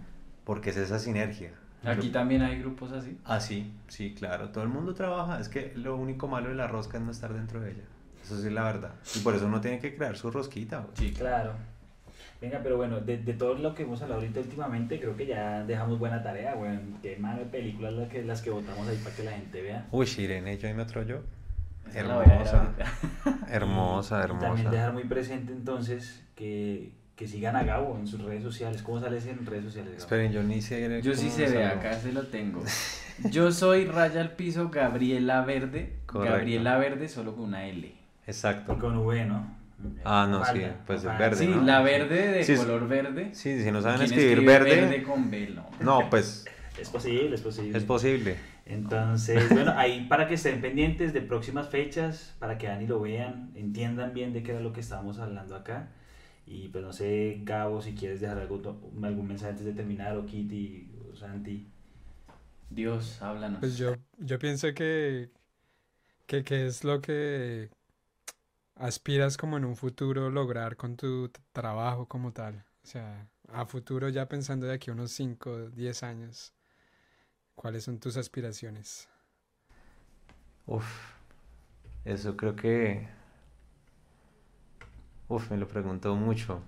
porque 0.43 0.71
es 0.71 0.77
esa 0.77 0.99
sinergia. 0.99 1.51
Aquí 1.83 2.09
Gru- 2.09 2.11
también 2.11 2.41
hay 2.41 2.59
grupos 2.59 2.91
así. 2.91 3.17
Ah, 3.25 3.39
sí, 3.39 3.71
sí, 3.87 4.13
claro, 4.13 4.49
todo 4.49 4.63
el 4.63 4.69
mundo 4.69 4.93
trabaja, 4.93 5.39
es 5.39 5.47
que 5.49 5.71
lo 5.75 5.95
único 5.95 6.27
malo 6.27 6.49
de 6.49 6.55
la 6.55 6.67
rosca 6.67 6.97
es 6.97 7.03
no 7.03 7.11
estar 7.11 7.33
dentro 7.33 7.59
de 7.61 7.71
ella, 7.71 7.83
eso 8.23 8.39
sí 8.39 8.47
es 8.47 8.53
la 8.53 8.63
verdad, 8.63 8.91
y 9.15 9.19
por 9.19 9.35
eso 9.35 9.45
uno 9.47 9.61
tiene 9.61 9.79
que 9.79 9.95
crear 9.95 10.17
su 10.17 10.29
rosquita. 10.31 10.79
güey. 10.79 10.91
Sí, 10.95 11.13
Claro. 11.13 11.53
Venga, 12.41 12.59
pero 12.63 12.75
bueno, 12.75 12.99
de, 12.99 13.19
de 13.19 13.33
todo 13.33 13.53
lo 13.53 13.75
que 13.75 13.83
hemos 13.83 14.01
hablado 14.01 14.19
ahorita 14.21 14.39
últimamente, 14.39 14.99
creo 14.99 15.15
que 15.15 15.27
ya 15.27 15.63
dejamos 15.63 15.99
buena 15.99 16.23
tarea, 16.23 16.55
weón. 16.55 16.95
Qué 17.01 17.15
más 17.17 17.37
de 17.37 17.45
películas 17.45 17.93
las 17.93 18.09
que, 18.09 18.23
las 18.23 18.41
que 18.41 18.49
votamos 18.49 18.87
ahí 18.87 18.97
para 19.03 19.15
que 19.15 19.23
la 19.23 19.31
gente 19.33 19.61
vea. 19.61 19.87
Uy, 19.91 20.07
Irene, 20.17 20.57
yo 20.57 20.67
y 20.67 20.73
me 20.73 20.81
otro 20.81 21.03
yo. 21.03 21.19
Hermosa. 21.93 22.69
Hermosa, 23.49 24.19
Y 24.23 24.27
también 24.27 24.47
hermosa. 24.51 24.69
dejar 24.71 24.93
muy 24.93 25.03
presente 25.03 25.51
entonces 25.51 26.23
que, 26.35 26.93
que 27.15 27.27
sigan 27.27 27.55
a 27.55 27.63
Gabo 27.63 27.97
en 27.97 28.07
sus 28.07 28.21
redes 28.21 28.43
sociales. 28.43 28.81
¿Cómo 28.81 28.99
sales 28.99 29.25
en 29.27 29.45
redes 29.45 29.65
sociales? 29.65 29.91
Gabo? 29.93 30.03
Esperen, 30.03 30.31
yo 30.31 30.41
ni 30.43 30.61
sé. 30.61 31.01
Yo 31.01 31.13
sí 31.15 31.29
se 31.29 31.43
ve, 31.43 31.63
salgo. 31.63 31.79
acá 31.79 31.93
se 31.93 32.11
lo 32.13 32.27
tengo. 32.27 32.63
Yo 33.29 33.51
soy 33.51 33.85
Raya 33.85 34.21
al 34.21 34.31
Piso 34.31 34.69
Gabriela 34.69 35.41
Verde. 35.41 35.97
Correcto. 36.07 36.33
Gabriela 36.37 36.77
Verde 36.77 37.07
solo 37.07 37.35
con 37.35 37.45
una 37.45 37.67
L. 37.67 37.93
Exacto. 38.25 38.79
Con 38.79 38.97
V, 38.97 39.25
¿no? 39.25 39.57
Ah, 40.03 40.27
no, 40.29 40.43
sí, 40.45 40.61
pues 40.87 41.03
falta. 41.03 41.17
verde, 41.19 41.35
Sí, 41.37 41.47
¿no? 41.47 41.61
la 41.63 41.81
verde 41.81 42.31
de 42.31 42.43
Sí, 42.43 42.55
color 42.55 42.87
verde. 42.87 43.29
Sí, 43.33 43.61
si 43.61 43.71
no 43.71 43.81
saben 43.81 43.97
¿Quién 43.97 44.11
escribir 44.11 44.39
escribe 44.51 44.81
verde, 44.87 45.03
con 45.03 45.29
B, 45.29 45.49
no. 45.53 45.69
no, 45.81 46.09
pues 46.09 46.45
Es 46.79 46.89
posible, 46.89 47.35
es 47.35 47.41
posible. 47.41 47.77
es 47.77 47.83
posible. 47.83 48.37
Entonces, 48.71 49.49
bueno, 49.49 49.73
ahí 49.75 50.05
para 50.07 50.27
que 50.27 50.35
estén 50.35 50.61
pendientes 50.61 51.13
de 51.13 51.21
próximas 51.21 51.67
fechas, 51.67 52.35
para 52.39 52.57
que 52.57 52.67
Dani 52.67 52.87
lo 52.87 53.01
vean, 53.01 53.51
entiendan 53.53 54.13
bien 54.13 54.31
de 54.31 54.43
qué 54.43 54.51
era 54.51 54.61
lo 54.61 54.71
que 54.71 54.79
estábamos 54.79 55.19
hablando 55.19 55.55
acá. 55.55 55.89
Y 56.45 56.69
pues 56.69 56.83
no 56.83 56.93
sé, 56.93 57.41
Gabo, 57.43 57.81
si 57.81 57.93
quieres 57.93 58.21
dejar 58.21 58.39
algo, 58.39 58.61
algún 59.03 59.27
mensaje 59.27 59.51
antes 59.51 59.65
de 59.65 59.73
terminar, 59.73 60.15
o 60.15 60.25
Kitty, 60.25 60.89
o 61.11 61.15
Santi. 61.15 61.67
Dios, 62.69 63.21
háblanos. 63.21 63.59
Pues 63.59 63.77
yo, 63.77 63.95
yo 64.17 64.39
pienso 64.39 64.73
que, 64.73 65.29
que, 66.25 66.43
que 66.45 66.65
es 66.65 66.85
lo 66.85 67.01
que 67.01 67.69
aspiras 68.75 69.35
como 69.35 69.57
en 69.57 69.65
un 69.65 69.75
futuro 69.75 70.29
lograr 70.29 70.77
con 70.77 70.95
tu 70.95 71.29
trabajo 71.51 72.07
como 72.07 72.31
tal. 72.31 72.63
O 72.83 72.87
sea, 72.87 73.27
a 73.49 73.65
futuro 73.65 74.07
ya 74.07 74.27
pensando 74.29 74.65
de 74.65 74.73
aquí 74.73 74.89
a 74.89 74.93
unos 74.93 75.11
5, 75.11 75.71
10 75.71 76.03
años, 76.03 76.53
¿cuáles 77.61 77.83
son 77.83 77.99
tus 77.99 78.17
aspiraciones? 78.17 79.07
Uf. 80.65 80.85
Eso 82.05 82.35
creo 82.37 82.55
que... 82.55 83.07
Uf, 85.29 85.49
me 85.49 85.57
lo 85.57 85.67
pregunto 85.67 86.15
mucho. 86.15 86.61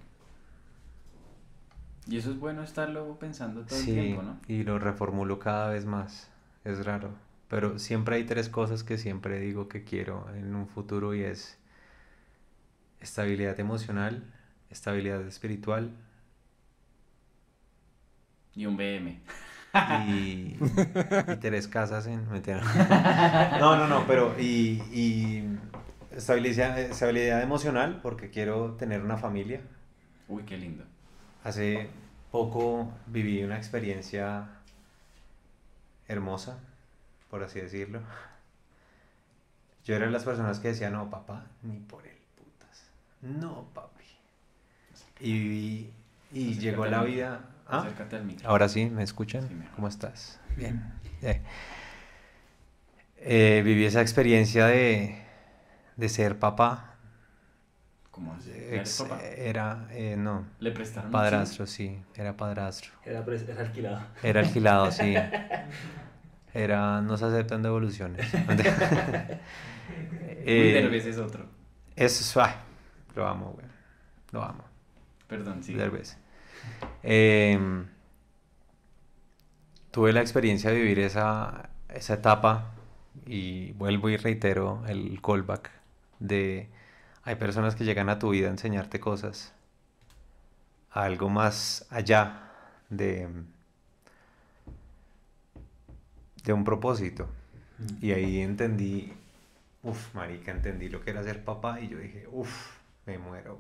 Y 2.08 2.18
eso 2.18 2.32
es 2.32 2.40
bueno 2.40 2.64
estarlo 2.64 3.18
pensando 3.20 3.66
todo 3.66 3.80
Sí, 3.80 3.92
el 3.92 3.96
tiempo, 4.06 4.22
¿no? 4.24 4.40
y 4.48 4.64
lo 4.64 4.80
reformulo 4.80 5.40
cada 5.40 5.70
vez 5.70 5.86
más. 5.86 6.30
Es 6.64 6.86
raro. 6.86 7.12
Pero 7.50 7.80
siempre 7.80 8.16
hay 8.16 8.26
tres 8.26 8.50
cosas 8.50 8.84
que 8.84 8.98
siempre 8.98 9.40
digo 9.40 9.68
que 9.68 9.84
quiero 9.84 10.28
en 10.36 10.56
un 10.56 10.68
futuro 10.68 11.14
y 11.14 11.24
es 11.24 11.58
estabilidad 13.00 13.60
emocional, 13.60 14.24
estabilidad 14.70 15.22
espiritual 15.28 15.92
Y 18.56 18.66
un 18.66 18.78
BM. 18.78 19.20
Y, 20.08 20.58
y 21.28 21.36
tres 21.40 21.68
casas 21.68 22.08
en... 22.08 22.26
No, 23.60 23.76
no, 23.78 23.88
no, 23.88 24.06
pero 24.08 24.36
y, 24.40 24.82
y 24.92 25.58
estabilidad, 26.16 26.78
estabilidad 26.80 27.42
emocional 27.42 28.00
porque 28.02 28.30
quiero 28.30 28.74
tener 28.74 29.02
una 29.02 29.18
familia. 29.18 29.62
Uy, 30.28 30.44
qué 30.44 30.58
lindo. 30.58 30.84
Hace 31.44 31.90
poco 32.32 32.92
viví 33.08 33.44
una 33.44 33.58
experiencia 33.58 34.48
hermosa, 36.08 36.60
por 37.30 37.44
así 37.44 37.60
decirlo. 37.62 38.02
Yo 39.86 39.96
era 39.96 40.06
de 40.06 40.12
las 40.12 40.24
personas 40.24 40.60
que 40.60 40.70
decía, 40.70 40.90
no, 40.90 41.10
papá, 41.10 41.46
ni 41.62 41.78
por 41.80 42.06
el 42.08 42.18
putas. 42.38 42.90
No, 43.22 43.66
papi. 43.74 44.04
Y, 45.20 45.34
viví- 45.34 45.90
y 46.32 46.54
llegó 46.60 46.86
la 46.86 47.04
vida... 47.04 47.50
¿Ah? 47.74 47.80
Acércate 47.80 48.16
al 48.18 48.26
micro. 48.26 48.48
Ahora 48.48 48.70
sí, 48.70 48.86
¿me 48.86 49.02
escuchan? 49.02 49.48
Sí. 49.48 49.56
¿Cómo 49.76 49.88
estás? 49.88 50.40
Bien. 50.56 50.94
Eh. 51.24 51.42
Eh, 53.18 53.62
viví 53.66 53.86
esa 53.86 54.02
experiencia 54.02 54.68
de, 54.68 55.18
de 55.96 56.10
ser 56.10 56.38
papá. 56.38 56.96
¿Cómo 58.12 58.38
eres 58.46 59.02
papá? 59.02 59.24
era, 59.24 59.88
eh, 59.90 60.16
no, 60.16 60.46
¿Le 60.60 60.72
prestaron 60.72 61.10
padrastro, 61.10 61.66
sí, 61.66 62.00
era 62.14 62.38
padrastro. 62.38 62.92
Era, 63.04 63.24
alquilado. 63.58 64.06
Era 64.22 64.42
alquilado, 64.42 64.92
sí. 64.92 65.16
Era, 66.54 67.02
no 67.02 67.18
se 67.18 67.26
aceptan 67.26 67.64
devoluciones. 67.64 68.32
Uy, 68.34 68.58
Eh, 70.46 70.74
Derbez 70.74 71.06
es 71.06 71.18
otro. 71.18 71.46
Eso 71.96 72.22
es, 72.22 72.38
ay, 72.38 72.54
lo 73.16 73.26
amo, 73.26 73.54
güey. 73.54 73.66
Lo 74.32 74.44
amo. 74.44 74.66
Perdón, 75.28 75.64
sí. 75.64 75.74
Derbez. 75.74 76.18
Em, 77.04 77.88
tuve 79.92 80.14
la 80.14 80.22
experiencia 80.22 80.72
de 80.72 80.78
vivir 80.78 81.00
esa, 81.00 81.70
esa 81.90 82.16
etapa 82.16 82.74
y 83.26 83.74
vuelvo 83.74 84.10
y 84.10 84.18
reitero 84.18 84.84
el 84.88 85.22
callback 85.22 85.72
de 86.20 86.70
hay 87.24 87.36
personas 87.36 87.76
que 87.76 87.86
llegan 87.86 88.10
a 88.10 88.20
tu 88.20 88.30
vida 88.30 88.48
a 88.48 88.52
enseñarte 88.52 89.00
cosas, 89.00 89.54
a 90.92 91.04
algo 91.04 91.30
más 91.30 91.88
allá 91.90 92.52
de, 92.90 93.30
de 96.44 96.54
un 96.54 96.64
propósito. 96.64 97.28
Y 98.02 98.12
ahí 98.12 98.42
entendí, 98.42 99.14
uff, 99.84 100.14
marica, 100.14 100.52
entendí 100.52 100.90
lo 100.90 101.02
que 101.02 101.12
era 101.12 101.24
ser 101.24 101.44
papá 101.44 101.80
y 101.80 101.90
yo 101.90 101.98
dije, 101.98 102.28
uff, 102.32 102.78
me 103.06 103.18
muero. 103.18 103.60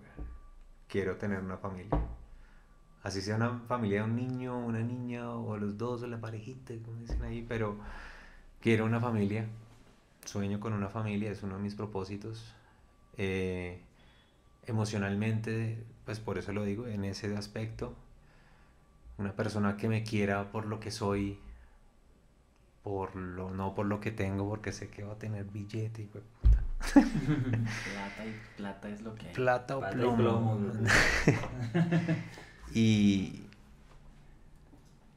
Quiero 0.87 1.15
tener 1.15 1.39
una 1.39 1.57
familia. 1.57 1.99
Así 3.03 3.21
sea 3.21 3.35
una 3.35 3.59
familia 3.67 3.99
de 3.99 4.09
un 4.09 4.15
niño, 4.15 4.57
una 4.57 4.79
niña, 4.79 5.29
o 5.29 5.57
los 5.57 5.77
dos, 5.77 6.03
o 6.03 6.07
la 6.07 6.21
parejita, 6.21 6.73
como 6.85 6.97
dicen 7.01 7.21
ahí, 7.23 7.45
pero 7.47 7.77
quiero 8.61 8.85
una 8.85 9.01
familia. 9.01 9.45
Sueño 10.23 10.61
con 10.61 10.71
una 10.71 10.87
familia, 10.87 11.29
es 11.29 11.43
uno 11.43 11.57
de 11.57 11.61
mis 11.61 11.75
propósitos. 11.75 12.55
Eh, 13.17 13.81
emocionalmente, 14.65 15.83
pues 16.05 16.21
por 16.21 16.37
eso 16.37 16.53
lo 16.53 16.63
digo, 16.63 16.87
en 16.87 17.03
ese 17.03 17.35
aspecto. 17.35 17.93
Una 19.17 19.33
persona 19.33 19.75
que 19.75 19.89
me 19.89 20.03
quiera 20.03 20.49
por 20.49 20.65
lo 20.65 20.79
que 20.79 20.89
soy, 20.89 21.37
por 22.83 23.17
lo, 23.17 23.51
no 23.51 23.75
por 23.75 23.85
lo 23.85 23.99
que 23.99 24.11
tengo, 24.11 24.47
porque 24.47 24.71
sé 24.71 24.89
que 24.89 25.03
va 25.03 25.13
a 25.13 25.19
tener 25.19 25.43
billete 25.43 26.03
y 26.03 26.05
pues, 26.05 26.23
puta. 26.41 26.63
Plata 26.93 28.25
y 28.25 28.57
plata 28.57 28.89
es 28.89 29.01
lo 29.01 29.13
que 29.13 29.27
hay. 29.27 29.33
plata 29.33 29.75
o 29.75 29.79
Plata 29.81 29.97
y 29.97 30.15
plomo. 30.15 30.57
y, 32.73 33.43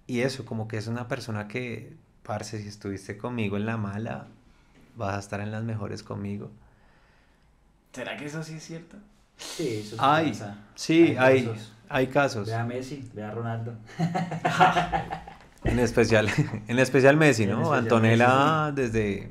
y 0.07 0.21
eso, 0.21 0.45
como 0.45 0.69
que 0.69 0.77
es 0.77 0.87
una 0.87 1.09
persona 1.09 1.49
que, 1.49 1.95
parce, 2.23 2.61
si 2.63 2.69
estuviste 2.69 3.17
conmigo 3.19 3.57
en 3.57 3.67
la 3.67 3.77
mala, 3.77 4.27
vas 4.97 5.15
a 5.17 5.19
estar 5.19 5.41
en 5.41 5.51
las 5.51 5.65
mejores 5.65 6.03
conmigo. 6.03 6.51
¿Será 7.93 8.17
que 8.17 8.27
eso 8.27 8.43
sí 8.43 8.55
es 8.55 8.65
cierto? 8.65 8.97
Sí, 9.39 9.79
eso 9.81 9.91
sí 9.91 9.97
Ay, 9.99 10.31
pasa. 10.31 10.59
sí, 10.75 11.15
hay, 11.19 11.45
casos. 11.47 11.73
hay 11.89 12.07
casos. 12.09 12.47
Ve 12.49 12.55
a 12.55 12.65
Messi, 12.65 13.11
ve 13.15 13.23
a 13.25 13.31
Ronaldo. 13.31 13.75
En 15.65 15.79
especial, 15.79 16.29
en 16.69 16.79
especial 16.79 17.17
Messi, 17.17 17.45
En 17.45 17.51
¿no? 17.51 17.63
especial 17.63 17.83
Antonella, 17.83 18.73
desde, 18.73 19.31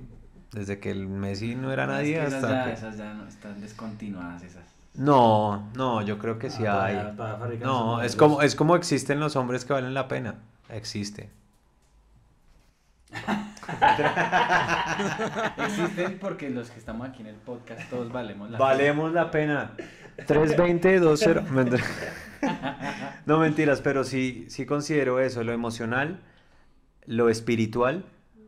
desde 0.51 0.79
que 0.79 0.91
el 0.91 1.07
Messi 1.07 1.55
no 1.55 1.71
era 1.71 1.85
No, 1.87 1.93
es 1.93 1.97
nadie 1.99 2.13
que 2.15 2.25
esas 2.25 2.33
hasta 2.43 2.49
ya, 2.53 2.65
que- 2.65 2.73
esas 2.73 2.97
ya 2.97 3.13
no 3.13 3.27
están 3.27 3.61
descontinuadas 3.61 4.43
esas. 4.43 4.63
No, 4.97 5.69
no, 5.75 6.01
yo 6.01 6.17
creo 6.17 6.39
que 6.39 6.49
sí 6.49 6.65
Ah, 6.65 6.85
hay. 6.85 7.57
No, 7.59 8.01
es 8.01 8.15
como, 8.15 8.41
es 8.41 8.55
como 8.55 8.75
existen 8.75 9.19
los 9.19 9.35
hombres 9.35 9.65
que 9.65 9.73
valen 9.73 9.93
la 9.93 10.07
pena. 10.07 10.35
Existe. 10.69 11.29
Existen 15.57 16.17
porque 16.19 16.49
los 16.49 16.69
que 16.69 16.79
estamos 16.79 17.07
aquí 17.07 17.21
en 17.21 17.27
el 17.27 17.35
podcast 17.35 17.89
todos 17.89 18.11
valemos 18.11 18.49
la 18.49 18.57
Valemos 18.57 19.13
la 19.13 19.31
pena. 19.31 19.71
320, 20.25 20.99
20. 20.99 21.41
Mentira. 21.51 21.83
No 23.25 23.39
mentiras, 23.39 23.81
pero 23.81 24.03
sí, 24.03 24.45
sí 24.49 24.65
considero 24.65 25.19
eso, 25.19 25.43
lo 25.43 25.51
emocional, 25.51 26.21
lo 27.05 27.29
espiritual, 27.29 28.05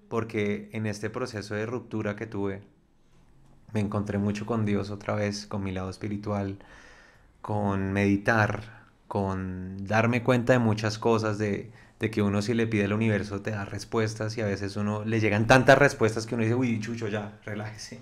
porque 0.08 0.70
en 0.74 0.86
este 0.86 1.10
proceso 1.10 1.56
de 1.56 1.66
ruptura 1.66 2.16
que 2.16 2.28
tuve, 2.28 2.62
me 3.74 3.80
encontré 3.82 4.18
mucho 4.18 4.46
con 4.46 4.66
Dios 4.66 4.90
otra 4.92 5.16
vez, 5.16 5.46
con 5.48 5.64
mi 5.64 5.72
lado 5.72 5.90
espiritual, 5.90 6.58
con 7.42 7.94
meditar, 7.94 8.64
con 9.08 9.86
darme 9.88 10.24
cuenta 10.24 10.54
de 10.54 10.60
muchas 10.60 11.00
cosas, 11.00 11.38
de, 11.38 11.72
de 12.00 12.12
que 12.12 12.22
uno 12.22 12.42
si 12.42 12.54
le 12.54 12.68
pide 12.68 12.86
al 12.86 12.94
universo 12.94 13.42
te 13.42 13.52
da 13.52 13.66
respuestas 13.66 14.38
y 14.38 14.42
a 14.42 14.46
veces 14.46 14.76
uno 14.78 15.06
le 15.06 15.20
llegan 15.20 15.48
tantas 15.48 15.78
respuestas 15.78 16.26
que 16.26 16.36
uno 16.36 16.44
dice, 16.44 16.56
uy, 16.56 16.80
chucho, 16.80 17.08
ya, 17.08 17.40
relájese, 17.46 18.02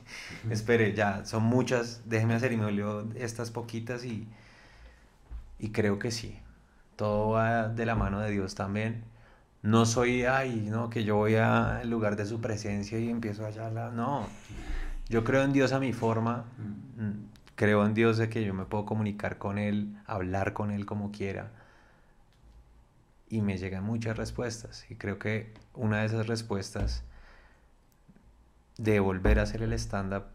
espere, 0.50 0.94
ya, 0.94 1.26
son 1.26 1.44
muchas, 1.44 2.02
déjeme 2.06 2.36
hacer 2.36 2.54
y 2.54 2.58
me 2.58 2.66
olió 2.66 3.08
estas 3.16 3.52
poquitas 3.52 4.06
y, 4.06 4.28
y 5.60 5.70
creo 5.72 6.00
que 6.00 6.12
sí, 6.12 6.40
todo 6.96 7.30
va 7.32 7.70
de 7.70 7.86
la 7.86 7.96
mano 7.96 8.20
de 8.22 8.32
Dios 8.32 8.56
también. 8.56 9.04
No 9.64 9.86
soy, 9.86 10.26
ay, 10.26 10.68
no, 10.72 10.90
que 10.90 11.04
yo 11.04 11.16
voy 11.18 11.36
a- 11.36 11.80
al 11.80 11.90
lugar 11.90 12.16
de 12.18 12.26
su 12.26 12.42
presencia 12.42 13.00
y 13.00 13.10
empiezo 13.10 13.46
allá, 13.46 13.70
la... 13.72 13.92
no, 13.92 14.28
yo 15.10 15.24
creo 15.24 15.44
en 15.44 15.54
Dios 15.54 15.72
a 15.72 15.80
mi 15.80 15.94
forma, 15.94 16.46
mm, 16.58 17.12
creo 17.56 17.86
en 17.86 17.94
Dios 17.94 18.18
de 18.18 18.30
que 18.30 18.44
yo 18.44 18.54
me 18.54 18.66
puedo 18.66 18.86
comunicar 18.86 19.38
con 19.38 19.58
Él, 19.58 19.96
hablar 20.06 20.54
con 20.54 20.72
Él 20.72 20.86
como 20.86 21.12
quiera. 21.12 21.52
Y 23.30 23.42
me 23.42 23.58
llegan 23.58 23.84
muchas 23.84 24.18
respuestas. 24.18 24.86
Y 24.90 24.96
creo 24.96 25.20
que 25.20 25.54
una 25.74 26.00
de 26.00 26.06
esas 26.06 26.28
respuestas 26.28 27.04
de 28.78 29.00
volver 29.00 29.40
a 29.40 29.44
hacer 29.44 29.62
el 29.62 29.74
stand-up, 29.74 30.26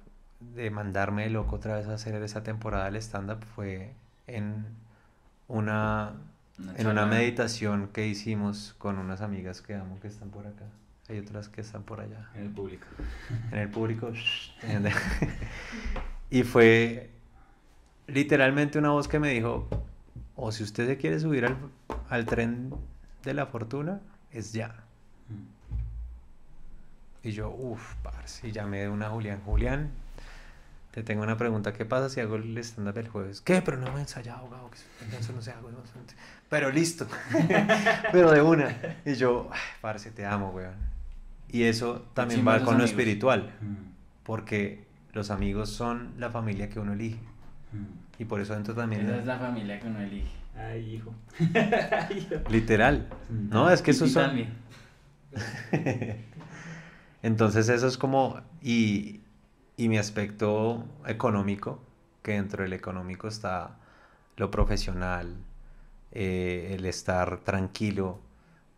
de 0.40 0.70
mandarme 0.70 1.24
de 1.24 1.30
loco 1.30 1.56
otra 1.56 1.76
vez 1.76 1.86
a 1.88 1.94
hacer 1.94 2.20
esa 2.22 2.42
temporada 2.42 2.86
del 2.86 2.96
stand-up 2.96 3.44
fue 3.54 3.92
en 4.26 4.64
una, 5.48 6.14
Una 6.58 6.72
en 6.76 6.86
una 6.86 7.06
meditación 7.06 7.88
que 7.88 8.06
hicimos 8.06 8.74
con 8.78 8.98
unas 8.98 9.20
amigas 9.20 9.60
que 9.60 9.74
amo 9.74 9.98
que 10.00 10.08
están 10.08 10.30
por 10.30 10.46
acá. 10.46 10.64
Hay 11.10 11.18
otras 11.18 11.48
que 11.48 11.60
están 11.60 11.82
por 11.82 12.00
allá 12.00 12.28
En 12.36 12.42
el 12.42 12.50
público. 12.50 12.86
en 13.50 13.58
el 13.58 13.68
público. 13.68 14.12
y 16.30 16.42
fue 16.44 17.10
literalmente 18.06 18.78
una 18.78 18.90
voz 18.90 19.08
que 19.08 19.18
me 19.18 19.30
dijo, 19.30 19.68
o 20.36 20.52
si 20.52 20.62
usted 20.62 20.86
se 20.86 20.96
quiere 20.96 21.18
subir 21.18 21.44
al, 21.46 21.56
al 22.08 22.26
tren 22.26 22.72
de 23.24 23.34
la 23.34 23.46
fortuna, 23.46 24.00
es 24.30 24.52
ya. 24.52 24.84
Y 27.22 27.32
yo, 27.32 27.50
uff, 27.50 27.94
parce, 28.02 28.46
y 28.48 28.52
llamé 28.52 28.78
de 28.82 28.88
una 28.88 29.06
a 29.08 29.10
Julián. 29.10 29.40
Julián, 29.44 29.90
te 30.92 31.02
tengo 31.02 31.22
una 31.22 31.36
pregunta. 31.36 31.72
¿Qué 31.74 31.84
pasa 31.84 32.08
si 32.08 32.20
hago 32.20 32.36
el 32.36 32.56
stand-up 32.58 32.96
el 32.96 33.08
jueves? 33.08 33.40
¿Qué? 33.42 33.60
Pero 33.62 33.76
no 33.76 33.90
me 33.92 33.98
he 33.98 34.02
ensayado, 34.02 34.38
abogado, 34.38 34.70
que 34.70 35.16
eso 35.18 35.32
no 35.32 35.42
se 35.42 35.50
hago. 35.50 35.70
no 35.70 35.84
sé". 35.84 35.92
Pero 36.48 36.70
listo. 36.70 37.06
Pero 38.12 38.30
de 38.32 38.40
una. 38.40 38.74
Y 39.04 39.14
yo, 39.14 39.50
"Ay, 39.52 39.60
parce, 39.82 40.10
te 40.12 40.24
amo, 40.24 40.50
weón. 40.50 40.89
Y 41.52 41.64
eso 41.64 42.06
también 42.14 42.46
va 42.46 42.62
con 42.64 42.78
lo 42.78 42.84
espiritual, 42.84 43.52
Mm, 43.60 43.74
porque 44.24 44.84
los 45.12 45.30
amigos 45.30 45.70
son 45.70 46.12
la 46.18 46.30
familia 46.30 46.68
que 46.68 46.78
uno 46.80 46.92
elige. 46.92 47.18
mm. 47.72 48.20
Y 48.20 48.24
por 48.26 48.40
eso 48.40 48.52
dentro 48.54 48.74
también... 48.74 49.06
Esa 49.06 49.16
es 49.18 49.26
la 49.26 49.38
familia 49.38 49.80
que 49.80 49.86
uno 49.88 50.00
elige. 50.00 50.28
Ay, 50.54 50.96
hijo. 50.96 51.14
Literal. 52.50 53.08
Mm. 53.30 53.48
No, 53.48 53.70
es 53.70 53.80
que 53.82 53.92
Pipi 53.92 54.08
son... 54.10 54.22
también. 54.26 54.52
Entonces 57.22 57.68
eso 57.68 57.86
es 57.86 57.96
como... 57.98 58.40
Y, 58.62 59.20
y 59.76 59.88
mi 59.88 59.98
aspecto 59.98 60.84
económico, 61.06 61.82
que 62.22 62.32
dentro 62.32 62.62
del 62.62 62.72
económico 62.74 63.28
está 63.28 63.78
lo 64.36 64.50
profesional, 64.50 65.36
eh, 66.12 66.74
el 66.76 66.84
estar 66.86 67.38
tranquilo, 67.40 68.20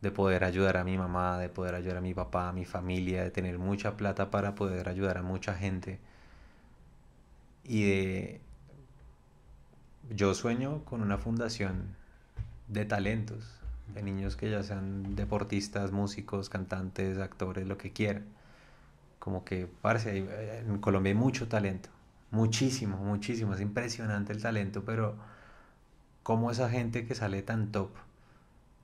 de 0.03 0.11
poder 0.11 0.45
ayudar 0.45 0.77
a 0.77 0.85
mi 0.85 0.99
mamá, 0.99 1.39
de 1.39 1.49
poder 1.49 1.77
ayudar 1.77 1.99
a 1.99 2.01
mi 2.01 2.13
papá, 2.13 2.49
a 2.49 2.53
mi 2.53 2.65
familia, 2.65 3.23
de 3.23 3.31
tener 3.31 3.59
mucha 3.59 3.97
plata 3.97 4.31
para 4.31 4.55
poder 4.57 4.89
ayudar 4.89 5.19
a 5.19 5.23
mucha 5.23 5.55
gente. 5.55 6.01
Y 7.65 7.85
de... 7.85 8.41
Yo 10.11 10.35
sueño 10.35 10.85
con 10.85 11.01
una 11.03 11.17
fundación 11.19 11.95
de 12.67 12.85
talentos, 12.85 13.45
de 13.95 14.03
niños 14.03 14.37
que 14.37 14.51
ya 14.51 14.63
sean 14.65 15.15
deportistas, 15.15 15.93
músicos, 15.93 16.49
cantantes, 16.49 17.19
actores, 17.19 17.67
lo 17.69 17.79
que 17.79 17.93
quieran. 17.93 18.25
Como 19.21 19.45
que, 19.45 19.69
parece, 19.81 20.19
en 20.67 20.79
Colombia 20.79 21.13
hay 21.13 21.19
mucho 21.19 21.47
talento, 21.47 21.89
muchísimo, 22.33 22.97
muchísimo, 22.97 23.55
es 23.55 23.61
impresionante 23.61 24.33
el 24.33 24.43
talento, 24.43 24.83
pero 24.85 25.15
cómo 26.25 26.51
esa 26.51 26.69
gente 26.69 27.07
que 27.07 27.15
sale 27.15 27.43
tan 27.43 27.71
top 27.71 27.91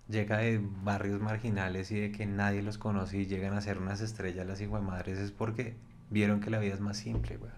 llega 0.08 0.38
de 0.38 0.60
barrios 0.82 1.20
marginales 1.20 1.90
y 1.90 2.00
de 2.00 2.12
que 2.12 2.26
nadie 2.26 2.62
los 2.62 2.78
conoce 2.78 3.18
y 3.18 3.26
llegan 3.26 3.54
a 3.54 3.60
ser 3.60 3.78
unas 3.78 4.00
estrellas 4.00 4.46
las 4.46 4.60
madres 4.82 5.18
es 5.18 5.30
porque 5.30 5.76
vieron 6.10 6.40
que 6.40 6.50
la 6.50 6.58
vida 6.58 6.74
es 6.74 6.80
más 6.80 6.96
simple, 6.96 7.36
güey. 7.36 7.52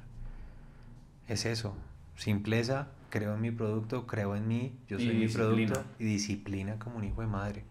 Es 1.28 1.46
eso, 1.46 1.76
simpleza, 2.16 2.88
creo 3.08 3.34
en 3.34 3.40
mi 3.40 3.50
producto, 3.52 4.06
creo 4.06 4.34
en 4.34 4.48
mí, 4.48 4.76
yo 4.88 4.98
soy 4.98 5.14
mi 5.14 5.28
producto 5.28 5.84
y 5.98 6.04
disciplina 6.04 6.78
como 6.78 6.96
un 6.96 7.04
hijo 7.04 7.20
de 7.20 7.28
madre. 7.28 7.64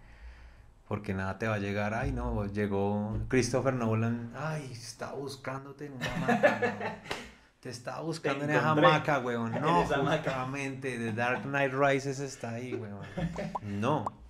Porque 0.88 1.14
nada 1.14 1.38
te 1.38 1.47
va 1.47 1.56
a 1.56 1.60
llegar, 1.60 1.93
ay 1.93 2.11
no, 2.11 2.47
llegó 2.47 3.15
Christopher 3.27 3.76
Nolan, 3.76 4.31
ay, 4.35 4.69
está 4.72 5.11
buscándote 5.14 5.85
en 5.85 5.93
una 5.93 6.15
hamaca, 6.15 7.01
Te 7.60 7.69
estaba 7.69 7.99
buscando 8.01 8.45
en 8.45 8.49
esa 8.51 8.69
hamaca, 8.72 9.19
weón. 9.19 9.51
No, 9.60 9.84
justamente, 9.84 10.97
The 10.97 11.11
Dark 11.11 11.43
Knight 11.43 11.73
Rises 11.73 12.19
está 12.19 12.51
ahí, 12.51 12.73
weón. 12.73 13.01
No, 13.61 14.06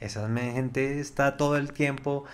esa 0.00 0.28
gente 0.28 1.00
está 1.00 1.36
todo 1.36 1.56
el 1.56 1.72
tiempo, 1.72 2.24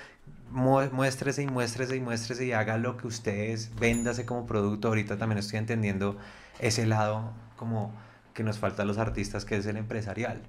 muéstrese 0.51 1.43
y 1.43 1.47
muéstrese 1.47 1.97
y 1.97 2.01
muéstrese 2.01 2.47
y 2.47 2.52
haga 2.52 2.76
lo 2.76 2.97
que 2.97 3.06
ustedes, 3.06 3.74
véndase 3.78 4.26
como 4.26 4.47
producto. 4.47 4.89
Ahorita 4.89 5.16
también 5.16 5.39
estoy 5.39 5.59
entendiendo 5.59 6.16
ese 6.59 6.86
lado 6.86 7.32
como 7.56 7.93
que 8.34 8.43
nos 8.43 8.59
falta 8.59 8.82
a 8.82 8.86
los 8.86 8.98
artistas, 8.98 9.44
que 9.44 9.56
es 9.56 9.66
el 9.66 9.76
empresarial. 9.76 10.43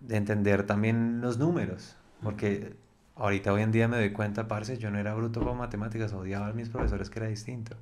De 0.00 0.16
entender 0.16 0.64
también 0.64 1.20
los 1.20 1.38
números, 1.38 1.96
porque 2.22 2.74
ahorita 3.16 3.52
hoy 3.52 3.62
en 3.62 3.72
día 3.72 3.88
me 3.88 3.96
doy 3.96 4.12
cuenta, 4.12 4.48
parce, 4.48 4.78
yo 4.78 4.90
no 4.90 4.98
era 4.98 5.14
bruto 5.14 5.42
con 5.44 5.58
matemáticas, 5.58 6.12
odiaba 6.12 6.48
a 6.48 6.52
mis 6.52 6.68
profesores 6.68 7.10
que 7.10 7.18
era 7.18 7.28
distinto 7.28 7.76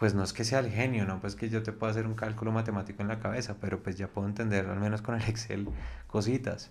pues 0.00 0.14
no 0.14 0.24
es 0.24 0.32
que 0.32 0.44
sea 0.44 0.60
el 0.60 0.70
genio, 0.70 1.04
no 1.04 1.20
pues 1.20 1.36
que 1.36 1.50
yo 1.50 1.62
te 1.62 1.72
pueda 1.72 1.92
hacer 1.92 2.06
un 2.06 2.14
cálculo 2.14 2.52
matemático 2.52 3.02
en 3.02 3.08
la 3.08 3.20
cabeza, 3.20 3.56
pero 3.60 3.82
pues 3.82 3.96
ya 3.96 4.08
puedo 4.08 4.26
entender 4.26 4.64
al 4.66 4.80
menos 4.80 5.02
con 5.02 5.14
el 5.14 5.28
Excel 5.28 5.68
cositas. 6.06 6.70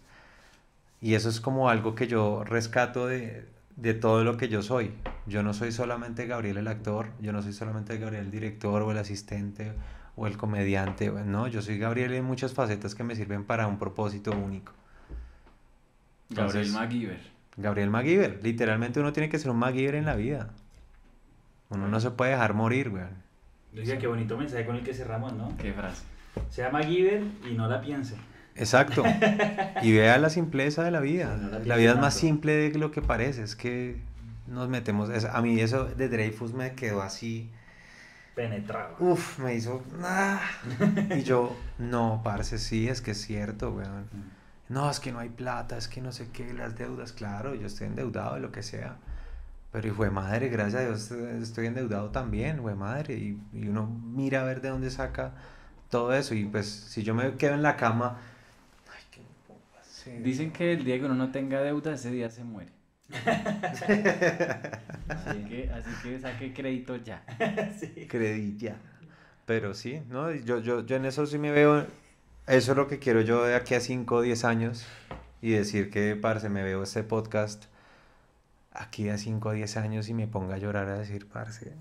Y 1.00 1.14
eso 1.14 1.30
es 1.30 1.40
como 1.40 1.70
algo 1.70 1.94
que 1.94 2.08
yo 2.08 2.44
rescato 2.44 3.06
de, 3.06 3.48
de 3.76 3.94
todo 3.94 4.24
lo 4.24 4.36
que 4.36 4.50
yo 4.50 4.64
soy. 4.64 4.96
Yo 5.28 5.44
no 5.44 5.54
soy 5.54 5.72
solamente 5.72 6.26
Gabriel 6.26 6.58
el 6.58 6.68
actor, 6.68 7.12
yo 7.22 7.32
no 7.32 7.44
soy 7.44 7.54
solamente 7.54 8.00
Gabriel 8.00 8.26
el 8.26 8.32
director 8.32 8.82
o 8.82 8.92
el 8.92 8.98
asistente 8.98 9.74
o 10.16 10.26
el 10.26 10.36
comediante, 10.36 11.12
no, 11.12 11.48
yo 11.48 11.62
soy 11.62 11.78
Gabriel 11.78 12.14
en 12.14 12.26
muchas 12.26 12.54
facetas 12.54 12.96
que 12.96 13.04
me 13.04 13.16
sirven 13.16 13.46
para 13.46 13.68
un 13.68 13.78
propósito 13.78 14.32
único. 14.32 14.74
Gabriel 16.32 16.72
MacGyver. 16.72 17.22
Gabriel 17.58 17.92
MacGyver, 17.92 18.40
literalmente 18.42 19.00
uno 19.00 19.14
tiene 19.14 19.30
que 19.30 19.38
ser 19.38 19.52
un 19.52 19.58
MacGyver 19.58 19.94
en 19.94 20.06
la 20.06 20.16
vida. 20.16 20.50
Uno 21.70 21.88
no 21.88 22.00
se 22.00 22.12
puede 22.12 22.32
dejar 22.32 22.54
morir, 22.54 22.90
weón. 22.90 23.30
Dice 23.72 23.98
qué 23.98 24.08
bonito 24.08 24.38
mensaje 24.38 24.66
con 24.66 24.76
el 24.76 24.84
que 24.84 24.94
cerramos, 24.94 25.34
¿no? 25.34 25.56
Qué 25.58 25.72
frase. 25.74 26.04
Se 26.50 26.64
llama 26.64 26.84
Giver 26.84 27.24
y 27.50 27.54
no 27.54 27.68
la 27.68 27.82
piense. 27.82 28.16
Exacto. 28.56 29.04
Y 29.82 29.94
vea 29.94 30.18
la 30.18 30.30
simpleza 30.30 30.84
de 30.84 30.92
la 30.92 31.00
vida. 31.00 31.38
la, 31.64 31.78
vida 31.78 31.92
es 31.92 31.98
más 31.98 32.14
simple 32.14 32.70
de 32.70 32.78
lo 32.78 32.92
que 32.92 33.02
parece. 33.02 33.44
Es 33.44 33.56
que 33.56 33.98
nos 34.48 34.68
metemos. 34.68 35.10
a 35.10 35.42
mí 35.42 35.60
eso 35.60 35.86
de 35.86 36.10
Dreyfus 36.10 36.54
me 36.54 36.74
quedó 36.74 37.02
así. 37.02 37.50
Penetrado. 38.36 38.96
Uf, 39.00 39.40
me 39.40 39.56
hizo. 39.56 39.84
Ah. 40.04 40.42
Y 41.16 41.24
yo, 41.24 41.56
no, 41.78 42.22
parce, 42.24 42.58
sí, 42.58 42.90
es 42.90 43.02
que 43.02 43.12
es 43.12 43.22
cierto, 43.22 43.72
weón. 43.72 44.10
Mm. 44.12 44.74
No, 44.74 44.90
es 44.90 45.00
que 45.00 45.12
no 45.12 45.20
hay 45.20 45.30
plata, 45.30 45.78
es 45.78 45.88
que 45.88 46.00
no 46.00 46.12
sé 46.12 46.28
qué, 46.32 46.54
las 46.54 46.78
deudas, 46.78 47.12
claro, 47.12 47.56
yo 47.56 47.66
estoy 47.68 47.88
endeudado 47.88 48.36
de 48.36 48.42
lo 48.42 48.52
que 48.52 48.62
sea. 48.62 48.98
Pero 49.72 49.88
y 49.88 49.92
fue 49.92 50.10
madre, 50.10 50.50
gracias 50.50 50.82
a 50.82 50.86
Dios 50.86 51.12
estoy 51.44 51.68
endeudado 51.68 52.10
también, 52.10 52.60
fue 52.62 52.74
madre. 52.74 53.16
Y, 53.16 53.40
y, 53.54 53.68
uno 53.68 53.88
mira 53.88 54.42
a 54.42 54.44
ver 54.44 54.62
de 54.62 54.70
dónde 54.70 54.90
saca 54.90 55.34
todo 55.90 56.14
eso. 56.14 56.34
Y 56.34 56.46
pues 56.46 56.68
si 56.68 57.04
yo 57.04 57.14
me 57.14 57.36
quedo 57.36 57.54
en 57.54 57.62
la 57.62 57.76
cama... 57.76 58.20
Ay, 58.92 59.04
qué 59.12 60.20
Dicen 60.20 60.52
que 60.52 60.74
el 60.74 60.84
día 60.84 60.98
que 60.98 61.06
uno 61.06 61.14
no 61.14 61.32
tenga 61.32 61.62
deuda, 61.62 61.94
ese 61.94 62.10
día 62.10 62.32
se 62.32 62.44
muere. 62.44 62.72
así, 65.10 65.44
que, 65.48 65.70
así 65.72 65.90
que 66.04 66.20
saque 66.20 66.54
crédito 66.54 66.96
ya. 66.96 67.24
sí. 67.80 68.08
Crédito 68.08 68.66
ya. 68.66 68.76
Pero 69.46 69.76
sí, 69.76 70.02
¿no? 70.10 70.32
Yo, 70.34 70.60
yo, 70.60 70.84
yo 70.84 70.96
en 70.96 71.06
eso 71.06 71.28
sí 71.28 71.38
me 71.38 71.52
veo... 71.52 71.86
Eso 72.48 72.72
es 72.72 72.78
lo 72.78 72.88
que 72.88 72.98
quiero 72.98 73.22
yo 73.22 73.44
de 73.44 73.54
aquí 73.54 73.76
a 73.76 73.80
5 73.80 74.16
o 74.16 74.22
10 74.22 74.46
años. 74.46 74.88
Y 75.44 75.52
decir 75.52 75.92
que, 75.92 76.16
parce, 76.16 76.50
me 76.50 76.64
veo 76.64 76.82
este 76.82 77.04
podcast 77.04 77.66
aquí 78.80 79.10
a 79.10 79.18
5 79.18 79.50
o 79.50 79.52
10 79.52 79.78
años 79.78 80.10
y 80.10 80.14
me 80.14 80.26
ponga 80.26 80.56
a 80.56 80.58
llorar 80.58 80.88
a 80.88 80.98
decir, 80.98 81.28
parce, 81.28 81.74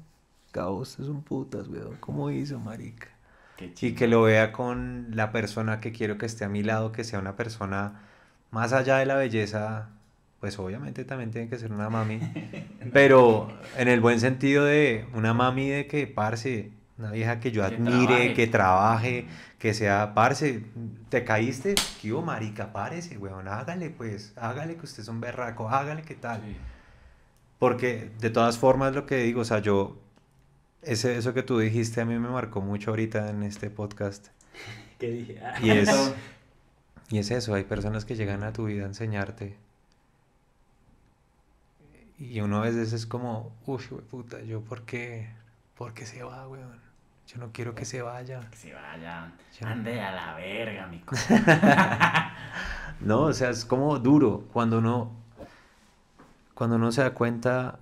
Gauss 0.53 0.99
es 0.99 1.07
un 1.07 1.23
putas, 1.23 1.69
weón, 1.69 1.97
¿cómo 2.01 2.31
hizo, 2.31 2.59
marica? 2.59 3.09
Y 3.81 3.93
que 3.93 4.07
lo 4.07 4.23
vea 4.23 4.53
con 4.53 5.09
la 5.13 5.33
persona 5.33 5.81
que 5.81 5.93
quiero 5.93 6.19
que 6.19 6.27
esté 6.27 6.45
a 6.45 6.49
mi 6.49 6.63
lado, 6.63 6.93
que 6.93 7.05
sea 7.05 7.19
una 7.19 7.37
persona 7.37 8.03
más 8.51 8.73
allá 8.73 8.99
de 8.99 9.07
la 9.07 9.15
belleza, 9.15 9.89
pues 10.41 10.59
obviamente 10.59 11.05
también 11.05 11.31
tiene 11.31 11.49
que 11.49 11.59
ser 11.59 11.73
una 11.73 11.89
mami, 11.89 12.21
pero 12.93 13.49
en 13.77 13.89
el 13.89 14.01
buen 14.01 14.21
sentido 14.21 14.65
de 14.65 15.07
una 15.15 15.35
mami 15.35 15.69
de 15.69 15.87
que, 15.87 16.07
parce, 16.07 16.71
una 16.99 17.13
vieja 17.13 17.39
que 17.39 17.53
yo 17.53 17.65
admire, 17.65 18.35
que 18.35 18.49
trabaje, 18.49 19.27
que 19.59 19.73
sea, 19.73 20.15
parce, 20.15 20.65
te 21.09 21.25
caíste, 21.25 21.77
¿qué 22.01 22.13
hubo, 22.13 22.23
marica? 22.23 22.73
Párese, 22.73 23.19
weón, 23.19 23.47
hágale, 23.47 23.91
pues, 23.91 24.33
hágale 24.37 24.77
que 24.77 24.85
usted 24.85 25.03
es 25.03 25.09
un 25.09 25.21
berraco, 25.21 25.69
hágale, 25.69 26.03
¿qué 26.03 26.15
tal? 26.15 26.43
Porque 27.59 28.11
de 28.21 28.31
todas 28.31 28.59
formas 28.59 28.95
lo 28.95 29.07
que 29.07 29.17
digo, 29.17 29.41
o 29.41 29.45
sea, 29.45 29.59
yo, 29.59 29.99
ese, 30.83 31.17
eso 31.17 31.35
que 31.35 31.43
tú 31.43 31.59
dijiste 31.59 32.01
a 32.01 32.05
mí 32.05 32.19
me 32.19 32.29
marcó 32.29 32.61
mucho 32.61 32.91
ahorita 32.91 33.31
en 33.31 33.43
este 33.43 33.71
podcast. 33.71 34.29
¿Qué 34.99 35.11
dije? 35.11 35.41
y, 35.63 35.71
es, 35.71 36.15
y 37.11 37.19
es 37.19 37.31
eso, 37.31 37.55
hay 37.55 37.65
personas 37.65 38.05
que 38.05 38.17
llegan 38.17 38.45
a 38.45 38.53
tu 38.53 38.67
vida 38.67 38.85
a 38.85 38.87
enseñarte. 38.87 39.57
Y 42.19 42.41
uno 42.41 42.59
a 42.59 42.63
veces 42.63 42.93
es 42.93 43.07
como, 43.07 43.53
uff, 43.67 43.93
puta, 44.11 44.41
yo 44.43 44.61
por 44.61 44.83
qué, 44.83 45.31
por 45.77 45.95
qué 45.95 46.05
se 46.05 46.23
va, 46.25 46.49
weón. 46.49 46.89
Yo 47.29 47.39
no 47.39 47.53
quiero 47.53 47.75
que 47.75 47.85
se 47.85 48.01
vaya. 48.01 48.49
Que 48.51 48.57
se 48.57 48.73
vaya. 48.73 49.33
Ande 49.61 50.01
a 50.01 50.13
la 50.13 50.35
verga, 50.35 50.87
mi 50.87 51.03
No, 53.07 53.21
o 53.25 53.33
sea, 53.35 53.51
es 53.51 53.67
como 53.67 53.99
duro 53.99 54.49
cuando 54.53 54.79
uno 54.79 55.13
cuando 56.59 56.75
uno 56.75 56.91
se 56.91 57.03
da 57.03 57.15
cuenta 57.15 57.79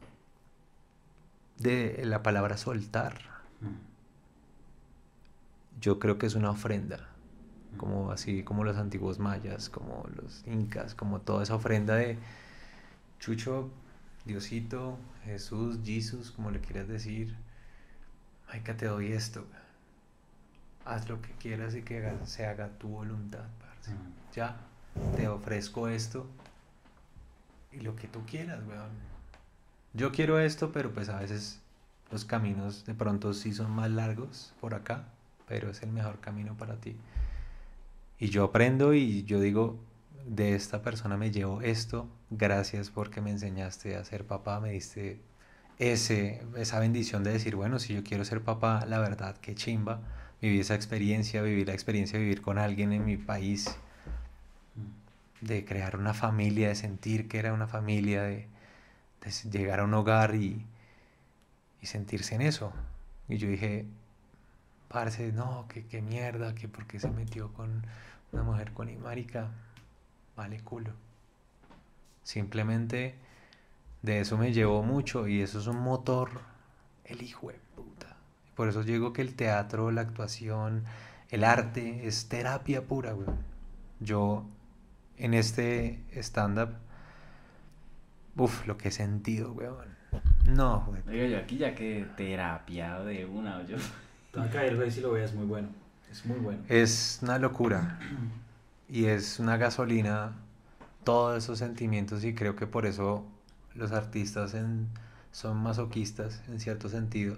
de 1.57 2.03
la 2.05 2.23
palabra 2.23 2.59
soltar, 2.59 3.19
yo 5.81 5.99
creo 5.99 6.19
que 6.19 6.27
es 6.27 6.35
una 6.35 6.51
ofrenda, 6.51 7.09
como 7.79 8.11
así 8.11 8.43
como 8.43 8.65
los 8.65 8.77
antiguos 8.77 9.19
mayas, 9.19 9.71
como 9.71 10.07
los 10.15 10.47
incas, 10.47 10.95
como 10.95 11.23
toda 11.23 11.43
esa 11.43 11.55
ofrenda 11.55 11.95
de 11.95 12.19
Chucho, 13.19 13.71
Diosito, 14.27 14.99
Jesús, 15.25 15.79
Jesús, 15.83 16.31
como 16.33 16.51
le 16.51 16.61
quieras 16.61 16.87
decir, 16.87 17.35
ay 18.47 18.61
que 18.61 18.75
te 18.75 18.85
doy 18.85 19.13
esto, 19.13 19.47
haz 20.85 21.09
lo 21.09 21.23
que 21.23 21.31
quieras 21.41 21.75
y 21.75 21.81
que 21.81 22.13
se 22.27 22.45
haga 22.45 22.69
tu 22.79 22.89
voluntad, 22.89 23.47
ya, 24.35 24.55
te 25.17 25.29
ofrezco 25.29 25.89
esto 25.89 26.27
lo 27.87 27.97
que 27.97 28.09
tú 28.09 28.21
quieras, 28.27 28.61
weón. 28.69 28.91
Yo 29.95 30.13
quiero 30.13 30.39
esto, 30.39 30.73
pero 30.73 30.93
pues 30.93 31.09
a 31.09 31.21
veces 31.21 31.61
los 32.11 32.25
caminos 32.25 32.85
de 32.85 32.95
pronto 32.95 33.33
sí 33.33 33.55
son 33.55 33.71
más 33.71 33.91
largos 33.91 34.53
por 34.61 34.75
acá, 34.75 35.05
pero 35.49 35.71
es 35.71 35.83
el 35.83 35.91
mejor 35.91 36.21
camino 36.21 36.57
para 36.57 36.77
ti. 36.77 36.97
Y 38.19 38.29
yo 38.29 38.45
aprendo 38.45 38.93
y 38.93 39.25
yo 39.25 39.41
digo, 39.41 39.79
de 40.27 40.55
esta 40.55 40.83
persona 40.83 41.17
me 41.17 41.31
llevo 41.31 41.63
esto, 41.63 42.09
gracias 42.31 42.91
porque 42.91 43.21
me 43.21 43.31
enseñaste 43.31 43.97
a 43.97 44.05
ser 44.05 44.27
papá, 44.27 44.61
me 44.61 44.73
diste 44.73 45.21
ese, 45.79 46.43
esa 46.57 46.81
bendición 46.81 47.23
de 47.23 47.33
decir, 47.33 47.55
bueno, 47.55 47.79
si 47.79 47.95
yo 47.95 48.03
quiero 48.03 48.25
ser 48.25 48.43
papá, 48.43 48.85
la 48.87 48.99
verdad, 48.99 49.37
qué 49.41 49.55
chimba, 49.55 50.01
viví 50.43 50.61
esa 50.61 50.75
experiencia, 50.75 51.43
viví 51.43 51.65
la 51.65 51.75
experiencia 51.75 52.19
de 52.19 52.25
vivir 52.25 52.43
con 52.43 52.59
alguien 52.59 52.93
en 52.93 53.05
mi 53.05 53.17
país, 53.17 53.79
de 55.41 55.65
crear 55.65 55.97
una 55.97 56.15
familia, 56.15 56.69
de 56.69 56.75
sentir 56.75 57.29
que 57.29 57.39
era 57.39 57.53
una 57.53 57.67
familia, 57.67 58.23
de, 58.23 58.49
llegar 59.51 59.81
a 59.81 59.85
un 59.85 59.95
hogar 59.95 60.35
y, 60.35 60.65
y 61.81 61.87
sentirse 61.87 62.35
en 62.35 62.43
eso. 62.43 62.73
Y 63.29 63.39
yo 63.39 63.49
dije, 63.49 63.87
parce, 64.89 65.33
no, 65.33 65.67
que 65.69 65.87
qué 65.87 66.01
mierda, 66.01 66.55
que 66.55 66.69
por 66.69 66.87
qué 66.87 67.01
se 67.01 67.11
metió 67.11 67.53
con 67.53 67.85
una 68.33 68.43
mujer 68.43 68.73
con 68.73 68.89
marica, 69.03 69.51
vale 70.37 70.61
culo. 70.61 70.93
Simplemente 72.23 73.15
de 74.03 74.21
eso 74.21 74.37
me 74.39 74.53
llevó 74.53 74.83
mucho 74.83 75.27
y 75.29 75.43
eso 75.43 75.59
es 75.59 75.67
un 75.67 75.79
motor, 75.81 76.31
el 77.05 77.23
hijo 77.23 77.49
de 77.49 77.59
puta. 77.75 78.17
Por 78.55 78.69
eso 78.69 78.83
digo 78.83 79.13
que 79.13 79.23
el 79.23 79.35
teatro, 79.35 79.91
la 79.91 80.03
actuación, 80.03 80.85
el 81.31 81.45
arte 81.45 82.07
es 82.07 82.29
terapia 82.29 82.87
pura, 82.87 83.13
güey. 83.13 83.29
Yo 84.01 84.47
en 85.19 85.35
este 85.35 86.03
stand-up, 86.17 86.71
uff, 88.37 88.67
lo 88.67 88.77
que 88.77 88.89
he 88.89 88.93
sentido, 88.93 89.53
weón. 89.53 89.97
No. 90.47 90.89
Oiga, 91.09 91.27
yo 91.27 91.39
aquí 91.39 91.59
ya 91.59 91.75
que 91.75 92.07
terapiado 92.17 93.05
de 93.07 93.25
una, 93.27 93.63
yo. 93.67 93.77
Acá 94.41 94.65
el 94.65 94.77
rey 94.79 94.91
si 94.91 95.01
lo 95.01 95.13
veas 95.13 95.33
muy 95.35 95.47
bueno. 95.47 95.69
Es 96.11 96.25
muy 96.27 96.39
bueno. 96.39 96.63
Es 96.69 97.21
una 97.23 97.39
locura. 97.39 97.99
Y 98.89 99.07
es 99.07 99.41
una 99.41 99.57
gasolina 99.57 100.33
todos 101.05 101.43
esos 101.43 101.59
sentimientos 101.59 102.23
y 102.25 102.35
creo 102.35 102.55
que 102.57 102.67
por 102.67 102.87
eso 102.87 103.25
los 103.75 103.93
artistas 103.93 104.55
en- 104.55 104.89
son 105.33 105.57
masoquistas 105.59 106.43
en 106.49 106.61
cierto 106.61 106.89
sentido. 106.89 107.37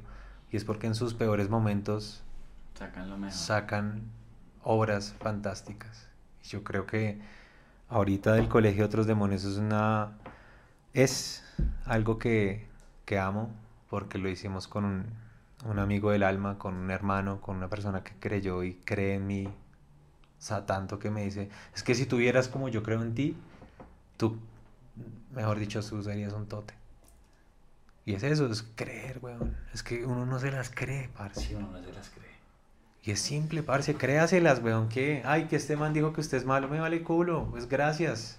Y 0.50 0.56
es 0.56 0.64
porque 0.64 0.86
en 0.86 0.94
sus 0.94 1.14
peores 1.14 1.48
momentos 1.48 2.22
Sacan 2.78 3.09
lo 3.10 3.16
mejor. 3.18 3.36
sacan 3.36 4.02
obras 4.62 5.14
fantásticas. 5.20 6.09
Y 6.44 6.48
yo 6.48 6.62
creo 6.64 6.86
que 6.86 7.20
ahorita 7.89 8.35
del 8.35 8.48
Colegio 8.48 8.85
Otros 8.85 9.06
Demonios 9.06 9.44
es 9.44 9.56
una 9.56 10.19
es 10.93 11.44
algo 11.85 12.19
que, 12.19 12.66
que 13.05 13.19
amo 13.19 13.51
porque 13.89 14.19
lo 14.19 14.28
hicimos 14.28 14.69
con 14.69 14.85
un, 15.65 15.78
amigo 15.78 16.10
del 16.10 16.23
alma, 16.23 16.59
con 16.59 16.74
un 16.74 16.90
hermano, 16.90 17.40
con 17.40 17.56
una 17.56 17.69
persona 17.69 18.05
que 18.05 18.12
creyó 18.20 18.62
y 18.62 18.74
cree 18.74 19.15
en 19.15 19.27
mí. 19.27 19.47
O 19.47 20.40
sea, 20.40 20.66
tanto 20.66 20.98
que 20.98 21.10
me 21.10 21.24
dice, 21.24 21.48
es 21.74 21.82
que 21.82 21.94
si 21.94 22.06
tuvieras 22.06 22.48
como 22.48 22.69
yo 22.69 22.82
creo 22.82 23.02
en 23.02 23.15
ti, 23.15 23.36
tú, 24.16 24.39
mejor 25.32 25.59
dicho, 25.59 25.82
tú 25.82 26.02
serías 26.02 26.32
un 26.32 26.47
tote. 26.47 26.74
Y 28.05 28.15
es 28.15 28.23
eso, 28.23 28.47
es 28.47 28.62
creer, 28.74 29.19
weón. 29.20 29.56
Es 29.73 29.82
que 29.82 30.06
uno 30.06 30.24
no 30.27 30.39
se 30.39 30.51
las 30.51 30.70
cree, 30.70 31.09
parce. 31.16 31.40
Si 31.40 31.55
uno 31.55 31.70
no 31.70 31.82
se 31.82 31.93
las 31.93 32.09
cree. 32.10 32.27
Y 33.09 33.12
es 33.12 33.20
simple, 33.20 33.62
parce, 33.62 33.94
créaselas, 33.94 34.62
weón, 34.62 34.90
que, 34.90 35.22
ay, 35.24 35.44
que 35.47 35.56
este 35.56 35.78
man 35.78 35.94
dijo 35.94 36.12
que 36.12 36.20
usted 36.20 36.36
es 36.36 36.44
malo, 36.44 36.68
me 36.68 36.78
vale 36.78 37.02
culo, 37.02 37.48
pues 37.51 37.66
gracias, 37.66 38.39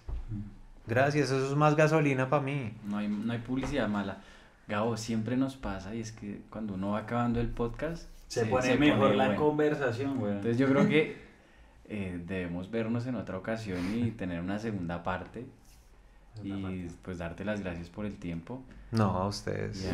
gracias, 0.86 1.32
eso 1.32 1.44
es 1.44 1.56
más 1.56 1.76
gasolina 1.76 2.30
para 2.30 2.44
mí. 2.44 2.74
No 2.86 3.00
hay, 3.00 3.08
no 3.08 3.34
hay 3.34 3.40
publicidad 3.40 3.88
mala. 3.88 4.20
Gabo, 4.68 4.96
siempre 4.96 5.38
nos 5.38 5.56
pasa 5.58 5.96
y 5.96 6.02
es 6.02 6.12
que 6.12 6.42
cuando 6.52 6.76
uno 6.76 6.92
va 6.92 7.00
acabando 7.00 7.40
el 7.42 7.48
podcast 7.48 8.08
Se, 8.28 8.46
pone 8.46 8.78
mejor 8.78 9.16
la 9.16 9.30
bueno. 9.30 9.42
conversación, 9.42 10.20
güey. 10.20 10.34
Entonces 10.34 10.60
yo 10.60 10.68
creo 10.68 10.88
que 10.88 11.18
eh, 11.90 12.22
debemos 12.28 12.70
vernos 12.70 13.08
en 13.08 13.16
otra 13.16 13.40
ocasión 13.40 13.80
y 13.98 14.12
tener 14.12 14.40
una 14.40 14.60
segunda 14.60 15.02
parte 15.02 15.48
y 16.44 16.86
pues 17.02 17.18
darte 17.18 17.44
las 17.44 17.62
gracias 17.62 17.90
por 17.90 18.06
el 18.06 18.18
tiempo. 18.18 18.62
No, 18.92 19.18
a 19.18 19.28
ustedes. 19.28 19.90